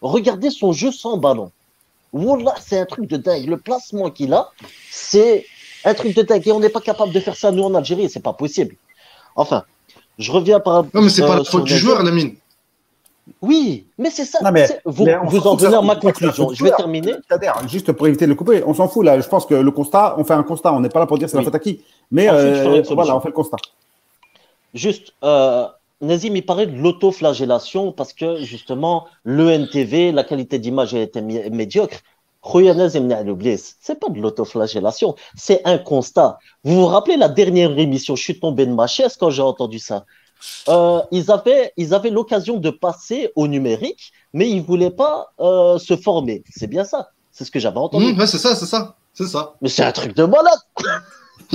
regardez 0.00 0.50
son 0.50 0.72
jeu 0.72 0.90
sans 0.90 1.16
ballon. 1.16 1.50
Wallah, 2.14 2.54
c'est 2.60 2.78
un 2.78 2.86
truc 2.86 3.06
de 3.08 3.16
dingue. 3.16 3.46
Le 3.46 3.58
placement 3.58 4.08
qu'il 4.10 4.32
a, 4.32 4.48
c'est 4.90 5.44
un 5.84 5.94
truc 5.94 6.14
de 6.16 6.22
dingue. 6.22 6.46
Et 6.46 6.52
on 6.52 6.60
n'est 6.60 6.68
pas 6.68 6.80
capable 6.80 7.12
de 7.12 7.20
faire 7.20 7.36
ça, 7.36 7.50
nous, 7.50 7.64
en 7.64 7.74
Algérie. 7.74 8.08
C'est 8.08 8.22
pas 8.22 8.32
possible. 8.32 8.76
Enfin, 9.34 9.64
je 10.18 10.30
reviens 10.30 10.60
par 10.60 10.84
Non, 10.94 11.02
mais 11.02 11.08
c'est 11.08 11.22
pas 11.22 11.34
euh, 11.34 11.38
la 11.38 11.44
sur 11.44 11.58
faute 11.58 11.64
du 11.64 11.76
joueur, 11.76 12.02
Lamine. 12.04 12.36
Oui, 13.42 13.86
mais 13.98 14.10
c'est 14.10 14.26
ça. 14.26 14.38
Non, 14.42 14.52
mais- 14.52 14.68
vous 14.84 15.04
mais 15.04 15.14
en 15.16 15.26
à 15.26 15.82
ma 15.82 15.96
conclusion. 15.96 16.50
Je 16.52 16.62
vais 16.62 16.70
terminer. 16.72 17.14
Juste 17.68 17.90
pour 17.92 18.06
éviter 18.06 18.26
de 18.26 18.30
le 18.30 18.36
couper, 18.36 18.62
on 18.64 18.74
s'en 18.74 18.86
fout 18.86 19.04
là. 19.04 19.18
Je 19.18 19.26
pense 19.28 19.46
que 19.46 19.54
le 19.54 19.70
constat, 19.70 20.14
on 20.18 20.24
fait 20.24 20.34
un 20.34 20.42
constat, 20.42 20.72
on 20.72 20.80
n'est 20.80 20.90
pas 20.90 21.00
là 21.00 21.06
pour 21.06 21.18
dire 21.18 21.28
c'est 21.28 21.36
Oui. 21.36 21.42
la 21.42 21.46
faute 21.50 21.54
à 21.54 21.58
qui. 21.58 21.82
Mais 22.10 22.28
Ensuite, 22.28 22.54
je 22.54 22.90
euh, 22.92 22.94
voilà, 22.94 23.16
on 23.16 23.20
fait 23.20 23.28
le 23.28 23.34
constat. 23.34 23.56
Juste, 24.74 25.14
euh, 25.24 25.66
Nazim, 26.00 26.36
il 26.36 26.44
parlait 26.44 26.66
de 26.66 26.76
l'autoflagellation 26.76 27.92
parce 27.92 28.12
que 28.12 28.42
justement, 28.42 29.06
l'ENTV, 29.24 30.12
la 30.12 30.24
qualité 30.24 30.58
d'image 30.58 30.94
mi- 30.94 31.50
médiocre. 31.50 31.98
C'est 32.42 33.98
pas 33.98 34.08
de 34.10 34.20
l'autoflagellation, 34.20 35.14
c'est 35.34 35.62
un 35.64 35.78
constat. 35.78 36.36
Vous 36.62 36.74
vous 36.74 36.86
rappelez 36.86 37.16
la 37.16 37.30
dernière 37.30 37.78
émission, 37.78 38.16
je 38.16 38.22
suis 38.22 38.38
tombé 38.38 38.66
de 38.66 38.72
ma 38.72 38.86
chaise 38.86 39.16
quand 39.18 39.30
j'ai 39.30 39.40
entendu 39.40 39.78
ça? 39.78 40.04
Euh, 40.68 41.00
ils 41.10 41.30
avaient, 41.30 41.72
ils 41.78 41.94
avaient 41.94 42.10
l'occasion 42.10 42.58
de 42.58 42.68
passer 42.68 43.30
au 43.34 43.46
numérique, 43.48 44.12
mais 44.34 44.50
ils 44.50 44.60
voulaient 44.60 44.90
pas 44.90 45.32
euh, 45.40 45.78
se 45.78 45.96
former. 45.96 46.42
C'est 46.50 46.66
bien 46.66 46.84
ça. 46.84 47.10
C'est 47.32 47.44
ce 47.44 47.50
que 47.50 47.58
j'avais 47.58 47.78
entendu. 47.78 48.12
Mmh, 48.12 48.18
ouais, 48.18 48.26
c'est 48.26 48.38
ça, 48.38 48.54
c'est 48.54 48.66
ça. 48.66 48.94
C'est 49.14 49.26
ça. 49.26 49.54
Mais 49.62 49.70
c'est 49.70 49.84
un 49.84 49.92
truc 49.92 50.14
de 50.14 50.24
malade. 50.24 50.58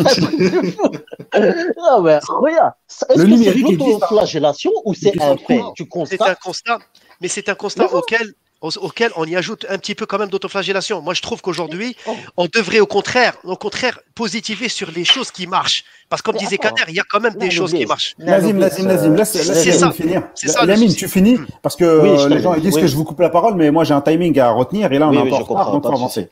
Ah 1.33 1.99
ouais, 2.01 2.19
regarde. 2.27 2.73
Est-ce 3.09 3.21
Le 3.21 3.37
que 3.37 3.43
c'est 3.43 3.53
l'autoflagellation 3.77 4.71
ou 4.85 4.93
c'est 4.93 5.19
un 5.21 5.35
fait. 5.37 5.61
Tu 5.75 5.83
C'est 5.83 5.83
un 5.83 5.87
constates 5.87 6.39
constat, 6.39 6.79
mais 7.21 7.27
c'est 7.27 7.49
un 7.49 7.55
constat 7.55 7.87
Mais 7.91 7.97
auquel, 7.97 8.33
au- 8.61 8.69
auquel 8.81 9.11
on 9.15 9.25
y 9.25 9.35
ajoute 9.35 9.65
un 9.69 9.77
petit 9.77 9.95
peu 9.95 10.05
quand 10.05 10.17
même 10.19 10.29
d'autoflagellation. 10.29 11.01
Moi, 11.01 11.13
je 11.13 11.21
trouve 11.21 11.41
qu'aujourd'hui, 11.41 11.95
Oh. 12.07 12.11
on 12.37 12.45
devrait 12.47 12.79
au 12.79 12.85
contraire, 12.87 13.33
au 13.43 13.55
contraire, 13.55 13.99
positiver 14.15 14.69
sur 14.69 14.91
les 14.91 15.05
choses 15.05 15.31
qui 15.31 15.47
marchent. 15.47 15.83
Parce 16.09 16.21
que 16.21 16.25
comme 16.27 16.35
Mais 16.35 16.39
disait. 16.45 16.57
Kader, 16.57 16.83
il 16.87 16.95
y 16.95 16.99
a 16.99 17.03
quand 17.09 17.19
même 17.19 17.33
Non, 17.33 17.39
des 17.39 17.51
choses 17.51 17.71
qui 17.71 17.85
marchent. 17.85 18.15
Nazim, 18.17 18.57
Nazim, 18.57 18.85
Nazim, 18.87 19.15
laisse, 19.15 19.31
c'est 19.31 19.71
ça. 19.71 19.91
Finir. 19.91 20.23
C'est 20.33 20.47
ça, 20.47 20.65
Lamine, 20.65 20.93
tu 20.95 21.07
finis 21.07 21.37
parce 21.61 21.75
que 21.75 21.85
Oui, 22.01 22.09
euh, 22.09 22.29
les 22.29 22.41
gens 22.41 22.53
ils 22.55 22.61
disent 22.61 22.75
Oui. 22.75 22.81
que 22.81 22.87
je 22.87 22.95
vous 22.95 23.03
coupe 23.03 23.19
la 23.19 23.29
parole, 23.29 23.53
mais 23.55 23.69
moi 23.69 23.83
j'ai 23.83 23.93
un 23.93 24.01
timing 24.01 24.37
à 24.39 24.49
retenir 24.51 24.91
et 24.91 24.97
là 24.99 25.07
on 25.07 25.11
Oui, 25.11 25.17
est 25.17 25.19
un 25.19 25.23
oui, 25.25 25.29
peu 25.29 25.35
en 25.35 25.39
je 25.39 25.43
retard, 25.43 25.71
donc 25.71 25.83
faut 25.83 25.89
avancer. 25.93 26.29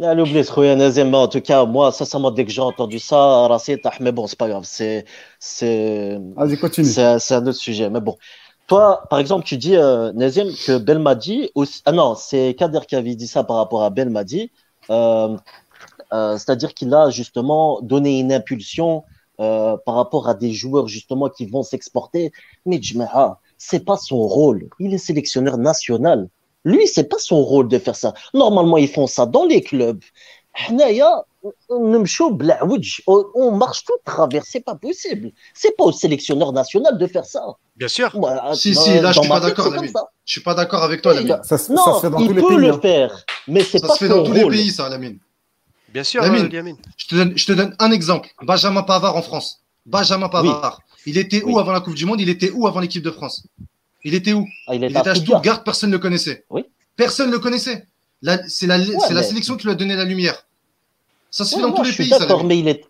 Ah, 0.00 0.14
Là, 0.14 0.22
en 0.22 1.28
tout 1.28 1.40
cas, 1.40 1.64
moi, 1.64 1.90
sincèrement, 1.90 2.30
dès 2.30 2.44
que 2.44 2.52
j'ai 2.52 2.60
entendu 2.60 3.00
ça, 3.00 3.16
ah, 3.50 3.58
mais 4.00 4.12
bon, 4.12 4.26
c'est 4.28 4.38
pas 4.38 4.48
grave, 4.48 4.62
c'est. 4.64 5.04
C'est 7.20 7.34
un 7.34 7.46
autre 7.46 7.58
sujet, 7.58 7.90
mais 7.90 8.00
bon. 8.00 8.16
Toi, 8.68 9.02
par 9.10 9.18
exemple, 9.18 9.44
tu 9.46 9.56
dis, 9.56 9.76
euh, 9.76 10.12
que 10.12 10.78
Belmadi. 10.78 11.50
Aussi... 11.54 11.82
Ah 11.86 11.92
non, 11.92 12.14
c'est 12.14 12.54
Kader 12.58 12.80
qui 12.86 12.96
avait 12.96 13.14
dit 13.16 13.26
ça 13.26 13.42
par 13.44 13.56
rapport 13.56 13.82
à 13.82 13.90
Belmadi. 13.90 14.52
Euh, 14.90 15.36
euh 16.12 16.36
C'est-à-dire 16.38 16.74
qu'il 16.74 16.92
a 16.94 17.10
justement 17.10 17.80
donné 17.82 18.20
une 18.20 18.32
impulsion 18.32 19.04
euh, 19.40 19.76
par 19.86 19.94
rapport 19.96 20.28
à 20.28 20.34
des 20.34 20.52
joueurs 20.52 20.88
justement 20.88 21.28
qui 21.28 21.46
vont 21.46 21.62
s'exporter. 21.62 22.32
Mais 22.66 22.80
Jmeha, 22.82 23.40
c'est 23.56 23.84
pas 23.84 23.96
son 23.96 24.18
rôle. 24.18 24.68
Il 24.80 24.94
est 24.94 24.98
sélectionneur 24.98 25.58
national. 25.58 26.28
Lui, 26.64 26.86
c'est 26.86 27.08
pas 27.08 27.18
son 27.18 27.42
rôle 27.42 27.68
de 27.68 27.78
faire 27.78 27.96
ça. 27.96 28.12
Normalement, 28.34 28.76
ils 28.76 28.88
font 28.88 29.06
ça 29.06 29.26
dans 29.26 29.44
les 29.44 29.62
clubs. 29.62 30.02
On 31.68 33.52
marche 33.52 33.84
tout 33.84 33.92
travers, 34.04 34.44
c'est 34.44 34.60
pas 34.60 34.74
possible. 34.74 35.30
C'est 35.54 35.76
pas 35.76 35.84
au 35.84 35.92
sélectionneur 35.92 36.52
national 36.52 36.98
de 36.98 37.06
faire 37.06 37.24
ça. 37.24 37.44
Bien 37.76 37.88
sûr. 37.88 38.10
Si, 38.54 38.74
si, 38.74 39.00
là, 39.00 39.12
je 39.12 39.20
suis 39.20 39.28
pas 39.28 39.40
d'accord, 39.40 39.72
Je 40.24 40.32
suis 40.32 40.40
pas 40.40 40.54
d'accord 40.54 40.82
avec 40.82 41.00
toi, 41.00 41.14
Lamine. 41.14 41.38
Ça, 41.44 41.58
ça, 41.58 41.76
ça 41.76 41.94
se 41.94 42.00
fait 42.00 42.10
dans 42.10 42.18
tous 42.18 42.32
les 42.32 42.42
peut 42.42 42.56
le 42.56 42.72
hein. 42.72 42.78
faire, 42.82 43.24
mais 43.46 43.62
c'est 43.62 43.80
pas 43.80 43.88
Ça 43.88 43.94
se 43.94 43.98
fait 44.00 44.08
dans 44.08 44.24
tous 44.24 44.32
les 44.32 44.48
pays, 44.48 44.70
ça, 44.72 44.88
Lamine. 44.88 45.18
Bien 45.90 46.04
sûr, 46.04 46.22
euh, 46.22 46.26
Lamine. 46.26 46.76
Je, 46.96 47.06
te 47.06 47.14
donne, 47.14 47.38
je 47.38 47.46
te 47.46 47.52
donne 47.52 47.74
un 47.78 47.90
exemple. 47.92 48.28
Benjamin 48.42 48.82
Pavard 48.82 49.16
en 49.16 49.22
France. 49.22 49.62
Benjamin 49.86 50.28
Pavard. 50.28 50.82
Il 51.06 51.16
était 51.16 51.42
où 51.42 51.58
avant 51.58 51.72
la 51.72 51.80
Coupe 51.80 51.94
du 51.94 52.04
Monde? 52.04 52.20
Il 52.20 52.28
était 52.28 52.50
où 52.50 52.66
avant 52.66 52.80
l'équipe 52.80 53.02
de 53.02 53.10
France? 53.10 53.46
Il 54.04 54.14
était 54.14 54.32
où? 54.32 54.46
Ah, 54.66 54.74
il 54.74 54.82
Il 54.82 54.84
est 54.84 54.96
à 54.96 55.00
était 55.00 55.10
à 55.10 55.14
Stuttgart. 55.14 55.64
Personne 55.64 55.90
ne 55.90 55.94
le 55.96 55.98
connaissait. 56.00 56.44
Oui. 56.50 56.64
Personne 56.96 57.28
ne 57.28 57.32
le 57.32 57.38
connaissait. 57.38 57.86
C'est 58.48 58.66
la, 58.66 58.78
c'est 59.06 59.14
la 59.14 59.22
sélection 59.22 59.56
qui 59.56 59.64
lui 59.66 59.72
a 59.72 59.76
donné 59.76 59.94
la 59.96 60.04
lumière. 60.04 60.44
Ça 61.30 61.44
se 61.44 61.50
fait 61.50 61.56
Ouais, 61.56 61.62
dans 61.62 61.68
moi, 61.68 61.78
tous 61.78 61.82
les 61.84 61.90
je 61.90 61.94
suis 61.94 62.04
pays, 62.04 62.12
ça. 62.12 62.18
d'accord, 62.20 62.44
mais 62.44 62.58
il 62.58 62.68
est. 62.68 62.84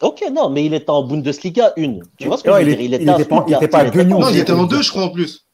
Ok, 0.00 0.22
non, 0.32 0.48
mais 0.48 0.64
il 0.64 0.72
était 0.72 0.88
en 0.90 1.02
Bundesliga 1.02 1.72
1. 1.76 1.98
Tu 2.18 2.26
vois 2.28 2.38
ce 2.38 2.44
que 2.44 2.50
Ouais, 2.50 2.60
je 2.64 2.70
veux 2.70 2.72
il 2.80 2.88
dire 2.90 3.00
Il 3.02 3.10
était, 3.10 3.24
pas- 3.26 3.44
il 3.48 3.54
était 3.54 3.68
pas 3.68 3.78
à 3.80 3.84
Guignon, 3.90 4.18
Non, 4.20 4.28
il 4.30 4.38
était 4.38 4.52
en 4.52 4.64
était- 4.64 4.76
deux, 4.76 4.82
je 4.82 4.90
crois, 4.90 5.02
en 5.04 5.10
plus. 5.10 5.44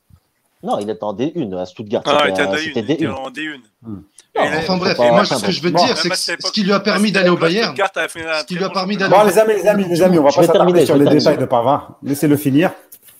Non, 0.63 0.79
il 0.79 0.89
était 0.89 1.03
en 1.03 1.13
D1 1.15 1.53
à 1.59 1.67
Stuttgart. 1.67 2.03
Ah, 2.07 2.23
il 2.27 2.31
était 2.31 2.43
en 2.43 2.53
un- 2.53 2.55
D1. 2.57 2.59
C'était 2.65 2.81
Il 2.81 2.91
était 2.93 3.05
D1. 3.07 3.11
en 3.15 3.31
D1. 3.31 3.61
Hmm. 3.83 3.99
Et 4.35 4.39
Non, 4.39 4.45
il 4.45 4.53
est- 4.55 4.57
Enfin 4.59 4.77
bref, 4.77 4.99
moi, 4.99 5.25
ce 5.25 5.45
que 5.45 5.51
je 5.53 5.63
veux 5.63 5.73
te 5.73 5.77
dire, 5.77 5.97
c'est 5.97 6.37
ce 6.41 6.53
qui 6.53 6.63
lui 6.63 6.73
a 6.73 6.81
permis 6.81 7.11
d'aller 7.11 7.31
au 7.31 7.37
Bayern, 7.37 7.75
Ce 7.77 8.45
qui 8.45 8.55
lui 8.55 8.65
a 8.65 8.71
permis 8.71 8.97
d'aller- 8.97 9.11
Bon, 9.17 9.25
les 9.25 9.39
amis, 9.39 9.55
les 9.55 9.67
amis, 9.67 9.85
les 9.89 10.03
amis, 10.03 10.19
on 10.19 10.23
va 10.23 10.29
pas 10.31 10.43
s'attarder 10.43 10.73
terminer, 10.73 10.87
sur 10.87 10.97
les 10.97 11.07
détails 11.09 11.39
de 11.39 11.47
Pavard. 11.47 11.99
Laissez-le 12.03 12.37
finir. 12.37 12.73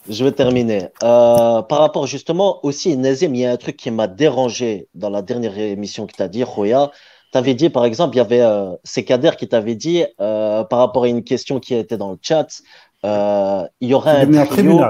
Je 0.09 0.25
vais 0.25 0.33
terminer. 0.33 0.89
Euh, 1.03 1.63
par 1.63 1.79
rapport 1.79 2.07
justement 2.07 2.65
aussi, 2.65 2.97
Nazim, 2.97 3.35
il 3.35 3.41
y 3.41 3.45
a 3.45 3.51
un 3.53 3.57
truc 3.57 3.77
qui 3.77 3.91
m'a 3.91 4.07
dérangé 4.07 4.89
dans 4.95 5.11
la 5.11 5.23
dernière 5.23 5.59
émission 5.59 6.07
que 6.07 6.13
tu 6.15 6.23
as 6.23 6.29
dit, 6.29 6.45
Khoya. 6.45 6.91
Tu 7.33 7.39
avais 7.39 7.55
dit, 7.55 7.71
par 7.71 7.85
exemple, 7.85 8.15
il 8.15 8.19
y 8.19 8.21
avait, 8.21 8.41
euh, 8.41 8.77
Kader 9.07 9.33
qui 9.39 9.49
t'avait 9.49 9.75
dit, 9.75 10.05
euh, 10.21 10.65
par 10.65 10.79
rapport 10.79 11.05
à 11.05 11.09
une 11.09 11.25
question 11.25 11.61
qui 11.61 11.75
était 11.75 11.97
dans 11.97 12.13
le 12.13 12.19
chat, 12.23 12.47
euh, 13.05 13.65
il 13.81 13.89
y 13.89 13.95
aura 13.95 14.25
C'est 14.25 14.39
un 14.39 14.47
trio. 14.47 14.81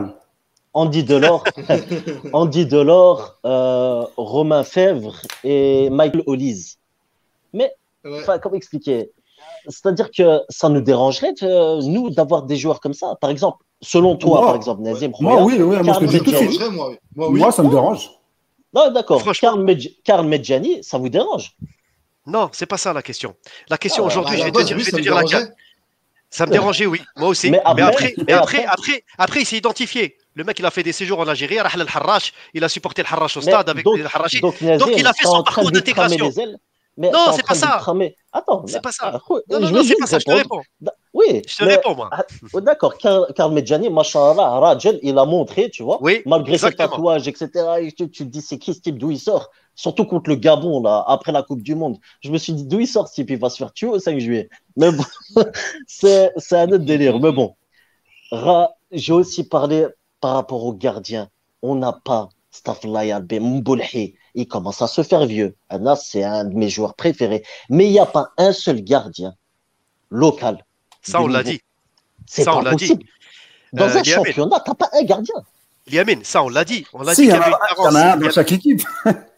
Andy 0.75 1.05
Delors, 1.05 1.45
Andy 2.35 2.67
Delors, 2.67 3.39
euh, 3.47 4.05
Romain 4.19 4.63
Fèvre 4.63 5.17
et 5.43 5.89
Michael 5.89 6.23
Hollis. 6.27 6.77
Mais 7.55 7.73
Ouais. 8.07 8.21
Enfin, 8.21 8.39
comment 8.39 8.55
expliquer? 8.55 9.11
C'est-à-dire 9.69 10.11
que 10.11 10.41
ça 10.49 10.69
nous 10.69 10.81
dérangerait, 10.81 11.35
euh, 11.43 11.81
nous, 11.83 12.11
d'avoir 12.11 12.45
des 12.45 12.57
joueurs 12.57 12.81
comme 12.81 12.95
ça. 12.95 13.17
Par 13.21 13.31
exemple, 13.31 13.59
selon 13.83 14.17
toi, 14.17 14.39
Moi, 14.39 14.47
par 14.47 14.57
exemple, 14.57 14.83
Nazim, 14.83 15.13
Moi, 15.21 15.33
regarde, 15.33 15.47
oui, 15.51 15.55
oui, 15.59 15.65
moi 15.65 15.77
je 15.77 15.81
te 15.83 15.87
Karl 15.87 16.03
le 16.05 16.09
dis 16.09 16.19
tout 16.19 16.25
de 16.25 16.31
Medjani. 16.33 16.49
suite. 16.49 16.59
dérangerait, 16.61 16.77
moi, 16.77 16.89
oui. 16.91 16.97
Moi, 17.15 17.29
oui. 17.31 17.39
Moi, 17.41 17.53
ça 17.53 17.63
me 17.63 17.71
dérange. 17.71 18.11
Non, 18.75 18.91
d'accord. 18.91 19.23
Karl, 19.41 19.63
Medj- 19.65 19.97
Karl 20.05 20.27
Medjani, 20.27 20.83
ça 20.83 20.99
vous 20.99 21.09
dérange? 21.09 21.57
Non, 22.27 22.49
c'est 22.53 22.67
pas 22.67 22.77
ça 22.77 22.93
la 22.93 23.03
question. 23.03 23.35
La 23.71 23.79
question 23.79 24.05
Ah, 24.05 24.07
aujourd'hui, 24.09 24.35
À 24.35 24.39
je 24.39 24.45
vais 24.45 24.51
te 24.51 24.57
base, 24.59 24.67
dire, 24.67 24.77
oui, 24.77 24.83
je 24.83 24.87
vais 24.87 24.91
ça 24.91 24.97
te 24.97 25.01
me 25.01 25.03
dire 25.03 25.15
la 25.15 25.23
dérangeait. 25.23 25.53
Ça 26.29 26.45
me 26.45 26.51
dérangeait, 26.51 26.87
oui, 26.87 27.01
moi 27.17 27.29
aussi. 27.29 27.51
Mais 27.51 27.59
Mais, 27.59 27.63
après- 27.65 27.83
après, 27.83 28.15
mais 28.27 28.33
après, 28.33 28.67
après- 29.17 29.41
il 29.43 29.47
s'est 29.47 29.57
identifié. 29.57 30.19
Le 30.35 30.43
mec, 30.45 30.59
il 30.59 30.67
a 30.67 30.71
fait 30.73 30.83
des 30.83 30.93
séjours 30.93 31.21
en 31.21 31.29
Algérie, 31.29 31.57
il 32.53 32.65
a 32.65 32.69
supporté 32.69 33.03
le 33.03 33.09
Harrach 33.09 33.37
au 33.37 33.41
Mais 33.41 33.47
stade 33.53 33.69
avec 33.71 33.85
donc- 33.85 33.97
les. 33.97 34.03
Donc, 34.41 34.61
Nazim, 34.61 34.77
Donc, 34.85 34.91
il 34.99 35.07
a 35.07 35.13
fait 35.13 35.25
son 35.25 35.43
parcours 35.45 35.71
d'intégration. 35.71 36.31
Mais 36.97 37.11
Non, 37.11 37.33
c'est 37.35 37.47
pas 37.47 37.55
ça. 37.55 37.85
Attends, 38.33 38.65
C'est 38.67 38.83
pas 38.83 38.93
ça. 38.93 39.13
ah, 39.15 39.21
Non, 39.51 39.67
je 39.67 39.73
non, 39.75 39.83
c'est 39.85 39.97
pas 39.97 40.07
ça, 40.07 40.19
je 40.19 40.25
te 40.25 40.31
réponds. 40.31 40.63
Oui, 41.13 41.43
Je 41.47 41.57
te 41.57 41.65
réponds, 41.65 41.95
moi. 41.95 42.09
ah, 42.13 42.25
oh, 42.53 42.61
D'accord, 42.61 42.97
Karl, 42.99 43.53
Medjani, 43.53 43.89
machallah, 43.89 44.59
Rajel, 44.61 44.99
il 45.03 45.17
a 45.19 45.25
montré, 45.25 45.71
tu 45.71 45.83
vois, 45.83 45.99
Oui, 46.03 46.23
malgré 46.27 46.59
ses 46.59 46.75
tatouages, 46.75 47.27
etc. 47.29 47.81
Et 47.81 47.93
tu, 47.93 48.11
te 48.11 48.23
dis, 48.25 48.43
c'est 48.43 48.59
qui 48.59 48.75
ce 48.75 48.81
type, 48.81 48.99
d'où 48.99 49.11
il 49.11 49.19
sort? 49.19 49.51
Surtout 49.75 50.05
contre 50.07 50.31
le 50.31 50.37
Gabon, 50.37 50.83
là, 50.83 51.05
après 51.07 51.33
la 51.33 51.43
Coupe 51.43 51.63
du 51.63 51.75
Monde. 51.75 51.99
Je 52.23 52.31
me 52.31 52.39
suis 52.39 52.53
dit, 52.55 52.65
d'où 52.67 52.81
il 52.81 52.87
sort 52.89 53.09
ce 53.09 53.15
type? 53.15 53.31
Il 53.31 53.39
va 53.39 53.51
se 53.51 53.57
faire 53.59 53.73
tuer 53.73 53.89
au 53.89 53.99
5 53.99 54.19
juillet. 54.19 54.49
Mais 54.77 54.91
bon, 54.91 55.05
c'est 55.87 56.33
un 56.53 56.69
autre 56.69 56.85
délire. 56.85 57.19
Mais 57.21 57.33
bon, 57.33 57.57
Ra- 58.31 58.73
j'ai 58.91 59.13
aussi 59.13 59.45
parlé 59.49 59.87
par 60.21 60.35
rapport 60.35 60.65
aux 60.65 60.75
gardiens. 60.75 61.29
On 61.63 61.75
n'a 61.75 61.93
pas. 61.93 62.29
Il 64.35 64.47
commence 64.49 64.83
à 64.83 64.87
se 64.87 65.03
faire 65.03 65.25
vieux. 65.27 65.57
Anas, 65.69 65.97
c'est 65.97 66.23
un 66.25 66.45
de 66.45 66.55
mes 66.55 66.69
joueurs 66.69 66.95
préférés. 66.95 67.43
Mais 67.71 67.87
il 67.87 67.93
n'y 67.93 67.99
a 67.99 68.07
pas 68.07 68.29
un 68.39 68.53
seul 68.53 68.83
gardien 68.83 69.35
local. 70.11 70.65
Ça, 71.03 71.21
on 71.23 71.27
l'a 71.27 71.43
dit. 71.43 71.61
C'est 72.27 72.43
Ça, 72.45 72.55
on 72.55 72.59
pas 72.63 72.71
l'a 72.71 72.75
dit. 72.77 72.87
possible. 72.89 73.05
Dans 73.73 73.85
Euh, 73.85 73.89
un 73.89 74.03
Liamine. 74.03 74.05
championnat, 74.15 74.63
t'as 74.65 74.75
pas 74.75 74.89
un 74.93 75.03
gardien. 75.03 75.35
Liamine, 75.91 76.25
ça, 76.25 76.43
on 76.43 76.49
l'a 76.49 76.65
dit. 76.65 76.85
On 76.93 77.03
l'a 77.03 77.15
Si, 77.15 77.23
dit 77.23 77.29
il 77.29 77.31
y 77.31 77.33
qu'il 77.33 77.41
y 77.41 77.41
en 77.41 77.43
avait 77.45 77.55
a 77.55 77.57
une 77.57 77.63
un, 77.63 77.67
il 77.69 77.73
y 77.73 77.77
carence. 77.77 77.87
en 77.87 77.95
a 77.95 78.01
un 78.01 78.03
Il 78.03 78.17
y 78.17 78.19
dans 78.19 78.25
avait- 78.27 78.35
chaque 78.35 78.53
équipe. 78.53 78.83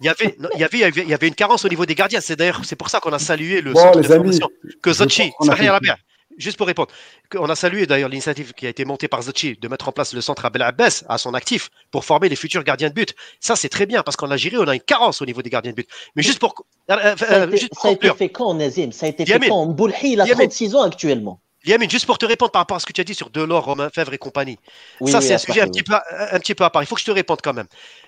il 0.01 0.07
y 0.07 0.09
avait, 0.09 0.37
non, 0.39 0.49
il 0.55 0.61
y 0.61 0.65
avait, 0.65 0.79
il 0.79 0.81
y 0.81 0.85
avait- 0.85 1.03
il 1.03 1.09
y 1.09 1.15
avait 1.15 1.29
une 1.29 1.35
carence 1.35 1.65
au 1.65 1.69
niveau 1.69 1.85
des 1.87 1.95
gardiens. 1.95 2.21
C'est 2.23 2.37
d'ailleurs, 2.37 2.61
c'est 2.65 2.77
pour 2.77 2.89
ça 2.89 3.01
qu'on 3.01 3.13
a 3.13 3.19
salué 3.19 3.61
le 3.61 3.73
Bon, 3.75 3.81
centre 3.81 4.01
les 4.01 4.09
de 4.09 4.13
amis, 4.15 4.39
formation. 4.39 4.49
Que 4.83 4.93
je 4.93 6.08
Juste 6.39 6.57
pour 6.57 6.69
répondre, 6.69 6.91
on 7.35 7.51
a 7.51 7.57
salué 7.57 7.87
d'ailleurs 7.87 8.09
l'initiative 8.09 8.53
qui 8.55 8.67
a 8.67 8.69
été 8.71 8.85
montée 8.85 9.09
par 9.09 9.23
Zotchi 9.23 9.57
de 9.61 9.69
mettre 9.69 9.89
en 9.89 9.93
place 9.93 10.13
le 10.13 10.21
centre 10.21 10.45
Abel 10.45 10.63
Abbas 10.63 11.05
à 11.09 11.19
son 11.19 11.35
actif 11.35 11.69
pour 11.91 12.05
former 12.05 12.29
les 12.29 12.37
futurs 12.37 12.63
gardiens 12.63 12.89
de 12.89 12.95
but. 12.95 13.15
Ça, 13.41 13.57
c'est 13.57 13.69
très 13.69 13.87
bien 13.87 14.03
parce 14.05 14.17
qu'en 14.17 14.31
Algérie, 14.31 14.57
on 14.57 14.69
a 14.69 14.75
une 14.75 14.81
carence 14.81 15.21
au 15.21 15.27
niveau 15.27 15.43
des 15.43 15.51
gardiens 15.51 15.73
de 15.73 15.77
but. 15.77 15.89
Mais 16.15 16.23
juste 16.23 16.39
pour, 16.39 16.55
euh, 16.91 17.17
Ça 17.17 17.43
a 17.43 17.45
été, 17.45 17.57
juste 17.57 17.71
pour 17.71 17.83
ça 17.83 17.89
a 17.89 17.91
été 17.91 18.09
conclure, 18.09 18.17
fait 18.17 18.29
quand, 18.31 18.55
Nazim? 18.55 18.93
Ça 18.93 19.07
a 19.07 19.09
été 19.09 19.27
fait 19.27 19.49
quand? 19.49 19.67
Mboulhi, 19.67 19.95
il 20.13 20.21
a 20.21 20.25
Liamine. 20.25 20.49
36 20.49 20.75
ans 20.77 20.83
actuellement. 20.83 21.41
Liamine, 21.65 21.91
juste 21.91 22.07
pour 22.07 22.19
te 22.19 22.25
répondre 22.27 22.53
par 22.53 22.61
rapport 22.61 22.77
à 22.77 22.81
ce 22.81 22.87
que 22.87 22.93
tu 22.93 23.01
as 23.01 23.05
dit 23.05 23.15
sur 23.15 23.31
Delors, 23.31 23.65
Romain 23.65 23.91
Fèvre 23.93 24.13
et 24.13 24.19
compagnie. 24.19 24.59
Oui, 25.01 25.11
ça, 25.11 25.19
oui, 25.19 25.25
c'est 25.25 25.35
un 25.35 25.39
sujet 25.39 25.61
un 25.61 25.65
part, 25.65 25.71
petit, 25.73 25.83
peu, 25.83 25.95
un 25.95 26.39
petit 26.39 26.55
peu 26.55 26.65
à 26.65 26.71
part. 26.71 26.83
Il 26.83 26.87
faut 26.87 26.95
que 26.95 27.01
je 27.01 27.07
te 27.07 27.11
réponde 27.11 27.39
quand 27.43 27.53
même. 27.53 27.67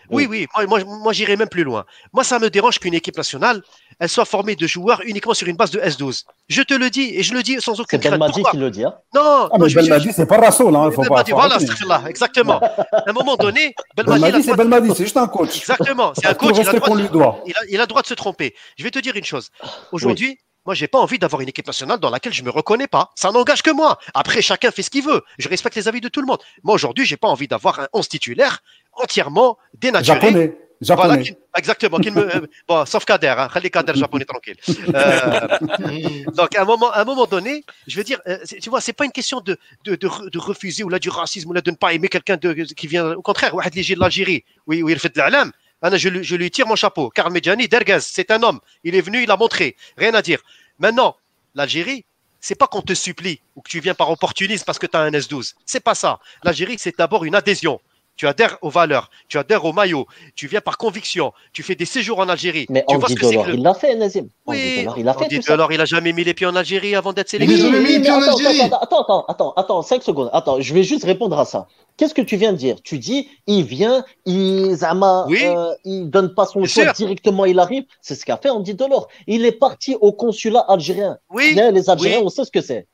Oui, 0.09 0.27
Oui. 0.29 0.47
oui, 0.57 0.65
moi, 0.69 0.79
moi, 0.85 0.97
moi, 1.03 1.13
j'irai 1.13 1.37
même 1.37 1.49
plus 1.49 1.65
loin. 1.65 1.85
Moi, 2.13 2.23
ça 2.23 2.39
me 2.39 2.49
dérange 2.49 2.79
qu'une 2.79 2.95
équipe 2.95 3.17
nationale, 3.17 3.61
elle 3.99 4.09
soit 4.09 4.25
formée 4.25 4.55
de 4.55 4.67
joueurs 4.67 5.01
uniquement 5.05 5.35
sur 5.35 5.49
une 5.49 5.57
base 5.57 5.71
de 5.73 5.81
S12. 5.81 6.25
Je 6.49 6.63
te 6.63 6.75
le 6.75 6.91
dis, 6.91 7.13
et 7.17 7.23
je 7.25 7.35
le 7.35 7.43
dis 7.43 7.61
sans 7.61 7.75
C'est 7.75 7.81
aucune 7.83 7.99
crainte. 8.01 8.13
Belmadi 8.13 8.33
Pourquoi 8.35 8.51
qui 8.53 8.57
le 8.59 8.71
dit. 8.71 8.85
Hein. 8.85 8.95
Non, 9.15 9.49
Ah, 9.53 9.59
non, 9.59 9.67
je, 9.69 9.75
Belmadi, 9.75 10.13
c'est 10.13 10.27
pas 10.27 10.39
Rassoul, 10.39 10.75
hein, 10.75 10.87
il 10.87 10.93
faut 10.95 11.03
pas. 11.03 11.23
Belmadi, 11.23 11.31
faut 11.33 11.87
voilà, 11.87 12.09
exactement. 12.09 12.61
À 12.93 13.05
un 13.09 13.13
moment 13.13 13.37
donné, 13.37 13.75
Belmadi, 13.97 14.21
Belmadi, 14.23 14.43
c'est 14.45 14.57
Belmadi, 14.57 14.89
c'est 14.95 15.05
juste 15.05 15.17
un 15.17 15.27
coach. 15.29 15.57
Exactement, 15.59 16.13
c'est 16.15 16.27
un 16.27 16.35
coach, 16.35 16.57
il 16.59 16.69
a, 16.69 16.73
droit 16.73 16.81
qu'on 16.89 16.97
de, 16.97 17.03
lui 17.03 17.09
doit. 17.09 17.41
il, 17.47 17.53
a, 17.53 17.61
il 17.69 17.77
a 17.79 17.83
le 17.83 17.87
droit 17.89 18.03
de 18.03 18.07
se 18.07 18.15
tromper. 18.15 18.55
Je 18.79 18.85
vais 18.85 18.91
te 18.91 18.99
dire 19.01 19.17
une 19.17 19.25
chose. 19.25 19.51
Aujourd'hui, 19.93 20.39
moi, 20.67 20.75
j'ai 20.75 20.89
pas 20.89 20.99
envie 20.99 21.19
d'avoir 21.19 21.41
une 21.43 21.49
équipe 21.49 21.67
nationale 21.67 21.99
dans 21.99 22.11
laquelle 22.11 22.33
je 22.33 22.43
me 22.43 22.51
reconnais 22.51 22.87
pas. 22.87 23.11
Ça 23.15 23.31
n'engage 23.33 23.63
que 23.63 23.71
moi. 23.71 23.99
Après, 24.15 24.43
chacun 24.43 24.71
fait 24.71 24.83
ce 24.83 24.91
qu'il 24.91 25.05
veut. 25.05 25.23
Je 25.39 25.49
respecte 25.49 25.77
les 25.77 25.89
avis 25.89 26.01
de 26.01 26.09
tout 26.09 26.21
le 26.21 26.27
monde. 26.27 26.41
Moi, 26.63 26.75
aujourd'hui, 26.75 27.07
j'ai 27.07 27.17
pas 27.17 27.29
envie 27.29 27.49
d'avoir 27.49 27.81
un 27.81 27.89
11 27.93 28.09
titulaire 28.09 28.63
entièrement 28.93 29.57
dénaturé. 29.75 30.21
Japonais. 30.21 30.57
Voilà, 30.83 31.23
exactement. 31.57 31.99
Euh, 32.05 32.47
bon, 32.69 32.87
sauf 32.87 33.05
Kader, 33.05 33.35
hein, 33.37 33.49
les 33.63 33.71
Kader 33.71 33.95
japonais 33.97 34.25
tranquille. 34.25 34.57
Euh, 34.95 36.25
donc, 36.35 36.57
à 36.57 36.63
un 36.63 36.65
moment, 36.65 36.91
à 36.91 37.03
un 37.03 37.05
moment 37.05 37.27
donné, 37.27 37.65
je 37.87 37.97
veux 37.99 38.05
dire, 38.05 38.21
euh, 38.27 38.39
tu 38.61 38.71
vois, 38.71 38.81
c'est 38.81 38.95
pas 38.95 39.05
une 39.05 39.13
question 39.13 39.41
de, 39.41 39.59
de, 39.85 39.95
de, 39.95 40.39
refuser 40.39 40.83
ou 40.83 40.89
là 40.89 40.99
du 40.99 41.11
racisme 41.11 41.51
ou 41.51 41.53
là 41.53 41.61
de 41.61 41.71
ne 41.71 41.77
pas 41.77 41.93
aimer 41.93 42.09
quelqu'un 42.09 42.39
qui 42.39 42.87
vient. 42.87 43.13
Au 43.13 43.23
contraire, 43.23 43.55
ou 43.55 43.61
de 43.61 44.01
l'Algérie, 44.01 44.45
oui, 44.67 44.83
il 44.87 44.99
fait 44.99 45.15
de 45.15 45.19
l'Alam. 45.19 45.53
Lui- 45.83 46.25
je 46.25 46.37
lui 46.37 46.51
tire 46.51 46.67
mon 46.67 46.77
chapeau. 46.77 47.11
Karl 47.11 47.33
Medjani, 47.33 47.69
Dergaz, 47.69 48.07
c'est 48.07 48.31
un 48.31 48.43
homme. 48.43 48.61
Il 48.85 48.95
est 48.95 49.01
venu, 49.01 49.23
il 49.23 49.31
a 49.31 49.37
montré. 49.37 49.77
Rien 49.97 50.13
à 50.15 50.23
dire. 50.23 50.41
Maintenant, 50.79 51.17
l'Algérie, 51.55 52.05
c'est 52.41 52.55
pas 52.55 52.67
qu'on 52.67 52.83
te 52.83 52.95
supplie 52.95 53.41
ou 53.57 53.61
que 53.63 53.69
tu 53.71 53.81
viens 53.81 53.95
par 53.95 54.11
opportunisme 54.11 54.65
parce 54.65 54.79
que 54.79 54.87
tu 54.87 54.97
as 54.97 55.01
un 55.01 55.11
S12. 55.11 55.55
C'est 55.67 55.81
pas 55.81 55.95
ça. 55.95 56.21
L'Algérie, 56.43 56.77
c'est 56.79 56.97
d'abord 56.97 57.25
une 57.25 57.35
adhésion. 57.35 57.81
Tu 58.21 58.27
adhères 58.29 58.59
aux 58.61 58.69
valeurs, 58.69 59.09
tu 59.29 59.39
adhères 59.39 59.65
au 59.65 59.73
maillot, 59.73 60.07
tu 60.35 60.47
viens 60.47 60.61
par 60.61 60.77
conviction, 60.77 61.33
tu 61.55 61.63
fais 61.63 61.75
des 61.75 61.87
séjours 61.87 62.19
en 62.19 62.29
Algérie. 62.29 62.67
Mais 62.69 62.85
tu 62.87 62.95
vois 62.97 63.05
Andy 63.07 63.15
ce 63.15 63.19
que 63.19 63.25
c'est 63.25 63.31
Delors, 63.33 63.47
que 63.47 63.53
il 63.53 63.63
l'a 63.63 63.73
fait, 63.73 63.97
Nazim. 63.97 64.29
Andy 64.45 64.59
Oui, 64.59 64.81
Delors, 64.81 64.99
il 64.99 65.09
a 65.09 65.15
fait 65.15 65.25
Andy 65.25 65.37
tout 65.37 65.43
ça. 65.43 65.69
Il 65.71 65.81
a 65.81 65.85
jamais 65.87 66.13
mis 66.13 66.23
les 66.23 66.35
pieds 66.35 66.47
en 66.47 66.55
Algérie 66.55 66.95
avant 66.95 67.15
d'être 67.15 67.31
sélectionné. 67.31 67.63
jamais 67.63 67.81
mis 67.81 67.87
les 67.93 67.99
mais 68.01 68.03
pieds 68.03 68.11
en 68.11 68.21
attends, 68.21 68.37
Algérie. 68.37 68.61
attends, 68.61 68.77
attends, 68.79 69.01
attends, 69.01 69.25
attends, 69.27 69.53
attends, 69.57 69.81
5 69.83 70.03
secondes. 70.03 70.29
Attends, 70.35 70.61
je 70.61 70.75
vais 70.75 70.83
juste 70.83 71.05
répondre 71.05 71.39
à 71.39 71.47
ça. 71.47 71.67
Qu'est-ce 71.97 72.13
que 72.13 72.21
tu 72.21 72.37
viens 72.37 72.53
de 72.53 72.59
dire? 72.59 72.77
Tu 72.83 72.99
dis, 72.99 73.27
il 73.47 73.65
vient, 73.65 74.05
il, 74.27 74.75
Zama, 74.75 75.25
Oui. 75.27 75.41
euh, 75.43 75.73
il 75.87 76.11
donne 76.11 76.35
pas 76.35 76.45
son 76.45 76.63
choix 76.67 76.93
directement, 76.93 77.47
il 77.47 77.59
arrive. 77.59 77.85
C'est 78.03 78.17
ce 78.17 78.27
qu'a 78.27 78.37
fait 78.37 78.51
Andy 78.51 78.75
Delors. 78.75 79.09
Il 79.29 79.47
est 79.47 79.53
parti 79.53 79.97
au 79.99 80.13
consulat 80.13 80.61
algérien. 80.69 81.17
Oui, 81.31 81.55
les 81.55 81.89
Algériens, 81.89 82.19
oui. 82.19 82.25
on 82.27 82.29
sait 82.29 82.45
ce 82.45 82.51
que 82.51 82.61
c'est. 82.61 82.87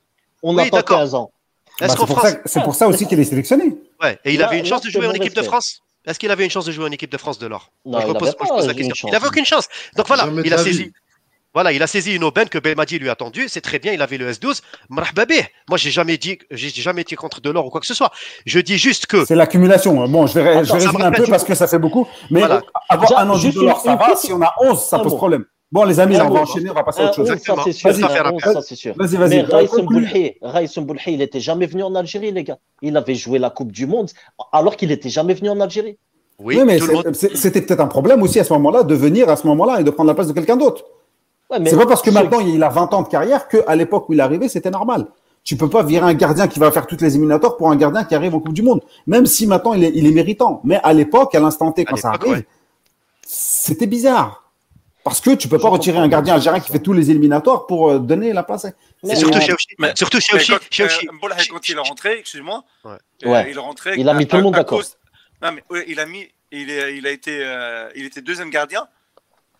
On 0.45 0.51
Oui, 0.51 0.57
n'a 0.59 0.71
pas 0.71 0.77
d'accord. 0.77 0.99
15 0.99 1.15
ans. 1.17 1.33
Est-ce 1.81 1.89
Bah, 1.89 1.95
qu'en 1.95 2.07
c'est 2.07 2.07
pour 2.07 2.19
France, 2.19 2.31
ça- 2.33 2.39
C'est 2.47 2.63
pour 2.63 2.75
ça 2.75 2.89
aussi 2.89 3.07
qu'il 3.07 3.19
est 3.21 3.25
sélectionné. 3.25 3.77
ouais, 4.03 4.19
et 4.25 4.33
il 4.35 4.41
Là- 4.41 4.49
avait 4.49 4.59
une 4.59 4.65
là, 4.65 4.69
chance 4.71 4.83
de 4.83 4.91
jouer 4.91 5.07
en 5.07 5.13
équipe 5.13 5.35
de. 5.35 5.43
France 5.43 5.81
Est-ce 6.07 6.19
qu'il 6.21 6.31
avait 6.31 6.45
une 6.45 6.51
chance 6.51 6.65
de 6.65 6.71
jouer 6.73 6.85
en 6.87 6.93
équipe 6.93 7.11
de 7.11 7.17
France 7.19 7.39
de 7.39 7.47
l'or 7.49 7.73
Moi, 7.85 8.01
je 8.01 8.07
moi, 8.07 8.15
pose 8.15 8.37
la 8.67 8.75
question. 8.75 8.95
chance. 8.95 9.11
Il 9.11 9.15
avait 9.17 9.27
aucune 9.27 9.45
chance. 9.45 9.67
Donc 9.97 10.07
voilà, 10.07 10.27
de 10.27 10.43
il 10.45 10.55
a 10.55 10.59
saisi. 10.59 10.85
vie. 10.85 10.93
Voilà, 11.53 11.73
il 11.73 11.83
a 11.83 11.87
saisi 11.87 12.15
une 12.15 12.23
aubaine 12.23 12.49
que 12.51 12.59
Belmadi 12.59 12.99
lui 12.99 13.09
a 13.09 13.15
tendue. 13.17 13.47
C'est 13.49 13.63
très 13.63 13.79
bien, 13.79 13.93
il 13.93 14.01
avait 14.03 14.19
le 14.19 14.31
S12. 14.31 14.61
Marhaba 14.91 15.25
bih. 15.25 15.41
Moi, 15.69 15.79
j'ai 15.79 15.91
jamais 15.91 16.17
dit, 16.19 16.39
j'ai 16.51 16.69
jamais 16.71 17.01
été 17.01 17.17
contre 17.17 17.41
Delors 17.41 17.67
ou 17.67 17.71
quoi 17.71 17.81
que 17.81 17.87
ce 17.87 17.95
soit. 17.95 18.13
Je 18.45 18.61
dis 18.61 18.77
juste 18.79 19.07
que 19.07 19.25
C'est 19.25 19.35
l'accumulation. 19.35 20.07
Bon, 20.07 20.27
je 20.29 20.35
vais, 20.39 20.65
je 20.65 20.73
résumer 20.73 21.03
un 21.03 21.11
peu 21.11 21.25
parce 21.25 21.43
coup. 21.45 21.49
que 21.49 21.55
ça 21.57 21.67
fait 21.67 21.79
beaucoup. 21.79 22.07
Mais 22.31 22.41
Voilà. 22.41 22.63
avoir 22.91 23.09
Déjà, 23.09 23.21
un 23.23 23.31
an 23.31 23.39
de 23.39 23.45
une- 23.47 23.75
ça 23.83 23.97
va. 23.97 24.15
Si 24.17 24.33
on 24.33 24.43
a 24.43 24.55
11, 24.61 24.85
ça 24.85 24.99
pose 25.01 25.17
problème. 25.17 25.45
Bon, 25.73 25.83
les 25.85 25.99
amis, 25.99 26.15
là, 26.17 26.27
on 26.27 26.31
va 26.33 26.41
enchaîner, 26.43 26.71
on 26.71 26.75
va 26.75 26.85
passer 26.85 27.01
à 27.01 27.05
Un 27.05 27.09
autre 27.09 27.17
chose. 27.17 27.31
11, 27.31 27.39
ça 27.43 27.55
c'est 27.65 27.73
sûr. 27.73 27.91
Vas-y, 27.91 28.05
Un 28.05 28.09
faire 28.09 28.27
11, 28.33 28.33
après. 28.41 28.53
ça 28.55 28.63
c'est 28.63 28.75
sûr. 28.77 28.95
Vas-y, 28.97 29.19
Mais. 29.19 29.43
Raïs 29.43 30.77
Mboulhi, 30.79 31.03
il 31.09 31.19
n'était 31.19 31.41
jamais 31.41 31.67
venu 31.67 31.83
en 31.83 31.95
Algérie, 31.97 32.31
les 32.31 32.45
gars. 32.45 32.59
Il 32.83 32.97
avait 32.97 33.17
joué 33.17 33.39
la 33.41 33.51
Coupe 33.51 33.73
du 33.73 33.87
Monde 33.87 34.11
alors 34.53 34.77
qu'il 34.77 34.91
n'était 34.91 35.09
jamais 35.09 35.35
venu 35.35 35.49
en 35.51 35.61
Algérie. 35.61 35.99
oui, 36.39 36.57
Oui, 36.59 36.65
mais 36.65 36.79
monde. 36.79 37.13
c'était 37.15 37.63
peut-être 37.63 37.81
un 37.81 37.89
problème 37.89 38.23
aussi 38.23 38.39
à 38.39 38.45
ce 38.45 38.53
moment-là 38.53 38.85
de 38.85 38.95
venir 38.95 39.29
à 39.29 39.35
ce 39.37 39.47
moment-là 39.49 39.81
et 39.81 39.85
de 39.85 39.91
prendre 39.91 40.07
la 40.09 40.15
place 40.15 40.29
de 40.29 40.33
quelqu'un 40.33 40.57
d'autre. 40.57 40.85
Ouais, 41.51 41.59
mais 41.59 41.71
C'est 41.71 41.77
pas 41.77 41.87
parce 41.87 42.03
que 42.03 42.11
maintenant 42.11 42.41
il 42.41 42.63
a 42.63 42.69
20 42.69 42.95
ans 42.95 43.03
de 43.03 43.09
carrière 43.09 43.49
qu'à 43.49 43.75
l'époque 43.75 44.09
où 44.09 44.13
il 44.13 44.21
est 44.21 44.23
arrivé, 44.23 44.49
c'était 44.49 44.71
normal. 44.71 45.07
Tu 45.43 45.57
peux 45.57 45.69
pas 45.71 45.83
virer 45.83 46.05
un 46.07 46.15
gardien 46.15 46.47
qui 46.49 46.59
va 46.61 46.71
faire 46.73 46.87
toutes 46.87 47.01
les 47.01 47.15
éliminatoires 47.15 47.57
pour 47.57 47.71
un 47.71 47.77
gardien 47.77 48.05
qui 48.05 48.15
arrive 48.15 48.35
en 48.35 48.41
Coupe 48.41 48.53
du 48.55 48.63
Monde. 48.63 48.83
Même 49.07 49.27
si 49.27 49.47
maintenant 49.47 49.75
il 49.75 49.83
est, 49.85 49.93
il 49.95 50.07
est 50.07 50.11
méritant. 50.13 50.61
Mais 50.65 50.79
à 50.83 50.93
l'époque, 50.93 51.35
à 51.37 51.41
l'instant 51.41 51.71
T, 51.73 51.85
quand 51.85 51.95
À 51.97 52.01
ça 52.01 52.09
arrive, 52.11 52.33
ouais. 52.33 52.47
c'était 53.27 53.87
bizarre. 53.87 54.46
Parce 55.07 55.21
que 55.21 55.31
tu 55.37 55.47
peux 55.47 55.61
pas 55.61 55.69
retirer 55.69 55.99
un 55.99 56.09
gardien 56.09 56.35
algérien 56.35 56.59
qui 56.59 56.73
fait 56.73 56.81
tous 56.81 56.93
les 56.93 57.13
éliminatoires 57.13 57.67
pour 57.67 57.91
euh, 57.93 57.99
donner 58.01 58.33
la 58.33 58.43
place. 58.43 58.65
Et 59.09 59.15
surtout. 59.15 59.39
Mais- 59.79 59.93
Surtout 59.95 60.19
quand, 60.19 60.37
euh, 60.37 61.37
quand 61.49 61.69
il 61.69 61.77
est 61.77 61.79
rentré, 61.81 62.19
excuse-moi, 62.19 62.65
Ouais. 62.85 62.97
euh, 63.25 63.45
il 63.49 63.57
est 63.57 63.61
rentré. 63.61 63.95
Il 63.99 64.09
a 64.09 64.15
mis 64.15 64.25
à- 64.25 64.27
tout 64.27 64.37
le 64.37 64.43
monde 64.43 64.57
à 64.57 64.59
d'accord. 64.59 64.79
cause- 64.79 64.97
Non, 65.41 65.53
mais 65.53 65.63
il 65.87 66.01
a 66.01 66.07
mis, 66.07 66.27
il, 66.51 66.71
est, 66.73 66.97
il 66.97 67.07
a 67.07 67.11
été, 67.13 67.39
euh, 67.41 67.89
il 67.95 68.05
était 68.05 68.21
deuxième 68.21 68.51
gardien 68.51 68.89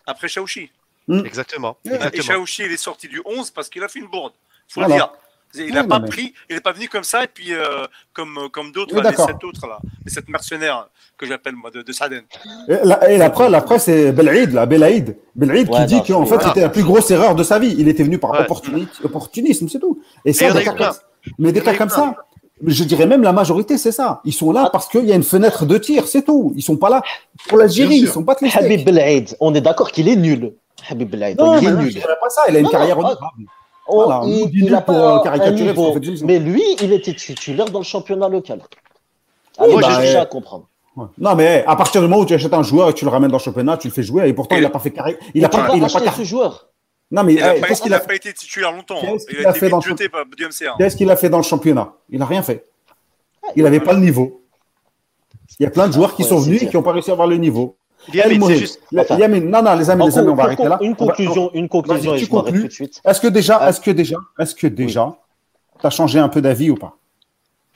après 0.05 0.27
Chaouchi. 0.27 0.69
Exactement. 1.09 1.77
Ouais. 1.85 1.91
Et 1.91 1.95
Exactement. 1.95 2.23
Chaouchi, 2.25 2.63
il 2.65 2.71
est 2.73 2.75
sorti 2.75 3.07
du 3.07 3.21
11 3.23 3.49
parce 3.51 3.69
qu'il 3.69 3.81
a 3.85 3.87
fait 3.87 3.99
une 3.99 4.07
bourde. 4.07 4.33
Faut 4.67 4.81
Voilà. 4.81 4.95
le 4.95 4.99
dire. 5.01 5.11
Il 5.57 5.73
n'a 5.73 5.81
Ouais, 5.81 5.87
pas 5.87 5.97
non, 5.99 6.03
mais- 6.05 6.09
pris, 6.09 6.33
il 6.49 6.55
n'est 6.55 6.61
pas 6.61 6.71
venu 6.73 6.87
comme 6.87 7.03
ça 7.03 7.23
et 7.23 7.27
puis 7.27 7.53
euh, 7.53 7.85
comme 8.13 8.37
comme 8.51 8.71
d'autres, 8.71 8.95
Oui, 8.95 9.01
les 9.03 9.15
sept 9.15 9.43
autres 9.43 9.67
là, 9.67 9.79
les 10.05 10.11
sept 10.11 10.27
mercenaires 10.29 10.87
que 11.17 11.25
j'appelle 11.25 11.55
moi 11.55 11.71
de, 11.71 11.81
de 11.81 11.91
Saden. 11.91 12.23
Et 12.67 12.75
la, 12.83 13.09
et 13.11 13.17
la 13.17 13.29
preuve, 13.29 13.51
la 13.51 13.61
preuve, 13.61 13.79
c'est 13.79 14.11
Belaïd, 14.11 14.53
là, 14.53 14.65
Belaïd. 14.65 15.17
Belaïd 15.35 15.67
qui 15.69 15.73
Ouais, 15.77 15.85
dit 15.85 15.95
non, 15.95 16.01
qu'en 16.03 16.25
fait, 16.25 16.35
voilà. 16.35 16.47
c'était 16.49 16.61
la 16.61 16.69
plus 16.69 16.83
grosse 16.83 17.09
erreur 17.11 17.33
de 17.35 17.43
sa 17.43 17.57
vie. 17.59 17.75
Il 17.77 17.87
était 17.87 18.03
venu 18.03 18.17
par 18.19 18.31
Ouais. 18.31 18.41
opportuni- 18.41 18.87
opportunisme, 19.03 19.67
c'est 19.67 19.79
tout. 19.79 19.99
Et 20.25 20.33
ça, 20.33 20.51
des 20.51 20.63
cas 20.63 20.73
comme, 20.73 20.93
mais 21.39 21.51
des 21.51 21.61
cas 21.61 21.73
comme 21.75 21.89
ça, 21.89 22.15
je 22.65 22.83
dirais 22.83 23.05
même 23.05 23.23
la 23.23 23.33
majorité, 23.33 23.77
c'est 23.77 23.91
ça. 23.91 24.21
Ils 24.25 24.33
sont 24.33 24.51
là 24.51 24.63
Ah. 24.65 24.69
parce 24.71 24.87
qu'il 24.87 25.05
y 25.05 25.11
a 25.11 25.15
une 25.15 25.23
fenêtre 25.23 25.65
de 25.65 25.77
tir, 25.77 26.07
c'est 26.07 26.23
tout. 26.23 26.53
Ils 26.55 26.61
sont 26.63 26.77
pas 26.77 26.89
là 26.89 27.01
pour 27.47 27.57
l'Algérie, 27.57 27.97
ils 27.97 28.07
sont 28.07 28.23
pas 28.23 28.35
Habib 28.55 28.83
Belaïd, 28.85 29.35
on 29.39 29.53
est 29.55 29.61
d'accord 29.61 29.91
qu'il 29.91 30.07
est 30.09 30.15
nul. 30.15 30.53
Habib 30.89 31.09
Belaïd, 31.09 31.39
Non, 31.39 31.57
il 31.59 31.67
est 31.67 31.71
non, 31.71 31.79
je 31.79 31.83
nul. 31.85 31.93
dirais 31.93 32.17
pas 32.21 32.29
ça. 32.29 32.43
Il 32.49 32.55
a 32.55 32.59
une 32.59 32.65
Non, 32.65 32.69
carrière 32.71 32.95
non, 32.97 33.01
honorable. 33.07 33.43
Voilà, 33.89 34.21
on 34.23 34.27
il, 34.27 34.49
dit 34.51 34.57
il 34.59 34.63
nul 34.65 34.75
a 34.75 34.81
pour, 34.81 34.95
pas 34.95 35.17
euh, 35.19 35.23
caricaturer, 35.23 35.69
niveau. 35.71 35.93
fait 35.93 36.25
Mais 36.25 36.39
lui, 36.39 36.63
il 36.81 36.91
était 36.93 37.13
titulaire 37.13 37.65
dans 37.67 37.79
le 37.79 37.85
championnat 37.85 38.27
local. 38.29 38.61
Oui, 39.59 39.65
Allez, 39.65 39.75
bah, 39.81 39.89
j'ai 39.95 40.01
déjà 40.07 40.19
euh, 40.19 40.23
à 40.23 40.25
comprendre. 40.25 40.67
Ouais. 40.95 41.05
Non, 41.17 41.35
mais 41.35 41.63
à 41.65 41.75
partir 41.75 42.01
du 42.01 42.07
moment 42.07 42.21
où 42.21 42.25
tu 42.25 42.33
achètes 42.33 42.53
un 42.53 42.63
joueur 42.63 42.89
et 42.89 42.93
que 42.93 42.97
tu 42.99 43.05
le 43.05 43.11
ramènes 43.11 43.29
dans 43.31 43.37
le 43.37 43.41
championnat, 43.43 43.77
tu 43.77 43.87
le 43.87 43.93
fais 43.93 44.03
jouer. 44.03 44.27
Et 44.27 44.33
pourtant, 44.33 44.55
Et- 44.55 44.59
il 44.59 44.65
a 44.65 44.69
pas 44.69 44.79
fait 44.79 44.91
carré. 44.91 45.17
Il 45.33 45.45
a 45.45 45.49
tu 45.49 45.57
pas, 45.57 45.69
il 45.75 45.83
a 45.83 45.87
pas 45.87 46.01
car- 46.01 46.15
ce 46.15 46.23
joueur. 46.23 46.67
Non, 47.11 47.23
mais 47.23 47.35
Il 47.35 47.39
n'a 47.39 47.53
pas, 47.53 47.67
qu'est-ce 47.67 47.79
il 47.79 47.83
qu'il 47.83 47.93
a 47.93 47.97
a 47.97 47.99
pas 48.01 48.15
été 48.15 48.33
titulaire 48.33 48.71
longtemps. 48.73 48.99
Qu'est-ce 48.99 49.25
Il 49.29 49.37
qu'il 49.37 49.45
a 49.47 49.53
fait 49.53 49.69
dans 49.69 49.77
le 49.77 49.81
jeté 49.83 50.09
par 50.09 50.25
du 50.25 50.43
MCA. 50.45 50.75
Qu'est-ce 50.77 50.97
qu'il 50.97 51.09
a 51.09 51.15
fait 51.15 51.29
dans 51.29 51.37
le 51.37 51.43
championnat? 51.43 51.93
Il 52.09 52.21
a 52.21 52.25
rien 52.25 52.43
fait. 52.43 52.65
Il 53.55 53.63
n'avait 53.63 53.79
pas 53.79 53.93
le 53.93 53.99
niveau. 53.99 54.41
Il 55.59 55.63
y 55.63 55.65
a 55.65 55.69
plein 55.69 55.87
de 55.87 55.93
joueurs 55.93 56.15
qui 56.15 56.23
sont 56.23 56.37
venus 56.39 56.63
et 56.63 56.67
qui 56.67 56.75
n'ont 56.75 56.83
pas 56.83 56.91
réussi 56.91 57.09
à 57.09 57.13
avoir 57.13 57.27
le 57.27 57.37
niveau. 57.37 57.77
Juste. 58.11 58.81
Enfin. 58.97 59.17
Non, 59.17 59.61
non, 59.61 59.75
les 59.75 59.89
amis, 59.89 60.05
les 60.05 60.17
amis, 60.17 60.29
on 60.29 60.35
va 60.35 60.43
arrêter 60.43 60.63
là. 60.63 60.77
Une 60.81 60.95
conclusion, 60.95 61.51
une 61.53 61.69
conclusion 61.69 62.15
et 62.15 62.19
je 62.19 62.29
conclus. 62.29 62.61
tout 62.61 62.67
de 62.67 62.71
suite. 62.73 63.01
Est-ce 63.05 63.21
que 63.21 63.27
déjà, 63.27 63.57
Ah. 63.61 63.69
est-ce 63.69 63.81
que 63.81 63.91
déjà, 63.91 64.17
est-ce 64.39 64.55
que 64.55 64.67
déjà, 64.67 65.15
tu 65.79 65.85
as 65.85 65.89
changé 65.89 66.19
un 66.19 66.29
peu 66.29 66.41
d'avis 66.41 66.69
ou 66.69 66.75
pas? 66.75 66.95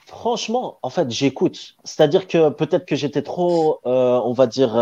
Franchement, 0.06 0.78
en 0.82 0.90
fait, 0.90 1.10
j'écoute. 1.10 1.74
C'est-à-dire 1.84 2.26
que 2.28 2.50
peut-être 2.50 2.86
que 2.86 2.96
j'étais 2.96 3.22
trop, 3.22 3.80
euh, 3.86 4.20
on 4.24 4.32
va 4.32 4.46
dire, 4.46 4.76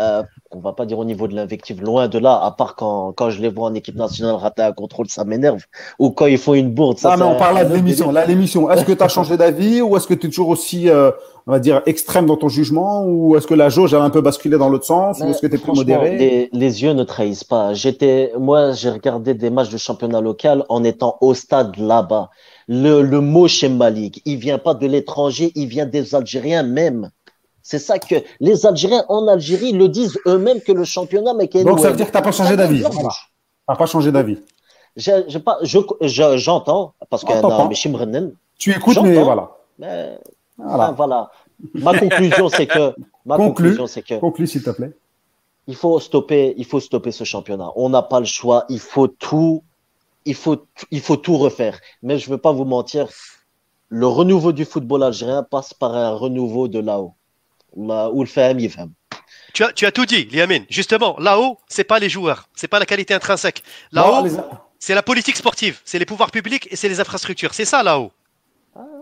euh, 0.00 0.22
on 0.50 0.60
va 0.60 0.72
pas 0.72 0.86
dire 0.86 0.98
au 0.98 1.04
niveau 1.04 1.28
de 1.28 1.34
l'invective, 1.34 1.82
loin 1.82 2.08
de 2.08 2.18
là, 2.18 2.40
à 2.42 2.50
part 2.50 2.74
quand, 2.74 3.12
quand 3.12 3.30
je 3.30 3.40
les 3.40 3.48
vois 3.48 3.66
en 3.68 3.74
équipe 3.74 3.96
nationale 3.96 4.34
rater 4.34 4.62
un 4.62 4.72
contrôle, 4.72 5.08
ça 5.08 5.24
m'énerve. 5.24 5.62
Ou 5.98 6.10
quand 6.10 6.26
ils 6.26 6.38
font 6.38 6.54
une 6.54 6.70
bourde. 6.70 6.98
Ça, 6.98 7.10
Ah, 7.12 7.16
mais 7.16 7.24
on 7.24 7.36
parle 7.36 7.54
là 7.56 7.64
de 7.64 7.74
l'émission. 7.74 8.10
Là, 8.10 8.24
l'émission, 8.26 8.70
est-ce 8.70 8.84
que 8.84 8.92
tu 8.92 9.02
as 9.02 9.08
changé 9.08 9.36
d'avis 9.36 9.82
ou 9.82 9.96
est-ce 9.96 10.06
que 10.06 10.14
tu 10.14 10.26
es 10.26 10.30
toujours 10.30 10.48
aussi, 10.48 10.88
euh, 10.88 11.10
on 11.46 11.52
va 11.52 11.58
dire, 11.60 11.82
extrême 11.86 12.26
dans 12.26 12.36
ton 12.36 12.48
jugement 12.48 13.04
ou 13.06 13.36
est-ce 13.36 13.46
que 13.46 13.54
la 13.54 13.68
jauge 13.68 13.94
a 13.94 14.02
un 14.02 14.10
peu 14.10 14.20
basculé 14.22 14.58
dans 14.58 14.68
l'autre 14.68 14.86
sens 14.86 15.20
ou 15.20 15.26
est-ce 15.26 15.40
que 15.40 15.46
tu 15.46 15.54
es 15.54 15.58
plus 15.58 15.72
modéré 15.72 16.16
les, 16.16 16.48
les 16.52 16.82
yeux 16.82 16.92
ne 16.94 17.04
trahissent 17.04 17.44
pas. 17.44 17.74
J'étais, 17.74 18.32
moi, 18.38 18.72
j'ai 18.72 18.90
regardé 18.90 19.34
des 19.34 19.50
matchs 19.50 19.70
de 19.70 19.78
championnat 19.78 20.20
local 20.20 20.64
en 20.68 20.82
étant 20.82 21.16
au 21.20 21.34
stade 21.34 21.76
là-bas. 21.76 22.30
Le, 22.68 23.02
le 23.02 23.20
mot 23.20 23.48
chez 23.48 23.68
Malik, 23.68 24.22
il 24.24 24.36
vient 24.36 24.58
pas 24.58 24.74
de 24.74 24.86
l'étranger, 24.86 25.50
il 25.56 25.66
vient 25.66 25.86
des 25.86 26.14
Algériens 26.14 26.62
même. 26.62 27.10
C'est 27.62 27.78
ça 27.78 27.98
que 27.98 28.14
les 28.40 28.66
Algériens 28.66 29.04
en 29.08 29.28
Algérie 29.28 29.72
le 29.72 29.88
disent 29.88 30.18
eux-mêmes 30.26 30.60
que 30.60 30.72
le 30.72 30.84
championnat, 30.84 31.32
Donc, 31.34 31.80
ça 31.80 31.90
veut 31.90 31.96
dire 31.96 32.06
que 32.06 32.10
tu 32.10 32.16
n'as 32.16 32.22
pas 32.22 32.32
changé 32.32 32.56
d'avis. 32.56 32.78
Tu 32.82 32.84
n'as 33.68 33.76
pas 33.76 33.86
changé 33.86 34.10
d'avis. 34.12 34.38
Je- 34.96 35.24
je- 35.28 36.36
J'entends, 36.38 36.94
parce 37.10 37.24
que 37.24 37.32
non, 37.40 37.68
mais 37.68 37.74
Chimrennen, 37.74 38.32
Tu 38.58 38.72
écoutes, 38.72 38.98
mais 39.02 39.22
voilà. 39.22 39.50
mais, 39.78 40.18
Voilà. 40.58 40.84
ah, 40.86 40.92
voilà. 40.92 41.30
Ma 41.74 41.98
conclusion, 41.98 42.48
c'est 42.48 42.66
que, 42.66 42.94
ma 43.24 43.36
Conclus. 43.36 43.68
conclusion, 43.68 43.86
c'est 43.86 44.02
que 44.02 44.14
Conclue, 44.18 44.46
s'il 44.46 44.62
te 44.62 44.70
plaît. 44.70 44.92
il 45.66 45.76
faut 45.76 46.00
stopper, 46.00 46.54
il 46.56 46.64
faut 46.64 46.80
stopper 46.80 47.12
ce 47.12 47.24
championnat. 47.24 47.70
On 47.76 47.88
n'a 47.90 48.02
pas 48.02 48.18
le 48.18 48.26
choix. 48.26 48.64
Il 48.68 48.80
faut 48.80 49.06
tout, 49.06 49.62
il 50.24 50.34
faut, 50.34 50.56
il 50.90 51.00
faut 51.00 51.16
tout 51.16 51.36
refaire. 51.36 51.78
Mais 52.02 52.18
je 52.18 52.26
ne 52.28 52.32
veux 52.34 52.38
pas 52.38 52.52
vous 52.52 52.64
mentir, 52.64 53.08
le 53.88 54.06
renouveau 54.06 54.52
du 54.52 54.64
football 54.64 55.02
algérien 55.02 55.42
passe 55.42 55.72
par 55.74 55.94
un 55.94 56.10
renouveau 56.10 56.66
de 56.68 56.78
là-haut. 56.80 57.12
Ou 57.74 58.24
le 58.24 58.60
il. 58.60 58.70
Tu 59.52 59.64
as, 59.64 59.72
tu 59.72 59.84
as 59.86 59.92
tout 59.92 60.06
dit, 60.06 60.26
Liamine. 60.26 60.64
Justement, 60.68 61.16
là-haut, 61.18 61.58
c'est 61.68 61.84
pas 61.84 61.98
les 61.98 62.08
joueurs, 62.08 62.48
c'est 62.54 62.68
pas 62.68 62.78
la 62.78 62.86
qualité 62.86 63.14
intrinsèque. 63.14 63.62
Là-haut, 63.90 64.24
les, 64.24 64.30
C'est 64.78 64.94
la 64.94 65.02
politique 65.02 65.36
sportive, 65.36 65.80
c'est 65.84 65.98
les 65.98 66.06
pouvoirs 66.06 66.30
publics 66.30 66.68
et 66.70 66.76
c'est 66.76 66.88
les 66.88 67.00
infrastructures. 67.00 67.52
C'est 67.52 67.64
ça 67.64 67.82
là-haut. 67.82 68.12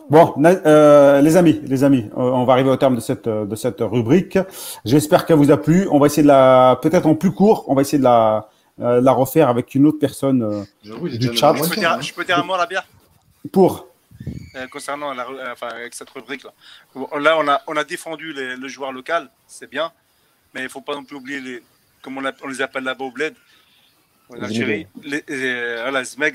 Bon, 0.08 0.34
euh, 0.42 1.20
les 1.20 1.36
amis, 1.36 1.60
les 1.66 1.84
amis, 1.84 2.08
on 2.16 2.44
va 2.44 2.54
arriver 2.54 2.70
au 2.70 2.76
terme 2.76 2.96
de 2.96 3.00
cette 3.00 3.28
de 3.28 3.54
cette 3.54 3.80
rubrique. 3.80 4.38
J'espère 4.86 5.26
qu'elle 5.26 5.36
vous 5.36 5.50
a 5.50 5.58
plu. 5.58 5.86
On 5.90 5.98
va 5.98 6.06
essayer 6.06 6.22
de 6.22 6.28
la, 6.28 6.78
peut-être 6.80 7.06
en 7.06 7.14
plus 7.14 7.32
court, 7.32 7.66
on 7.68 7.74
va 7.74 7.82
essayer 7.82 7.98
de 7.98 8.04
la 8.04 8.48
euh, 8.80 9.00
la 9.00 9.10
refaire 9.10 9.48
avec 9.48 9.74
une 9.74 9.86
autre 9.86 9.98
personne 9.98 10.42
euh, 10.42 10.62
du 10.84 11.36
chat. 11.36 11.52
Je 11.56 11.68
peux, 11.68 11.74
dire, 11.74 12.00
je 12.00 12.14
peux 12.14 12.24
dire 12.24 12.38
un 12.38 12.44
mot, 12.44 12.56
la 12.56 12.66
bière? 12.66 12.86
Pour 13.50 13.76
euh, 13.76 13.87
concernant 14.70 15.14
la, 15.14 15.26
enfin, 15.52 15.68
avec 15.68 15.94
cette 15.94 16.10
rubrique 16.10 16.44
là. 16.44 16.52
Là, 17.18 17.38
on 17.38 17.48
a 17.48 17.62
on 17.66 17.76
a 17.76 17.84
défendu 17.84 18.32
les, 18.32 18.56
le 18.56 18.68
joueur 18.68 18.92
local, 18.92 19.30
c'est 19.46 19.70
bien, 19.70 19.92
mais 20.54 20.62
il 20.62 20.68
faut 20.68 20.80
pas 20.80 20.94
non 20.94 21.04
plus 21.04 21.16
oublier 21.16 21.40
les, 21.40 21.62
comme 22.02 22.18
on, 22.18 22.32
on 22.42 22.48
les 22.48 22.62
appelle 22.62 22.84
là-bas 22.84 23.04
au 23.04 23.10
bled, 23.10 23.34
en 24.30 24.42
Algérie, 24.42 24.86
les, 25.02 25.24
les, 25.28 25.76
les, 25.76 26.32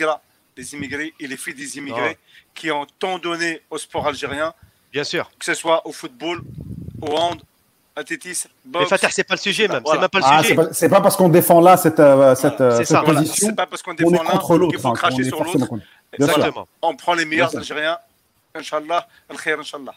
les 0.58 0.74
immigrés 0.74 1.14
et 1.20 1.28
les 1.28 1.38
filles 1.38 1.54
des 1.54 1.78
immigrés 1.78 2.18
oh. 2.20 2.50
qui 2.54 2.72
ont 2.72 2.86
tant 3.00 3.18
donné 3.20 3.62
au 3.70 3.78
sport 3.78 4.08
algérien. 4.08 4.54
Bien 4.92 5.04
sûr. 5.04 5.32
Que 5.40 5.46
ce 5.46 5.54
soit 5.54 5.86
au 5.88 5.92
football, 5.92 6.42
au 7.02 7.16
hand, 7.16 7.42
athlétisme, 7.96 8.50
boxe. 8.66 8.84
Mais 8.84 8.90
Fatah, 8.90 9.10
c'est 9.10 9.24
pas 9.24 9.36
le 9.36 9.40
sujet 9.40 9.68
même. 9.68 9.82
Voilà. 9.84 10.02
C'est 10.02 10.02
même 10.02 10.10
pas 10.10 10.20
le 10.20 10.26
ah, 10.28 10.44
sujet. 10.44 10.56
C'est 10.72 10.90
pas, 10.90 10.96
pas, 10.98 11.02
parce 11.02 11.16
qu'on 11.16 11.30
défend 11.30 11.60
là 11.62 11.78
cette, 11.78 12.00
euh, 12.00 12.36
cette, 12.36 12.58
voilà. 12.58 12.78
cette 12.78 12.88
ça, 12.88 13.02
position. 13.02 13.14
Voilà. 13.14 13.26
C'est 13.26 13.56
pas 13.56 13.68
parce 13.68 13.82
qu'on 13.82 13.94
défend 13.94 14.24
là 14.24 14.68
qu'il 14.70 14.80
faut 14.80 14.94
cracher 14.94 15.24
sur 15.24 15.44
l'autre. 15.44 15.80
Exactement. 16.14 16.68
On 16.82 16.96
prend 16.96 17.14
les 17.14 17.26
meilleurs 17.26 17.56
Algériens. 17.56 17.98
Inch'Allah, 18.56 19.08
al-khair, 19.30 19.60
Inch'Allah. 19.60 19.96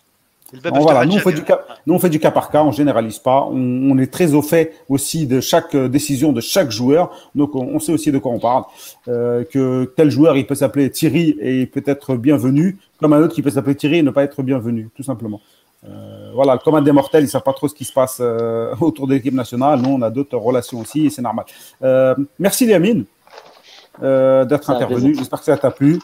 Bon, 0.52 0.80
voilà, 0.80 1.04
nous 1.04 1.16
on, 1.16 1.18
fait 1.18 1.32
du 1.32 1.42
cas, 1.42 1.60
nous 1.86 1.94
on 1.94 1.98
fait 1.98 2.08
du 2.08 2.20
cas 2.20 2.30
par 2.30 2.50
cas, 2.50 2.62
on 2.62 2.70
généralise 2.70 3.18
pas. 3.18 3.42
On, 3.50 3.90
on, 3.90 3.98
est 3.98 4.06
très 4.06 4.32
au 4.32 4.42
fait 4.42 4.74
aussi 4.88 5.26
de 5.26 5.40
chaque 5.40 5.74
décision 5.74 6.32
de 6.32 6.40
chaque 6.40 6.70
joueur, 6.70 7.10
donc 7.34 7.56
on, 7.56 7.62
on 7.62 7.80
sait 7.80 7.92
aussi 7.92 8.12
de 8.12 8.18
quoi 8.18 8.30
on 8.30 8.38
parle. 8.38 8.62
Euh, 9.08 9.42
que 9.42 9.92
tel 9.96 10.08
joueur 10.08 10.36
il 10.36 10.46
peut 10.46 10.54
s'appeler 10.54 10.88
Thierry 10.90 11.36
et 11.40 11.66
peut 11.66 11.82
être 11.84 12.14
bienvenu, 12.14 12.78
comme 13.00 13.12
un 13.12 13.20
autre 13.22 13.34
qui 13.34 13.42
peut 13.42 13.50
s'appeler 13.50 13.74
Thierry 13.74 13.98
et 13.98 14.02
ne 14.02 14.10
pas 14.10 14.22
être 14.22 14.42
bienvenu, 14.44 14.88
tout 14.96 15.02
simplement. 15.02 15.40
Euh, 15.84 16.30
voilà, 16.32 16.58
comme 16.58 16.76
un 16.76 16.82
des 16.82 16.92
mortels, 16.92 17.24
ils 17.24 17.28
savent 17.28 17.42
pas 17.42 17.52
trop 17.52 17.68
ce 17.68 17.74
qui 17.74 17.84
se 17.84 17.92
passe 17.92 18.18
euh, 18.20 18.74
autour 18.80 19.08
de 19.08 19.14
l'équipe 19.14 19.34
nationale. 19.34 19.80
Nous 19.80 19.90
on 19.90 20.02
a 20.02 20.10
d'autres 20.10 20.36
relations 20.36 20.80
aussi 20.80 21.06
et 21.06 21.10
c'est 21.10 21.22
normal. 21.22 21.44
Euh, 21.82 22.14
merci 22.38 22.66
Liamine. 22.66 23.04
Euh, 24.02 24.44
d'être 24.44 24.68
intervenu. 24.70 25.14
J'espère 25.14 25.38
que 25.38 25.44
ça 25.46 25.56
t'a 25.56 25.70
plu. 25.70 26.00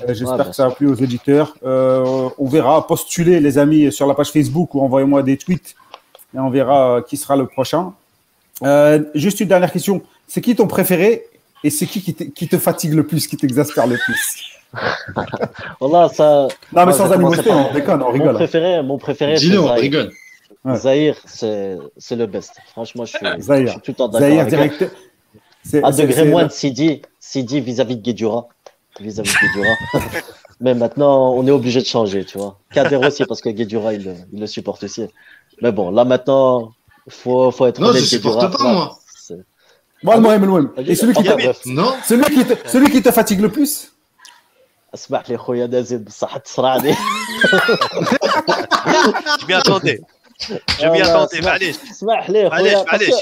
Euh, 0.00 0.14
J'espère 0.14 0.38
ouais, 0.38 0.44
que 0.46 0.52
ça 0.52 0.66
a 0.66 0.70
plu 0.70 0.88
aux 0.88 1.00
auditeurs. 1.00 1.54
Euh, 1.64 2.28
on 2.38 2.48
verra. 2.48 2.86
Postulez, 2.86 3.40
les 3.40 3.58
amis, 3.58 3.92
sur 3.92 4.06
la 4.06 4.14
page 4.14 4.30
Facebook 4.30 4.74
ou 4.74 4.80
envoyez-moi 4.80 5.22
des 5.22 5.36
tweets 5.36 5.76
et 6.34 6.38
on 6.38 6.50
verra 6.50 7.02
qui 7.06 7.16
sera 7.16 7.36
le 7.36 7.46
prochain. 7.46 7.92
Euh, 8.62 9.02
juste 9.14 9.40
une 9.40 9.48
dernière 9.48 9.72
question. 9.72 10.02
C'est 10.26 10.40
qui 10.40 10.56
ton 10.56 10.66
préféré 10.66 11.26
et 11.62 11.70
c'est 11.70 11.86
qui 11.86 12.02
qui 12.02 12.14
te, 12.14 12.24
qui 12.24 12.48
te, 12.48 12.58
fatigue 12.58 12.94
le 12.94 13.06
plus, 13.06 13.26
qui 13.26 13.36
t'exaspère 13.36 13.86
le 13.86 13.96
plus? 13.96 14.52
Voilà, 15.80 16.08
ça... 16.10 16.48
Non, 16.72 16.84
mais 16.84 16.92
sans 16.92 17.10
animosité, 17.10 17.50
on 17.50 17.72
déconne, 17.72 18.02
on 18.02 18.10
rigole. 18.10 18.32
Mon 18.32 18.34
préféré, 18.34 18.82
mon 18.82 18.98
préféré 18.98 19.34
Dis-le, 19.36 19.60
on 19.60 19.72
rigole. 19.72 20.10
Ouais. 20.64 20.76
Zahir, 20.76 21.16
c'est 21.24 21.78
le 22.10 22.26
best. 22.26 22.56
Franchement, 22.72 23.04
je 23.06 23.16
suis, 23.16 23.42
Zahir. 23.42 23.66
je 23.68 23.72
suis 23.72 23.80
tout 23.80 23.92
le 23.92 23.94
temps 23.94 24.08
d'accord. 24.08 24.28
Zahir, 24.28 24.46
direct. 24.46 24.84
Un 25.74 25.90
degré 25.90 26.24
moins 26.24 26.46
de 26.46 26.52
Sidi, 26.52 27.02
Sidi 27.25 27.61
vis-à-vis 27.61 27.97
de 27.97 28.01
Guédura. 28.01 28.47
Vis-à-vis 28.99 29.31
de 29.31 29.47
Guédura. 29.47 29.75
Mais 30.59 30.73
maintenant, 30.75 31.33
on 31.33 31.45
est 31.47 31.51
obligé 31.51 31.81
de 31.81 31.85
changer, 31.85 32.23
tu 32.25 32.37
vois. 32.37 32.59
Kader 32.73 32.97
aussi, 32.97 33.25
parce 33.25 33.41
que 33.41 33.49
Guédura, 33.49 33.93
il, 33.93 34.15
il, 34.31 34.39
le 34.39 34.47
supporte 34.47 34.83
aussi. 34.83 35.07
Mais 35.61 35.71
bon, 35.71 35.89
là 35.91 36.05
maintenant, 36.05 36.71
il 37.07 37.13
faut, 37.13 37.51
faut 37.51 37.65
être 37.65 37.79
Non, 37.79 37.91
je 37.93 37.99
ne 37.99 38.03
supporte 38.03 38.57
pas, 38.57 38.63
moi. 38.63 38.97
Moi, 40.03 40.17
moi, 40.19 40.37
moi. 40.39 40.61
Et 40.77 40.95
celui 40.95 41.13
qui, 41.13 41.23
te... 41.23 41.69
non 41.69 41.93
celui, 42.03 42.23
qui 42.25 42.43
te... 42.43 42.67
celui 42.67 42.89
qui 42.89 43.01
te 43.03 43.11
fatigue 43.11 43.41
le 43.41 43.49
plus 43.49 43.91
اسمح 44.93 45.29
لي 45.29 45.37
خويا 45.37 45.67
نازل 45.67 45.97
بصحة 45.97 46.39
تصرعني 46.39 46.93
Je 49.39 49.45
m'y 49.47 49.53
attendais. 49.53 49.99
Je 50.79 50.85
m'y 50.85 51.01
attendais, 51.01 51.45
معليش. 51.45 51.75
اسمح 51.91 52.29
لي 52.29 52.49
معليش 52.49 52.73
معليش. 52.73 53.13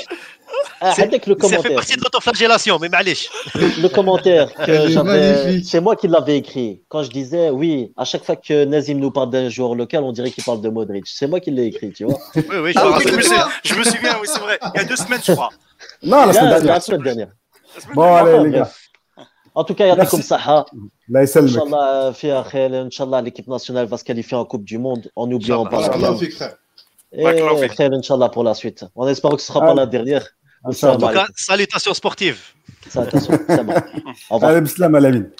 ah, 0.80 0.92
c'est, 0.94 1.02
avec 1.02 1.26
le 1.26 1.34
commentaire. 1.34 1.62
Ça 1.62 1.68
fait 1.68 1.74
partie 1.74 1.96
de 1.96 2.00
l'autoflagellation, 2.00 2.78
mais 2.80 2.88
malish. 2.88 3.30
Le 3.54 3.88
commentaire 3.88 4.52
que 4.66 4.88
j'avais, 4.88 5.62
c'est 5.62 5.80
moi 5.80 5.96
qui 5.96 6.08
l'avais 6.08 6.38
écrit. 6.38 6.82
Quand 6.88 7.02
je 7.02 7.10
disais, 7.10 7.50
oui, 7.50 7.92
à 7.96 8.04
chaque 8.04 8.24
fois 8.24 8.36
que 8.36 8.64
Nazim 8.64 8.98
nous 8.98 9.10
parle 9.10 9.30
d'un 9.30 9.48
joueur 9.48 9.74
local, 9.74 10.02
on 10.04 10.12
dirait 10.12 10.30
qu'il 10.30 10.44
parle 10.44 10.60
de 10.60 10.68
Modric. 10.68 11.06
C'est 11.06 11.26
moi 11.26 11.40
qui 11.40 11.50
l'ai 11.50 11.66
écrit, 11.66 11.92
tu 11.92 12.04
vois. 12.04 12.18
Oui, 12.36 12.42
oui, 12.62 12.72
je, 12.74 13.16
me, 13.16 13.84
souviens, 13.84 14.16
oui, 14.20 14.28
c'est 14.30 14.40
vrai. 14.40 14.58
Il 14.74 14.78
y 14.78 14.80
a 14.80 14.84
deux 14.84 14.96
semaines, 14.96 15.20
je 15.24 15.32
crois. 15.32 15.50
Non, 16.02 16.26
la 16.26 16.80
semaine 16.80 17.02
dernière. 17.02 17.28
Bon, 17.94 18.14
allez, 18.14 18.50
les 18.50 18.58
gars. 18.58 18.70
En 19.54 19.62
tout 19.62 19.74
cas, 19.74 19.86
il 19.86 19.88
y 19.88 19.92
a 19.92 19.96
des 19.96 20.06
comme 20.06 20.22
ça. 20.22 20.38
Hein. 20.46 20.64
Inch'Allah, 21.14 22.12
euh, 22.24 22.84
Inch'Allah, 22.86 23.22
l'équipe 23.22 23.46
nationale 23.46 23.86
va 23.86 23.96
se 23.96 24.04
qualifier 24.04 24.36
en 24.36 24.44
Coupe 24.44 24.64
du 24.64 24.78
Monde 24.78 25.10
en 25.14 25.28
n'oubliant 25.28 25.64
pas 25.64 25.88
la 25.96 26.16
Et 27.12 27.24
Inch'Allah 27.24 28.28
pour 28.30 28.42
la 28.42 28.54
suite. 28.54 28.84
En 28.96 29.06
espérant 29.06 29.36
que 29.36 29.42
ce 29.42 29.52
ne 29.52 29.54
sera 29.54 29.66
pas 29.66 29.74
la 29.74 29.86
dernière. 29.86 30.28
En 30.64 30.70
tout 30.70 31.06
cas, 31.08 31.26
salutations 31.36 31.94
sportives. 31.94 32.40
Salutations, 32.88 33.38
c'est 33.48 33.64
bon. 33.64 33.74
Au 34.30 34.34
revoir. 34.36 34.52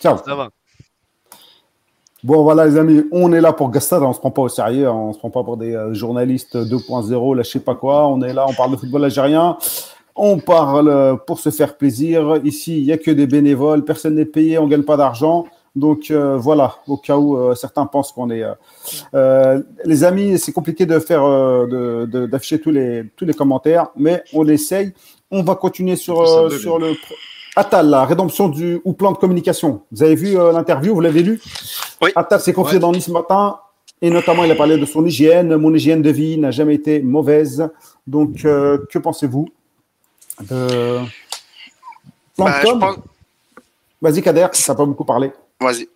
Ciao. 0.01 0.19
Ça 0.25 0.35
va. 0.35 0.51
Bon, 2.23 2.43
voilà, 2.43 2.67
les 2.67 2.79
amis, 2.79 3.05
on 3.13 3.33
est 3.35 3.41
là 3.41 3.53
pour 3.53 3.71
Gastad, 3.71 4.03
on 4.03 4.13
se 4.15 4.19
prend 4.19 4.31
pas 4.31 4.43
au 4.43 4.49
sérieux, 4.49 4.89
on 4.89 5.13
se 5.13 5.19
prend 5.19 5.31
pas 5.31 5.45
pour 5.45 5.59
des 5.59 5.75
euh, 5.75 5.93
journalistes 5.93 6.57
2.0, 6.57 7.37
là, 7.37 7.43
je 7.43 7.51
sais 7.51 7.61
pas 7.61 7.75
quoi. 7.75 8.09
On 8.09 8.23
est 8.23 8.33
là, 8.33 8.47
on 8.49 8.55
parle 8.55 8.71
de 8.71 8.77
football 8.77 9.05
algérien. 9.05 9.59
On 10.17 10.39
parle 10.39 11.19
pour 11.27 11.39
se 11.41 11.51
faire 11.51 11.77
plaisir. 11.77 12.41
Ici, 12.45 12.79
il 12.79 12.85
n'y 12.85 12.93
a 12.93 12.99
que 12.99 13.11
des 13.11 13.27
bénévoles, 13.27 13.85
personne 13.85 14.15
n'est 14.15 14.25
payé, 14.25 14.59
on 14.59 14.65
ne 14.65 14.71
gagne 14.71 14.85
pas 14.85 14.97
d'argent. 14.97 15.45
Donc 15.77 16.11
euh, 16.11 16.37
voilà, 16.37 16.77
au 16.87 16.97
cas 16.97 17.17
où 17.17 17.37
euh, 17.37 17.55
certains 17.57 17.85
pensent 17.87 18.13
qu'on 18.13 18.31
est. 18.31 18.45
Euh, 19.15 19.61
les 19.85 20.05
amis, 20.05 20.39
c'est 20.39 20.53
compliqué 20.53 20.87
de 20.87 20.99
faire, 21.01 21.23
d'afficher 21.23 22.57
de, 22.57 22.61
de, 22.61 22.63
tous 22.63 22.71
les 22.71 23.05
tous 23.17 23.25
les 23.25 23.35
commentaires, 23.35 23.89
mais 23.97 24.23
on 24.33 24.47
essaye. 24.47 24.93
On 25.33 25.43
va 25.43 25.57
continuer 25.57 25.97
sur 25.97 26.51
sur 26.61 26.79
le 26.79 26.95
Attal, 27.57 27.89
la 27.89 28.05
rédemption 28.05 28.49
du 28.49 28.81
ou 28.85 28.93
plan 28.93 29.13
de 29.13 29.17
communication. 29.17 29.83
Vous 29.91 30.03
avez 30.03 30.15
vu 30.15 30.35
l'interview, 30.35 30.95
vous 30.95 31.01
l'avez 31.01 31.23
lu? 31.23 31.41
Oui. 32.03 32.11
Attal 32.15 32.41
s'est 32.41 32.53
confié 32.53 32.75
Ouais. 32.75 32.81
dans 32.81 32.93
Nice 32.93 33.09
matin 33.09 33.59
et 34.03 34.11
notamment 34.11 34.45
il 34.45 34.51
a 34.51 34.57
parlé 34.57 34.77
de 34.77 34.85
son 34.87 35.05
hygiène. 35.05 35.57
Mon 35.57 35.73
hygiène 35.75 36.03
de 36.03 36.11
vie 36.11 36.37
n'a 36.39 36.51
jamais 36.53 36.75
été 36.75 37.01
mauvaise. 37.03 37.69
Donc 38.07 38.35
que 38.43 38.99
pensez-vous 38.99 39.49
de 40.41 40.99
plan 42.37 42.45
Bah, 42.47 42.61
de 42.63 42.69
com 42.71 42.79
pense- 42.81 42.97
Vas-y 44.03 44.21
Kader, 44.23 44.49
ça 44.53 44.73
n'a 44.73 44.77
pas 44.77 44.85
beaucoup 44.85 45.05
parlé. 45.05 45.33
Vas-y. 45.61 45.89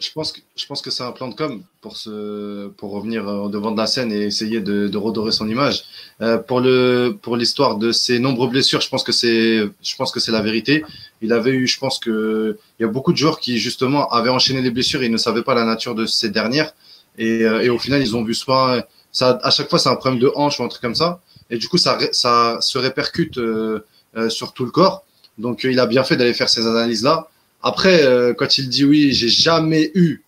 Je 0.00 0.10
pense 0.10 0.32
que, 0.32 0.40
je 0.56 0.66
pense 0.66 0.82
que 0.82 0.90
c'est 0.90 1.04
un 1.04 1.12
plan 1.12 1.28
de 1.28 1.34
com 1.34 1.62
pour, 1.80 1.96
se, 1.96 2.66
pour 2.68 2.90
revenir 2.90 3.26
euh, 3.28 3.44
au 3.44 3.48
devant 3.48 3.70
de 3.70 3.78
la 3.78 3.86
scène 3.86 4.12
et 4.12 4.22
essayer 4.22 4.60
de, 4.60 4.88
de 4.88 4.98
redorer 4.98 5.30
son 5.32 5.48
image. 5.48 5.84
Euh, 6.20 6.36
pour 6.36 6.60
le 6.60 7.16
pour 7.22 7.36
l'histoire 7.36 7.76
de 7.78 7.92
ses 7.92 8.18
nombreuses 8.18 8.50
blessures, 8.50 8.80
je 8.80 8.88
pense 8.88 9.04
que 9.04 9.12
c'est 9.12 9.62
je 9.82 9.96
pense 9.96 10.10
que 10.12 10.20
c'est 10.20 10.32
la 10.32 10.42
vérité. 10.42 10.84
Il 11.22 11.32
avait 11.32 11.52
eu, 11.52 11.66
je 11.66 11.78
pense 11.78 11.98
que 12.00 12.58
il 12.78 12.82
y 12.82 12.84
a 12.84 12.88
beaucoup 12.88 13.12
de 13.12 13.16
joueurs 13.16 13.38
qui 13.38 13.58
justement 13.58 14.08
avaient 14.10 14.30
enchaîné 14.30 14.60
les 14.62 14.70
blessures 14.70 15.02
et 15.02 15.08
ne 15.08 15.16
savaient 15.16 15.44
pas 15.44 15.54
la 15.54 15.64
nature 15.64 15.94
de 15.94 16.06
ces 16.06 16.28
dernières. 16.28 16.74
Et, 17.16 17.44
euh, 17.44 17.62
et 17.62 17.70
au 17.70 17.78
final, 17.78 18.02
ils 18.02 18.16
ont 18.16 18.24
vu 18.24 18.34
soit 18.34 18.86
ça 19.12 19.38
à 19.42 19.50
chaque 19.50 19.70
fois 19.70 19.78
c'est 19.78 19.88
un 19.88 19.96
problème 19.96 20.20
de 20.20 20.30
hanche 20.34 20.58
ou 20.58 20.64
un 20.64 20.68
truc 20.68 20.82
comme 20.82 20.96
ça. 20.96 21.20
Et 21.50 21.56
du 21.56 21.68
coup, 21.68 21.78
ça 21.78 21.98
ça 22.12 22.58
se 22.60 22.78
répercute 22.78 23.38
euh, 23.38 23.84
euh, 24.16 24.28
sur 24.28 24.52
tout 24.52 24.64
le 24.64 24.70
corps. 24.72 25.04
Donc, 25.38 25.64
euh, 25.64 25.72
il 25.72 25.78
a 25.80 25.86
bien 25.86 26.04
fait 26.04 26.16
d'aller 26.16 26.34
faire 26.34 26.48
ces 26.48 26.66
analyses 26.66 27.04
là. 27.04 27.28
Après, 27.70 27.98
euh, 28.04 28.34
quand 28.38 28.58
il 28.58 28.68
dit 28.68 28.84
oui, 28.84 29.12
j'ai 29.12 29.28
jamais 29.28 29.90
eu. 29.94 30.22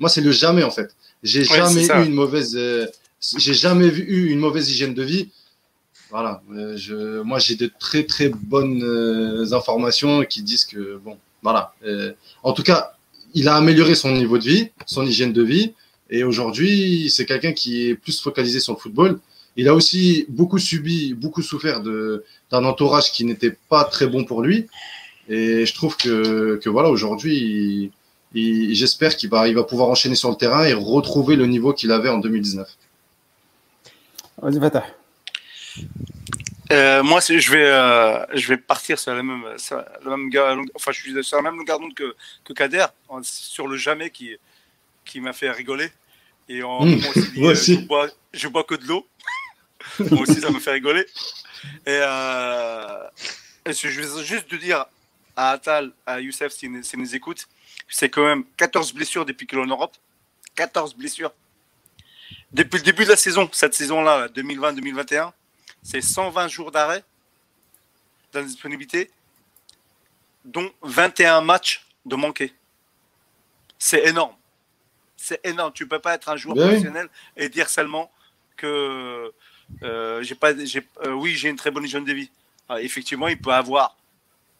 Moi, 0.00 0.08
c'est 0.08 0.22
le 0.28 0.32
jamais 0.32 0.62
en 0.64 0.70
fait. 0.70 0.90
J'ai 1.22 1.40
Ouais, 1.40 1.56
jamais 1.58 1.84
eu 1.86 2.06
une 2.06 2.14
mauvaise. 2.14 2.54
euh, 2.56 2.86
j'ai 3.36 3.54
jamais 3.54 3.88
vu, 3.96 4.02
eu 4.02 4.30
une 4.30 4.38
mauvaise 4.38 4.70
hygiène 4.70 4.94
de 4.94 5.02
vie. 5.02 5.28
Voilà. 6.10 6.42
Euh, 6.54 6.76
je, 6.76 7.20
moi, 7.22 7.38
j'ai 7.38 7.56
de 7.56 7.70
très 7.78 8.04
très 8.04 8.28
bonnes 8.30 8.82
informations 9.52 10.24
qui 10.24 10.40
disent 10.42 10.64
que 10.64 10.96
bon, 11.04 11.16
voilà. 11.42 11.74
Euh, 11.84 12.12
en 12.42 12.52
tout 12.52 12.62
cas, 12.62 12.80
il 13.34 13.48
a 13.48 13.54
amélioré 13.56 13.94
son 13.94 14.10
niveau 14.12 14.38
de 14.38 14.44
vie, 14.44 14.70
son 14.86 15.04
hygiène 15.04 15.32
de 15.34 15.42
vie, 15.42 15.72
et 16.08 16.24
aujourd'hui, 16.24 17.10
c'est 17.10 17.26
quelqu'un 17.26 17.52
qui 17.52 17.88
est 17.88 17.94
plus 17.94 18.18
focalisé 18.20 18.58
sur 18.60 18.72
le 18.72 18.78
football. 18.78 19.20
Il 19.56 19.68
a 19.68 19.74
aussi 19.74 20.24
beaucoup 20.28 20.58
subi, 20.58 21.12
beaucoup 21.14 21.42
souffert 21.42 21.82
de 21.82 22.24
d'un 22.50 22.64
entourage 22.64 23.12
qui 23.12 23.24
n'était 23.26 23.54
pas 23.68 23.84
très 23.84 24.06
bon 24.06 24.24
pour 24.24 24.40
lui. 24.42 24.66
Et 25.28 25.66
je 25.66 25.74
trouve 25.74 25.96
que, 25.96 26.56
que 26.62 26.68
voilà, 26.68 26.88
aujourd'hui, 26.88 27.36
il- 27.36 27.92
il- 28.34 28.74
j'espère 28.74 29.16
qu'il 29.16 29.28
va, 29.30 29.48
il 29.48 29.54
va 29.54 29.64
pouvoir 29.64 29.88
enchaîner 29.88 30.14
sur 30.14 30.30
le 30.30 30.36
terrain 30.36 30.64
et 30.64 30.72
retrouver 30.72 31.36
le 31.36 31.46
niveau 31.46 31.72
qu'il 31.72 31.92
avait 31.92 32.08
en 32.08 32.18
2019. 32.18 32.68
Vas-y, 34.40 34.60
Fatah. 34.60 34.86
Euh, 36.70 37.02
moi, 37.02 37.20
je 37.20 37.50
vais, 37.50 37.64
euh, 37.66 38.24
je 38.34 38.48
vais 38.48 38.58
partir 38.58 38.98
sur 38.98 39.14
la 39.14 39.22
même, 39.22 39.42
sur 39.56 39.76
la 40.04 40.16
même 40.16 40.30
enfin, 40.74 40.92
je 40.92 41.00
suis 41.00 41.24
sur 41.24 41.36
la 41.38 41.42
même 41.42 41.56
longueur 41.56 41.80
d'onde 41.80 41.94
que, 41.94 42.14
que 42.44 42.52
Kader, 42.52 42.86
sur 43.22 43.66
le 43.68 43.76
jamais 43.76 44.10
qui, 44.10 44.36
qui 45.04 45.20
m'a 45.20 45.32
fait 45.32 45.50
rigoler. 45.50 45.90
Et 46.48 46.62
en, 46.62 46.84
Mmh, 46.84 47.00
moi 47.00 47.10
aussi, 47.10 47.40
moi 47.40 47.50
euh. 47.50 47.54
Je, 47.54 47.74
bois, 47.86 48.08
je 48.32 48.48
bois 48.48 48.64
que 48.64 48.74
de 48.74 48.84
l'eau. 48.86 49.06
moi 50.10 50.22
aussi, 50.22 50.40
ça 50.40 50.50
me 50.50 50.60
fait 50.60 50.72
rigoler. 50.72 51.06
Et, 51.86 52.00
euh, 52.02 52.98
et 53.66 53.72
c'est 53.72 53.88
juste, 53.90 54.18
juste 54.20 54.50
de 54.50 54.56
dire 54.58 54.84
à 55.38 55.52
Atal, 55.52 55.92
à 56.04 56.20
Youssef, 56.20 56.52
s'ils 56.52 56.72
nous, 56.72 56.82
nous 56.96 57.14
écoutent, 57.14 57.46
c'est 57.88 58.10
quand 58.10 58.24
même 58.24 58.44
14 58.56 58.92
blessures 58.92 59.24
depuis 59.24 59.46
qu'il 59.46 59.56
est 59.56 59.62
en 59.62 59.66
Europe. 59.66 59.96
14 60.56 60.96
blessures. 60.96 61.32
Depuis 62.50 62.78
le 62.78 62.82
début 62.82 63.04
de 63.04 63.10
la 63.10 63.16
saison, 63.16 63.48
cette 63.52 63.72
saison-là, 63.72 64.26
2020-2021, 64.28 65.30
c'est 65.80 66.00
120 66.00 66.48
jours 66.48 66.72
d'arrêt 66.72 67.04
d'indisponibilité, 68.32 69.12
dont 70.44 70.70
21 70.82 71.40
matchs 71.42 71.86
de 72.04 72.16
manquer. 72.16 72.52
C'est 73.78 74.08
énorme. 74.08 74.34
C'est 75.16 75.40
énorme. 75.44 75.72
Tu 75.72 75.86
peux 75.86 76.00
pas 76.00 76.14
être 76.14 76.30
un 76.30 76.36
joueur 76.36 76.56
oui. 76.56 76.64
professionnel 76.64 77.08
et 77.36 77.48
dire 77.48 77.70
seulement 77.70 78.10
que 78.56 79.32
euh, 79.84 80.22
j'ai 80.22 80.34
pas, 80.34 80.52
j'ai, 80.64 80.84
euh, 81.04 81.12
oui, 81.12 81.36
j'ai 81.36 81.48
une 81.48 81.56
très 81.56 81.70
bonne 81.70 81.84
hygiène 81.84 82.04
de 82.04 82.12
vie. 82.12 82.30
Ah, 82.68 82.82
effectivement, 82.82 83.28
il 83.28 83.40
peut 83.40 83.52
avoir 83.52 83.97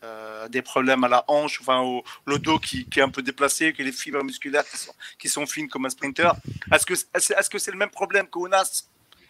euh, 0.04 0.48
des 0.48 0.62
problèmes 0.62 1.02
à 1.04 1.08
la 1.08 1.24
hanche, 1.28 1.60
enfin 1.60 1.80
au 1.80 2.04
le 2.26 2.38
dos 2.38 2.58
qui, 2.58 2.84
qui 2.86 3.00
est 3.00 3.02
un 3.02 3.08
peu 3.08 3.22
déplacé, 3.22 3.72
que 3.72 3.82
les 3.82 3.92
fibres 3.92 4.22
musculaires 4.22 4.64
qui 4.68 4.76
sont, 4.76 4.94
qui 5.18 5.28
sont 5.28 5.46
fines 5.46 5.68
comme 5.68 5.86
un 5.86 5.90
sprinter. 5.90 6.32
Est-ce 6.72 6.86
que 6.86 6.94
est-ce, 6.94 7.32
est-ce 7.32 7.50
que 7.50 7.58
c'est 7.58 7.72
le 7.72 7.78
même 7.78 7.90
problème 7.90 8.26
qu'Onas 8.28 8.84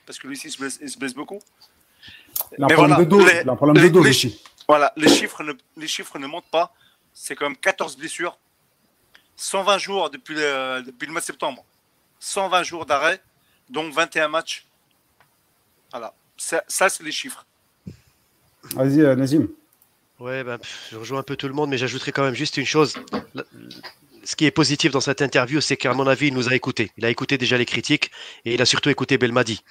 Parce 0.05 0.19
que 0.19 0.27
lui 0.27 0.37
aussi 0.37 0.49
il 0.49 0.53
se 0.53 0.59
blesse, 0.59 0.79
il 0.83 0.91
se 0.91 0.99
blesse 0.99 1.15
beaucoup. 1.15 1.41
Il 2.57 2.63
a 2.65 2.67
Mais 2.69 2.75
problème 2.75 2.97
voilà, 2.97 2.97
de 3.05 3.05
dos. 3.05 3.27
les- 3.27 3.41
il 3.43 3.49
a 3.49 3.53
un 3.53 3.57
problème 3.57 3.83
de 3.83 3.89
dos 3.89 4.03
les- 4.05 4.11
aussi. 4.11 4.43
Voilà, 4.69 4.93
les 4.97 5.09
chiffres 5.09 5.43
ne, 5.43 5.53
les 5.79 5.89
chiffres 5.89 6.19
ne 6.19 6.27
montent 6.27 6.51
pas. 6.51 6.75
C'est 7.15 7.35
quand 7.35 7.47
même 7.47 7.57
14 7.57 7.97
blessures, 7.97 8.39
120 9.37 9.79
jours 9.79 10.11
depuis 10.11 10.35
le, 10.35 10.83
depuis 10.83 11.07
le 11.07 11.13
mois 11.13 11.21
de 11.23 11.27
septembre, 11.27 11.65
120 12.21 12.63
jours 12.63 12.85
d'arrêt, 12.85 13.21
dont 13.71 13.89
21 13.91 14.29
matchs. 14.29 14.67
Voilà, 15.91 16.13
ça, 16.37 16.63
ça, 16.69 16.89
c'est 16.91 17.03
les 17.03 17.11
chiffres. 17.13 17.47
Vas-y, 18.75 19.01
euh, 19.01 19.17
Nazim. 19.17 19.49
Ouais, 20.21 20.43
bah, 20.43 20.59
je 20.91 20.97
rejoins 20.97 21.21
un 21.21 21.23
peu 21.23 21.37
tout 21.37 21.47
le 21.47 21.55
monde, 21.55 21.71
mais 21.71 21.79
j'ajouterai 21.79 22.11
quand 22.11 22.25
même 22.25 22.35
juste 22.35 22.57
une 22.57 22.67
chose. 22.67 22.95
Ce 24.25 24.35
qui 24.35 24.47
est 24.47 24.51
positif 24.51 24.91
dans 24.91 25.01
cette 25.01 25.23
interview, 25.23 25.61
c'est 25.61 25.77
qu'à 25.77 25.95
mon 25.95 26.07
avis, 26.07 26.27
il 26.27 26.35
nous 26.35 26.49
a 26.49 26.55
écoutés. 26.55 26.91
Il 26.99 27.05
a 27.05 27.11
écouté 27.11 27.39
déjà 27.39 27.57
les 27.57 27.65
critiques 27.65 28.11
et 28.45 28.55
il 28.55 28.61
a 28.61 28.67
surtout 28.67 28.91
écouté 28.91 29.17
Belmadi. 29.17 29.63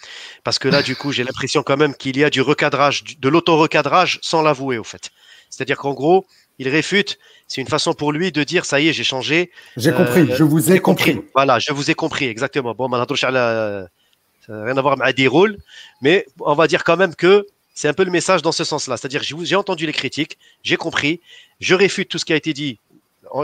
Parce 0.44 0.58
que 0.58 0.70
là, 0.70 0.82
du 0.82 0.96
coup, 0.96 1.12
j'ai 1.12 1.26
l'impression 1.26 1.64
quand 1.64 1.76
même 1.76 1.94
qu'il 1.94 2.18
y 2.18 2.24
a 2.24 2.30
du 2.30 2.42
recadrage, 2.42 3.04
de 3.04 3.30
l'auto-recadrage 3.30 4.20
sans 4.22 4.42
l'avouer, 4.42 4.78
au 4.78 4.86
fait. 4.86 5.12
C'est-à-dire 5.50 5.78
qu'en 5.78 5.94
gros, 5.94 6.26
il 6.60 6.70
réfute. 6.70 7.20
C'est 7.48 7.62
une 7.62 7.68
façon 7.68 7.94
pour 7.94 8.14
lui 8.14 8.32
de 8.32 8.44
dire 8.44 8.66
ça 8.66 8.80
y 8.80 8.88
est, 8.88 8.94
j'ai 8.94 9.04
changé. 9.04 9.52
J'ai 9.76 9.92
compris, 9.92 10.22
euh, 10.22 10.36
je 10.36 10.44
vous 10.44 10.72
ai 10.72 10.80
compris. 10.80 11.22
Voilà, 11.36 11.60
je 11.60 11.72
vous 11.74 11.92
ai 11.92 11.94
compris, 11.94 12.26
exactement. 12.26 12.74
Bon, 12.74 12.88
maintenant, 12.88 13.16
euh, 13.16 13.88
ça 14.46 14.54
n'a 14.54 14.64
rien 14.64 14.78
à 14.78 14.82
voir 14.82 15.00
avec 15.02 15.16
des 15.16 15.28
rôles, 15.28 15.58
mais 16.02 16.26
on 16.40 16.56
va 16.56 16.68
dire 16.68 16.84
quand 16.84 16.98
même 16.98 17.16
que 17.16 17.46
c'est 17.78 17.88
un 17.88 17.94
peu 17.94 18.04
le 18.04 18.10
message 18.10 18.42
dans 18.42 18.52
ce 18.52 18.64
sens-là. 18.64 18.98
C'est-à-dire, 18.98 19.22
j'ai 19.22 19.56
entendu 19.56 19.86
les 19.86 19.94
critiques, 19.94 20.40
j'ai 20.64 20.78
compris, 20.78 21.22
je 21.60 21.76
réfute 21.76 22.10
tout 22.10 22.18
ce 22.18 22.26
qui 22.26 22.34
a 22.34 22.36
été 22.36 22.52
dit. 22.52 22.80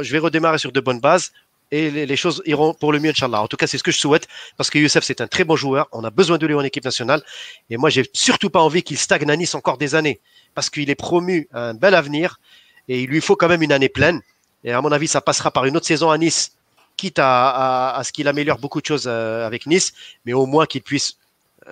Je 0.02 0.12
vais 0.12 0.18
redémarrer 0.18 0.58
sur 0.58 0.72
de 0.72 0.80
bonnes 0.80 1.00
bases 1.00 1.34
et 1.70 1.92
les, 1.92 2.16
choses 2.16 2.42
iront 2.48 2.74
pour 2.74 2.92
le 2.92 3.00
mieux, 3.00 3.12
Inch'Allah. 3.12 3.44
En 3.44 3.48
tout 3.48 3.58
cas, 3.58 3.68
c'est 3.68 3.78
ce 3.78 3.84
que 3.84 3.92
je 3.92 4.00
souhaite 4.00 4.28
parce 4.58 4.72
que 4.72 4.80
Youssef, 4.80 5.04
c'est 5.04 5.22
un 5.22 5.28
très 5.28 5.44
bon 5.44 5.56
joueur. 5.56 5.88
On 5.92 6.04
a 6.04 6.10
besoin 6.10 6.40
de 6.40 6.48
lui 6.48 6.56
en 6.56 6.64
équipe 6.64 6.84
nationale. 6.84 7.22
Et 7.70 7.78
moi, 7.78 7.92
j'ai 7.92 8.10
surtout 8.14 8.50
pas 8.50 8.60
envie 8.60 8.82
qu'il 8.82 8.98
stagne 8.98 9.30
à 9.30 9.36
Nice 9.36 9.54
encore 9.54 9.78
des 9.78 9.94
années 9.94 10.20
parce 10.56 10.72
qu'il 10.72 10.90
est 10.90 10.96
promu 10.96 11.48
à 11.54 11.70
un 11.70 11.74
bel 11.76 11.94
avenir 11.94 12.40
et 12.88 13.04
il 13.04 13.10
lui 13.10 13.22
faut 13.22 13.36
quand 13.36 13.50
même 13.50 13.62
une 13.62 13.72
année 13.72 13.90
pleine. 13.90 14.20
Et 14.64 14.72
à 14.72 14.82
mon 14.82 14.92
avis, 14.92 15.08
ça 15.08 15.22
passera 15.22 15.52
par 15.52 15.66
une 15.66 15.78
autre 15.78 15.86
saison 15.86 16.10
à 16.10 16.18
Nice 16.18 16.54
quitte 16.98 17.20
à, 17.20 18.02
ce 18.04 18.12
qu'il 18.12 18.28
améliore 18.28 18.58
beaucoup 18.58 18.82
de 18.82 18.86
choses 18.88 19.06
euh, 19.06 19.46
avec 19.46 19.68
Nice, 19.68 19.94
mais 20.26 20.34
au 20.34 20.48
moins 20.48 20.66
qu'il 20.66 20.82
puisse 20.82 21.18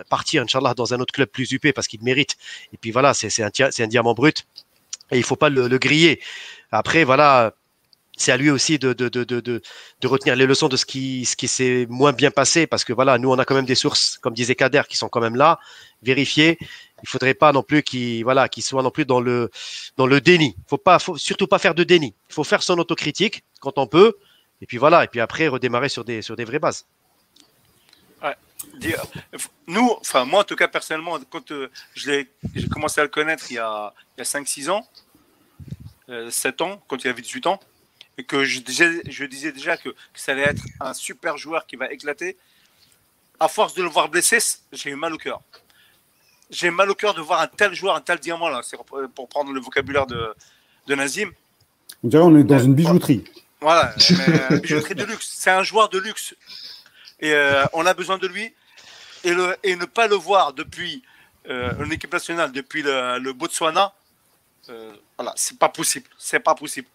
partir, 0.09 0.43
Inch'Allah, 0.43 0.73
dans 0.73 0.93
un 0.93 0.99
autre 0.99 1.13
club 1.13 1.29
plus 1.29 1.51
UP 1.51 1.71
parce 1.73 1.87
qu'il 1.87 2.03
mérite. 2.03 2.37
Et 2.73 2.77
puis 2.77 2.91
voilà, 2.91 3.13
c'est 3.13 3.41
un, 3.41 3.49
un 3.79 3.87
diamant 3.87 4.13
brut 4.13 4.45
et 5.11 5.17
il 5.17 5.23
faut 5.23 5.35
pas 5.35 5.49
le, 5.49 5.67
le 5.67 5.77
griller. 5.77 6.19
Après, 6.71 7.03
voilà, 7.03 7.53
c'est 8.17 8.31
à 8.31 8.37
lui 8.37 8.49
aussi 8.49 8.79
de, 8.79 8.93
de, 8.93 9.09
de, 9.09 9.23
de, 9.23 10.07
retenir 10.07 10.35
les 10.35 10.45
leçons 10.45 10.67
de 10.67 10.77
ce 10.77 10.85
qui, 10.85 11.25
ce 11.25 11.35
qui 11.35 11.47
s'est 11.47 11.85
moins 11.89 12.13
bien 12.13 12.31
passé 12.31 12.67
parce 12.67 12.83
que 12.83 12.93
voilà, 12.93 13.17
nous, 13.17 13.29
on 13.29 13.39
a 13.39 13.45
quand 13.45 13.55
même 13.55 13.65
des 13.65 13.75
sources, 13.75 14.17
comme 14.19 14.33
disait 14.33 14.55
Kader, 14.55 14.83
qui 14.87 14.97
sont 14.97 15.09
quand 15.09 15.21
même 15.21 15.35
là, 15.35 15.59
vérifiées. 16.03 16.57
Il 17.03 17.09
faudrait 17.09 17.33
pas 17.33 17.51
non 17.51 17.63
plus 17.63 17.83
qu'il 17.83 18.23
voilà, 18.23 18.47
qu'il 18.47 18.63
soit 18.63 18.83
non 18.83 18.91
plus 18.91 19.05
dans 19.05 19.19
le, 19.19 19.49
dans 19.97 20.05
le 20.05 20.21
déni. 20.21 20.55
Faut 20.67 20.77
pas, 20.77 20.99
faut 20.99 21.17
surtout 21.17 21.47
pas 21.47 21.59
faire 21.59 21.75
de 21.75 21.83
déni. 21.83 22.13
Il 22.29 22.33
faut 22.33 22.43
faire 22.43 22.63
son 22.63 22.77
autocritique 22.77 23.43
quand 23.59 23.77
on 23.77 23.87
peut. 23.87 24.17
Et 24.61 24.67
puis 24.67 24.77
voilà, 24.77 25.03
et 25.03 25.07
puis 25.07 25.19
après 25.19 25.47
redémarrer 25.47 25.89
sur 25.89 26.05
des, 26.05 26.21
sur 26.21 26.35
des 26.35 26.45
vraies 26.45 26.59
bases. 26.59 26.85
Dire- 28.75 29.03
Nous, 29.67 29.89
enfin 30.01 30.25
moi 30.25 30.41
en 30.41 30.43
tout 30.43 30.55
cas 30.55 30.67
personnellement, 30.67 31.19
quand 31.29 31.51
euh, 31.51 31.69
j'ai 31.95 32.29
commencé 32.71 32.99
à 32.99 33.03
le 33.03 33.09
connaître 33.09 33.45
il 33.51 33.55
y 33.55 33.59
a, 33.59 33.93
il 34.17 34.19
y 34.19 34.21
a 34.21 34.25
5-6 34.25 34.69
ans, 34.69 34.87
euh, 36.09 36.29
7 36.29 36.61
ans, 36.61 36.83
quand 36.87 37.03
il 37.03 37.07
avait 37.07 37.21
18 37.21 37.47
ans, 37.47 37.59
et 38.17 38.23
que 38.23 38.43
je 38.43 38.59
disais, 38.59 39.01
je 39.07 39.25
disais 39.25 39.51
déjà 39.51 39.77
que, 39.77 39.89
que 39.89 39.95
ça 40.15 40.33
allait 40.33 40.43
être 40.43 40.63
un 40.79 40.93
super 40.93 41.37
joueur 41.37 41.65
qui 41.65 41.75
va 41.75 41.91
éclater, 41.91 42.37
à 43.39 43.47
force 43.47 43.73
de 43.73 43.81
le 43.81 43.89
voir 43.89 44.09
blessé, 44.09 44.37
j'ai 44.71 44.89
eu 44.91 44.95
mal 44.95 45.13
au 45.13 45.17
cœur. 45.17 45.41
J'ai 46.49 46.69
mal 46.69 46.89
au 46.91 46.95
cœur 46.95 47.13
de 47.13 47.21
voir 47.21 47.39
un 47.41 47.47
tel 47.47 47.73
joueur, 47.73 47.95
un 47.95 48.01
tel 48.01 48.19
diamant 48.19 48.49
là, 48.49 48.61
pour 49.15 49.29
prendre 49.29 49.53
le 49.53 49.59
vocabulaire 49.61 50.05
de, 50.05 50.33
de 50.87 50.95
Nazim. 50.95 51.31
On 52.03 52.07
dirait 52.09 52.23
on 52.23 52.37
est 52.37 52.43
dans 52.43 52.59
une 52.59 52.75
bijouterie. 52.75 53.23
Voilà, 53.61 53.93
mais, 54.49 54.59
bijouterie 54.59 54.95
de 54.95 55.05
luxe. 55.05 55.31
C'est 55.33 55.51
un 55.51 55.63
joueur 55.63 55.87
de 55.89 55.99
luxe. 55.99 56.35
Et 57.21 57.33
euh, 57.33 57.63
on 57.73 57.85
a 57.85 57.93
besoin 57.93 58.17
de 58.17 58.27
lui. 58.27 58.53
Et, 59.23 59.33
le, 59.33 59.55
et 59.63 59.75
ne 59.75 59.85
pas 59.85 60.07
le 60.07 60.15
voir 60.15 60.53
depuis 60.53 61.03
euh, 61.49 61.71
une 61.83 61.91
équipe 61.93 62.11
nationale, 62.11 62.51
depuis 62.51 62.81
le, 62.81 63.19
le 63.19 63.33
Botswana, 63.33 63.93
euh, 64.69 64.91
voilà, 65.17 65.33
c'est 65.35 65.57
pas 65.57 65.69
possible. 65.69 66.07
C'est 66.17 66.39
pas 66.39 66.55
possible. 66.55 66.87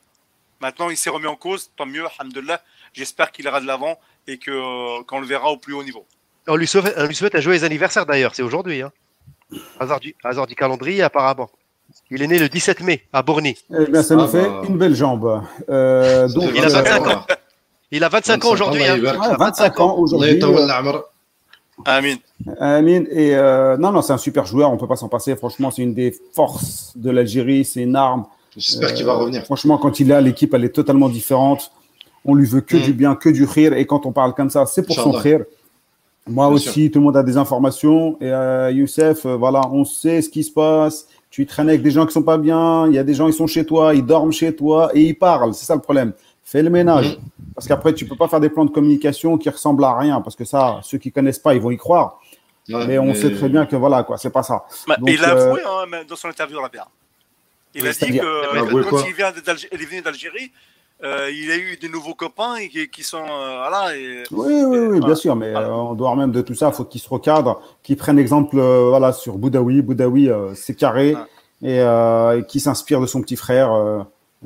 Maintenant, 0.61 0.91
il 0.91 0.97
s'est 0.97 1.11
remis 1.11 1.27
en 1.27 1.37
cause, 1.37 1.71
tant 1.77 1.87
mieux, 1.87 2.05
alhamdoulilah. 2.19 2.61
J'espère 2.93 3.31
qu'il 3.31 3.45
ira 3.45 3.61
de 3.61 3.67
l'avant 3.67 3.99
et 4.27 4.39
que, 4.39 4.51
euh, 4.51 5.03
qu'on 5.05 5.21
le 5.21 5.27
verra 5.27 5.51
au 5.51 5.57
plus 5.59 5.75
haut 5.75 5.85
niveau. 5.85 6.05
On 6.49 6.57
lui 6.57 6.67
souhaite, 6.67 6.95
on 6.97 7.07
lui 7.07 7.15
souhaite 7.15 7.35
un 7.35 7.41
joyeux 7.41 7.65
anniversaire 7.65 8.07
d'ailleurs, 8.07 8.35
c'est 8.35 8.43
aujourd'hui. 8.43 8.83
Hein. 8.83 8.93
Hasard, 9.79 10.01
du, 10.01 10.15
hasard 10.25 10.47
du 10.47 10.55
calendrier, 10.55 11.03
apparemment. 11.03 11.51
Il 12.11 12.23
est 12.23 12.27
né 12.27 12.39
le 12.39 12.49
17 12.49 12.81
mai 12.81 13.05
à 13.13 13.23
Borny. 13.23 13.57
Eh 13.71 13.87
bien, 13.91 14.03
ça 14.03 14.15
Ah 14.19 14.23
nous 14.23 14.29
fait 14.29 14.49
bah. 14.49 14.63
une 14.69 14.79
belle 14.79 14.95
jambe. 14.95 15.43
Euh, 15.69 16.29
donc, 16.29 16.51
Il 16.55 16.65
a 16.65 16.67
euh, 16.67 16.83
25 16.83 17.07
ans. 17.07 17.27
Il 17.93 18.03
a 18.03 18.09
25 18.09 18.45
ans 18.45 18.51
aujourd'hui. 18.51 18.83
25 18.83 19.65
hein. 19.65 19.73
ah, 19.77 19.83
ans 19.83 19.97
aujourd'hui. 19.99 20.43
Euh, 20.43 20.99
Amin. 21.85 22.17
Amin. 22.59 23.05
Et 23.11 23.35
euh, 23.35 23.77
non, 23.77 23.93
non, 23.93 24.03
c'est 24.03 24.13
un 24.13 24.19
super 24.19 24.45
joueur. 24.47 24.71
On 24.71 24.75
ne 24.75 24.79
peut 24.79 24.89
pas 24.89 24.97
s'en 24.97 25.09
passer. 25.09 25.37
Franchement, 25.37 25.71
c'est 25.71 25.83
une 25.83 25.95
des 25.95 26.17
forces 26.33 26.93
de 26.97 27.11
l'Algérie. 27.11 27.65
C'est 27.65 27.83
une 27.83 27.95
arme. 27.95 28.25
J'espère 28.57 28.95
qu'il 28.95 29.05
va 29.05 29.13
euh, 29.13 29.19
revenir. 29.19 29.45
Franchement, 29.45 29.79
quand 29.79 30.01
il 30.01 30.11
est 30.11 30.15
là, 30.15 30.21
l'équipe, 30.21 30.53
elle 30.55 30.65
est 30.65 30.75
totalement 30.75 31.09
différente. 31.09 31.71
On 32.25 32.35
lui 32.35 32.47
veut 32.47 32.61
que 32.61 32.77
hmm. 32.77 32.83
du 32.83 32.93
bien, 32.93 33.15
que 33.15 33.29
du 33.29 33.45
rire. 33.45 33.73
Et 33.75 33.87
quand 33.87 34.05
on 34.07 34.13
parle 34.13 34.35
comme 34.35 34.51
ça, 34.51 34.67
c'est 34.67 34.83
pour 34.83 34.97
Chandra. 34.97 35.13
son 35.13 35.19
rire. 35.19 35.45
Moi 36.29 36.49
aussi, 36.49 36.91
tout 36.91 36.99
le 36.99 37.05
monde 37.05 37.17
a 37.17 37.23
des 37.23 37.37
informations. 37.37 38.19
Et 38.21 38.33
Youssef, 38.75 39.27
voilà, 39.27 39.61
on 39.71 39.85
sait 39.85 40.23
ce 40.23 40.29
qui 40.29 40.43
se 40.43 40.51
passe. 40.51 41.07
Tu 41.31 41.47
traînes 41.47 41.69
avec 41.69 41.83
des 41.83 41.93
gens 41.93 42.05
qui 42.05 42.13
sont 42.13 42.25
pas 42.25 42.39
bien. 42.39 42.89
Il 42.89 42.95
y 42.95 42.99
a 42.99 43.05
des 43.05 43.15
gens, 43.15 43.29
ils 43.29 43.33
sont 43.33 43.47
chez 43.47 43.65
toi, 43.65 43.95
ils 43.95 44.05
dorment 44.05 44.33
chez 44.33 44.57
toi 44.57 44.91
et 44.93 45.03
ils 45.03 45.15
parlent. 45.15 45.55
C'est 45.55 45.67
ça 45.67 45.77
le 45.77 45.81
problème. 45.81 46.15
Fais 46.47 46.63
le 46.63 46.71
ménage. 46.71 47.19
Parce 47.57 47.67
qu'après, 47.67 47.93
tu 47.93 48.07
peux 48.07 48.15
pas 48.17 48.29
faire 48.29 48.39
des 48.41 48.49
plans 48.51 48.65
de 48.65 48.71
communication 48.71 49.37
qui 49.37 49.51
ressemblent 49.51 49.83
à 49.85 49.99
rien. 49.99 50.21
Parce 50.21 50.37
que 50.37 50.45
ça, 50.45 50.79
ceux 50.85 50.97
qui 50.99 51.11
connaissent 51.11 51.41
pas, 51.41 51.55
ils 51.57 51.61
vont 51.61 51.73
y 51.73 51.77
croire. 51.77 52.21
Ouais, 52.69 52.87
Mais 52.87 52.99
on 52.99 53.15
sait 53.15 53.33
très 53.35 53.49
bien 53.49 53.67
que 53.67 53.75
voilà, 53.77 54.05
quoi, 54.05 54.17
c'est 54.17 54.31
pas 54.31 54.43
ça. 54.45 54.65
Bah, 54.87 54.97
Donc, 54.99 55.11
il 55.11 55.25
a 55.25 55.35
euh, 55.37 55.49
avoué 55.49 55.61
hein, 55.67 56.03
dans 56.09 56.17
son 56.17 56.29
interview, 56.29 56.61
Rabia. 56.61 56.87
Il 57.75 57.83
Oui, 57.83 57.89
a 57.89 57.93
dit 57.93 57.99
que 57.99 58.13
Il 58.15 58.21
a 58.21 58.25
euh, 58.25 58.83
quand 58.91 59.05
il, 59.07 59.13
vient 59.15 59.33
d'Algé- 59.33 59.69
il 59.73 59.83
est 59.83 59.85
venu 59.87 60.01
d'Algérie, 60.03 60.51
euh, 61.05 61.31
il 61.31 61.51
a 61.51 61.57
eu 61.57 61.77
des 61.77 61.89
nouveaux 61.89 62.15
copains 62.15 62.57
et 62.57 62.69
qui, 62.69 62.89
qui 62.89 63.03
sont. 63.03 63.19
euh, 63.25 63.59
voilà, 63.69 63.97
et, 63.97 64.23
Oui, 64.31 64.63
oui, 64.65 64.79
oui, 64.79 65.01
bien 65.01 65.15
sûr, 65.17 65.35
mais 65.37 65.51
Voilà. 65.53 65.73
en 65.75 65.95
dehors 65.95 66.17
même 66.17 66.33
de 66.33 66.41
tout 66.43 66.55
ça, 66.55 66.69
il 66.69 66.75
faut 66.75 66.85
qu'ils 66.85 67.01
se 67.01 67.09
recadrent, 67.09 67.61
qu'ils 67.83 67.97
prennent 67.97 68.19
exemple 68.19 68.59
euh, 68.59 68.87
voilà, 68.89 69.13
sur 69.13 69.37
Boudaoui. 69.37 69.83
Boudaoui, 69.83 70.29
euh, 70.31 70.55
c'est 70.55 70.75
carré 70.75 71.15
Ouais. 71.15 71.71
et, 71.71 71.81
euh, 71.81 72.39
et 72.41 72.47
qui 72.47 72.61
s'inspire 72.61 73.01
de 73.01 73.07
son 73.07 73.21
petit 73.21 73.37
frère. 73.37 73.73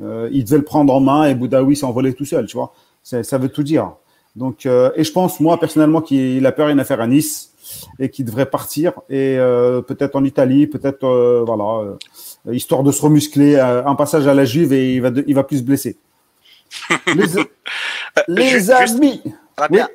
Euh, 0.01 0.29
il 0.31 0.43
devait 0.45 0.57
le 0.57 0.63
prendre 0.63 0.93
en 0.93 0.99
main 0.99 1.25
et 1.25 1.35
Boudaoui 1.35 1.75
s'est 1.75 1.85
envolé 1.85 2.13
tout 2.13 2.25
seul, 2.25 2.45
tu 2.45 2.55
vois. 2.57 2.73
Ça 3.03 3.37
veut 3.37 3.49
tout 3.49 3.63
dire. 3.63 3.93
Donc, 4.35 4.65
euh, 4.65 4.91
et 4.95 5.03
je 5.03 5.11
pense, 5.11 5.39
moi, 5.39 5.59
personnellement, 5.59 6.01
qu'il 6.01 6.45
a 6.45 6.51
plus 6.51 6.63
rien 6.63 6.77
à 6.79 6.83
faire 6.83 7.01
à 7.01 7.07
Nice 7.07 7.53
et 7.99 8.09
qu'il 8.09 8.25
devrait 8.25 8.45
partir 8.49 8.93
et 9.09 9.37
euh, 9.37 9.81
peut-être 9.81 10.15
en 10.15 10.23
Italie, 10.23 10.67
peut-être, 10.67 11.43
voilà, 11.45 11.95
histoire 12.51 12.83
de 12.83 12.91
se 12.91 13.01
remuscler, 13.01 13.59
un 13.59 13.95
passage 13.95 14.27
à 14.27 14.33
la 14.33 14.45
Juve 14.45 14.71
et 14.73 14.95
il 14.95 15.01
va, 15.01 15.09
de- 15.11 15.23
il 15.27 15.35
va 15.35 15.43
plus 15.43 15.57
se 15.59 15.63
blesser. 15.63 15.97
Les, 17.15 17.25
les 18.27 18.49
Juste- 18.49 18.71
amis. 18.71 19.21
Rabia, 19.57 19.89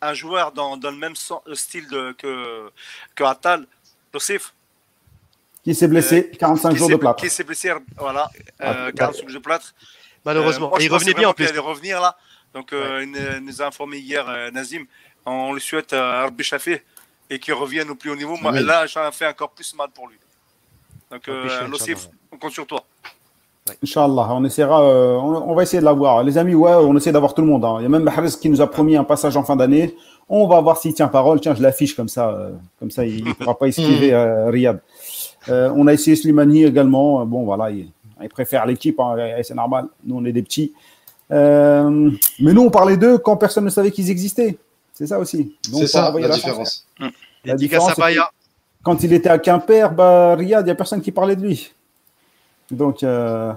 un 0.00 0.14
joueur 0.14 0.52
dans, 0.52 0.76
dans 0.76 0.90
le 0.90 0.96
même 0.96 1.14
style 1.16 1.88
de, 1.88 2.12
que, 2.12 2.70
que 3.14 3.24
Attal, 3.24 3.66
Yossif, 4.14 4.54
qui 5.68 5.74
s'est 5.74 5.88
blessé, 5.88 6.30
45 6.38 6.70
qui 6.70 6.76
jours 6.76 6.88
de 6.88 6.96
plâtre. 6.96 7.22
Qui 7.22 7.28
s'est 7.30 7.44
blessé, 7.44 7.70
voilà, 7.98 8.30
euh, 8.62 8.88
Ah, 8.88 8.92
40 8.96 9.16
jours 9.18 9.28
de 9.32 9.38
plâtre. 9.38 9.74
Malheureusement. 10.24 10.66
Euh, 10.66 10.70
moi, 10.70 10.78
Et 10.78 10.82
je 10.82 10.86
il 10.88 10.92
revenait 10.92 11.14
bien 11.14 11.28
en 11.28 11.32
plus. 11.32 11.46
allait 11.46 11.58
revenir 11.58 12.00
là. 12.00 12.16
Donc, 12.54 12.72
euh, 12.72 13.04
il 13.04 13.44
nous- 13.44 13.60
a 13.62 13.66
informé 13.66 13.98
hier, 13.98 14.24
euh, 14.28 14.50
Nazim. 14.50 14.84
On 15.26 15.52
lui 15.52 15.60
souhaite 15.60 15.92
euh, 15.92 16.22
Rabbi 16.22 16.42
Shafé 16.42 16.82
et 17.28 17.38
qu'il 17.38 17.52
revienne 17.54 17.90
au 17.90 17.94
plus 17.94 18.10
haut 18.10 18.16
niveau. 18.16 18.36
Moi, 18.40 18.52
là, 18.60 18.86
j'en 18.86 19.06
ai 19.06 19.12
fait 19.12 19.26
encore 19.26 19.50
plus 19.50 19.74
mal 19.74 19.88
pour 19.94 20.08
lui. 20.08 20.16
Donc, 21.10 21.28
euh, 21.28 21.48
on 22.32 22.36
compte 22.38 22.52
sur 22.52 22.66
toi. 22.66 22.82
Ouais. 23.68 23.74
Inch'Allah, 23.84 24.28
on 24.30 24.44
essaiera, 24.46 24.82
euh, 24.82 25.16
on, 25.16 25.50
on 25.50 25.54
va 25.54 25.62
essayer 25.62 25.80
de 25.80 25.84
l'avoir. 25.84 26.24
Les 26.24 26.38
amis, 26.38 26.54
ouais, 26.54 26.72
on 26.72 26.96
essaie 26.96 27.12
d'avoir 27.12 27.34
tout 27.34 27.42
le 27.42 27.48
monde. 27.48 27.64
hein. 27.66 27.76
Il 27.80 27.82
y 27.82 27.86
a 27.86 27.88
même 27.90 28.02
Mahrez 28.02 28.28
qui 28.40 28.48
nous 28.48 28.62
a 28.62 28.70
promis 28.70 28.96
un 28.96 29.04
passage 29.04 29.36
en 29.36 29.44
fin 29.44 29.56
d'année. 29.56 29.94
On 30.30 30.46
va 30.46 30.60
voir 30.60 30.78
s'il 30.78 30.94
tient 30.94 31.08
parole. 31.08 31.40
Tiens, 31.40 31.54
je 31.54 31.62
l'affiche 31.62 31.94
comme 31.94 32.08
ça, 32.08 32.30
euh, 32.30 32.52
comme 32.78 32.90
ça, 32.90 33.04
il 33.04 33.24
ne 33.24 33.32
pourra 33.34 33.58
pas 33.58 33.66
esquiver 33.68 34.12
euh, 34.14 34.48
Riyad. 34.50 34.80
Euh, 35.48 35.72
on 35.74 35.86
a 35.86 35.92
essayé 35.92 36.16
Slimani 36.16 36.64
également. 36.64 37.24
Bon, 37.26 37.44
voilà, 37.44 37.70
il, 37.70 37.88
il 38.22 38.28
préfère 38.28 38.66
l'équipe, 38.66 38.98
hein, 39.00 39.16
c'est 39.42 39.54
normal. 39.54 39.86
Nous, 40.04 40.16
on 40.16 40.24
est 40.24 40.32
des 40.32 40.42
petits. 40.42 40.72
Euh, 41.30 42.10
mais 42.40 42.52
nous, 42.52 42.62
on 42.62 42.70
parlait 42.70 42.96
d'eux 42.96 43.18
quand 43.18 43.36
personne 43.36 43.64
ne 43.64 43.70
savait 43.70 43.90
qu'ils 43.90 44.10
existaient. 44.10 44.56
C'est 44.94 45.06
ça 45.06 45.18
aussi. 45.18 45.54
Donc, 45.70 45.82
C'est 45.82 45.86
ça 45.86 46.12
la 46.12 46.28
chance. 46.28 46.36
différence. 46.36 46.86
La 47.44 47.54
différence, 47.54 47.90
à 47.90 47.94
c'est 47.94 48.00
Baya. 48.00 48.30
Quand 48.82 49.02
il 49.02 49.12
était 49.12 49.28
à 49.28 49.38
Quimper, 49.38 49.92
bah, 49.92 50.34
Riyad, 50.34 50.62
il 50.62 50.64
n'y 50.66 50.70
a 50.70 50.74
personne 50.74 51.00
qui 51.00 51.12
parlait 51.12 51.36
de 51.36 51.42
lui. 51.42 51.72
Donc, 52.70 53.02
euh, 53.02 53.52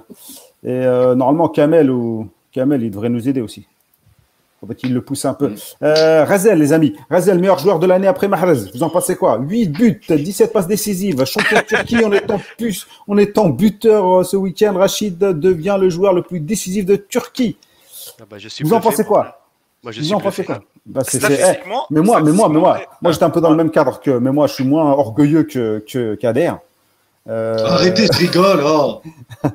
et 0.63 0.69
euh, 0.69 1.15
normalement, 1.15 1.49
Kamel, 1.49 1.89
ou, 1.89 2.29
Kamel, 2.51 2.83
il 2.83 2.91
devrait 2.91 3.09
nous 3.09 3.27
aider 3.27 3.41
aussi. 3.41 3.65
Qu'il 4.77 4.93
le 4.93 5.01
pousse 5.01 5.25
un 5.25 5.33
peu. 5.33 5.49
Mm. 5.49 5.55
Euh, 5.83 6.23
Razel, 6.25 6.59
les 6.59 6.71
amis. 6.73 6.95
Razel, 7.09 7.39
meilleur 7.39 7.59
joueur 7.59 7.79
de 7.79 7.87
l'année 7.87 8.07
après 8.07 8.27
Mahrez. 8.27 8.69
Vous 8.73 8.83
en 8.83 8.89
pensez 8.89 9.15
quoi? 9.15 9.37
8 9.41 9.67
buts, 9.69 10.01
17 10.09 10.53
passes 10.53 10.67
décisives, 10.67 11.23
champion 11.25 11.57
de 11.57 11.63
Turquie 11.63 12.03
en 12.05 12.11
étant, 12.11 12.39
plus, 12.57 12.87
en 13.07 13.17
étant 13.17 13.49
buteur 13.49 14.19
euh, 14.19 14.23
ce 14.23 14.37
week-end. 14.37 14.73
Rachid 14.75 15.17
devient 15.17 15.77
le 15.79 15.89
joueur 15.89 16.13
le 16.13 16.21
plus 16.21 16.39
décisif 16.39 16.85
de 16.85 16.95
Turquie. 16.95 17.57
Ah 18.19 18.23
bah, 18.29 18.37
je 18.39 18.47
suis 18.49 18.63
Vous 18.63 18.73
en 18.73 18.79
pensez 18.79 19.03
quoi? 19.03 19.39
Moi, 19.83 19.91
je 19.91 19.99
Vous 19.99 20.05
suis 20.05 20.13
en 20.13 20.19
pensez 20.19 20.43
bluffé. 20.43 20.53
quoi 20.59 20.63
Bah, 20.85 21.01
c'est- 21.03 21.19
c'est- 21.19 21.33
eh, 21.33 21.35
Statistiquement, 21.37 21.85
mais 21.89 22.01
moi, 22.01 22.21
mais 22.21 22.31
moi, 22.31 22.49
mais 22.49 22.59
moi, 22.59 22.79
moi 23.01 23.11
j'étais 23.11 23.23
un 23.25 23.29
peu 23.31 23.41
dans 23.41 23.49
le 23.49 23.55
même 23.55 23.71
cadre 23.71 23.99
que, 23.99 24.11
mais 24.11 24.31
moi, 24.31 24.45
je 24.47 24.53
suis 24.53 24.63
moins 24.63 24.91
orgueilleux 24.91 25.43
que, 25.43 25.83
que 25.91 26.13
Kader. 26.15 26.51
Euh, 27.29 27.57
Arrêtez, 27.65 28.07
je 28.11 28.17
rigole. 28.17 28.61
Oh. 28.65 29.01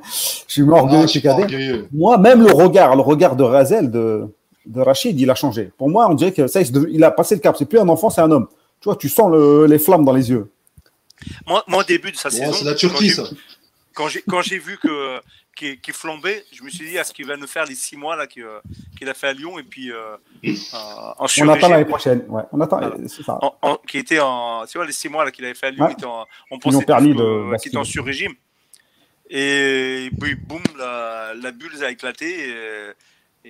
Je 0.47 0.53
suis 0.53 0.61
moins 0.63 0.79
orgueilleux 0.81 1.05
Ah, 1.07 1.11
que 1.13 1.19
Kader. 1.19 1.43
orgueilleux. 1.43 1.87
Moi, 1.93 2.17
même 2.17 2.41
le 2.45 2.51
regard, 2.51 2.95
le 2.95 3.01
regard 3.01 3.35
de 3.35 3.43
Razel, 3.43 3.89
de, 3.91 4.27
de 4.67 4.81
Rachid, 4.81 5.19
il 5.19 5.29
a 5.29 5.35
changé. 5.35 5.71
Pour 5.77 5.89
moi, 5.89 6.07
on 6.09 6.13
dirait 6.13 6.31
que 6.33 6.47
ça, 6.47 6.61
il 6.61 7.03
a 7.03 7.11
passé 7.11 7.35
le 7.35 7.41
cap. 7.41 7.55
C'est 7.57 7.65
plus 7.65 7.79
un 7.79 7.87
enfant, 7.89 8.09
c'est 8.09 8.21
un 8.21 8.29
homme. 8.31 8.47
Tu 8.81 8.85
vois, 8.85 8.95
tu 8.95 9.09
sens 9.09 9.31
le- 9.31 9.65
les 9.65 9.79
flammes 9.79 10.05
dans 10.05 10.13
les 10.13 10.29
yeux. 10.29 10.49
moi, 11.47 11.63
moi, 11.67 11.79
au 11.81 11.83
début 11.83 12.11
de 12.11 12.17
sa 12.17 12.29
Bon, 12.29 12.35
saison, 12.35 12.53
c'est 12.53 12.65
la 12.65 12.75
Turquie, 12.75 13.11
quand 13.93 14.07
j'ai 14.07 14.21
quand 14.21 14.41
j'ai 14.43 14.59
vu 14.59 14.77
que 14.77 15.19
qu'il 15.55 15.81
qu'il 15.81 15.93
flambait, 15.95 16.45
je 16.53 16.61
me 16.61 16.69
suis 16.69 16.87
dit 16.87 16.99
à 16.99 17.03
ce 17.03 17.11
qu'il 17.11 17.25
va 17.25 17.35
nous 17.35 17.47
faire 17.47 17.65
les 17.65 17.73
six 17.73 17.97
mois 17.97 18.15
là 18.15 18.27
qu'il 18.27 18.43
a 19.09 19.13
fait 19.15 19.27
à 19.29 19.33
Lyon 19.33 19.57
et 19.57 19.63
puis 19.63 19.91
euh, 19.91 20.15
euh, 20.45 20.53
en 21.17 21.25
On 21.41 21.49
attend 21.49 21.69
l'année 21.69 21.85
prochaine. 21.85 22.23
Ouais, 22.29 22.43
on 22.51 22.61
attend. 22.61 22.77
Voilà. 22.77 22.95
C'est 23.07 23.23
ça. 23.23 23.39
en- 23.41 23.55
en- 23.63 23.77
qui 23.87 23.97
était 23.97 24.19
en 24.19 24.65
tu 24.69 24.77
vois 24.77 24.85
les 24.85 24.93
six 24.93 25.09
mois 25.09 25.25
là 25.25 25.31
qu'il 25.31 25.43
avait 25.45 25.55
fait 25.55 25.65
à 25.67 25.71
Lyon 25.71 25.85
Ouais. 25.85 25.93
était 25.93 26.05
en- 26.05 26.27
on 26.51 26.59
Qui 26.59 26.69
pensait 26.69 26.85
permis 26.85 27.15
de 27.15 27.55
était 27.55 27.75
en 27.77 27.83
sur-régime 27.83 28.33
et 29.29 30.09
puis 30.19 30.35
boum 30.35 30.61
la, 30.77 31.33
la 31.41 31.51
bulle 31.51 31.71
a 31.83 31.89
éclaté 31.89 32.49
et, 32.49 32.53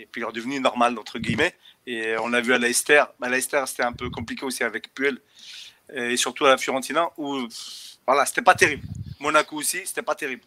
et 0.02 0.06
puis 0.06 0.22
il 0.22 0.24
est 0.24 0.28
redevenu 0.28 0.60
normal 0.60 0.98
entre 0.98 1.20
guillemets. 1.20 1.56
Et 1.86 2.18
on 2.18 2.28
l'a 2.28 2.42
vu 2.42 2.54
à 2.54 2.58
Leicester. 2.58 3.04
À 3.22 3.30
Leicester 3.30 3.64
c'était 3.68 3.84
un 3.84 3.94
peu 3.94 4.10
compliqué 4.10 4.46
aussi 4.46 4.64
avec 4.64 4.94
Puel. 4.94 5.20
Et 5.94 6.18
surtout 6.18 6.46
à 6.46 6.50
la 6.50 6.58
Fiorentina 6.58 7.10
où 7.18 7.48
voilà 8.06 8.26
c'était 8.26 8.42
pas 8.42 8.56
terrible. 8.56 8.86
Monaco 9.20 9.58
aussi 9.58 9.80
c'était 9.86 10.02
pas 10.02 10.16
terrible. 10.16 10.44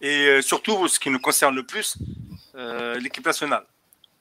Et 0.00 0.26
euh, 0.26 0.42
surtout 0.42 0.86
ce 0.88 1.00
qui 1.00 1.10
nous 1.10 1.18
concerne 1.18 1.54
le 1.54 1.64
plus 1.64 1.96
euh, 2.54 2.98
l'équipe 2.98 3.26
nationale. 3.26 3.64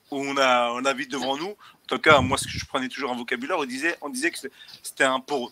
Où 0.09 0.21
on 0.21 0.37
a 0.37 0.71
on 0.71 0.85
a 0.85 0.93
vu 0.93 1.05
devant 1.07 1.37
nous. 1.37 1.49
En 1.49 1.87
tout 1.87 1.99
cas 1.99 2.19
moi 2.21 2.37
ce 2.37 2.45
que 2.45 2.51
je 2.51 2.65
prenais 2.65 2.87
toujours 2.87 3.11
un 3.11 3.17
vocabulaire 3.17 3.57
on 3.59 3.65
disait 3.65 3.95
on 4.01 4.09
disait 4.09 4.31
que 4.31 4.37
c'était 4.83 5.03
un 5.03 5.19
peureux 5.19 5.51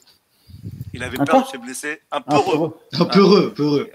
il 0.94 1.04
avait 1.04 1.20
Un 1.20 1.26
peur 1.26 1.44
de 1.44 1.48
se 1.48 1.58
blesser 1.58 2.02
un 2.12 2.18
Ah, 2.18 2.22
peureux. 2.22 2.78
Un 2.94 3.06
peureux, 3.06 3.54
peureux. 3.54 3.90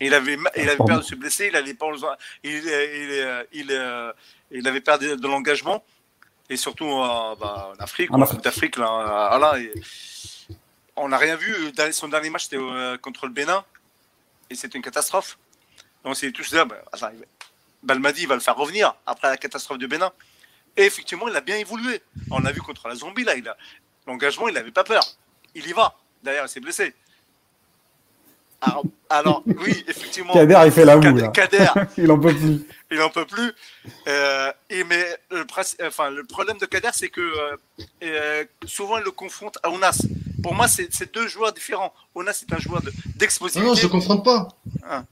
Il 0.00 0.12
avait, 0.14 0.36
il 0.56 0.68
avait 0.68 0.76
peur 0.76 0.98
de 0.98 1.02
se 1.04 1.14
blesser, 1.14 1.46
il 1.48 1.56
avait 1.56 1.74
peur, 1.74 1.92
de- 1.92 2.06
il, 2.42 2.50
il, 2.52 2.64
il, 2.64 3.60
il, 3.60 3.66
euh, 3.70 4.12
il 4.50 4.66
avait 4.68 4.80
peur 4.80 4.98
de, 4.98 5.14
de 5.14 5.28
l'engagement 5.28 5.84
et 6.50 6.56
surtout 6.56 6.86
euh, 6.86 7.34
bah, 7.36 7.72
en 7.78 7.82
Afrique, 7.82 8.10
En 8.10 8.18
en 8.18 8.22
Afrique. 8.22 8.40
d'Afrique 8.42 8.76
là, 8.76 9.54
euh, 9.54 9.58
et 9.58 9.72
on 10.96 11.08
n'a 11.08 11.18
rien 11.18 11.36
vu. 11.36 11.54
Son 11.92 12.08
dernier 12.08 12.30
match 12.30 12.44
c'était 12.44 12.56
euh, 12.58 12.96
contre 12.98 13.26
le 13.26 13.32
Bénin 13.32 13.64
et 14.50 14.54
c'était 14.54 14.76
une 14.78 14.84
catastrophe. 14.84 15.38
Donc 16.02 16.10
on 16.12 16.14
s'est 16.14 16.30
tous 16.32 16.50
dit, 16.50 16.58
ah, 16.58 16.64
bah, 16.64 16.76
attends, 16.92 17.10
Balmadi 17.82 18.22
il 18.22 18.28
va 18.28 18.34
le 18.34 18.40
faire 18.40 18.56
revenir 18.56 18.94
après 19.06 19.28
la 19.28 19.36
catastrophe 19.36 19.78
du 19.78 19.86
Bénin. 19.88 20.12
Et 20.76 20.82
effectivement, 20.84 21.28
il 21.28 21.36
a 21.36 21.40
bien 21.40 21.56
évolué. 21.56 22.02
On 22.30 22.40
l'a 22.40 22.50
vu 22.50 22.60
contre 22.60 22.88
la 22.88 22.96
zombie 22.96 23.22
là, 23.22 23.34
l'engagement, 24.08 24.48
il 24.48 24.54
n'avait 24.54 24.72
pas 24.72 24.82
peur. 24.82 25.04
Il 25.54 25.66
y 25.68 25.72
va. 25.72 25.96
D'ailleurs, 26.22 26.46
il 26.46 26.48
s'est 26.48 26.58
blessé. 26.60 26.94
Alors, 28.60 28.82
alors, 29.10 29.42
oui, 29.46 29.84
effectivement. 29.88 30.32
Kader, 30.32 30.62
il 30.66 30.72
fait 30.72 30.84
la 30.84 30.96
moue, 30.96 31.02
Kader, 31.02 31.20
là. 31.22 31.28
Kader, 31.28 31.66
Il 31.98 32.10
en 32.10 32.18
peut 32.18 32.34
plus. 32.34 32.66
il 32.90 32.98
n'en 32.98 33.10
peut 33.10 33.26
plus. 33.26 33.52
Euh, 34.08 34.50
et 34.70 34.84
mais 34.84 35.04
le, 35.30 35.44
enfin, 35.86 36.10
le 36.10 36.24
problème 36.24 36.56
de 36.58 36.64
Kader, 36.66 36.88
c'est 36.94 37.10
que 37.10 37.20
euh, 37.20 37.56
euh, 38.04 38.44
souvent 38.66 38.96
il 38.98 39.04
le 39.04 39.10
confronte 39.10 39.58
à 39.62 39.68
Ounas. 39.70 40.00
Pour 40.42 40.54
moi, 40.54 40.66
c'est 40.68 40.88
c'est 40.92 41.12
deux 41.12 41.28
joueurs 41.28 41.52
différents. 41.52 41.92
Ounas 42.14 42.32
c'est 42.34 42.52
un 42.52 42.58
joueur 42.58 42.80
de- 42.82 42.90
Non, 43.60 43.74
je 43.74 43.84
ne 43.86 43.90
confronte 43.90 44.24
pas. 44.24 44.48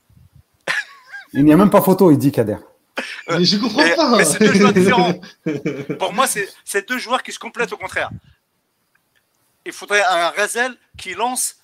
Il 1.35 1.44
n'y 1.44 1.52
a 1.52 1.56
même 1.56 1.70
pas 1.70 1.81
photo, 1.81 2.10
il 2.10 2.19
dit 2.19 2.31
Kader. 2.31 2.59
Mais 3.28 3.44
je 3.44 3.56
comprends 3.56 3.82
mais- 3.82 3.94
pas. 3.97 4.16
mais 4.19 4.24
c'est 4.24 4.39
deux 4.39 4.52
joueurs 4.52 4.73
différents. 4.74 5.14
Pour 5.98 6.12
moi, 6.12 6.27
c'est 6.27 6.47
c'est 6.64 6.86
deux 6.89 6.98
joueurs 6.98 7.23
qui 7.23 7.32
se 7.32 7.39
complètent 7.39 7.73
au 7.73 7.78
contraire. 7.78 8.10
Il 9.64 9.73
faudrait 9.73 10.02
un 10.05 10.28
Razel 10.31 10.77
qui 10.98 11.14
lance 11.14 11.56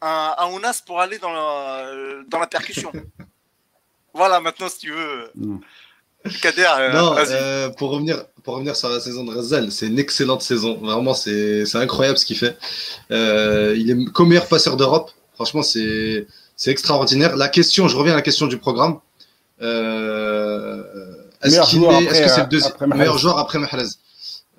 un, 0.00 0.34
un 0.38 0.46
Ounas 0.52 0.82
pour 0.84 1.00
aller 1.00 1.18
dans 1.18 1.32
la, 1.32 1.90
dans 2.28 2.38
la 2.38 2.46
percussion. 2.46 2.92
Voilà, 4.14 4.40
maintenant, 4.40 4.68
si 4.68 4.78
tu 4.78 4.90
veux. 4.90 5.30
Mm. 5.36 5.58
Kader, 6.42 6.66
euh, 6.78 6.92
Non, 6.92 7.14
vas-y. 7.14 7.28
euh, 7.34 7.68
pour, 7.68 7.90
revenir, 7.90 8.24
pour 8.42 8.54
revenir 8.54 8.74
sur 8.74 8.88
la 8.88 8.98
saison 8.98 9.22
de 9.24 9.32
Razel, 9.32 9.70
c'est 9.70 9.86
une 9.86 9.98
excellente 9.98 10.42
saison. 10.42 10.76
Vraiment, 10.78 11.14
c'est 11.14 11.64
c'est 11.66 11.78
incroyable 11.78 12.18
ce 12.18 12.24
qu'il 12.26 12.36
fait. 12.36 12.58
Euh, 13.12 13.76
il 13.78 13.88
est 13.90 14.04
co-meilleur 14.12 14.46
passeur 14.48 14.76
d'Europe. 14.76 15.12
Franchement, 15.34 15.62
c'est 15.62 16.26
c'est 16.56 16.72
extraordinaire. 16.72 17.36
La 17.36 17.48
question, 17.48 17.86
je 17.86 17.96
reviens 17.96 18.14
à 18.14 18.16
la 18.16 18.22
question 18.22 18.46
du 18.48 18.58
programme. 18.58 18.98
Euh, 19.62 20.82
Est-ce 21.42 21.60
qu'il 21.70 21.84
est, 21.84 22.06
que 22.06 22.14
c'est 22.28 22.40
le 22.40 22.46
deuxième 22.48 22.72
meilleur 22.94 23.18
joueur 23.18 23.38
après 23.38 23.58
Mahrez? 23.58 23.84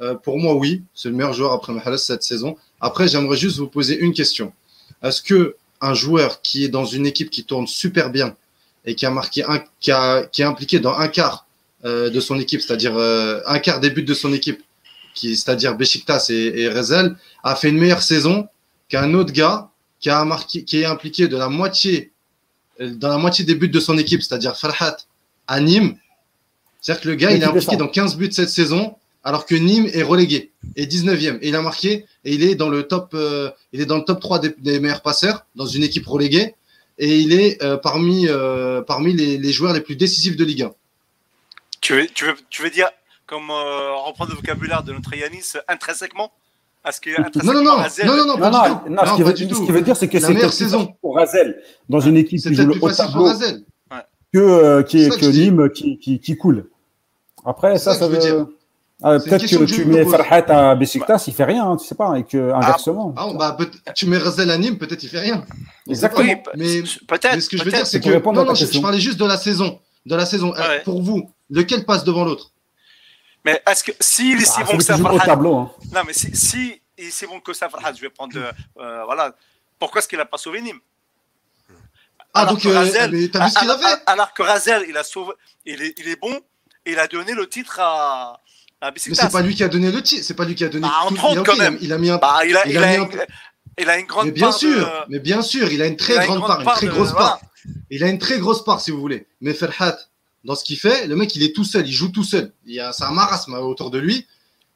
Euh, 0.02 0.16
Pour 0.16 0.38
moi, 0.40 0.54
oui, 0.56 0.84
c'est 0.94 1.10
le 1.10 1.16
meilleur 1.16 1.34
joueur 1.34 1.52
après 1.52 1.74
Mahrez 1.74 1.98
cette 1.98 2.24
saison. 2.24 2.56
Après, 2.80 3.08
j'aimerais 3.10 3.36
juste 3.38 3.58
vous 3.58 3.68
poser 3.68 3.98
une 4.00 4.14
question. 4.14 4.54
Est-ce 5.04 5.22
que 5.22 5.56
un 5.82 5.94
joueur 5.94 6.42
qui 6.42 6.66
est 6.66 6.70
dans 6.70 6.86
une 6.86 7.06
équipe 7.06 7.30
qui 7.30 7.46
tourne 7.46 7.68
super 7.68 8.10
bien 8.10 8.36
et 8.86 8.96
qui 8.96 9.06
a 9.06 9.12
marqué 9.12 9.44
un, 9.44 9.64
qui, 9.80 9.92
a, 9.92 10.24
qui 10.24 10.42
est 10.42 10.46
impliqué 10.46 10.80
dans 10.80 10.94
un 10.94 11.08
quart 11.08 11.46
euh, 11.86 12.10
de 12.10 12.20
son 12.20 12.40
équipe, 12.40 12.62
c'est-à-dire 12.62 12.98
euh, 12.98 13.40
un 13.46 13.60
quart 13.60 13.80
des 13.80 13.90
buts 13.90 14.04
de 14.04 14.14
son 14.14 14.34
équipe, 14.34 14.62
qui, 15.16 15.36
c'est-à-dire 15.36 15.76
Besiktas 15.76 16.28
et, 16.30 16.62
et 16.62 16.70
Rezel, 16.70 17.16
a 17.44 17.56
fait 17.56 17.70
une 17.70 17.78
meilleure 17.78 18.02
saison 18.02 18.48
qu'un 18.90 19.14
autre 19.14 19.32
gars 19.32 19.70
qui 20.00 20.10
a 20.10 20.24
marqué, 20.26 20.64
qui 20.64 20.82
est 20.82 20.86
impliqué 20.86 21.28
de 21.28 21.38
la 21.38 21.50
moitié, 21.50 22.12
dans 22.80 23.10
la 23.10 23.18
moitié 23.18 23.46
des 23.46 23.56
buts 23.56 23.70
de 23.70 23.80
son 23.80 23.98
équipe, 23.98 24.22
c'est-à-dire 24.22 24.58
Farhat 24.58 24.98
à 25.48 25.60
Nîmes. 25.60 25.96
C'est-à-dire 26.82 27.02
que 27.04 27.10
le 27.10 27.16
gars, 27.16 27.32
Et 27.32 27.38
il 27.38 27.44
est 27.44 27.46
impliqué 27.46 27.76
dans 27.76 27.88
15 27.88 28.16
buts 28.16 28.32
cette 28.32 28.50
saison, 28.50 28.96
alors 29.24 29.46
que 29.46 29.56
Nîmes 29.56 29.90
est 29.94 30.04
relégué, 30.04 30.52
est 30.76 30.90
19e. 30.90 31.40
Et 31.42 31.50
il 31.50 31.56
a 31.56 31.62
marqué, 31.62 32.06
et 32.26 32.34
il 32.34 32.44
est 32.44 32.56
dans 32.56 32.70
le 32.70 32.84
top, 32.84 33.12
euh, 33.14 33.50
il 33.74 33.82
est 33.82 33.86
dans 33.86 33.98
le 33.98 34.04
top 34.04 34.20
3 34.20 34.40
des, 34.40 34.56
des 34.58 34.80
meilleurs 34.80 35.02
passeurs, 35.02 35.46
dans 35.56 35.66
une 35.66 35.84
équipe 35.84 36.06
reléguée, 36.08 36.56
et 36.98 37.18
il 37.20 37.34
est 37.34 37.64
euh, 37.64 37.78
parmi, 37.78 38.28
euh, 38.28 38.82
parmi 38.82 39.14
les, 39.14 39.38
les 39.38 39.52
joueurs 39.54 39.74
les 39.74 39.82
plus 39.82 39.96
décisifs 39.96 40.36
de 40.36 40.44
Ligue 40.44 40.64
1. 40.64 40.72
Tu 41.82 41.94
veux, 41.94 42.08
tu 42.08 42.26
veux, 42.26 42.34
tu 42.50 42.62
veux 42.62 42.70
dire, 42.70 42.90
comme 43.26 43.50
euh, 43.50 43.96
reprendre 44.06 44.32
le 44.32 44.36
vocabulaire 44.38 44.84
de 44.84 44.92
notre 44.94 45.14
Yanis, 45.16 45.54
intrinsèquement? 45.68 46.32
Est-ce 46.86 47.00
que 47.02 47.10
Non, 47.46 47.54
non, 47.54 47.64
non, 47.64 47.78
Razel- 47.78 48.06
non, 48.06 48.16
non, 48.16 48.26
non, 48.26 48.34
Non, 48.36 48.40
pas 48.40 48.50
non, 48.52 48.64
du 48.64 48.70
tout. 48.70 48.90
non, 48.90 49.02
ce 49.06 49.10
Non, 49.12 49.26
veut, 49.26 49.34
du 49.34 49.54
ce 49.56 49.60
qu'il 49.62 49.74
veut 49.74 49.82
dire, 49.82 49.96
c'est 49.98 50.08
que 50.08 50.18
La 50.18 50.28
c'est 50.28 50.34
meilleure 50.34 50.54
saison. 50.54 50.94
pour 51.02 51.16
Razel 51.16 51.62
dans 51.90 52.00
une 52.00 52.16
équipe 52.18 52.40
C'est 52.40 52.50
qui 52.50 52.56
joue 52.56 52.64
peut-être 52.64 52.74
le 52.76 52.80
plus 52.80 52.84
haut 52.86 52.88
facile 52.90 53.06
pour 53.06 53.14
tableau 53.14 53.26
Razel. 53.28 53.64
que, 54.34 54.38
euh, 54.40 54.84
qui 54.84 55.04
est 55.04 55.10
que. 55.20 55.26
Nîmes 55.26 55.70
qui, 55.72 56.00
qui, 56.00 56.20
qui 56.20 56.38
coule. 56.38 56.70
Après, 57.46 57.78
ça, 57.78 57.94
ça 57.94 58.00
ça 58.00 58.08
veut. 58.08 58.18
dire. 58.18 58.48
Ah, 59.02 59.18
Peut-être 59.18 59.46
que 59.48 59.56
que 59.56 59.64
tu 59.64 59.86
me 59.86 59.94
mets. 60.04 60.06
Farhat 60.06 60.44
à 60.72 60.76
Besiktas, 60.76 61.24
il 61.28 61.34
fait 61.34 61.46
rien, 61.46 61.70
hein, 61.72 61.78
tu 61.78 61.88
sais 61.88 61.96
pas, 61.96 62.18
et 62.20 62.26
que 62.26 62.52
inversement. 62.52 63.14
Ah, 63.16 63.28
bah, 63.34 63.56
peut- 63.58 63.72
tu 63.96 64.08
mets 64.08 64.18
Razel 64.18 64.52
à 64.52 64.58
Nîmes, 64.58 64.78
peut-être 64.78 65.02
il 65.04 65.08
fait 65.10 65.20
rien. 65.22 65.46
Exactement. 65.88 66.28
Oui, 66.28 66.36
Mais, 66.58 66.82
peut-être. 67.08 67.36
mais 67.36 67.40
ce 67.42 67.50
que 67.50 67.58
je 67.58 67.64
veux 67.64 67.72
dire, 67.72 67.88
c'est 67.88 68.02
que. 68.02 68.10
Non, 68.10 68.44
non, 68.46 68.54
je, 68.54 68.66
je 68.66 68.80
parlais 68.80 69.00
juste 69.00 69.18
de 69.18 69.26
la 69.26 69.38
saison. 69.38 69.80
De 70.06 70.16
la 70.16 70.26
saison. 70.26 70.54
Euh, 70.56 70.68
Ouais. 70.68 70.82
Pour 70.84 71.02
vous, 71.02 71.32
lequel 71.50 71.86
passe 71.86 72.04
devant 72.04 72.26
l'autre? 72.26 72.52
Mais 73.46 73.62
est-ce 73.70 73.86
que 73.86 73.92
s'il 74.02 74.42
est 74.42 74.46
si 74.46 74.52
Ah, 74.58 74.64
bon 74.66 74.78
que 74.78 74.84
ça, 74.84 74.98
Farhad- 74.98 75.26
tableau. 75.26 75.56
hein. 75.56 75.72
Non, 75.96 76.02
mais 76.06 76.12
si, 76.14 76.36
si 76.36 76.82
il 76.98 77.06
est 77.06 77.10
si 77.12 77.26
bon 77.26 77.40
que 77.40 77.54
ça, 77.54 77.70
Farhad, 77.70 77.96
je 77.96 78.02
vais 78.02 78.10
prendre. 78.10 78.36
euh, 78.38 79.04
voilà. 79.06 79.34
Pourquoi 79.80 80.00
est-ce 80.00 80.10
qu'il 80.10 80.18
n'a 80.18 80.26
pas 80.26 80.38
sauvé 80.38 80.60
Nîmes? 80.62 80.80
Ah, 82.34 82.42
Alors 82.42 82.54
donc, 82.54 82.64
que 82.64 82.68
euh, 82.68 82.74
Razel- 82.84 83.12
mais 83.12 83.28
t'as 83.30 83.46
vu 83.46 83.50
ce 83.52 83.60
qu'il 83.60 83.70
a 83.70 83.78
fait? 83.78 84.02
Alors 84.06 84.34
que 84.34 84.44
Razel, 84.44 84.86
il, 84.90 84.98
a 84.98 85.04
sauvé, 85.04 85.32
il, 85.66 85.82
est, 85.82 85.94
il 85.98 86.08
est 86.10 86.20
bon 86.20 86.34
et 86.86 86.92
il 86.92 87.00
a 87.00 87.08
donné 87.08 87.34
le 87.34 87.48
titre 87.48 87.80
à, 87.80 88.40
à 88.82 88.92
Mais 88.92 89.14
c'est 89.16 89.32
pas 89.32 89.42
lui 89.42 89.56
qui 89.56 89.64
a 89.64 89.68
donné 89.68 89.92
le 89.92 90.02
titre. 90.02 90.24
C'est 90.24 90.34
pas 90.36 90.46
lui 90.46 90.56
qui 90.56 90.64
a 90.64 90.70
donné. 90.70 90.88
Bah, 90.88 90.94
en 91.04 91.10
tout- 91.10 91.16
30 91.16 91.34
il 91.34 91.40
a- 91.40 91.44
quand 91.44 91.54
il 91.56 91.62
a- 91.62 91.64
même. 91.72 91.78
Il 91.82 91.94
a 91.94 91.98
mis 91.98 92.10
un. 92.10 92.18
Bah, 92.18 92.40
il, 92.48 92.56
a, 92.56 92.66
Il 92.66 92.72
il, 92.72 92.78
a 92.78 92.82
a 92.84 92.88
mis 92.88 92.96
une, 92.96 93.02
un- 93.04 93.10
il 93.78 93.90
a 93.90 93.98
une 94.00 94.06
grande 94.06 94.26
Mais 94.28 94.32
bien 94.32 94.48
part 94.48 94.58
sûr, 94.58 94.80
de- 94.86 94.92
mais 95.10 95.20
bien 95.20 95.42
sûr, 95.42 95.72
il 95.72 95.82
a 95.82 95.88
une 95.88 95.98
très 95.98 96.18
a 96.18 96.26
grande 96.26 96.42
part, 96.46 96.62
une 96.62 96.68
très 96.68 96.86
de- 96.88 96.92
grosse 96.92 97.12
voilà. 97.12 97.26
part. 97.26 97.42
il 97.90 98.04
a 98.04 98.08
une 98.08 98.20
très 98.20 98.40
grosse 98.40 98.64
part, 98.64 98.82
si 98.82 98.92
vous 98.92 99.00
voulez. 99.00 99.26
Mais 99.42 99.54
Ferhat, 99.54 99.98
dans 100.46 100.56
ce 100.56 100.64
qu'il 100.64 100.78
fait, 100.80 101.08
le 101.08 101.16
mec, 101.16 101.36
il 101.36 101.44
est 101.44 101.54
tout 101.56 101.64
seul, 101.66 101.86
il 101.88 101.92
joue 101.94 102.10
tout 102.10 102.24
seul. 102.24 102.52
Il 102.66 102.74
y 102.74 102.80
a, 102.80 102.92
c'est 102.94 103.04
un 103.04 103.12
marasme 103.12 103.54
autour 103.56 103.92
de 103.92 104.00
lui. 104.00 104.26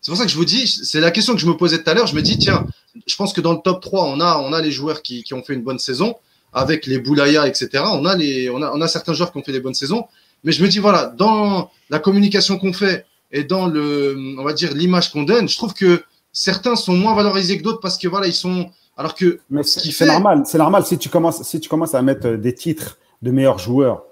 C'est 0.02 0.12
pour 0.12 0.18
ça 0.18 0.26
que 0.26 0.32
je 0.32 0.36
vous 0.36 0.44
dis, 0.46 0.68
c'est 0.68 1.00
la 1.00 1.12
question 1.12 1.34
que 1.34 1.40
je 1.40 1.48
me 1.48 1.56
posais 1.56 1.82
tout 1.82 1.90
à 1.90 1.94
l'heure. 1.94 2.08
Je 2.08 2.16
me 2.16 2.22
dis, 2.22 2.38
tiens, 2.38 2.66
je 3.08 3.16
pense 3.16 3.32
que 3.32 3.40
dans 3.40 3.54
le 3.54 3.60
top 3.64 3.82
3, 3.82 4.04
on 4.04 4.20
a, 4.20 4.38
on 4.40 4.52
a 4.52 4.62
les 4.62 4.72
joueurs 4.72 5.02
qui, 5.02 5.24
qui 5.24 5.34
ont 5.34 5.42
fait 5.44 5.54
une 5.54 5.64
bonne 5.64 5.80
saison, 5.80 6.16
avec 6.52 6.86
les 6.86 7.00
Boulaya, 7.00 7.48
etc. 7.48 7.70
On 7.88 8.06
a, 8.06 8.16
les, 8.18 8.50
on, 8.50 8.62
a, 8.62 8.70
on 8.74 8.82
a 8.82 8.88
certains 8.90 9.14
joueurs 9.14 9.32
qui 9.32 9.38
ont 9.38 9.44
fait 9.44 9.54
des 9.54 9.62
bonnes 9.62 9.74
saisons. 9.74 10.06
Mais 10.44 10.52
je 10.52 10.62
me 10.62 10.68
dis, 10.68 10.80
voilà, 10.80 11.06
dans 11.06 11.72
la 11.90 12.00
communication 12.00 12.58
qu'on 12.60 12.74
fait 12.74 13.06
et 13.34 13.44
dans 13.44 13.68
le, 13.68 14.16
on 14.38 14.44
va 14.44 14.54
dire, 14.54 14.74
l'image 14.74 15.12
qu'on 15.12 15.24
donne, 15.24 15.50
je 15.50 15.58
trouve 15.58 15.74
que 15.74 16.04
certains 16.32 16.76
sont 16.76 16.94
moins 16.94 17.16
valorisés 17.16 17.58
que 17.58 17.64
d'autres 17.64 17.82
parce 17.82 17.98
que 17.98 18.08
voilà, 18.08 18.28
ils 18.28 18.34
sont. 18.34 18.70
Alors 18.96 19.16
que. 19.16 19.40
Mais 19.50 19.64
c'est 19.64 20.06
normal, 20.06 20.44
c'est 20.46 20.60
normal 20.60 20.86
si 20.86 21.00
tu, 21.00 21.10
commences, 21.10 21.42
si 21.42 21.60
tu 21.60 21.68
commences 21.68 21.96
à 21.96 22.02
mettre 22.04 22.30
des 22.30 22.54
titres 22.54 23.00
de 23.24 23.32
meilleurs 23.32 23.58
joueurs, 23.58 24.04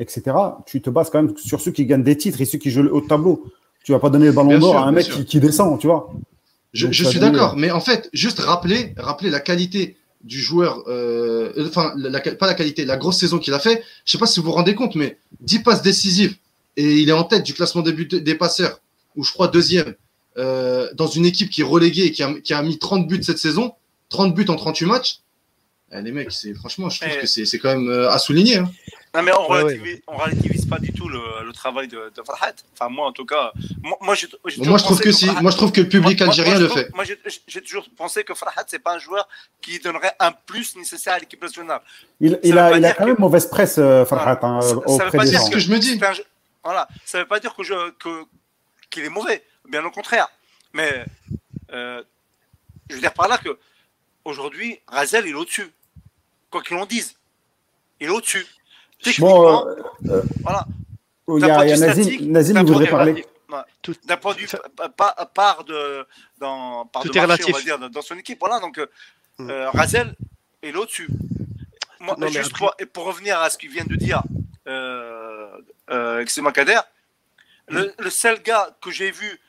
etc., 0.00 0.36
tu 0.66 0.82
te 0.82 0.90
bases 0.90 1.08
quand 1.08 1.22
même 1.22 1.36
sur 1.36 1.60
ceux 1.60 1.70
qui 1.70 1.86
gagnent 1.86 2.02
des 2.02 2.16
titres 2.16 2.40
et 2.40 2.44
ceux 2.44 2.58
qui 2.58 2.70
jouent 2.70 2.82
le 2.82 2.92
haut 2.92 3.00
tableau. 3.00 3.46
Tu 3.84 3.92
vas 3.92 4.00
pas 4.00 4.10
donner 4.10 4.26
le 4.26 4.32
ballon 4.32 4.58
d'or 4.58 4.76
à 4.76 4.84
un 4.86 4.92
mec 4.92 5.06
qui, 5.08 5.38
descend, 5.38 5.78
tu 5.78 5.86
vois. 5.86 6.12
Je, 6.72 6.90
suis 6.90 7.20
d'accord, 7.20 7.54
mais 7.56 7.70
en 7.70 7.80
fait, 7.80 8.10
juste 8.12 8.40
rappeler, 8.40 8.94
rappeler 8.96 9.30
la 9.30 9.38
qualité 9.38 9.96
du 10.24 10.40
joueur, 10.40 10.82
euh, 10.88 11.52
enfin, 11.68 11.94
pas 12.40 12.46
la 12.46 12.54
qualité, 12.54 12.84
la 12.86 12.96
grosse 12.96 13.18
saison 13.18 13.38
qu'il 13.38 13.54
a 13.54 13.60
fait. 13.60 13.84
Je 14.04 14.12
sais 14.12 14.18
pas 14.18 14.26
si 14.26 14.40
vous 14.40 14.46
vous 14.46 14.52
rendez 14.52 14.74
compte, 14.74 14.96
mais 14.96 15.18
10 15.42 15.60
passes 15.60 15.82
décisives 15.82 16.36
et 16.76 16.96
il 16.96 17.08
est 17.08 17.12
en 17.12 17.24
tête 17.24 17.44
du 17.44 17.54
classement 17.54 17.82
des, 17.82 17.92
buts, 17.92 18.06
des 18.06 18.34
passeurs, 18.34 18.80
ou 19.16 19.24
je 19.24 19.32
crois 19.32 19.48
deuxième, 19.48 19.94
euh, 20.36 20.92
dans 20.94 21.06
une 21.06 21.24
équipe 21.24 21.50
qui 21.50 21.60
est 21.60 21.64
reléguée 21.64 22.06
et 22.06 22.12
qui 22.12 22.22
a, 22.22 22.32
qui 22.40 22.54
a, 22.54 22.62
mis 22.62 22.78
30 22.78 23.06
buts 23.06 23.22
cette 23.22 23.38
saison, 23.38 23.74
30 24.08 24.34
buts 24.34 24.46
en 24.48 24.56
38 24.56 24.86
matchs. 24.86 25.20
Eh, 25.92 26.02
les 26.02 26.10
mecs, 26.10 26.32
c'est 26.32 26.54
franchement, 26.54 26.88
je 26.88 27.00
trouve 27.00 27.20
que 27.20 27.26
c'est 27.26 27.58
quand 27.58 27.76
même 27.76 27.88
euh, 27.88 28.10
à 28.10 28.18
souligner. 28.18 28.56
Hein. 28.56 28.70
Non, 29.14 29.22
mais 29.22 29.30
on, 29.32 29.46
relativise, 29.46 30.00
on 30.08 30.16
relativise 30.16 30.66
pas 30.66 30.80
du 30.80 30.92
tout 30.92 31.08
le, 31.08 31.20
le 31.46 31.52
travail 31.52 31.86
de, 31.86 32.10
de, 32.16 32.22
Farhat. 32.26 32.54
Enfin, 32.72 32.88
moi, 32.88 33.06
en 33.06 33.12
tout 33.12 33.24
cas, 33.24 33.52
moi, 33.80 33.96
moi, 34.00 34.16
moi 34.58 34.78
je 34.78 34.82
trouve 34.82 34.98
que, 34.98 35.12
si. 35.12 35.30
Moi, 35.40 35.52
je 35.52 35.56
trouve 35.56 35.70
que 35.70 35.82
le 35.82 35.88
public 35.88 36.20
algérien 36.20 36.58
le 36.58 36.66
fait. 36.66 36.92
Moi, 36.96 37.04
j'ai 37.46 37.60
toujours 37.60 37.86
pensé 37.96 38.24
que 38.24 38.34
Farhat, 38.34 38.64
c'est 38.66 38.80
pas 38.80 38.96
un 38.96 38.98
joueur 38.98 39.28
qui 39.62 39.78
donnerait 39.78 40.14
un 40.18 40.32
plus 40.32 40.74
nécessaire 40.74 41.12
à 41.12 41.18
l'équipe 41.20 41.40
nationale. 41.40 41.80
Il, 42.20 42.40
il 42.42 42.58
a, 42.58 42.76
il 42.76 42.84
a 42.84 42.92
quand 42.92 43.06
même 43.06 43.20
mauvaise 43.20 43.46
presse, 43.46 43.76
euh, 43.78 44.04
Farhat, 44.04 44.40
hein, 44.42 44.60
ça, 44.60 44.74
ça 44.96 45.04
veut 45.04 45.10
pas 45.12 45.24
dire 45.24 45.40
ce 45.40 45.50
que 45.50 45.60
je 45.60 45.70
me 45.70 45.78
dis. 45.78 46.00
Voilà, 46.64 46.88
ça 47.04 47.18
veut 47.18 47.26
pas 47.26 47.40
dire 47.40 47.54
que 47.54 47.62
je, 47.62 47.90
que, 47.90 48.24
qu'il 48.90 49.04
est 49.04 49.10
mauvais. 49.10 49.44
Bien 49.68 49.84
au 49.84 49.90
contraire. 49.90 50.28
Mais 50.72 51.04
euh, 51.72 52.02
je 52.88 52.94
veux 52.94 53.00
dire 53.00 53.12
par 53.12 53.28
là 53.28 53.38
que 53.38 53.58
aujourd'hui, 54.24 54.80
Razel, 54.86 55.26
il 55.26 55.32
est 55.32 55.34
au-dessus. 55.34 55.70
Quoi 56.50 56.62
qu'il 56.62 56.76
en 56.76 56.86
dise. 56.86 57.16
Il 58.00 58.08
est 58.08 58.10
au-dessus. 58.10 58.46
Techniquement, 59.02 59.66
euh, 59.66 59.74
euh, 60.08 60.22
voilà. 60.42 60.66
Il 61.28 61.40
y 61.40 61.50
a, 61.50 61.76
Nazim, 61.76 62.30
Nazim 62.30 62.60
vous 62.60 62.66
voudrait 62.72 62.90
parler. 62.90 63.26
D'un 64.04 64.16
point 64.16 64.34
de 64.34 64.38
vue 64.40 64.48
part 65.34 65.64
de, 65.64 66.06
dans, 66.38 66.86
part 66.86 67.04
de 67.04 67.26
marché, 67.26 67.44
on 67.48 67.52
va 67.52 67.62
dire, 67.62 67.90
dans 67.90 68.02
son 68.02 68.16
équipe. 68.16 68.40
Voilà, 68.40 68.58
donc 68.58 68.80
mm. 69.38 69.50
Razel 69.72 70.14
est 70.62 70.72
là 70.72 70.80
au-dessus. 70.80 71.08
juste 72.28 72.56
pour, 72.56 72.74
pour, 72.92 73.04
revenir 73.04 73.38
à 73.38 73.50
ce 73.50 73.58
qu'il 73.58 73.70
vient 73.70 73.84
de 73.84 73.96
dire 73.96 74.22
euh, 74.66 75.50
euh, 75.90 76.24
Kader, 76.24 76.80
le, 77.68 77.92
le, 77.98 78.10
seul 78.10 78.42
gars 78.42 78.76
que 78.80 78.90
j'ai 78.90 79.10
vu 79.10 79.40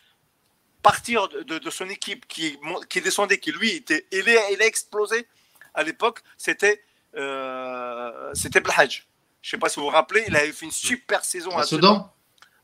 partir 0.81 1.27
de, 1.27 1.57
de, 1.57 1.69
son 1.69 1.89
équipe 1.89 2.27
qui, 2.27 2.57
qui 2.89 3.01
descendait, 3.01 3.39
qui 3.39 3.51
lui 3.51 3.71
était, 3.71 4.05
il, 4.11 4.29
est, 4.29 4.53
il 4.53 4.61
a 4.61 4.65
explosé 4.65 5.27
à 5.73 5.83
l'époque, 5.83 6.21
c'était 6.37 6.83
euh, 7.17 8.31
c'était. 8.33 8.61
Je 8.65 8.97
ne 9.47 9.51
sais 9.51 9.57
pas 9.57 9.69
si 9.69 9.79
vous 9.79 9.85
vous 9.85 9.91
rappelez, 9.91 10.23
il 10.27 10.35
avait 10.35 10.51
fait 10.51 10.65
une 10.65 10.71
super 10.71 11.23
saison 11.23 11.55
à, 11.55 11.63
Sedan. 11.63 12.11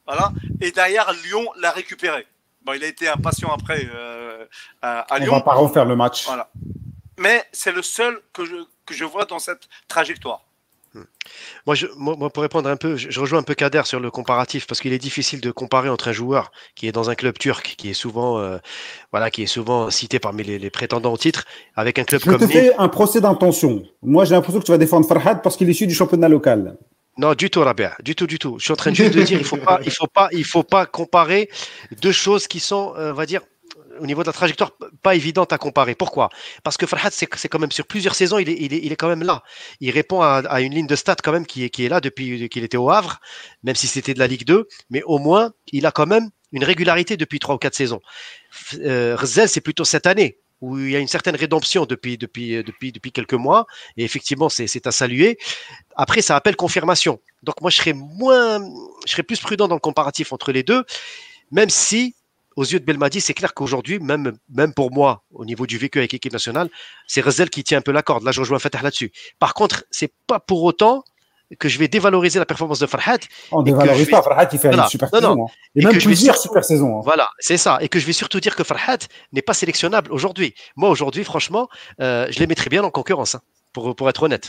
Voilà. 0.06 0.32
Et 0.60 0.72
derrière, 0.72 1.12
Lyon 1.14 1.48
l'a 1.58 1.72
récupéré. 1.72 2.28
Bon, 2.64 2.74
il 2.74 2.84
a 2.84 2.88
été 2.88 3.08
impatient 3.08 3.52
après 3.54 3.88
euh, 3.94 4.46
à, 4.82 5.06
Lyon. 5.20 5.34
On 5.34 5.38
va 5.38 5.42
pas 5.42 5.54
refaire 5.54 5.86
le 5.86 5.96
match. 5.96 6.26
Voilà. 6.26 6.50
Mais 7.18 7.48
c'est 7.52 7.72
le 7.72 7.84
seul 7.84 8.22
que 8.34 8.46
je, 8.46 8.56
que 8.86 8.94
je 8.94 9.06
vois 9.06 9.26
dans 9.26 9.40
cette 9.40 9.70
trajectoire. 9.88 10.44
Hmm. 10.94 11.04
Moi, 11.66 11.76
je, 11.76 11.88
moi, 11.96 12.30
pour 12.30 12.44
répondre 12.44 12.68
un 12.68 12.76
peu, 12.76 12.98
je, 12.98 13.18
rejoins 13.20 13.40
un 13.40 13.44
peu 13.44 13.54
Kader 13.54 13.84
sur 13.86 14.02
le 14.02 14.12
comparatif 14.12 14.68
parce 14.68 14.82
qu'il 14.82 14.92
est 14.92 15.00
difficile 15.00 15.40
de 15.40 15.50
comparer 15.52 15.88
entre 15.88 16.10
un 16.10 16.12
joueur 16.12 16.52
qui 16.76 16.88
est 16.88 16.92
dans 16.92 17.10
un 17.10 17.16
club 17.16 17.38
turc, 17.38 17.76
qui 17.78 17.90
est 17.90 17.94
souvent, 17.94 18.40
euh, 18.40 18.58
voilà, 19.12 19.32
qui 19.32 19.44
est 19.44 19.48
souvent 19.48 19.90
cité 19.90 20.20
parmi 20.20 20.44
les, 20.44 20.70
prétendants 20.70 21.14
au 21.14 21.18
titre, 21.18 21.46
avec 21.76 21.98
un 21.98 22.04
club 22.04 22.22
je 22.26 22.30
comme. 22.30 22.42
Je 22.42 22.46
te 22.46 22.52
fais 22.52 22.74
un 22.78 22.90
procès 22.90 23.22
d'intention. 23.22 23.84
Moi, 24.02 24.26
j'ai 24.26 24.36
l'impression 24.36 24.60
que 24.60 24.66
tu 24.66 24.72
vas 24.72 24.78
défendre 24.78 25.08
Farhad 25.08 25.42
parce 25.42 25.56
qu'il 25.56 25.70
est 25.70 25.72
issu 25.72 25.88
du 25.88 25.94
championnat 25.94 26.28
local. 26.28 26.78
Non, 27.18 27.34
du 27.36 27.50
tout, 27.50 27.62
Rabia, 27.62 27.96
du 28.04 28.16
tout, 28.16 28.28
du 28.28 28.40
tout. 28.40 28.58
Je 28.58 28.64
suis 28.64 28.74
en 28.74 28.78
train 28.78 28.92
de 28.92 28.96
dire, 28.96 29.32
il 29.32 29.44
faut 29.44 29.58
pas, 29.58 29.80
il 29.86 29.92
faut 29.92 30.08
pas, 30.08 30.30
il 30.32 30.46
faut 30.46 30.64
pas 30.64 30.86
comparer 30.86 31.50
deux 32.02 32.12
choses 32.12 32.48
qui 32.48 32.60
sont, 32.60 32.94
euh, 32.98 33.12
on 33.12 33.16
va 33.16 33.26
dire, 33.26 33.42
au 34.00 34.06
niveau 34.06 34.24
de 34.24 34.28
la 34.28 34.34
trajectoire, 34.34 34.72
pas 35.02 35.16
évidente 35.16 35.54
à 35.54 35.58
comparer. 35.58 35.96
Pourquoi? 35.96 36.30
Parce 36.64 36.78
que 36.78 36.86
Farhad, 36.86 37.12
c'est 37.14 37.28
quand 37.28 37.60
même 37.60 37.72
sur 37.72 37.86
plusieurs 37.86 38.16
saisons, 38.16 38.38
il 38.40 38.50
est, 38.50 38.96
quand 38.96 39.08
même 39.08 39.24
là. 39.24 39.44
Il 39.80 39.92
répond 39.92 40.22
à, 40.22 40.62
une 40.62 40.74
ligne 40.74 40.88
de 40.88 40.96
stats 40.96 41.16
quand 41.24 41.32
même 41.32 41.46
qui 41.46 41.64
est, 41.64 41.90
là 41.90 42.02
depuis 42.02 42.50
qu'il 42.50 42.64
était 42.64 42.78
au 42.78 42.90
Havre, 42.90 43.20
même 43.64 43.76
si 43.76 43.88
c'était 43.88 44.14
de 44.14 44.20
la 44.20 44.28
Ligue 44.28 44.46
2, 44.46 44.68
mais 44.90 45.04
au 45.04 45.18
moins, 45.20 45.54
il 45.72 45.86
a 45.86 45.92
quand 45.92 46.08
même 46.08 46.30
une 46.52 46.64
régularité 46.64 47.18
depuis 47.18 47.40
trois 47.40 47.56
ou 47.56 47.58
quatre 47.58 47.76
saisons. 47.76 48.02
Euh, 48.80 49.18
c'est 49.26 49.62
plutôt 49.62 49.86
cette 49.86 50.06
année 50.06 50.38
où 50.60 50.78
il 50.78 50.92
y 50.92 50.96
a 50.96 51.00
une 51.00 51.08
certaine 51.08 51.36
rédemption 51.36 51.86
depuis, 51.86 52.18
depuis 52.18 53.12
quelques 53.12 53.34
mois, 53.34 53.66
et 53.98 54.04
effectivement, 54.04 54.48
c'est 54.48 54.88
à 54.88 54.92
saluer. 54.92 55.40
Après, 55.96 56.22
ça 56.22 56.36
appelle 56.36 56.56
confirmation. 56.56 57.20
Donc, 57.42 57.60
moi, 57.62 57.72
je 57.72 57.78
serais 57.78 57.94
moins, 57.94 58.60
je 59.06 59.12
serais 59.12 59.24
plus 59.24 59.40
prudent 59.40 59.68
dans 59.68 59.76
le 59.76 59.82
comparatif 59.82 60.32
entre 60.32 60.52
les 60.52 60.62
deux, 60.62 60.84
même 61.50 61.70
si 61.70 62.16
aux 62.56 62.64
yeux 62.64 62.80
de 62.80 62.86
Belmadi, 62.86 63.22
c'est 63.22 63.34
clair 63.34 63.54
qu'aujourd'hui, 63.54 64.00
même, 64.00 64.34
même 64.50 64.74
pour 64.74 64.92
moi, 64.92 65.24
au 65.34 65.46
niveau 65.46 65.66
du 65.66 65.78
vécu 65.78 66.00
avec 66.00 66.12
l'équipe 66.12 66.34
nationale, 66.34 66.70
c'est 67.08 67.22
Rezel 67.22 67.50
qui 67.50 67.64
tient 67.64 67.78
un 67.78 67.82
peu 67.82 67.92
la 67.92 68.02
corde. 68.02 68.24
Là, 68.24 68.32
je 68.32 68.40
rejoins 68.40 68.60
Fatah 68.60 68.82
là-dessus. 68.82 69.12
Par 69.40 69.54
contre, 69.54 69.86
c'est 69.92 70.12
pas 70.28 70.40
pour 70.40 70.64
autant 70.64 71.04
que 71.60 71.70
je 71.70 71.78
vais 71.80 71.88
dévaloriser 71.88 72.40
la 72.40 72.46
performance 72.46 72.80
de 72.80 72.88
Farhat. 72.88 73.20
On 73.52 73.62
dévalorise 73.62 74.10
pas. 74.10 74.22
Farhat, 74.22 74.50
il 74.54 74.60
fait 74.60 74.74
une 74.74 74.88
super 74.88 75.10
saison. 75.10 75.46
Hein. 75.46 75.52
Et, 75.76 75.84
même 75.84 75.98
plusieurs 75.98 76.38
super 76.38 76.64
saisons. 76.64 76.98
Hein. 76.98 77.02
Voilà, 77.04 77.30
c'est 77.40 77.58
ça. 77.58 77.78
Et 77.82 77.90
que 77.90 78.00
je 78.00 78.06
vais 78.06 78.14
surtout 78.14 78.40
dire 78.40 78.56
que 78.56 78.64
Farhat 78.64 79.00
n'est 79.34 79.42
pas 79.42 79.54
sélectionnable 79.54 80.12
aujourd'hui. 80.12 80.54
Moi, 80.76 80.90
aujourd'hui, 80.90 81.24
franchement, 81.24 81.68
euh, 82.00 82.28
je 82.30 82.40
les 82.40 82.48
mettrais 82.48 82.70
bien 82.70 82.84
en 82.84 82.90
concurrence, 82.90 83.36
hein, 83.36 83.42
pour, 83.74 83.96
pour 83.96 84.10
être 84.10 84.24
honnête. 84.24 84.48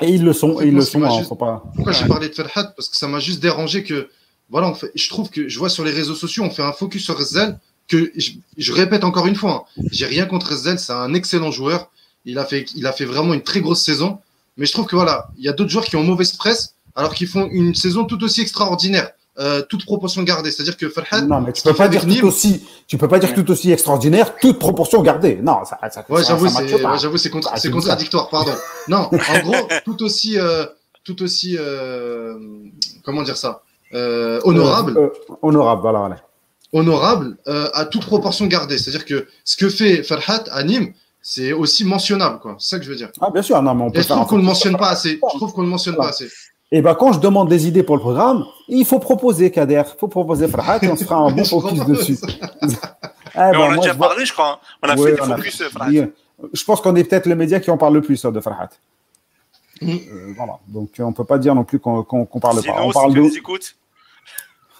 et 0.00 0.08
ils 0.08 0.24
le 0.24 0.32
sont. 0.32 0.60
ils 0.60 0.74
le 0.74 0.82
sont. 0.82 1.00
Pourquoi 1.00 1.92
j'ai 1.92 2.06
parlé 2.06 2.28
de 2.28 2.34
Farhat 2.34 2.72
Parce 2.76 2.88
que 2.88 2.96
ça 2.96 3.08
m'a 3.08 3.18
juste 3.18 3.40
dérangé 3.40 3.82
que 3.82 4.08
voilà, 4.50 4.72
fait, 4.74 4.90
je 4.94 5.08
trouve 5.08 5.30
que 5.30 5.48
je 5.48 5.58
vois 5.58 5.68
sur 5.68 5.84
les 5.84 5.90
réseaux 5.90 6.14
sociaux, 6.14 6.44
on 6.44 6.50
fait 6.50 6.62
un 6.62 6.72
focus 6.72 7.04
sur 7.04 7.20
Zel 7.20 7.58
que 7.88 8.12
je, 8.16 8.72
répète 8.72 9.04
encore 9.04 9.26
une 9.26 9.36
fois, 9.36 9.66
hein, 9.78 9.82
j'ai 9.92 10.06
rien 10.06 10.26
contre 10.26 10.54
Zel, 10.54 10.78
c'est 10.78 10.92
un 10.92 11.14
excellent 11.14 11.50
joueur. 11.50 11.90
Il 12.24 12.38
a 12.38 12.44
fait, 12.44 12.66
il 12.74 12.86
a 12.86 12.92
fait 12.92 13.04
vraiment 13.04 13.34
une 13.34 13.42
très 13.42 13.60
grosse 13.60 13.82
saison. 13.82 14.18
Mais 14.56 14.66
je 14.66 14.72
trouve 14.72 14.86
que 14.86 14.96
voilà, 14.96 15.28
il 15.38 15.44
y 15.44 15.48
a 15.48 15.52
d'autres 15.52 15.70
joueurs 15.70 15.84
qui 15.84 15.96
ont 15.96 16.02
mauvaise 16.02 16.32
presse 16.32 16.74
alors 16.96 17.14
qu'ils 17.14 17.28
font 17.28 17.48
une 17.52 17.74
saison 17.74 18.04
tout 18.04 18.22
aussi 18.24 18.40
extraordinaire. 18.40 19.10
Euh, 19.38 19.60
toute 19.68 19.84
proportion 19.84 20.22
gardée, 20.22 20.50
c'est-à-dire 20.50 20.78
que 20.78 20.88
Farhad. 20.88 21.28
Non, 21.28 21.42
mais 21.42 21.52
tu 21.52 21.62
peux 21.62 21.74
pas 21.74 21.88
dire 21.88 22.06
tout 22.06 22.26
aussi, 22.26 22.64
tu 22.86 22.96
peux 22.96 23.06
pas 23.06 23.18
dire 23.18 23.34
tout 23.34 23.50
aussi 23.50 23.70
extraordinaire, 23.70 24.34
toute 24.36 24.58
proportion 24.58 25.02
gardée. 25.02 25.36
Non, 25.42 25.58
ça, 25.66 25.78
ça 25.90 26.06
Ouais, 26.08 26.24
j'avoue, 26.24 26.48
c'est, 26.48 26.62
ouais, 26.72 26.98
j'avoue, 26.98 27.18
c'est, 27.18 27.28
contra 27.28 27.54
c'est 27.58 27.70
contradictoire, 27.70 28.30
pardon. 28.30 28.52
non, 28.88 29.10
en 29.12 29.38
gros, 29.44 29.68
tout 29.84 30.02
aussi, 30.02 30.38
euh, 30.38 30.64
tout 31.04 31.22
aussi, 31.22 31.54
euh, 31.58 32.38
comment 33.04 33.22
dire 33.22 33.36
ça, 33.36 33.60
euh, 33.94 34.40
honorable. 34.44 34.96
Euh, 34.96 35.08
honorable, 35.42 35.82
voilà, 35.82 35.98
voilà. 35.98 36.16
Honorable 36.72 37.36
euh, 37.46 37.68
à 37.74 37.84
toute 37.84 38.04
proportion 38.04 38.46
gardée. 38.46 38.78
C'est-à-dire 38.78 39.04
que 39.04 39.26
ce 39.44 39.56
que 39.56 39.68
fait 39.68 40.02
Farhat 40.02 40.44
à 40.50 40.62
Nîmes, 40.62 40.92
c'est 41.22 41.52
aussi 41.52 41.84
mentionnable, 41.84 42.38
quoi. 42.40 42.56
C'est 42.58 42.70
ça 42.70 42.78
que 42.78 42.84
je 42.84 42.90
veux 42.90 42.96
dire. 42.96 43.10
Ah, 43.20 43.30
bien 43.30 43.42
sûr, 43.42 43.60
non, 43.62 43.74
mais 43.74 43.84
on 43.84 43.90
peut 43.90 43.98
Et 43.98 44.02
je 44.02 44.08
trouve 44.08 44.26
qu'on 44.26 44.38
ne 44.38 44.44
mentionne 44.44 44.76
pas 44.76 44.90
assez. 44.90 45.20
Je 45.32 45.36
trouve 45.36 45.52
qu'on 45.52 45.62
ne 45.62 45.68
mentionne 45.68 45.96
pas 45.96 46.08
assez. 46.08 46.28
Et 46.72 46.82
ben 46.82 46.96
quand 46.96 47.12
je 47.12 47.20
demande 47.20 47.48
des 47.48 47.68
idées 47.68 47.84
pour 47.84 47.94
le 47.94 48.00
programme, 48.00 48.44
il 48.66 48.84
faut 48.84 48.98
proposer 48.98 49.52
Kader, 49.52 49.82
il 49.86 49.98
faut 50.00 50.08
proposer 50.08 50.48
Farhat 50.48 50.80
et 50.82 50.88
on 50.88 50.96
se 50.96 51.04
fera 51.04 51.16
un 51.16 51.30
bon 51.32 51.44
focus 51.44 51.84
dessus. 51.84 52.18
ah, 53.34 53.52
ben, 53.52 53.58
on 53.60 53.72
a 53.72 53.76
déjà 53.76 53.94
parlé, 53.94 54.26
je 54.26 54.32
crois. 54.32 54.60
On 54.82 54.88
a 54.88 54.96
fait 54.96 55.12
des 55.12 55.16
focus 55.16 55.62
Farhat. 55.68 55.90
Je 56.52 56.64
pense 56.64 56.80
qu'on 56.80 56.96
est 56.96 57.04
peut-être 57.04 57.26
le 57.26 57.36
média 57.36 57.60
qui 57.60 57.70
en 57.70 57.78
parle 57.78 57.94
le 57.94 58.02
plus 58.02 58.20
de 58.24 58.40
Farhat. 58.40 58.70
Mm. 59.80 59.90
Euh, 59.90 60.32
voilà. 60.36 60.58
Donc 60.68 60.90
on 60.98 61.12
peut 61.12 61.24
pas 61.24 61.38
dire 61.38 61.54
non 61.54 61.64
plus 61.64 61.78
qu'on 61.78 62.02
qu 62.02 62.40
parle 62.40 62.60
Sinon, 62.60 62.74
pas. 62.74 62.82
On 62.82 62.92
parle 62.92 63.14
de. 63.14 63.20
Nous 63.20 63.36
écoute. 63.36 63.76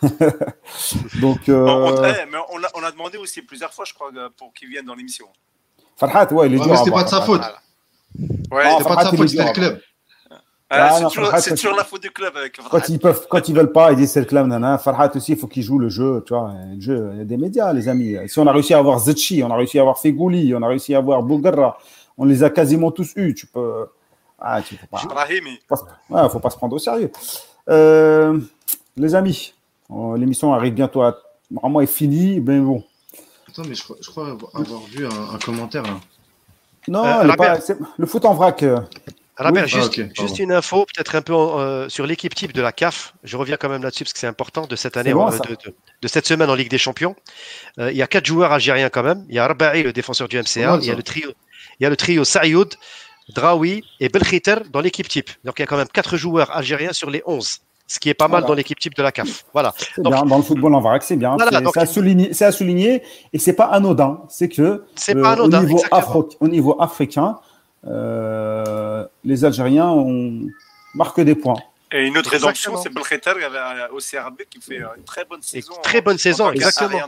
Donc. 1.20 1.48
Euh... 1.48 1.66
On, 1.66 1.96
on, 1.96 2.02
mais 2.02 2.38
on, 2.50 2.62
a, 2.62 2.68
on, 2.74 2.82
a, 2.82 2.90
demandé 2.90 3.18
aussi 3.18 3.42
plusieurs 3.42 3.72
fois, 3.72 3.84
je 3.86 3.94
crois, 3.94 4.10
pour 4.36 4.52
qu'il 4.52 4.68
vienne 4.68 4.84
dans 4.84 4.94
l'émission. 4.94 5.26
Farhat, 5.96 6.32
ouais, 6.32 6.48
il 6.48 6.54
est 6.54 6.58
ouais, 6.58 6.66
mais 6.66 6.76
c'était 6.76 6.90
pas 6.90 7.04
de 7.04 7.08
sa 7.08 7.22
faute. 7.22 7.40
Ouais, 8.50 8.70
c'était 8.78 8.84
pas 8.84 8.96
de 8.96 9.10
sa 9.10 9.16
faute, 9.16 9.28
c'était 9.28 9.44
le 9.44 9.52
club. 9.52 9.80
Ah, 10.68 10.98
c'est 10.98 11.04
toujours, 11.04 11.54
toujours 11.54 11.76
la 11.76 11.84
faute 11.84 12.02
du 12.02 12.10
club 12.10 12.36
avec 12.36 12.56
Farhat. 12.56 12.70
Quand 12.70 12.88
ils 12.88 12.98
peuvent, 12.98 13.26
quand 13.30 13.48
ils 13.48 13.54
veulent 13.54 13.72
pas, 13.72 13.92
ils 13.92 13.96
disent 13.96 14.10
c'est 14.10 14.20
le 14.20 14.26
club, 14.26 14.46
nana. 14.48 14.78
Farhat 14.78 15.10
aussi, 15.14 15.32
il 15.32 15.38
faut 15.38 15.46
qu'il 15.46 15.62
joue 15.62 15.78
le 15.78 15.88
jeu, 15.88 16.22
tu 16.26 16.34
vois. 16.34 16.52
Le 16.74 16.80
jeu, 16.80 17.10
il 17.12 17.18
y 17.18 17.20
a 17.22 17.24
des 17.24 17.36
médias, 17.36 17.72
les 17.72 17.88
amis. 17.88 18.16
Si 18.26 18.38
on 18.38 18.46
a 18.46 18.52
réussi 18.52 18.74
à 18.74 18.78
avoir 18.78 18.98
Zetchi, 18.98 19.42
on 19.44 19.50
a 19.50 19.56
réussi 19.56 19.78
à 19.78 19.82
avoir 19.82 19.98
Fegouli, 19.98 20.54
on 20.54 20.62
a 20.62 20.68
réussi 20.68 20.94
à 20.94 20.98
avoir 20.98 21.22
Bougarra, 21.22 21.78
on 22.18 22.24
les 22.24 22.42
a 22.42 22.50
quasiment 22.50 22.90
tous 22.90 23.12
eus. 23.16 23.34
Tu 23.34 23.46
peux, 23.46 23.86
Ah, 24.38 24.60
tu 24.62 24.76
faut 24.76 24.86
pas. 24.86 25.02
Brahimi. 25.06 25.58
Ouais, 26.10 26.28
faut 26.30 26.40
pas 26.40 26.50
se 26.50 26.56
prendre 26.56 26.74
au 26.76 26.78
sérieux. 26.78 27.10
Euh, 27.68 28.38
les 28.96 29.14
amis, 29.14 29.54
euh, 29.90 30.16
l'émission 30.16 30.52
arrive 30.52 30.74
bientôt 30.74 31.02
à. 31.02 31.16
Vraiment 31.50 31.80
est 31.80 31.86
finie, 31.86 32.40
mais 32.40 32.58
bon. 32.58 32.82
Attends, 33.48 33.62
mais 33.68 33.74
je 33.74 33.84
crois, 33.84 33.96
je 34.00 34.10
crois 34.10 34.36
avoir 34.54 34.80
vu 34.90 35.06
un, 35.06 35.34
un 35.34 35.38
commentaire 35.38 35.84
là. 35.84 35.90
Non, 36.88 37.04
Euh, 37.04 37.32
pas- 37.34 37.58
le 37.96 38.06
foot 38.06 38.24
en 38.24 38.34
vrac. 38.34 38.62
euh, 38.62 38.78
Rabia, 39.38 39.62
Oui. 39.64 39.68
juste, 39.68 40.00
Ah, 40.00 40.22
juste 40.22 40.38
une 40.38 40.50
info, 40.50 40.86
peut-être 40.86 41.14
un 41.14 41.20
peu 41.22 41.34
euh, 41.34 41.88
sur 41.88 42.06
l'équipe 42.06 42.34
type 42.34 42.52
de 42.52 42.62
la 42.62 42.72
CAF. 42.72 43.14
Je 43.22 43.36
reviens 43.36 43.56
quand 43.56 43.68
même 43.68 43.82
là-dessus 43.82 44.04
parce 44.04 44.12
que 44.14 44.18
c'est 44.18 44.26
important 44.26 44.66
de 44.66 44.74
cette 44.76 44.96
année, 44.96 45.12
bon, 45.12 45.26
euh, 45.30 45.38
de, 45.38 45.56
de- 45.70 45.74
de 46.02 46.08
cette 46.08 46.26
semaine 46.26 46.48
en 46.50 46.54
Ligue 46.54 46.70
des 46.70 46.78
Champions. 46.78 47.14
Euh, 47.78 47.90
il 47.92 47.96
y 47.96 48.02
a 48.02 48.06
quatre 48.06 48.24
joueurs 48.26 48.50
algériens 48.52 48.88
quand 48.88 49.02
même. 49.02 49.24
Il 49.28 49.34
y 49.34 49.38
a 49.38 49.44
Arbaï, 49.44 49.82
le 49.82 49.92
défenseur 49.92 50.26
du 50.28 50.36
MCA. 50.38 50.78
il 50.80 50.86
y 50.86 50.90
a 50.90 50.94
le 50.94 51.02
trio, 51.02 51.30
il 51.78 51.82
y 51.84 51.86
a 51.86 51.90
le 51.90 51.96
trio 51.96 52.24
Sayoud, 52.24 52.74
Draoui 53.34 53.84
et 54.00 54.08
Belkhiter 54.08 54.56
dans 54.72 54.80
l'équipe 54.80 55.08
type. 55.08 55.30
Donc 55.44 55.58
il 55.58 55.62
y 55.62 55.64
a 55.64 55.66
quand 55.66 55.76
même 55.76 55.88
quatre 55.88 56.16
joueurs 56.16 56.54
algériens 56.56 56.92
sur 56.92 57.10
les 57.10 57.22
11, 57.26 57.58
ce 57.86 57.98
qui 57.98 58.08
est 58.08 58.14
pas 58.14 58.26
mal 58.28 58.40
Voilà. 58.40 58.46
dans 58.48 58.54
l'équipe 58.54 58.78
type 58.78 58.94
de 58.94 59.02
la 59.02 59.12
CAF. 59.12 59.44
Voilà. 59.52 59.74
Donc- 59.98 60.12
bien, 60.12 60.24
dans 60.24 60.36
le 60.36 60.42
football 60.42 60.74
en 60.74 60.80
vrac, 60.80 61.02
c'est 61.02 61.16
bien. 61.16 61.34
Voilà, 61.36 61.60
c'est 61.72 61.80
à 61.80 61.86
souligner, 61.86 62.32
c'est 62.32 62.44
à 62.44 62.52
souligner, 62.52 63.02
et 63.32 63.38
c'est 63.38 63.54
pas 63.54 63.64
anodin. 63.66 64.20
C'est 64.28 64.48
que 64.48 64.84
C'est 64.94 65.16
euh, 65.16 65.22
pas 65.22 65.32
anodin, 65.32 65.58
au, 65.58 65.62
niveau 65.64 65.76
exactement. 65.78 66.00
afro- 66.00 66.36
au 66.40 66.48
niveau 66.48 66.76
africain, 66.80 67.38
euh, 67.86 69.04
les 69.24 69.44
Algériens 69.44 69.88
ont 69.88 70.40
marqué 70.94 71.24
des 71.24 71.34
points. 71.34 71.56
Et 71.92 72.04
une 72.06 72.18
autre 72.18 72.30
rédemption, 72.30 72.76
c'est 72.82 72.92
Belkheter 72.92 73.30
euh, 73.40 73.88
au 73.92 73.98
CRB 73.98 74.42
qui 74.50 74.60
fait 74.60 74.78
une 74.78 75.04
très 75.04 75.24
bonne 75.24 75.42
saison. 75.42 75.74
très 75.82 76.00
bonne 76.00 76.18
saison, 76.18 76.50
exactement. 76.50 76.98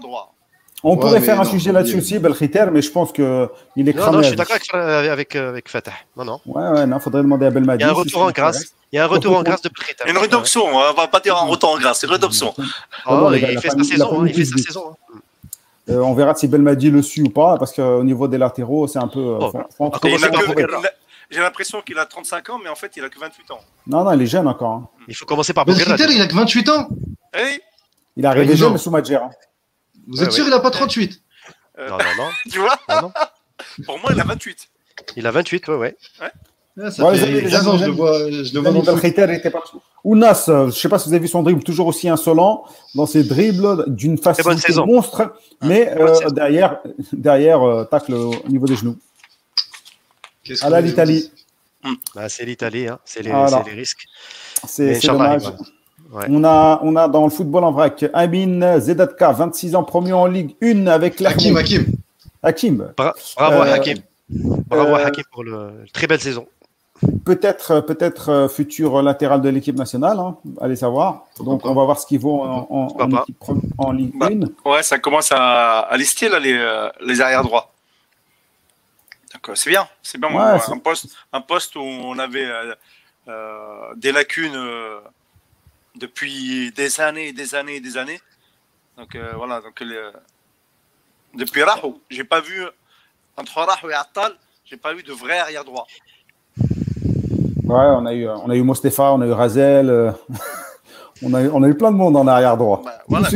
On 0.85 0.95
Ouais, 0.95 1.01
pourrait 1.01 1.21
faire 1.21 1.41
un 1.41 1.45
non, 1.45 1.51
sujet 1.51 1.73
là-dessus 1.73 1.99
aussi, 1.99 2.19
Belkhiter, 2.21 2.67
mais 2.71 2.83
je 2.83 2.91
pense 2.93 3.11
que 3.13 3.49
il 3.75 3.89
est 3.89 3.93
Non, 3.95 4.03
cramé. 4.03 4.17
non, 4.19 4.23
je 4.23 4.27
à 4.27 4.29
suis 4.29 4.37
d'accord 4.37 4.57
avec, 4.75 5.09
avec, 5.11 5.37
euh, 5.37 5.49
avec 5.49 5.69
Fatah. 5.69 5.91
Non, 6.17 6.25
non. 6.25 6.41
Ouais, 6.47 6.69
ouais, 6.69 6.87
non, 6.87 7.01
faudrait 7.01 7.23
demander 7.23 7.47
à 7.47 7.51
Belmadi. 7.51 7.83
Il 7.83 7.87
y 7.87 7.89
a 7.89 7.93
un 7.93 7.95
si 7.95 8.01
retour 8.01 8.23
en 8.23 8.31
grâce. 8.31 8.65
Il 8.93 8.97
y 8.97 8.99
a 9.01 9.05
un 9.05 9.09
retour 9.09 9.37
en 9.37 9.43
grâce 9.43 9.61
de 9.63 9.71
Belkhiter. 9.71 10.05
Une 10.09 10.17
rédemption, 10.19 10.65
on 10.67 10.93
va 10.95 11.09
pas 11.09 11.21
dire 11.21 11.37
un 11.37 11.47
retour 11.47 11.71
en 11.73 11.79
grâce, 11.79 11.99
c'est 12.01 12.07
une 12.07 12.13
rédemption. 12.13 12.55
Oh, 12.57 12.63
bon, 13.07 13.33
il, 13.33 13.41
fait 13.41 13.55
pas 13.57 13.61
sa 13.71 13.77
mis- 13.77 13.87
il 13.89 13.93
a 13.95 13.97
saison, 13.97 14.23
hein, 14.23 14.27
il 14.29 14.35
fait 14.35 14.45
sa 14.45 14.57
saison. 14.59 14.85
hein. 15.13 15.19
Euh, 15.91 16.01
on 16.01 16.15
verra 16.15 16.35
si 16.35 16.47
Belmadi 16.47 16.91
le 16.91 17.03
suit 17.03 17.23
ou 17.23 17.31
pas, 17.31 17.57
parce 17.59 17.73
qu'au 17.73 18.05
niveau 18.05 18.29
des 18.29 18.39
latéraux, 18.39 18.87
c'est 18.87 18.99
un 18.99 19.09
peu. 19.09 19.19
euh, 19.21 19.39
Oh. 19.41 19.91
Ah, 19.93 19.99
J'ai 21.31 21.41
l'impression 21.41 21.83
qu'il 21.83 21.99
a 21.99 22.07
35 22.07 22.51
ans, 22.51 22.59
mais 22.63 22.71
en 22.71 22.75
fait, 22.75 22.93
il 22.97 23.05
a 23.05 23.09
que 23.09 23.19
28 23.19 23.51
ans. 23.51 23.61
Non, 23.87 24.05
non, 24.05 24.13
il 24.13 24.23
est 24.23 24.27
jeune 24.27 24.47
encore. 24.49 24.71
hein. 24.73 24.89
Il 25.09 25.15
faut 25.17 25.27
commencer 25.27 25.53
par 25.53 25.65
Belkhiter, 25.67 26.07
il 26.11 26.21
a 26.23 26.27
que 26.27 26.35
28 26.35 26.69
ans? 26.71 26.89
Eh 27.39 27.61
Il 28.17 28.25
est 28.25 28.29
arrivé 28.29 28.49
Ouais, 28.51 28.57
jeune, 28.57 28.69
non. 28.69 28.73
mais 28.75 28.79
sous 28.79 28.91
Madjer. 28.91 29.19
Hein. 30.09 30.13
Vous 30.13 30.19
Ouais, 30.19 30.25
êtes 30.25 30.33
sûr, 30.33 30.45
ouais. 30.45 30.51
il 30.51 30.55
a 30.55 30.61
pas 30.61 30.71
38 30.71 31.21
Non, 31.79 31.85
non, 31.91 31.97
non. 32.19 32.29
tu 32.51 32.59
vois 32.59 32.77
Ah, 32.89 33.01
non. 33.03 33.13
Pour 33.85 33.99
moi, 34.01 34.11
il 34.13 34.21
a 34.21 34.25
28. 34.25 34.69
Il 35.17 35.27
a 35.27 35.31
28, 35.31 35.69
ouais, 35.69 35.75
ouais. 35.77 35.97
Ah, 36.21 36.91
Ça 36.91 37.05
Ouais, 37.05 37.13
les 37.13 37.19
fait 37.19 37.25
amis, 37.27 37.41
les 37.43 37.51
15 37.51 37.67
ans, 37.69 37.71
amis, 37.73 37.81
je 37.81 37.85
le 37.87 37.91
vois, 37.93 38.19
je 38.31 38.55
le 38.55 38.61
vois 38.61 38.71
dans 38.71 38.79
le 38.79 38.85
foot. 38.85 39.03
Belkhiter 39.03 39.35
était 39.35 39.51
pas. 39.51 39.63
Ounas, 40.05 40.45
euh, 40.49 40.61
je 40.63 40.67
ne 40.67 40.71
sais 40.71 40.89
pas 40.89 40.99
si 40.99 41.09
vous 41.09 41.15
avez 41.15 41.23
vu 41.23 41.29
son 41.29 41.43
dribble, 41.43 41.63
toujours 41.65 41.87
aussi 41.89 42.09
insolent 42.09 42.65
dans 42.95 43.07
ses 43.07 43.25
dribbles, 43.25 43.85
d'une 43.89 44.17
facilité 44.17 44.73
monstre, 44.75 45.35
mais 45.63 45.89
euh, 45.99 46.15
saison. 46.15 46.31
derrière, 46.31 46.79
derrière 47.13 47.63
euh, 47.63 47.85
tacle 47.85 48.15
au 48.15 48.33
niveau 48.49 48.67
des 48.67 48.77
genoux. 48.77 48.97
Qu'est-ce 50.45 50.65
À 50.65 50.81
l'Italie. 50.81 51.31
Bah, 52.15 52.29
c'est 52.29 52.45
l'Italie, 52.45 52.87
hein. 52.89 52.99
c'est 53.05 53.23
les, 53.23 53.31
Voilà. 53.31 53.63
les 53.67 53.73
risques. 53.73 54.07
C'est 54.67 54.85
Mais 54.93 54.99
dommage. 55.01 55.43
Ouais. 56.13 56.25
On, 56.29 56.45
a, 56.45 56.81
on 56.83 56.97
a 56.97 57.09
dans 57.09 57.25
le 57.25 57.31
football 57.31 57.65
en 57.65 57.73
vrac 57.73 58.05
Amin 58.13 58.79
Zedatka, 58.81 59.33
26 59.33 59.75
ans, 59.75 59.85
premier 59.85 60.13
en 60.13 60.27
Ligue 60.27 60.57
1 60.63 60.87
avec 60.87 61.21
Hakim, 61.23 61.55
l'Hakim. 61.55 61.57
Hakim. 61.57 61.87
Hakim, 62.43 62.93
Bra- 62.97 63.15
Bravo 63.37 63.63
à 63.63 63.67
Euh, 63.67 63.73
Hakim. 63.75 63.99
Bravo 64.31 64.95
à 64.95 65.01
euh, 65.01 65.07
Hakim 65.07 65.25
pour 65.33 65.43
le 65.45 65.85
très 65.93 66.07
belle 66.07 66.21
saison. 66.21 66.47
peut-être 67.25 67.81
peut-être 67.81 68.29
euh, 68.29 68.49
futur 68.49 69.03
latéral 69.03 69.41
de 69.41 69.49
l'équipe 69.49 69.77
nationale, 69.77 70.19
hein, 70.19 70.37
allez 70.61 70.77
savoir. 70.77 71.27
Donc 71.39 71.65
on 71.65 71.75
va 71.75 71.85
voir 71.85 71.99
ce 71.99 72.07
qu'il 72.07 72.21
vaut 72.21 72.43
en, 72.43 72.67
en, 72.71 72.87
Pourquoi 72.87 73.05
en 73.07 73.11
pas. 73.11 73.23
équipe 73.23 73.39
pre- 73.41 73.61
en 73.79 73.93
Ligue 73.93 74.13
Bah. 74.17 74.29
1. 74.67 74.71
Ouais, 74.71 74.83
ça 74.83 74.99
commence 74.99 75.31
à, 75.33 75.81
à 75.81 75.97
lister 75.97 76.29
là, 76.29 76.39
les, 76.39 76.55
euh, 76.57 76.89
les 77.05 77.21
arrières 77.21 77.43
droits. 77.43 77.73
Donc, 79.35 79.49
euh, 79.51 79.53
c'est 79.55 79.71
bien, 79.71 79.87
c'est 80.03 80.19
bien. 80.19 80.31
Ouais, 80.31 80.61
un, 80.73 80.79
poste, 80.79 81.07
un 81.33 81.41
poste 81.41 81.77
où 81.77 81.81
on 81.81 82.19
avait 82.19 82.47
euh, 82.47 82.75
euh, 83.29 83.95
des 83.97 84.11
lacunes 84.13 84.57
euh, 84.57 84.99
depuis 85.99 86.73
des 86.73 87.01
années 87.01 87.29
et 87.29 87.33
des 87.33 87.55
années 87.55 87.77
et 87.77 87.81
des 87.81 87.97
années. 87.97 88.21
Donc 88.97 89.15
euh, 89.15 89.33
voilà, 89.37 89.61
donc 89.61 89.79
le- 89.81 90.13
depuis 91.35 91.63
Rahou, 91.63 92.01
j'ai 92.11 92.25
pas 92.25 92.41
vu 92.41 92.63
entre 93.37 93.55
Rahou 93.61 93.91
et 93.91 93.95
Attal, 93.95 94.33
j'ai 94.65 94.77
pas 94.77 94.95
vu 94.95 95.03
de 95.03 95.13
vrai 95.13 95.39
arrière 95.39 95.65
droit. 95.65 95.87
Ouais, 96.59 97.85
on 97.99 98.07
a 98.07 98.15
eu, 98.15 98.27
on 98.29 98.49
a 98.49 98.57
eu 98.57 98.63
Mostefa, 98.63 99.13
on 99.13 99.21
a 99.21 99.27
eu 99.27 99.33
Razel, 99.33 99.91
euh, 99.91 100.11
on, 101.23 101.35
a 101.35 101.43
eu, 101.43 101.49
on 101.51 101.63
a 101.63 101.69
eu 101.69 101.75
plein 101.75 101.93
de 101.93 101.97
monde 101.97 102.17
en 102.17 102.27
arrière 102.27 102.57
droit. 102.57 102.81
Bah, 102.85 102.99
voilà, 103.07 103.29
a 103.29 103.31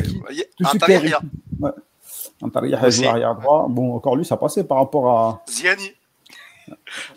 Antaria 2.41 2.81
a 2.81 2.91
joué 2.91 3.07
arrière 3.07 3.35
droit. 3.37 3.67
Bon, 3.69 3.95
encore 3.95 4.17
lui, 4.17 4.25
ça 4.25 4.37
passait 4.37 4.65
par 4.65 4.79
rapport 4.79 5.09
à 5.11 5.43
Ziani, 5.49 5.93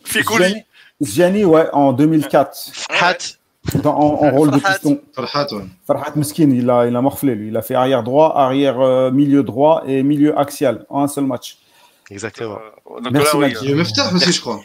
Fikouli. 0.03 0.43
Ziani, 0.45 0.65
Ziani, 1.01 1.45
ouais, 1.45 1.67
en 1.73 1.93
2004, 1.93 2.71
Hat, 2.89 3.17
dans- 3.83 3.95
en, 3.97 4.25
en 4.27 4.31
rôle 4.31 4.51
de 4.51 4.59
Farhat. 4.59 4.73
piston. 4.79 5.01
Farhat, 5.13 5.47
ouais. 5.53 5.63
Farhat 5.87 6.11
Meskin, 6.15 6.49
il 6.51 6.69
a, 6.69 6.85
il 6.87 6.95
a 6.95 7.01
morflé, 7.01 7.35
lui. 7.35 7.47
Il 7.49 7.57
a 7.57 7.61
fait 7.61 7.75
arrière 7.75 8.03
droit, 8.03 8.33
arrière 8.37 8.79
euh, 8.79 9.11
milieu 9.11 9.43
droit 9.43 9.83
et 9.87 10.03
milieu 10.03 10.37
axial 10.37 10.85
en 10.89 11.03
un 11.03 11.07
seul 11.07 11.25
match. 11.25 11.57
exactement. 12.09 12.57
Euh, 12.87 13.01
donc 13.01 13.13
Merci, 13.13 13.35
là, 13.35 13.39
oui, 13.39 13.47
Max. 13.49 13.61
Il 13.63 13.69
y 13.69 13.73
a 13.73 13.75
Meftah 13.75 14.13
aussi, 14.13 14.31
je 14.31 14.41
crois. 14.41 14.55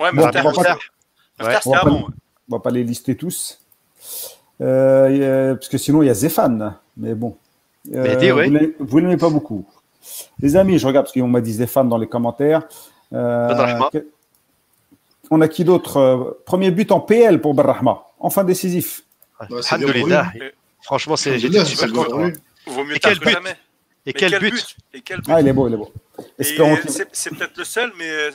Ouais, 0.00 0.08
On 0.12 0.16
va 0.16 0.30
pas- 0.32 0.40
avant. 1.74 2.06
On 2.50 2.56
va 2.56 2.60
pas 2.60 2.70
les 2.70 2.84
lister 2.84 3.16
tous. 3.16 3.60
Euh, 4.60 5.08
a- 5.52 5.54
parce 5.56 5.68
que 5.68 5.78
sinon, 5.78 6.02
il 6.02 6.06
y 6.06 6.10
a 6.10 6.14
Zéphane. 6.14 6.76
Mais 6.96 7.14
bon. 7.14 7.36
Euh, 7.92 8.02
Mehdi, 8.02 8.32
ouais. 8.32 8.74
Vous 8.78 9.00
pas 9.16 9.30
beaucoup. 9.30 9.64
Les 10.40 10.56
amis, 10.56 10.78
je 10.78 10.86
regarde 10.86 11.06
parce 11.06 11.14
qu'on 11.14 11.26
m'a 11.28 11.40
dit 11.40 11.52
Zéphane 11.52 11.88
dans 11.88 11.98
les 11.98 12.06
commentaires. 12.06 12.62
Euh, 13.12 13.48
on 15.30 15.40
a 15.40 15.48
qui 15.48 15.64
d'autre 15.64 15.96
Euh, 15.98 16.42
Premier 16.46 16.70
but 16.70 16.90
en 16.92 17.00
PL 17.00 17.40
pour 17.40 17.54
Benrahma. 17.54 18.04
Enfin 18.18 18.44
décisif. 18.44 19.02
Ouais. 19.50 19.60
Franchement, 20.82 21.16
c'est, 21.16 21.38
j'étais 21.38 21.64
super 21.64 21.92
content. 21.92 22.30
Vaut 22.66 22.84
mieux 22.84 22.96
Et 22.96 23.00
tard 23.00 23.12
quel 23.12 23.18
que 23.20 23.24
but 23.26 23.32
jamais. 23.32 23.50
Et 23.50 23.56
Mais 24.06 24.12
quel 24.12 24.38
but 24.38 24.76
Et 24.92 25.00
quel 25.00 25.20
but 25.20 25.30
Ah, 25.30 25.40
il 25.40 25.48
est 25.48 25.52
beau, 25.52 25.66
il 25.68 25.74
est 25.74 25.76
beau. 25.76 25.92
Et 26.38 26.42
Espérons 26.42 26.76
qu'il 26.76 26.90
c'est, 26.90 27.08
c'est 27.12 27.30
peut-être 27.30 27.56
le 27.56 27.64
seul, 27.64 27.92
mais 27.98 28.08
euh, 28.08 28.30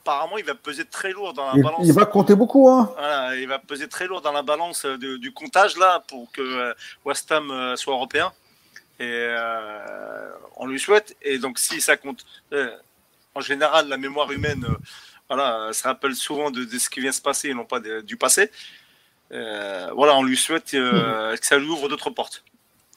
apparemment, 0.00 0.36
il 0.38 0.44
va 0.44 0.54
peser 0.54 0.84
très 0.84 1.12
lourd 1.12 1.32
dans 1.32 1.46
la 1.46 1.52
il- 1.56 1.62
balance. 1.62 1.80
il 1.82 1.92
va 1.92 2.04
compter 2.06 2.34
beaucoup. 2.34 2.68
Hein. 2.68 2.90
Voilà, 2.94 3.34
il 3.36 3.48
va 3.48 3.58
peser 3.58 3.88
très 3.88 4.06
lourd 4.06 4.20
dans 4.20 4.32
la 4.32 4.42
balance 4.42 4.84
euh, 4.84 4.96
de- 4.98 5.16
du 5.16 5.32
comptage 5.32 5.76
là 5.78 6.02
pour 6.08 6.30
que 6.32 6.42
euh, 6.42 6.74
West 7.06 7.30
Ham 7.32 7.50
euh, 7.50 7.74
soit 7.76 7.94
européen. 7.94 8.32
Et 9.00 9.04
euh, 9.10 10.30
on 10.56 10.66
lui 10.66 10.78
souhaite. 10.78 11.16
Et 11.22 11.38
donc, 11.38 11.58
si 11.58 11.80
ça 11.80 11.96
compte, 11.96 12.24
euh, 12.52 12.70
en 13.34 13.40
général, 13.40 13.88
la 13.88 13.96
mémoire 13.96 14.30
humaine, 14.30 14.64
euh, 14.68 14.74
voilà, 15.28 15.72
se 15.72 15.82
rappelle 15.84 16.14
souvent 16.14 16.50
de, 16.50 16.64
de 16.64 16.78
ce 16.78 16.88
qui 16.90 17.00
vient 17.00 17.12
se 17.12 17.22
passer 17.22 17.48
et 17.48 17.54
non 17.54 17.64
pas 17.64 17.80
de- 17.80 18.00
du 18.02 18.16
passé. 18.16 18.50
Euh, 19.32 19.88
voilà, 19.96 20.14
on 20.16 20.22
lui 20.22 20.36
souhaite 20.36 20.74
euh, 20.74 21.36
que 21.36 21.46
ça 21.46 21.56
lui 21.58 21.68
ouvre 21.68 21.88
d'autres 21.88 22.10
portes. 22.10 22.44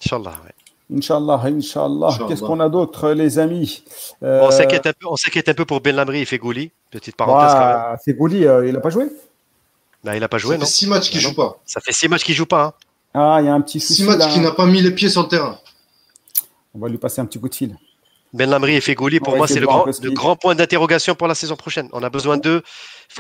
Inch'Allah. 0.06 0.36
ouais. 0.46 0.96
Inch'Allah, 0.98 1.42
Inch'Allah. 1.46 2.08
Inch'Allah. 2.08 2.26
Qu'est-ce 2.28 2.42
qu'on 2.42 2.60
a 2.60 2.70
d'autre, 2.70 3.12
les 3.12 3.40
amis 3.40 3.84
Euh, 4.24 4.42
On 4.44 4.52
s'inquiète 4.52 4.86
un 4.88 4.94
peu, 4.94 5.08
on 5.08 5.16
s'inquiète 5.16 5.50
un 5.50 5.54
peu 5.54 5.66
pour 5.66 5.82
Ben 5.82 5.96
Lamri 5.96 6.20
et 6.22 6.26
Fegouli. 6.26 6.72
Petite 6.92 7.16
parenthèse 7.16 7.54
quand 7.54 7.90
même. 7.90 7.98
Fegouli, 8.06 8.46
euh, 8.46 8.68
il 8.68 8.74
n'a 8.74 8.80
pas 8.80 8.90
joué 8.90 9.08
Bah, 10.04 10.16
il 10.16 10.24
a 10.24 10.30
pas 10.30 10.38
joué, 10.38 10.56
Ça 10.56 10.60
non 10.60 10.66
fait 10.66 10.72
6 10.72 10.88
matchs 10.88 11.10
qu'il 11.10 11.20
Ah, 11.20 11.30
joue 11.30 11.36
pas. 11.36 11.60
Ça 11.66 11.82
fait 11.82 11.92
six 11.92 12.08
matchs 12.08 12.24
qu'il 12.24 12.36
joue 12.36 12.46
pas. 12.46 12.64
Hein. 12.66 12.74
Ah, 13.14 13.38
il 13.42 13.46
y 13.48 13.50
a 13.50 13.54
un 13.54 13.62
petit 13.62 13.80
6 13.80 13.88
souci. 13.96 14.04
matchs 14.04 14.20
là. 14.20 14.28
qu'il 14.32 14.42
n'a 14.44 14.52
pas 14.52 14.66
mis 14.66 14.82
les 14.82 14.92
pieds 14.92 15.10
sur 15.10 15.24
le 15.24 15.28
terrain. 15.28 15.58
On 16.76 16.80
va 16.80 16.88
lui 16.90 16.98
passer 17.00 17.20
un 17.20 17.26
petit 17.26 17.40
coup 17.40 17.50
de 17.50 17.56
fil. 17.56 17.76
Ben 18.34 18.50
Lamri 18.50 18.76
et 18.76 18.82
Fegouli, 18.82 19.20
pour 19.20 19.36
moi, 19.38 19.48
c'est 19.48 19.60
le 19.60 19.66
grand, 19.68 19.86
le 19.86 20.36
point 20.36 20.54
d'interrogation 20.54 21.16
pour 21.16 21.28
la 21.28 21.36
saison 21.36 21.56
prochaine. 21.56 21.88
On 21.94 22.04
a 22.04 22.10
besoin 22.10 22.38
d'eux 22.38 22.62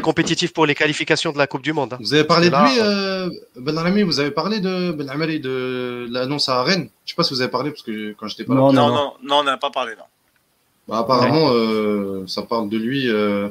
compétitifs 0.01 0.51
pour 0.53 0.65
les 0.65 0.75
qualifications 0.75 1.31
de 1.31 1.37
la 1.37 1.47
Coupe 1.47 1.61
du 1.63 1.71
Monde. 1.73 1.93
hein. 1.93 1.97
Vous 2.01 2.13
avez 2.13 2.25
parlé 2.25 2.49
de 2.49 2.55
lui, 2.55 2.79
euh, 2.79 3.29
Ben 3.55 3.77
Rami, 3.77 4.03
vous 4.03 4.19
avez 4.19 4.31
parlé 4.31 4.59
de 4.59 4.91
Ben 4.91 5.09
Amari 5.09 5.39
de 5.39 6.07
l'annonce 6.11 6.49
à 6.49 6.61
Rennes. 6.63 6.89
Je 7.05 7.11
sais 7.11 7.15
pas 7.15 7.23
si 7.23 7.33
vous 7.33 7.41
avez 7.41 7.49
parlé 7.49 7.71
parce 7.71 7.83
que 7.83 8.13
quand 8.19 8.27
j'étais 8.27 8.43
pas 8.43 8.53
là. 8.53 8.59
Non, 8.59 8.73
Non, 8.73 8.87
non, 8.89 8.93
non, 8.95 9.13
non, 9.23 9.35
on 9.37 9.43
n'a 9.43 9.57
pas 9.57 9.69
parlé. 9.71 9.93
Bah, 10.87 10.99
apparemment, 10.99 11.49
euh, 11.51 12.25
ça 12.27 12.41
parle 12.43 12.69
de 12.69 12.77
lui. 12.77 13.09
euh, 13.09 13.49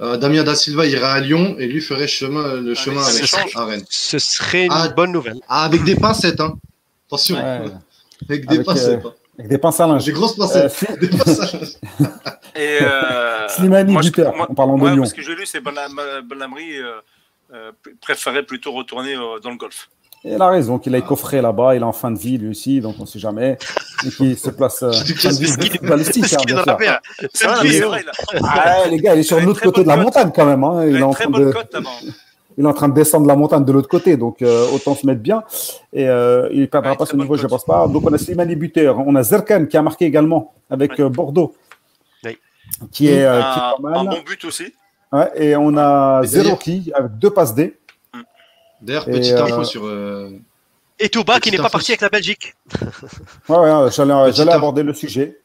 euh, 0.00 0.16
Damien 0.18 0.42
Da 0.42 0.54
Silva 0.54 0.86
ira 0.86 1.12
à 1.12 1.20
Lyon 1.20 1.56
et 1.58 1.66
lui 1.66 1.80
ferait 1.80 2.06
chemin, 2.08 2.54
le 2.60 2.74
chemin 2.74 3.00
mais 3.02 3.08
avec 3.10 3.22
échange. 3.24 3.56
à 3.56 3.64
Rennes. 3.66 3.84
Ce 3.88 4.18
serait 4.18 4.66
une 4.66 4.72
Ah. 4.72 4.88
bonne 4.88 5.12
nouvelle. 5.12 5.40
Ah, 5.48 5.64
avec 5.64 5.84
des 5.84 5.96
pincettes, 5.96 6.40
hein. 6.40 6.54
Attention. 7.08 7.36
Ouais, 7.36 7.70
Avec 8.28 8.46
des 8.46 8.54
Avec, 8.56 8.66
pincettes. 8.66 9.04
hein. 9.04 9.12
Avec 9.38 9.50
des 9.50 9.58
pinces 9.58 9.80
à 9.80 9.86
linge. 9.86 10.04
Des 10.04 10.12
grosses 10.12 10.34
Euh, 10.38 10.42
pincettes. 10.42 10.72
Sli- 10.72 10.98
Des 11.00 11.08
pincettes. 11.08 11.80
Et 12.54 12.78
euh, 12.82 13.48
Slimani 13.48 13.92
moi, 13.92 14.02
je- 14.02 14.08
buteur, 14.10 14.36
moi- 14.36 14.46
en 14.50 14.54
parlant 14.54 14.76
de 14.78 14.88
Lyon. 14.88 14.98
parce 14.98 15.12
que 15.14 15.22
j'ai 15.22 15.34
lu, 15.34 15.46
c'est 15.46 15.60
Ben 15.60 15.72
Lamri 16.38 16.76
euh, 16.78 16.92
euh, 17.54 17.72
préférait 18.00 18.42
plutôt 18.44 18.72
retourner 18.72 19.14
euh, 19.14 19.38
dans 19.42 19.50
le 19.50 19.56
golf. 19.56 19.88
il 20.24 20.40
a 20.40 20.48
raison 20.48 20.78
qu'il 20.78 20.94
est 20.94 21.02
coffré 21.02 21.40
là-bas, 21.40 21.74
il 21.74 21.80
est 21.80 21.84
en 21.84 21.92
fin 21.92 22.10
de 22.10 22.18
vie 22.18 22.36
lui 22.38 22.48
aussi, 22.50 22.80
donc 22.80 22.96
on 22.98 23.02
ne 23.02 23.06
sait 23.06 23.18
jamais. 23.18 23.58
Et 24.06 24.10
qu'il 24.10 24.38
se 24.38 24.50
place. 24.50 24.82
Euh, 24.82 24.92
fin 25.16 25.30
de 25.30 25.34
vie 25.38 25.46
footballistique, 25.70 26.24
hein. 26.34 26.38
C'est 27.32 27.46
vrai, 27.80 28.02
là. 28.04 28.12
Ah, 28.44 28.76
les 28.90 28.98
gars, 28.98 29.14
il 29.14 29.20
est 29.20 29.22
sur 29.22 29.38
Il 29.38 29.46
l'autre 29.46 29.62
côté 29.62 29.82
de 29.82 29.88
la 29.88 29.96
montagne 29.96 30.30
quand 30.34 30.44
même. 30.46 30.62
hein. 30.62 30.82
Il 30.84 30.90
Il 30.90 30.96
a 30.96 31.00
est 31.00 31.02
en 31.02 31.08
une 31.08 31.14
très 31.14 31.24
train 31.24 31.30
bonne 31.32 31.46
de, 31.48 31.52
cote 31.52 31.72
là-bas. 31.72 31.90
Il 32.58 32.64
est 32.64 32.68
en 32.68 32.72
train 32.74 32.88
de 32.88 32.94
descendre 32.94 33.26
la 33.26 33.36
montagne 33.36 33.64
de 33.64 33.72
l'autre 33.72 33.88
côté, 33.88 34.16
donc 34.16 34.42
euh, 34.42 34.66
autant 34.74 34.94
se 34.94 35.06
mettre 35.06 35.20
bien. 35.20 35.42
Et 35.92 36.08
euh, 36.08 36.48
il 36.52 36.60
ne 36.60 36.66
perdra 36.66 36.90
Ouais, 36.92 36.96
pas 36.96 37.06
ce 37.06 37.16
niveau, 37.16 37.36
je 37.36 37.42
ne 37.44 37.48
pense 37.48 37.64
pas. 37.64 37.86
Donc 37.88 38.04
on 38.08 38.12
a 38.12 38.18
Slimani 38.18 38.56
buteur, 38.56 38.98
on 38.98 39.14
a 39.14 39.22
Zerkan 39.22 39.66
qui 39.66 39.76
a 39.76 39.82
marqué 39.82 40.04
également 40.04 40.52
avec 40.70 40.92
Ouais. 40.92 41.02
euh, 41.02 41.08
Bordeaux, 41.08 41.54
Oui. 42.24 42.38
qui 42.90 43.08
est, 43.08 43.24
euh, 43.24 43.40
qui 43.40 43.46
est 43.58 43.62
un, 43.62 43.92
pas 43.92 43.98
un 43.98 44.04
mal. 44.04 44.16
bon 44.16 44.22
but 44.26 44.44
aussi. 44.44 44.72
Ouais, 45.12 45.30
et 45.36 45.56
on 45.56 45.76
a 45.76 46.22
d'ailleurs- 46.22 46.24
Zeroki 46.24 46.90
avec 46.94 47.18
deux 47.18 47.30
passes 47.30 47.54
D. 47.54 47.76
D'ailleurs, 48.80 49.08
Et, 49.08 49.12
petite 49.12 49.32
euh, 49.34 49.44
info 49.44 49.64
sur. 49.64 49.86
euh, 49.86 50.30
Et 50.98 51.08
Touba 51.08 51.38
qui 51.40 51.50
n'est 51.50 51.56
pas 51.58 51.68
parti 51.70 51.86
sur- 51.86 51.92
avec 51.92 52.00
la 52.00 52.08
Belgique. 52.08 52.54
Ouais, 53.48 53.56
ouais, 53.58 53.90
j'allais, 53.90 54.12
info. 54.12 54.50
aborder 54.50 54.82
le 54.82 54.92
sujet. 54.94 55.38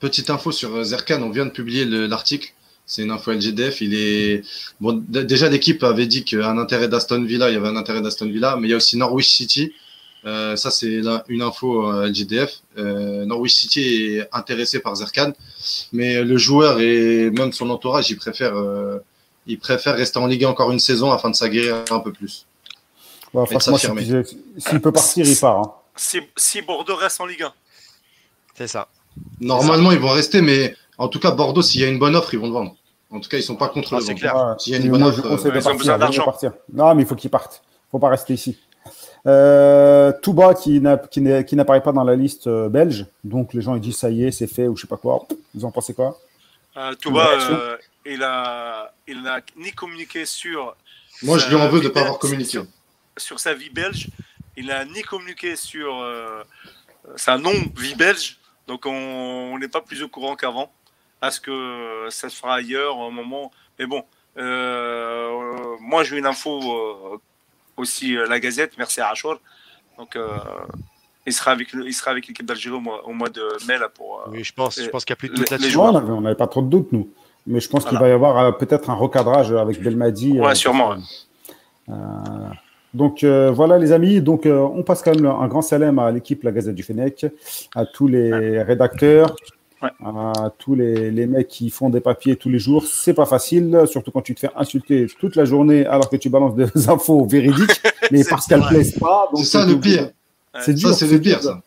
Petite 0.00 0.30
info 0.30 0.50
sur 0.50 0.82
Zerkan, 0.82 1.20
on 1.22 1.30
vient 1.30 1.44
de 1.46 1.50
publier 1.50 1.84
le- 1.84 2.06
l'article. 2.06 2.52
C'est 2.92 3.02
une 3.02 3.12
info 3.12 3.30
LGDF. 3.30 3.80
Il 3.82 3.94
est 3.94 4.42
bon. 4.80 5.00
Déjà, 5.08 5.48
l'équipe 5.48 5.80
avait 5.84 6.06
dit 6.08 6.24
qu'un 6.24 6.58
intérêt 6.58 6.88
d'Aston 6.88 7.22
Villa, 7.22 7.48
il 7.48 7.54
y 7.54 7.56
avait 7.56 7.68
un 7.68 7.76
intérêt 7.76 8.00
d'Aston 8.02 8.26
Villa, 8.26 8.56
mais 8.58 8.66
il 8.66 8.70
y 8.72 8.74
a 8.74 8.78
aussi 8.78 8.96
Norwich 8.96 9.28
City. 9.28 9.72
Euh, 10.26 10.56
ça, 10.56 10.72
c'est 10.72 11.00
une 11.28 11.40
info 11.42 11.86
euh, 11.88 12.08
LGDF. 12.08 12.62
Euh, 12.78 13.24
Norwich 13.26 13.54
City 13.54 14.16
est 14.16 14.28
intéressé 14.32 14.80
par 14.80 14.96
Zerkan, 14.96 15.32
mais 15.92 16.24
le 16.24 16.36
joueur 16.36 16.80
et 16.80 17.30
même 17.30 17.52
son 17.52 17.70
entourage, 17.70 18.10
il 18.10 18.16
préfère, 18.16 18.56
euh, 18.56 18.98
il 19.46 19.58
préfère 19.60 19.94
rester 19.94 20.18
en 20.18 20.26
Ligue 20.26 20.44
1 20.44 20.48
encore 20.48 20.72
une 20.72 20.80
saison 20.80 21.12
afin 21.12 21.30
de 21.30 21.36
s'aguerrir 21.36 21.84
un 21.92 22.00
peu 22.00 22.12
plus. 22.12 22.44
Franchement, 23.46 23.76
si- 24.02 24.10
s'il 24.58 24.80
peut 24.80 24.90
partir, 24.92 25.24
il 25.26 25.36
part. 25.36 25.58
hein. 25.60 25.72
Si, 25.94 26.18
si 26.36 26.60
Bordeaux 26.62 26.96
reste 26.96 27.20
en 27.20 27.26
Ligue 27.26 27.44
1. 27.44 27.52
C'est 28.58 28.66
ça. 28.66 28.88
Normalement, 29.40 29.92
ils 29.92 29.98
vont 30.00 30.10
rester, 30.10 30.40
mais 30.42 30.74
en 30.98 31.08
tout 31.08 31.18
cas, 31.20 31.30
Bordeaux, 31.30 31.62
s'il 31.62 31.80
y 31.80 31.84
a 31.84 31.88
une 31.88 31.98
bonne 31.98 32.14
offre, 32.16 32.34
ils 32.34 32.40
vont 32.40 32.48
le 32.48 32.52
vendre. 32.52 32.76
En 33.10 33.20
tout 33.20 33.28
cas, 33.28 33.36
ils 33.38 33.42
sont 33.42 33.56
pas 33.56 33.68
contre 33.68 33.94
Ah, 33.96 34.00
le 34.06 34.14
clair. 34.14 34.54
S'il 34.58 34.72
y 34.72 34.76
a 34.76 34.78
une 34.78 34.88
moi, 34.96 35.08
offre, 35.08 35.16
je 35.16 35.22
conseille 35.22 35.50
euh, 35.50 35.54
de 35.54 35.58
ils 35.58 35.68
ont 35.68 35.70
partir. 35.72 35.94
il 35.94 35.98
d'argent. 35.98 36.24
partir. 36.24 36.52
Non, 36.72 36.94
mais 36.94 37.02
il 37.02 37.06
faut 37.08 37.16
qu'il 37.16 37.30
parte. 37.30 37.62
Il 37.64 37.90
faut 37.90 37.98
pas 37.98 38.08
rester 38.08 38.34
ici. 38.34 38.58
Euh, 39.26 40.12
Touba 40.22 40.54
qui 40.54 40.80
n'a- 40.80 40.96
qui 40.96 41.20
n'est- 41.20 41.44
qui 41.44 41.54
n'apparaît 41.56 41.82
pas 41.82 41.92
dans 41.92 42.04
la 42.04 42.16
liste 42.16 42.46
euh, 42.46 42.68
belge. 42.68 43.06
Donc 43.24 43.52
les 43.52 43.60
gens 43.60 43.74
ils 43.74 43.80
disent 43.80 43.98
ça 43.98 44.10
y 44.10 44.24
est, 44.24 44.30
c'est 44.30 44.46
fait 44.46 44.66
ou 44.68 44.76
je 44.76 44.82
sais 44.82 44.86
pas 44.88 44.96
quoi. 44.96 45.26
Vous 45.54 45.64
en 45.64 45.70
pensez 45.70 45.92
quoi? 45.92 46.18
Euh, 46.76 46.94
Touba, 46.94 47.28
euh, 47.28 47.76
il 48.06 48.22
a, 48.22 48.92
il 49.06 49.22
n'a 49.22 49.40
ni 49.56 49.72
communiqué 49.72 50.24
sur. 50.24 50.74
Moi, 51.22 51.36
je 51.36 51.42
sa 51.44 51.48
lui 51.50 51.56
en 51.56 51.68
veux 51.68 51.78
de 51.80 51.82
vie 51.82 51.88
ne 51.88 51.92
pas 51.92 52.00
avoir 52.00 52.14
belge- 52.14 52.20
communiqué. 52.20 52.50
Sur, 52.50 52.66
sur 53.18 53.40
sa 53.40 53.52
vie 53.54 53.68
belge, 53.70 54.08
il 54.56 54.66
n'a 54.66 54.84
ni 54.86 55.02
communiqué 55.02 55.56
sur 55.56 56.00
euh, 56.00 56.42
sa 57.16 57.36
non-vie 57.36 57.94
belge. 57.96 58.38
Donc 58.68 58.86
on 58.86 58.90
on 59.52 59.58
n'est 59.58 59.68
pas 59.68 59.80
plus 59.82 60.02
au 60.02 60.08
courant 60.08 60.36
qu'avant. 60.36 60.72
À 61.22 61.30
ce 61.30 61.40
que 61.40 62.06
ça 62.08 62.28
se 62.28 62.36
fera 62.36 62.54
ailleurs 62.54 62.96
au 62.98 63.10
moment. 63.10 63.50
Mais 63.78 63.86
bon, 63.86 64.02
euh, 64.38 65.30
moi 65.80 66.02
j'ai 66.04 66.18
une 66.18 66.26
info 66.26 66.60
euh, 66.60 67.18
aussi, 67.76 68.16
euh, 68.16 68.26
la 68.26 68.40
Gazette, 68.40 68.72
merci 68.78 69.00
à 69.00 69.08
Achour. 69.10 69.38
Donc 69.98 70.16
euh, 70.16 70.28
il 71.26 71.32
sera 71.32 71.50
avec, 71.52 71.68
il 71.72 71.92
sera 71.92 72.10
avec 72.12 72.26
l'équipe 72.26 72.46
d'Algérie 72.46 72.74
au 72.76 72.80
mois, 72.80 73.06
au 73.06 73.12
mois 73.12 73.28
de 73.28 73.42
mai 73.68 73.78
là, 73.78 73.88
pour. 73.88 74.20
euh, 74.26 74.30
Oui, 74.32 74.44
je 74.44 74.52
pense, 74.54 74.80
je 74.80 74.88
pense 74.88 75.04
qu'il 75.04 75.12
n'y 75.12 75.16
a 75.18 75.20
plus 75.20 75.28
de 75.28 75.34
doute 75.34 75.50
là-dessus. 75.50 75.76
on 75.76 75.96
avait- 75.96 76.10
on 76.12 76.20
n'avait 76.22 76.34
pas 76.36 76.46
trop 76.46 76.62
de 76.62 76.68
doutes 76.68 76.90
nous. 76.92 77.10
Mais 77.46 77.60
je 77.60 77.68
pense 77.68 77.84
qu'il 77.84 77.98
va 77.98 78.08
y 78.08 78.12
avoir 78.12 78.38
euh, 78.38 78.52
peut-être 78.52 78.90
un 78.90 78.94
recadrage 78.94 79.50
avec 79.52 79.82
Belmadi. 79.82 80.38
Ouais, 80.40 80.48
euh, 80.50 80.54
sûrement, 80.54 80.94
euh, 81.88 81.92
donc 82.94 83.24
euh, 83.24 83.50
voilà 83.50 83.78
les 83.78 83.92
amis, 83.92 84.20
donc 84.20 84.46
euh, 84.46 84.58
on 84.58 84.82
passe 84.82 85.02
quand 85.02 85.14
même 85.14 85.26
un 85.26 85.48
grand 85.48 85.62
salam 85.62 85.98
à 85.98 86.10
l'équipe 86.10 86.42
La 86.42 86.52
Gazette 86.52 86.74
du 86.74 86.82
Fennec, 86.82 87.26
à 87.74 87.86
tous 87.86 88.08
les 88.08 88.62
rédacteurs, 88.62 89.34
Ouais. 89.82 89.88
à 90.02 90.50
tous 90.58 90.74
les, 90.74 91.10
les 91.10 91.26
mecs 91.26 91.48
qui 91.48 91.70
font 91.70 91.88
des 91.88 92.00
papiers 92.00 92.36
tous 92.36 92.50
les 92.50 92.58
jours. 92.58 92.84
C'est 92.86 93.14
pas 93.14 93.24
facile, 93.26 93.84
surtout 93.86 94.10
quand 94.10 94.20
tu 94.20 94.34
te 94.34 94.40
fais 94.40 94.50
insulter 94.54 95.06
toute 95.18 95.36
la 95.36 95.44
journée 95.46 95.86
alors 95.86 96.10
que 96.10 96.16
tu 96.16 96.28
balances 96.28 96.54
des 96.54 96.66
infos 96.88 97.24
véridiques, 97.24 97.80
mais 98.10 98.22
C'est 98.22 98.28
parce 98.30 98.46
qu'elles 98.46 98.60
plaisent 98.66 98.98
pas. 98.98 99.28
C'est 99.36 99.44
ça 99.44 99.64
le 99.64 99.80
pire. 99.80 100.10
C'est 100.60 100.74
dur. 100.74 100.92
C'est 100.92 101.06
le 101.06 101.18
dur. 101.18 101.38
pire, 101.38 101.42
ça. 101.42 101.60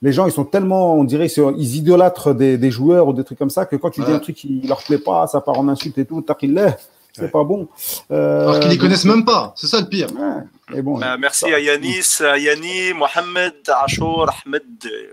Les 0.00 0.12
gens, 0.12 0.26
ils 0.26 0.32
sont 0.32 0.44
tellement, 0.44 0.94
on 0.94 1.02
dirait, 1.04 1.26
ils 1.26 1.76
idolâtrent 1.76 2.32
des, 2.32 2.56
des 2.56 2.70
joueurs 2.70 3.08
ou 3.08 3.12
des 3.12 3.24
trucs 3.24 3.38
comme 3.38 3.50
ça 3.50 3.66
que 3.66 3.74
quand 3.76 3.90
tu 3.90 4.00
dis 4.02 4.12
un 4.12 4.20
truc 4.20 4.36
qui 4.36 4.62
leur 4.66 4.80
plaît 4.82 4.98
pas, 4.98 5.26
ça 5.26 5.40
part 5.40 5.58
en 5.58 5.66
insulte 5.68 5.98
et 5.98 6.04
tout, 6.06 6.22
taqillah, 6.22 6.76
c'est 7.12 7.22
Ouais. 7.22 7.28
pas 7.28 7.42
bon. 7.42 7.66
Euh, 8.12 8.42
Alors 8.42 8.60
qu'ils 8.60 8.70
les 8.70 8.78
connaissent 8.78 9.04
même 9.06 9.24
pas. 9.24 9.52
C'est 9.56 9.66
ça 9.66 9.80
le 9.80 9.88
pire. 9.88 10.06
Ouais, 10.14 10.42
mais 10.72 10.82
bon. 10.82 11.02
Euh, 11.02 11.16
merci 11.18 11.46
ça- 11.50 11.56
à 11.56 11.58
Yanis, 11.58 12.04
à 12.20 12.38
Yanni, 12.38 12.92
Mohamed, 12.94 13.54
Achour, 13.84 14.30
Ahmed, 14.46 14.62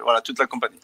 voilà, 0.03 0.21
toute 0.21 0.37
la 0.37 0.45
compagnie. 0.45 0.75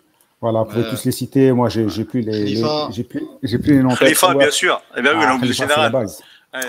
Voilà, 0.41 0.59
vous 0.63 0.65
pouvez 0.65 0.81
Ouais. 0.83 0.89
tous 0.89 1.05
les 1.05 1.11
citer. 1.11 1.51
Moi, 1.51 1.69
j'ai 1.69 1.85
plus 2.03 2.21
les, 2.21 2.47
j'ai 2.91 3.03
plus, 3.03 3.23
j'ai 3.43 3.59
plus 3.59 3.77
les 3.77 3.83
noms. 3.83 3.93
Khalifa, 3.95 4.33
bien 4.33 4.49
sûr. 4.49 4.81
Eh 4.97 5.01
bien 5.01 5.11
oui, 5.13 5.19
Ah, 5.21 5.29
l'anglais 5.29 5.47
Khalifa, 5.49 5.63
c'est 5.63 5.69
la 5.69 5.75
général. 5.75 5.91
base. 5.91 6.21
Ouais. 6.53 6.59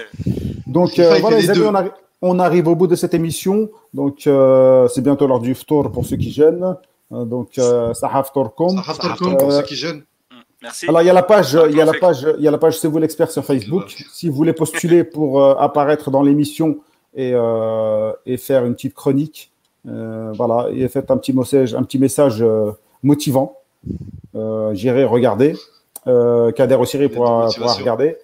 Donc 0.66 0.98
euh, 0.98 1.14
il 1.16 1.20
voilà, 1.22 1.38
les 1.38 1.50
amis, 1.50 1.62
on 1.66 1.74
arrive, 1.74 1.92
on 2.20 2.38
arrive 2.38 2.68
au 2.68 2.74
bout 2.76 2.86
de 2.86 2.94
cette 2.96 3.14
émission. 3.14 3.70
Donc 3.94 4.26
euh, 4.26 4.86
c'est 4.88 5.00
bientôt 5.00 5.26
l'heure 5.26 5.40
du 5.40 5.54
ftour 5.54 5.90
pour 5.90 6.04
ceux 6.04 6.16
qui 6.16 6.30
gênent. 6.30 6.76
Euh, 7.12 7.24
donc 7.24 7.58
euh, 7.58 7.92
Sahaf 7.94 8.32
Torkom. 8.32 8.76
Ça 8.76 8.82
rafle 8.82 9.16
comme 9.18 9.36
pour 9.38 9.50
Euh, 9.50 9.58
ceux 9.60 9.62
qui 9.66 9.74
gênent. 9.74 10.02
Merci. 10.62 10.86
Alors 10.88 11.02
il 11.02 11.06
y 11.06 11.10
a 11.10 11.12
la 11.12 11.24
page, 11.24 11.58
il 11.68 11.76
y 11.76 11.80
a 11.80 11.84
la 11.84 11.92
page, 11.94 12.24
il 12.38 12.44
y 12.44 12.46
a 12.46 12.50
la 12.52 12.58
page 12.58 12.78
C'est 12.78 12.86
vous 12.86 12.98
l'expert 12.98 13.30
sur 13.30 13.44
Facebook. 13.44 13.84
Si 14.12 14.28
vous 14.28 14.34
voulez 14.36 14.52
postuler 14.52 15.02
pour 15.16 15.42
euh, 15.42 15.54
apparaître 15.58 16.10
dans 16.12 16.22
l'émission 16.22 16.78
et, 17.16 17.32
euh, 17.34 18.12
et 18.26 18.36
faire 18.36 18.64
une 18.64 18.74
petite 18.74 18.94
chronique, 18.94 19.50
euh, 19.88 20.30
voilà, 20.36 20.68
et 20.72 20.86
faites 20.88 21.10
un 21.10 21.16
petit 21.16 21.32
message, 21.32 21.74
un 21.74 21.82
petit 21.82 21.98
message 21.98 22.40
euh, 22.42 22.70
motivant. 23.02 23.58
Euh, 24.34 24.72
J'irai 24.74 25.04
regarder. 25.04 25.54
Euh, 26.06 26.50
Kader 26.52 26.74
aussi 26.76 26.98
pourra, 27.08 27.48
pourra 27.56 27.72
regarder. 27.74 28.16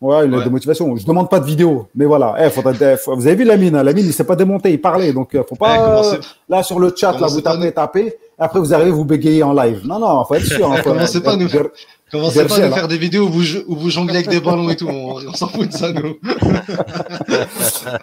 Ouais, 0.00 0.26
il 0.26 0.34
a 0.34 0.38
Ouais. 0.38 0.44
de 0.44 0.50
motivation. 0.50 0.94
Je 0.96 1.06
demande 1.06 1.30
pas 1.30 1.40
de 1.40 1.46
vidéo, 1.46 1.86
mais 1.94 2.04
voilà. 2.04 2.34
Eh, 2.38 2.50
faut- 2.50 2.62
vous 3.16 3.26
avez 3.26 3.36
vu 3.36 3.44
Lamine, 3.44 3.74
hein, 3.76 3.82
Lamine, 3.82 4.04
il 4.06 4.12
s'est 4.12 4.24
pas 4.24 4.36
démonté, 4.36 4.70
il 4.70 4.80
parlait, 4.80 5.12
donc 5.12 5.34
euh, 5.34 5.42
faut 5.42 5.54
Eh, 5.54 5.58
pas. 5.58 5.78
commencez- 5.78 6.18
Là 6.48 6.62
sur 6.62 6.78
le 6.78 6.92
chat, 6.94 7.18
là 7.18 7.26
vous 7.28 7.40
tapez, 7.40 7.72
tapez. 7.72 8.14
Après 8.38 8.58
vous 8.60 8.74
arrivez, 8.74 8.90
vous 8.90 9.04
bégayez 9.04 9.42
en 9.42 9.52
live. 9.52 9.82
Non, 9.86 9.98
non, 9.98 10.24
faut 10.24 10.34
être 10.34 10.44
sûr. 10.44 10.70
hein, 10.72 10.76
faut- 10.78 10.90
Commencez 10.90 11.22
pas 11.22 11.36
nous. 11.36 11.48
Commencez 12.10 12.44
pas 12.44 12.56
à 12.56 12.68
nous 12.68 12.74
faire 12.74 12.88
des 12.88 12.98
vidéos 12.98 13.26
où 13.26 13.30
vous, 13.30 13.44
où 13.68 13.76
vous 13.76 13.90
jonglez 13.90 14.16
avec 14.16 14.28
des 14.28 14.40
ballons 14.40 14.68
et 14.70 14.76
tout. 14.76 14.88
On, 14.88 15.16
on 15.26 15.32
s'en 15.32 15.48
fout 15.48 15.68
de 15.68 15.72
ça, 15.72 15.92
nous. 15.92 16.14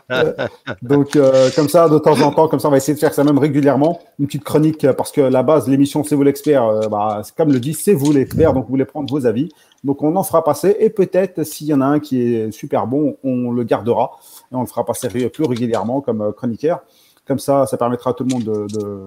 Donc, 0.81 1.15
euh, 1.15 1.49
comme 1.55 1.69
ça, 1.69 1.89
de 1.89 1.97
temps 1.97 2.19
en 2.21 2.31
temps, 2.31 2.47
comme 2.47 2.59
ça, 2.59 2.67
on 2.67 2.71
va 2.71 2.77
essayer 2.77 2.93
de 2.93 2.99
faire 2.99 3.13
ça 3.13 3.23
même 3.23 3.37
régulièrement. 3.37 3.99
Une 4.19 4.27
petite 4.27 4.43
chronique, 4.43 4.83
euh, 4.85 4.93
parce 4.93 5.11
que 5.11 5.21
la 5.21 5.43
base, 5.43 5.67
l'émission 5.67 6.03
C'est 6.03 6.15
vous 6.15 6.23
l'expert, 6.23 6.63
euh, 6.65 6.87
bah, 6.87 7.21
comme 7.37 7.51
le 7.51 7.59
dit, 7.59 7.73
c'est 7.73 7.93
vous 7.93 8.11
l'expert, 8.11 8.53
donc 8.53 8.65
vous 8.65 8.71
voulez 8.71 8.85
prendre 8.85 9.11
vos 9.11 9.25
avis. 9.25 9.49
Donc, 9.83 10.01
on 10.03 10.15
en 10.15 10.23
fera 10.23 10.43
passer, 10.43 10.75
et 10.79 10.89
peut-être, 10.89 11.43
s'il 11.43 11.67
y 11.67 11.73
en 11.73 11.81
a 11.81 11.85
un 11.85 11.99
qui 11.99 12.35
est 12.35 12.51
super 12.51 12.87
bon, 12.87 13.17
on 13.23 13.51
le 13.51 13.63
gardera, 13.63 14.11
et 14.51 14.55
on 14.55 14.61
le 14.61 14.67
fera 14.67 14.85
passer 14.85 15.07
plus 15.29 15.45
régulièrement 15.45 16.01
comme 16.01 16.21
euh, 16.21 16.31
chroniqueur. 16.31 16.79
Comme 17.27 17.39
ça, 17.39 17.65
ça 17.67 17.77
permettra 17.77 18.11
à 18.11 18.13
tout 18.13 18.23
le 18.23 18.33
monde 18.33 18.43
de, 18.43 18.67
de, 18.77 18.99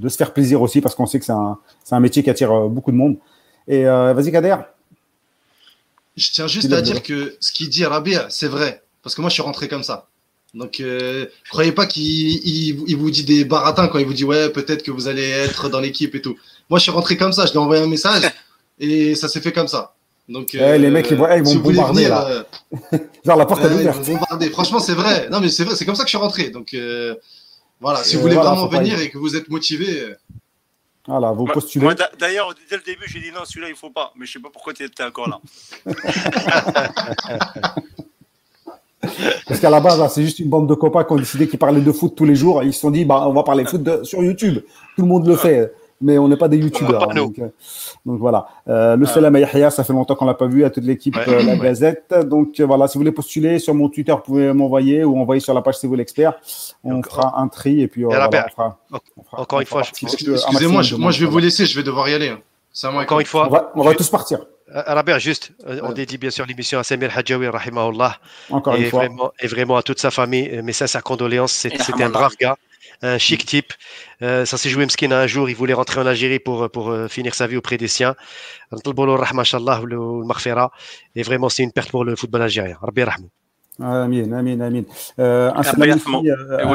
de 0.00 0.08
se 0.08 0.16
faire 0.16 0.32
plaisir 0.32 0.60
aussi, 0.62 0.80
parce 0.80 0.94
qu'on 0.94 1.06
sait 1.06 1.18
que 1.18 1.24
c'est 1.24 1.32
un, 1.32 1.58
c'est 1.84 1.94
un 1.94 2.00
métier 2.00 2.22
qui 2.22 2.30
attire 2.30 2.50
euh, 2.52 2.68
beaucoup 2.68 2.90
de 2.90 2.96
monde. 2.96 3.16
Et 3.68 3.86
euh, 3.86 4.12
vas-y, 4.14 4.32
Kader. 4.32 4.56
Je 6.16 6.30
tiens 6.32 6.46
juste 6.46 6.72
à 6.72 6.82
dire 6.82 7.02
que 7.02 7.36
ce 7.40 7.52
qu'il 7.52 7.68
dit 7.68 7.84
Rabia, 7.84 8.26
c'est 8.30 8.48
vrai. 8.48 8.82
Parce 9.02 9.14
que 9.14 9.20
moi, 9.20 9.30
je 9.30 9.34
suis 9.34 9.42
rentré 9.42 9.68
comme 9.68 9.82
ça. 9.82 10.06
Donc, 10.52 10.80
euh, 10.80 11.26
croyez 11.50 11.72
pas 11.72 11.86
qu'il 11.86 12.02
il, 12.04 12.82
il 12.88 12.96
vous 12.96 13.10
dit 13.10 13.22
des 13.24 13.44
baratins 13.44 13.86
quand 13.88 13.98
il 13.98 14.06
vous 14.06 14.12
dit 14.12 14.24
ouais, 14.24 14.50
peut-être 14.50 14.82
que 14.82 14.90
vous 14.90 15.06
allez 15.08 15.28
être 15.28 15.68
dans 15.68 15.80
l'équipe 15.80 16.14
et 16.14 16.20
tout. 16.20 16.36
Moi, 16.68 16.78
je 16.78 16.82
suis 16.84 16.90
rentré 16.92 17.16
comme 17.16 17.32
ça. 17.32 17.46
Je 17.46 17.52
lui 17.52 17.58
ai 17.58 17.62
envoyé 17.62 17.82
un 17.82 17.86
message 17.86 18.24
et 18.80 19.14
ça 19.14 19.28
s'est 19.28 19.40
fait 19.40 19.52
comme 19.52 19.68
ça. 19.68 19.94
Donc, 20.28 20.54
Eh, 20.54 20.78
les 20.78 20.90
mecs, 20.90 21.10
ils 21.10 21.16
vont- 21.16 21.26
eh, 21.30 21.38
ils 21.38 21.42
vont 21.44 21.50
si 21.50 21.58
bombarder, 21.58 22.04
venir, 22.04 22.10
là. 22.10 22.44
euh, 22.92 22.98
Genre, 23.24 23.36
la 23.36 23.46
porte 23.46 23.64
est 23.64 23.72
ouverte. 23.72 24.50
Franchement, 24.52 24.78
c'est 24.80 24.94
vrai. 24.94 25.28
Non, 25.30 25.40
mais 25.40 25.48
c'est 25.48 25.64
vrai. 25.64 25.74
C'est 25.76 25.84
comme 25.84 25.94
ça 25.96 26.02
que 26.02 26.08
je 26.08 26.16
suis 26.16 26.18
rentré. 26.18 26.50
Donc, 26.50 26.74
euh, 26.74 27.14
voilà. 27.80 28.02
Si 28.04 28.16
vous 28.16 28.22
voulez 28.22 28.34
voilà, 28.34 28.50
vraiment 28.50 28.68
venir 28.68 28.98
y- 29.00 29.04
et 29.04 29.10
que 29.10 29.18
vous 29.18 29.34
êtes 29.36 29.48
motivé, 29.48 30.00
euh, 30.02 30.14
Voilà, 31.06 31.32
vous 31.32 31.46
postulez. 31.46 31.84
moi, 31.84 31.94
D'ailleurs, 32.18 32.54
dès 32.68 32.76
le 32.76 32.82
début, 32.82 33.04
j'ai 33.06 33.20
dit 33.20 33.32
non, 33.32 33.44
celui-là, 33.44 33.68
il 33.68 33.74
faut 33.76 33.90
pas. 33.90 34.12
Mais 34.16 34.26
je 34.26 34.32
sais 34.32 34.38
pas 34.38 34.50
pourquoi 34.52 34.72
tu 34.74 34.84
étais 34.84 35.02
encore 35.02 35.28
là. 35.28 35.40
Parce 39.48 39.58
qu'à 39.60 39.70
la 39.70 39.80
base, 39.80 40.12
c'est 40.12 40.22
juste 40.22 40.38
une 40.40 40.50
bande 40.50 40.68
de 40.68 40.74
copains 40.74 41.04
qui 41.04 41.12
ont 41.12 41.16
décidé 41.16 41.48
qu'ils 41.48 41.58
parlaient 41.58 41.80
de 41.80 41.92
foot 41.92 42.14
tous 42.14 42.26
les 42.26 42.34
jours. 42.34 42.62
Et 42.62 42.66
ils 42.66 42.74
se 42.74 42.80
sont 42.80 42.90
dit, 42.90 43.04
bah, 43.06 43.24
on 43.26 43.32
va 43.32 43.42
parler 43.42 43.64
foot 43.64 43.82
de- 43.82 44.04
sur 44.04 44.22
YouTube. 44.22 44.58
Tout 44.96 45.02
le 45.02 45.08
monde 45.08 45.26
le 45.26 45.36
fait. 45.36 45.72
Mais 46.02 46.16
on 46.16 46.28
n'est 46.28 46.36
pas 46.36 46.48
des 46.48 46.56
youtubeurs. 46.56 47.08
Donc, 47.08 47.38
euh, 47.38 47.48
donc 48.06 48.18
voilà. 48.18 48.46
Euh, 48.68 48.96
le 48.96 49.04
Ah. 49.06 49.10
salam 49.12 49.34
à 49.36 49.40
Yahya, 49.40 49.70
ça 49.70 49.84
fait 49.84 49.92
longtemps 49.92 50.14
qu'on 50.14 50.24
l'a 50.24 50.32
pas 50.34 50.46
vu, 50.46 50.64
à 50.64 50.70
toute 50.70 50.84
l'équipe 50.84 51.14
Ouais. 51.14 51.24
euh, 51.28 51.42
La 51.42 51.52
Ouais. 51.52 51.58
Gazette. 51.58 52.14
Donc 52.24 52.58
euh, 52.58 52.64
voilà, 52.66 52.88
si 52.88 52.94
vous 52.96 53.00
voulez 53.00 53.12
postuler 53.12 53.58
sur 53.58 53.74
mon 53.74 53.88
Twitter, 53.90 54.12
vous 54.12 54.18
pouvez 54.20 54.52
m'envoyer 54.54 55.04
ou 55.04 55.18
envoyer 55.20 55.40
sur 55.40 55.52
la 55.52 55.60
page 55.60 55.76
C'est 55.78 55.86
vous 55.86 55.94
l'expert. 55.96 56.34
On 56.84 56.94
Donc, 56.94 57.06
fera 57.08 57.38
un 57.40 57.48
tri 57.48 57.82
et 57.82 57.88
puis 57.88 58.04
euh, 58.04 58.08
voilà, 58.08 58.28
on 58.28 58.50
fera, 58.50 58.78
on 58.92 59.22
fera- 59.22 59.42
encore 59.42 59.58
on 59.58 59.60
une 59.60 59.66
fera 59.66 59.82
fois, 59.84 59.92
excusez-moi, 60.02 60.82
je- 60.82 60.96
moi, 60.96 61.10
je 61.10 61.24
vais 61.24 61.30
vous 61.30 61.38
laisser. 61.38 61.66
Je 61.66 61.76
vais 61.76 61.82
devoir 61.84 62.08
y 62.08 62.14
aller. 62.14 62.28
hein. 62.28 62.38
Salam 62.72 62.96
alaikum. 62.96 63.06
Encore 63.16 63.20
une 63.20 63.26
On 63.26 63.28
fois, 63.28 63.48
va, 63.48 63.72
on 63.74 63.82
va 63.82 63.94
tous 63.94 64.08
partir. 64.08 64.38
Rabia, 64.72 65.18
juste, 65.18 65.50
on 65.66 65.88
Ouais. 65.88 65.94
dédie 65.94 66.16
bien 66.16 66.30
sûr 66.30 66.46
l'émission 66.46 66.78
à 66.78 66.84
Samir 66.84 67.10
Hadjaoui, 67.14 67.48
rahimahullah, 67.48 68.16
Encore 68.50 68.76
une 68.76 68.84
et 68.84 68.88
fois. 68.88 69.00
vraiment, 69.00 69.32
et 69.40 69.48
vraiment 69.48 69.76
à 69.76 69.82
toute 69.82 69.98
sa 69.98 70.12
famille. 70.12 70.60
Mes 70.62 70.72
sincères 70.72 71.02
condoléances, 71.02 71.50
c'était 71.52 72.02
un 72.04 72.08
brave 72.08 72.36
gars. 72.40 72.56
Un 73.02 73.18
chic 73.18 73.44
type. 73.46 73.72
Euh, 74.22 74.44
ça 74.44 74.56
s'est 74.58 74.68
joué 74.68 74.84
Mskina 74.86 75.20
un 75.20 75.26
jour, 75.26 75.48
il 75.48 75.56
voulait 75.56 75.72
rentrer 75.74 76.00
en 76.00 76.06
Algérie 76.06 76.38
pour, 76.38 76.70
pour 76.70 76.90
euh, 76.90 77.08
finir 77.08 77.34
sa 77.34 77.46
vie 77.46 77.56
auprès 77.56 77.76
des 77.78 77.88
siens. 77.88 78.14
Et 81.14 81.22
vraiment, 81.22 81.48
c'est 81.48 81.62
une 81.62 81.72
perte 81.72 81.90
pour 81.90 82.04
le 82.04 82.16
football 82.16 82.42
algérien. 82.42 82.76
Rabbi 82.80 83.02
rahmou. 83.02 83.28
Amin, 83.82 84.32
amin, 84.32 84.60
amin. 84.60 84.82
Euh, 85.18 85.50
un 85.54 85.62
salam 85.62 85.96
aussi, 85.96 86.30
euh, 86.30 86.66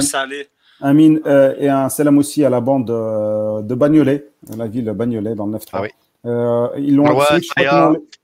Amin, 0.82 1.16
euh, 1.26 1.54
et 1.58 1.70
un 1.70 1.88
salam 1.90 2.18
aussi 2.18 2.44
à 2.44 2.50
la 2.50 2.60
bande 2.60 2.90
euh, 2.90 3.62
de 3.62 3.76
Bagnolet, 3.76 4.26
la 4.58 4.68
ville 4.68 4.84
de 4.86 4.92
Bagnolet 4.92 5.36
dans 5.36 5.46
le 5.46 5.54
9 5.54 5.64
Ah 5.72 5.82
oui. 5.84 5.90
Euh, 6.26 6.68
ils 6.78 6.96
l'ont 6.96 7.06
Ouais, 7.06 7.14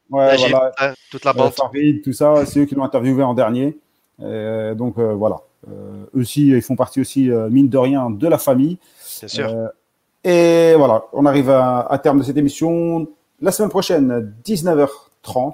ouais, 0.09 0.35
voilà. 0.37 0.71
hein, 0.79 0.93
toute 1.11 1.23
la 1.23 1.31
Euh, 1.31 1.33
bande. 1.35 1.53
Farid, 1.53 2.01
tout 2.03 2.11
ça, 2.11 2.45
c'est 2.45 2.59
eux 2.59 2.65
qui 2.65 2.75
l'ont 2.75 2.83
interviewé 2.83 3.23
en 3.23 3.33
dernier. 3.33 3.77
Donc 4.19 4.97
euh, 4.97 5.13
voilà. 5.13 5.37
Eux 5.67 6.21
aussi, 6.21 6.47
ils 6.49 6.61
font 6.61 6.75
partie 6.75 7.01
aussi, 7.01 7.29
euh, 7.29 7.49
mine 7.49 7.69
de 7.69 7.77
rien, 7.77 8.09
de 8.09 8.27
la 8.27 8.37
famille. 8.37 8.77
Bien 9.19 9.27
sûr. 9.27 9.49
Euh, 9.49 9.67
et 10.23 10.75
voilà, 10.75 11.05
on 11.13 11.25
arrive 11.25 11.49
à, 11.49 11.81
à 11.81 11.97
terme 11.97 12.19
de 12.19 12.23
cette 12.23 12.37
émission. 12.37 13.07
La 13.41 13.51
semaine 13.51 13.69
prochaine, 13.69 14.33
19h30, 14.45 15.53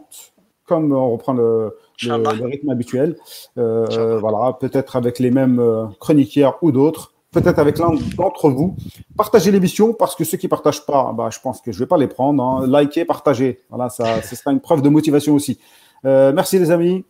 comme 0.65 0.91
on 0.91 1.11
reprend 1.11 1.33
le, 1.33 1.75
le, 2.03 2.11
Inch'Allah. 2.11 2.33
le 2.33 2.45
rythme 2.45 2.69
habituel. 2.69 3.15
Euh, 3.57 4.19
voilà, 4.19 4.53
peut-être 4.53 4.95
avec 4.95 5.19
les 5.19 5.31
mêmes 5.31 5.61
chroniqueurs 5.99 6.57
ou 6.61 6.71
d'autres. 6.71 7.13
Peut-être 7.31 7.59
avec 7.59 7.77
l'un 7.77 7.91
d'entre 8.17 8.49
vous. 8.49 8.75
Partagez 9.17 9.51
l'émission 9.51 9.93
parce 9.93 10.15
que 10.15 10.23
ceux 10.23 10.37
qui 10.37 10.47
partagent 10.47 10.85
pas, 10.85 11.13
bah, 11.15 11.29
je 11.31 11.39
pense 11.39 11.61
que 11.61 11.71
je 11.71 11.79
vais 11.79 11.85
pas 11.85 11.97
les 11.97 12.07
prendre. 12.07 12.41
Hein. 12.41 12.65
Likez, 12.67 13.05
partagez. 13.05 13.61
Voilà, 13.69 13.89
ça, 13.89 14.21
ce 14.21 14.35
sera 14.35 14.51
une 14.51 14.61
preuve 14.61 14.81
de 14.81 14.89
motivation 14.89 15.35
aussi. 15.35 15.59
Euh, 16.05 16.31
merci 16.33 16.57
les 16.57 16.71
amis. 16.71 17.05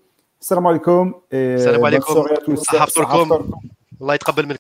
السلام 0.48 0.68
عليكم 0.68 1.14
السلام 1.34 1.86
عليكم. 1.86 2.56
صحفتركم 2.56 3.52
الله 4.02 4.14
يتقبل 4.14 4.44
منكم. 4.44 4.56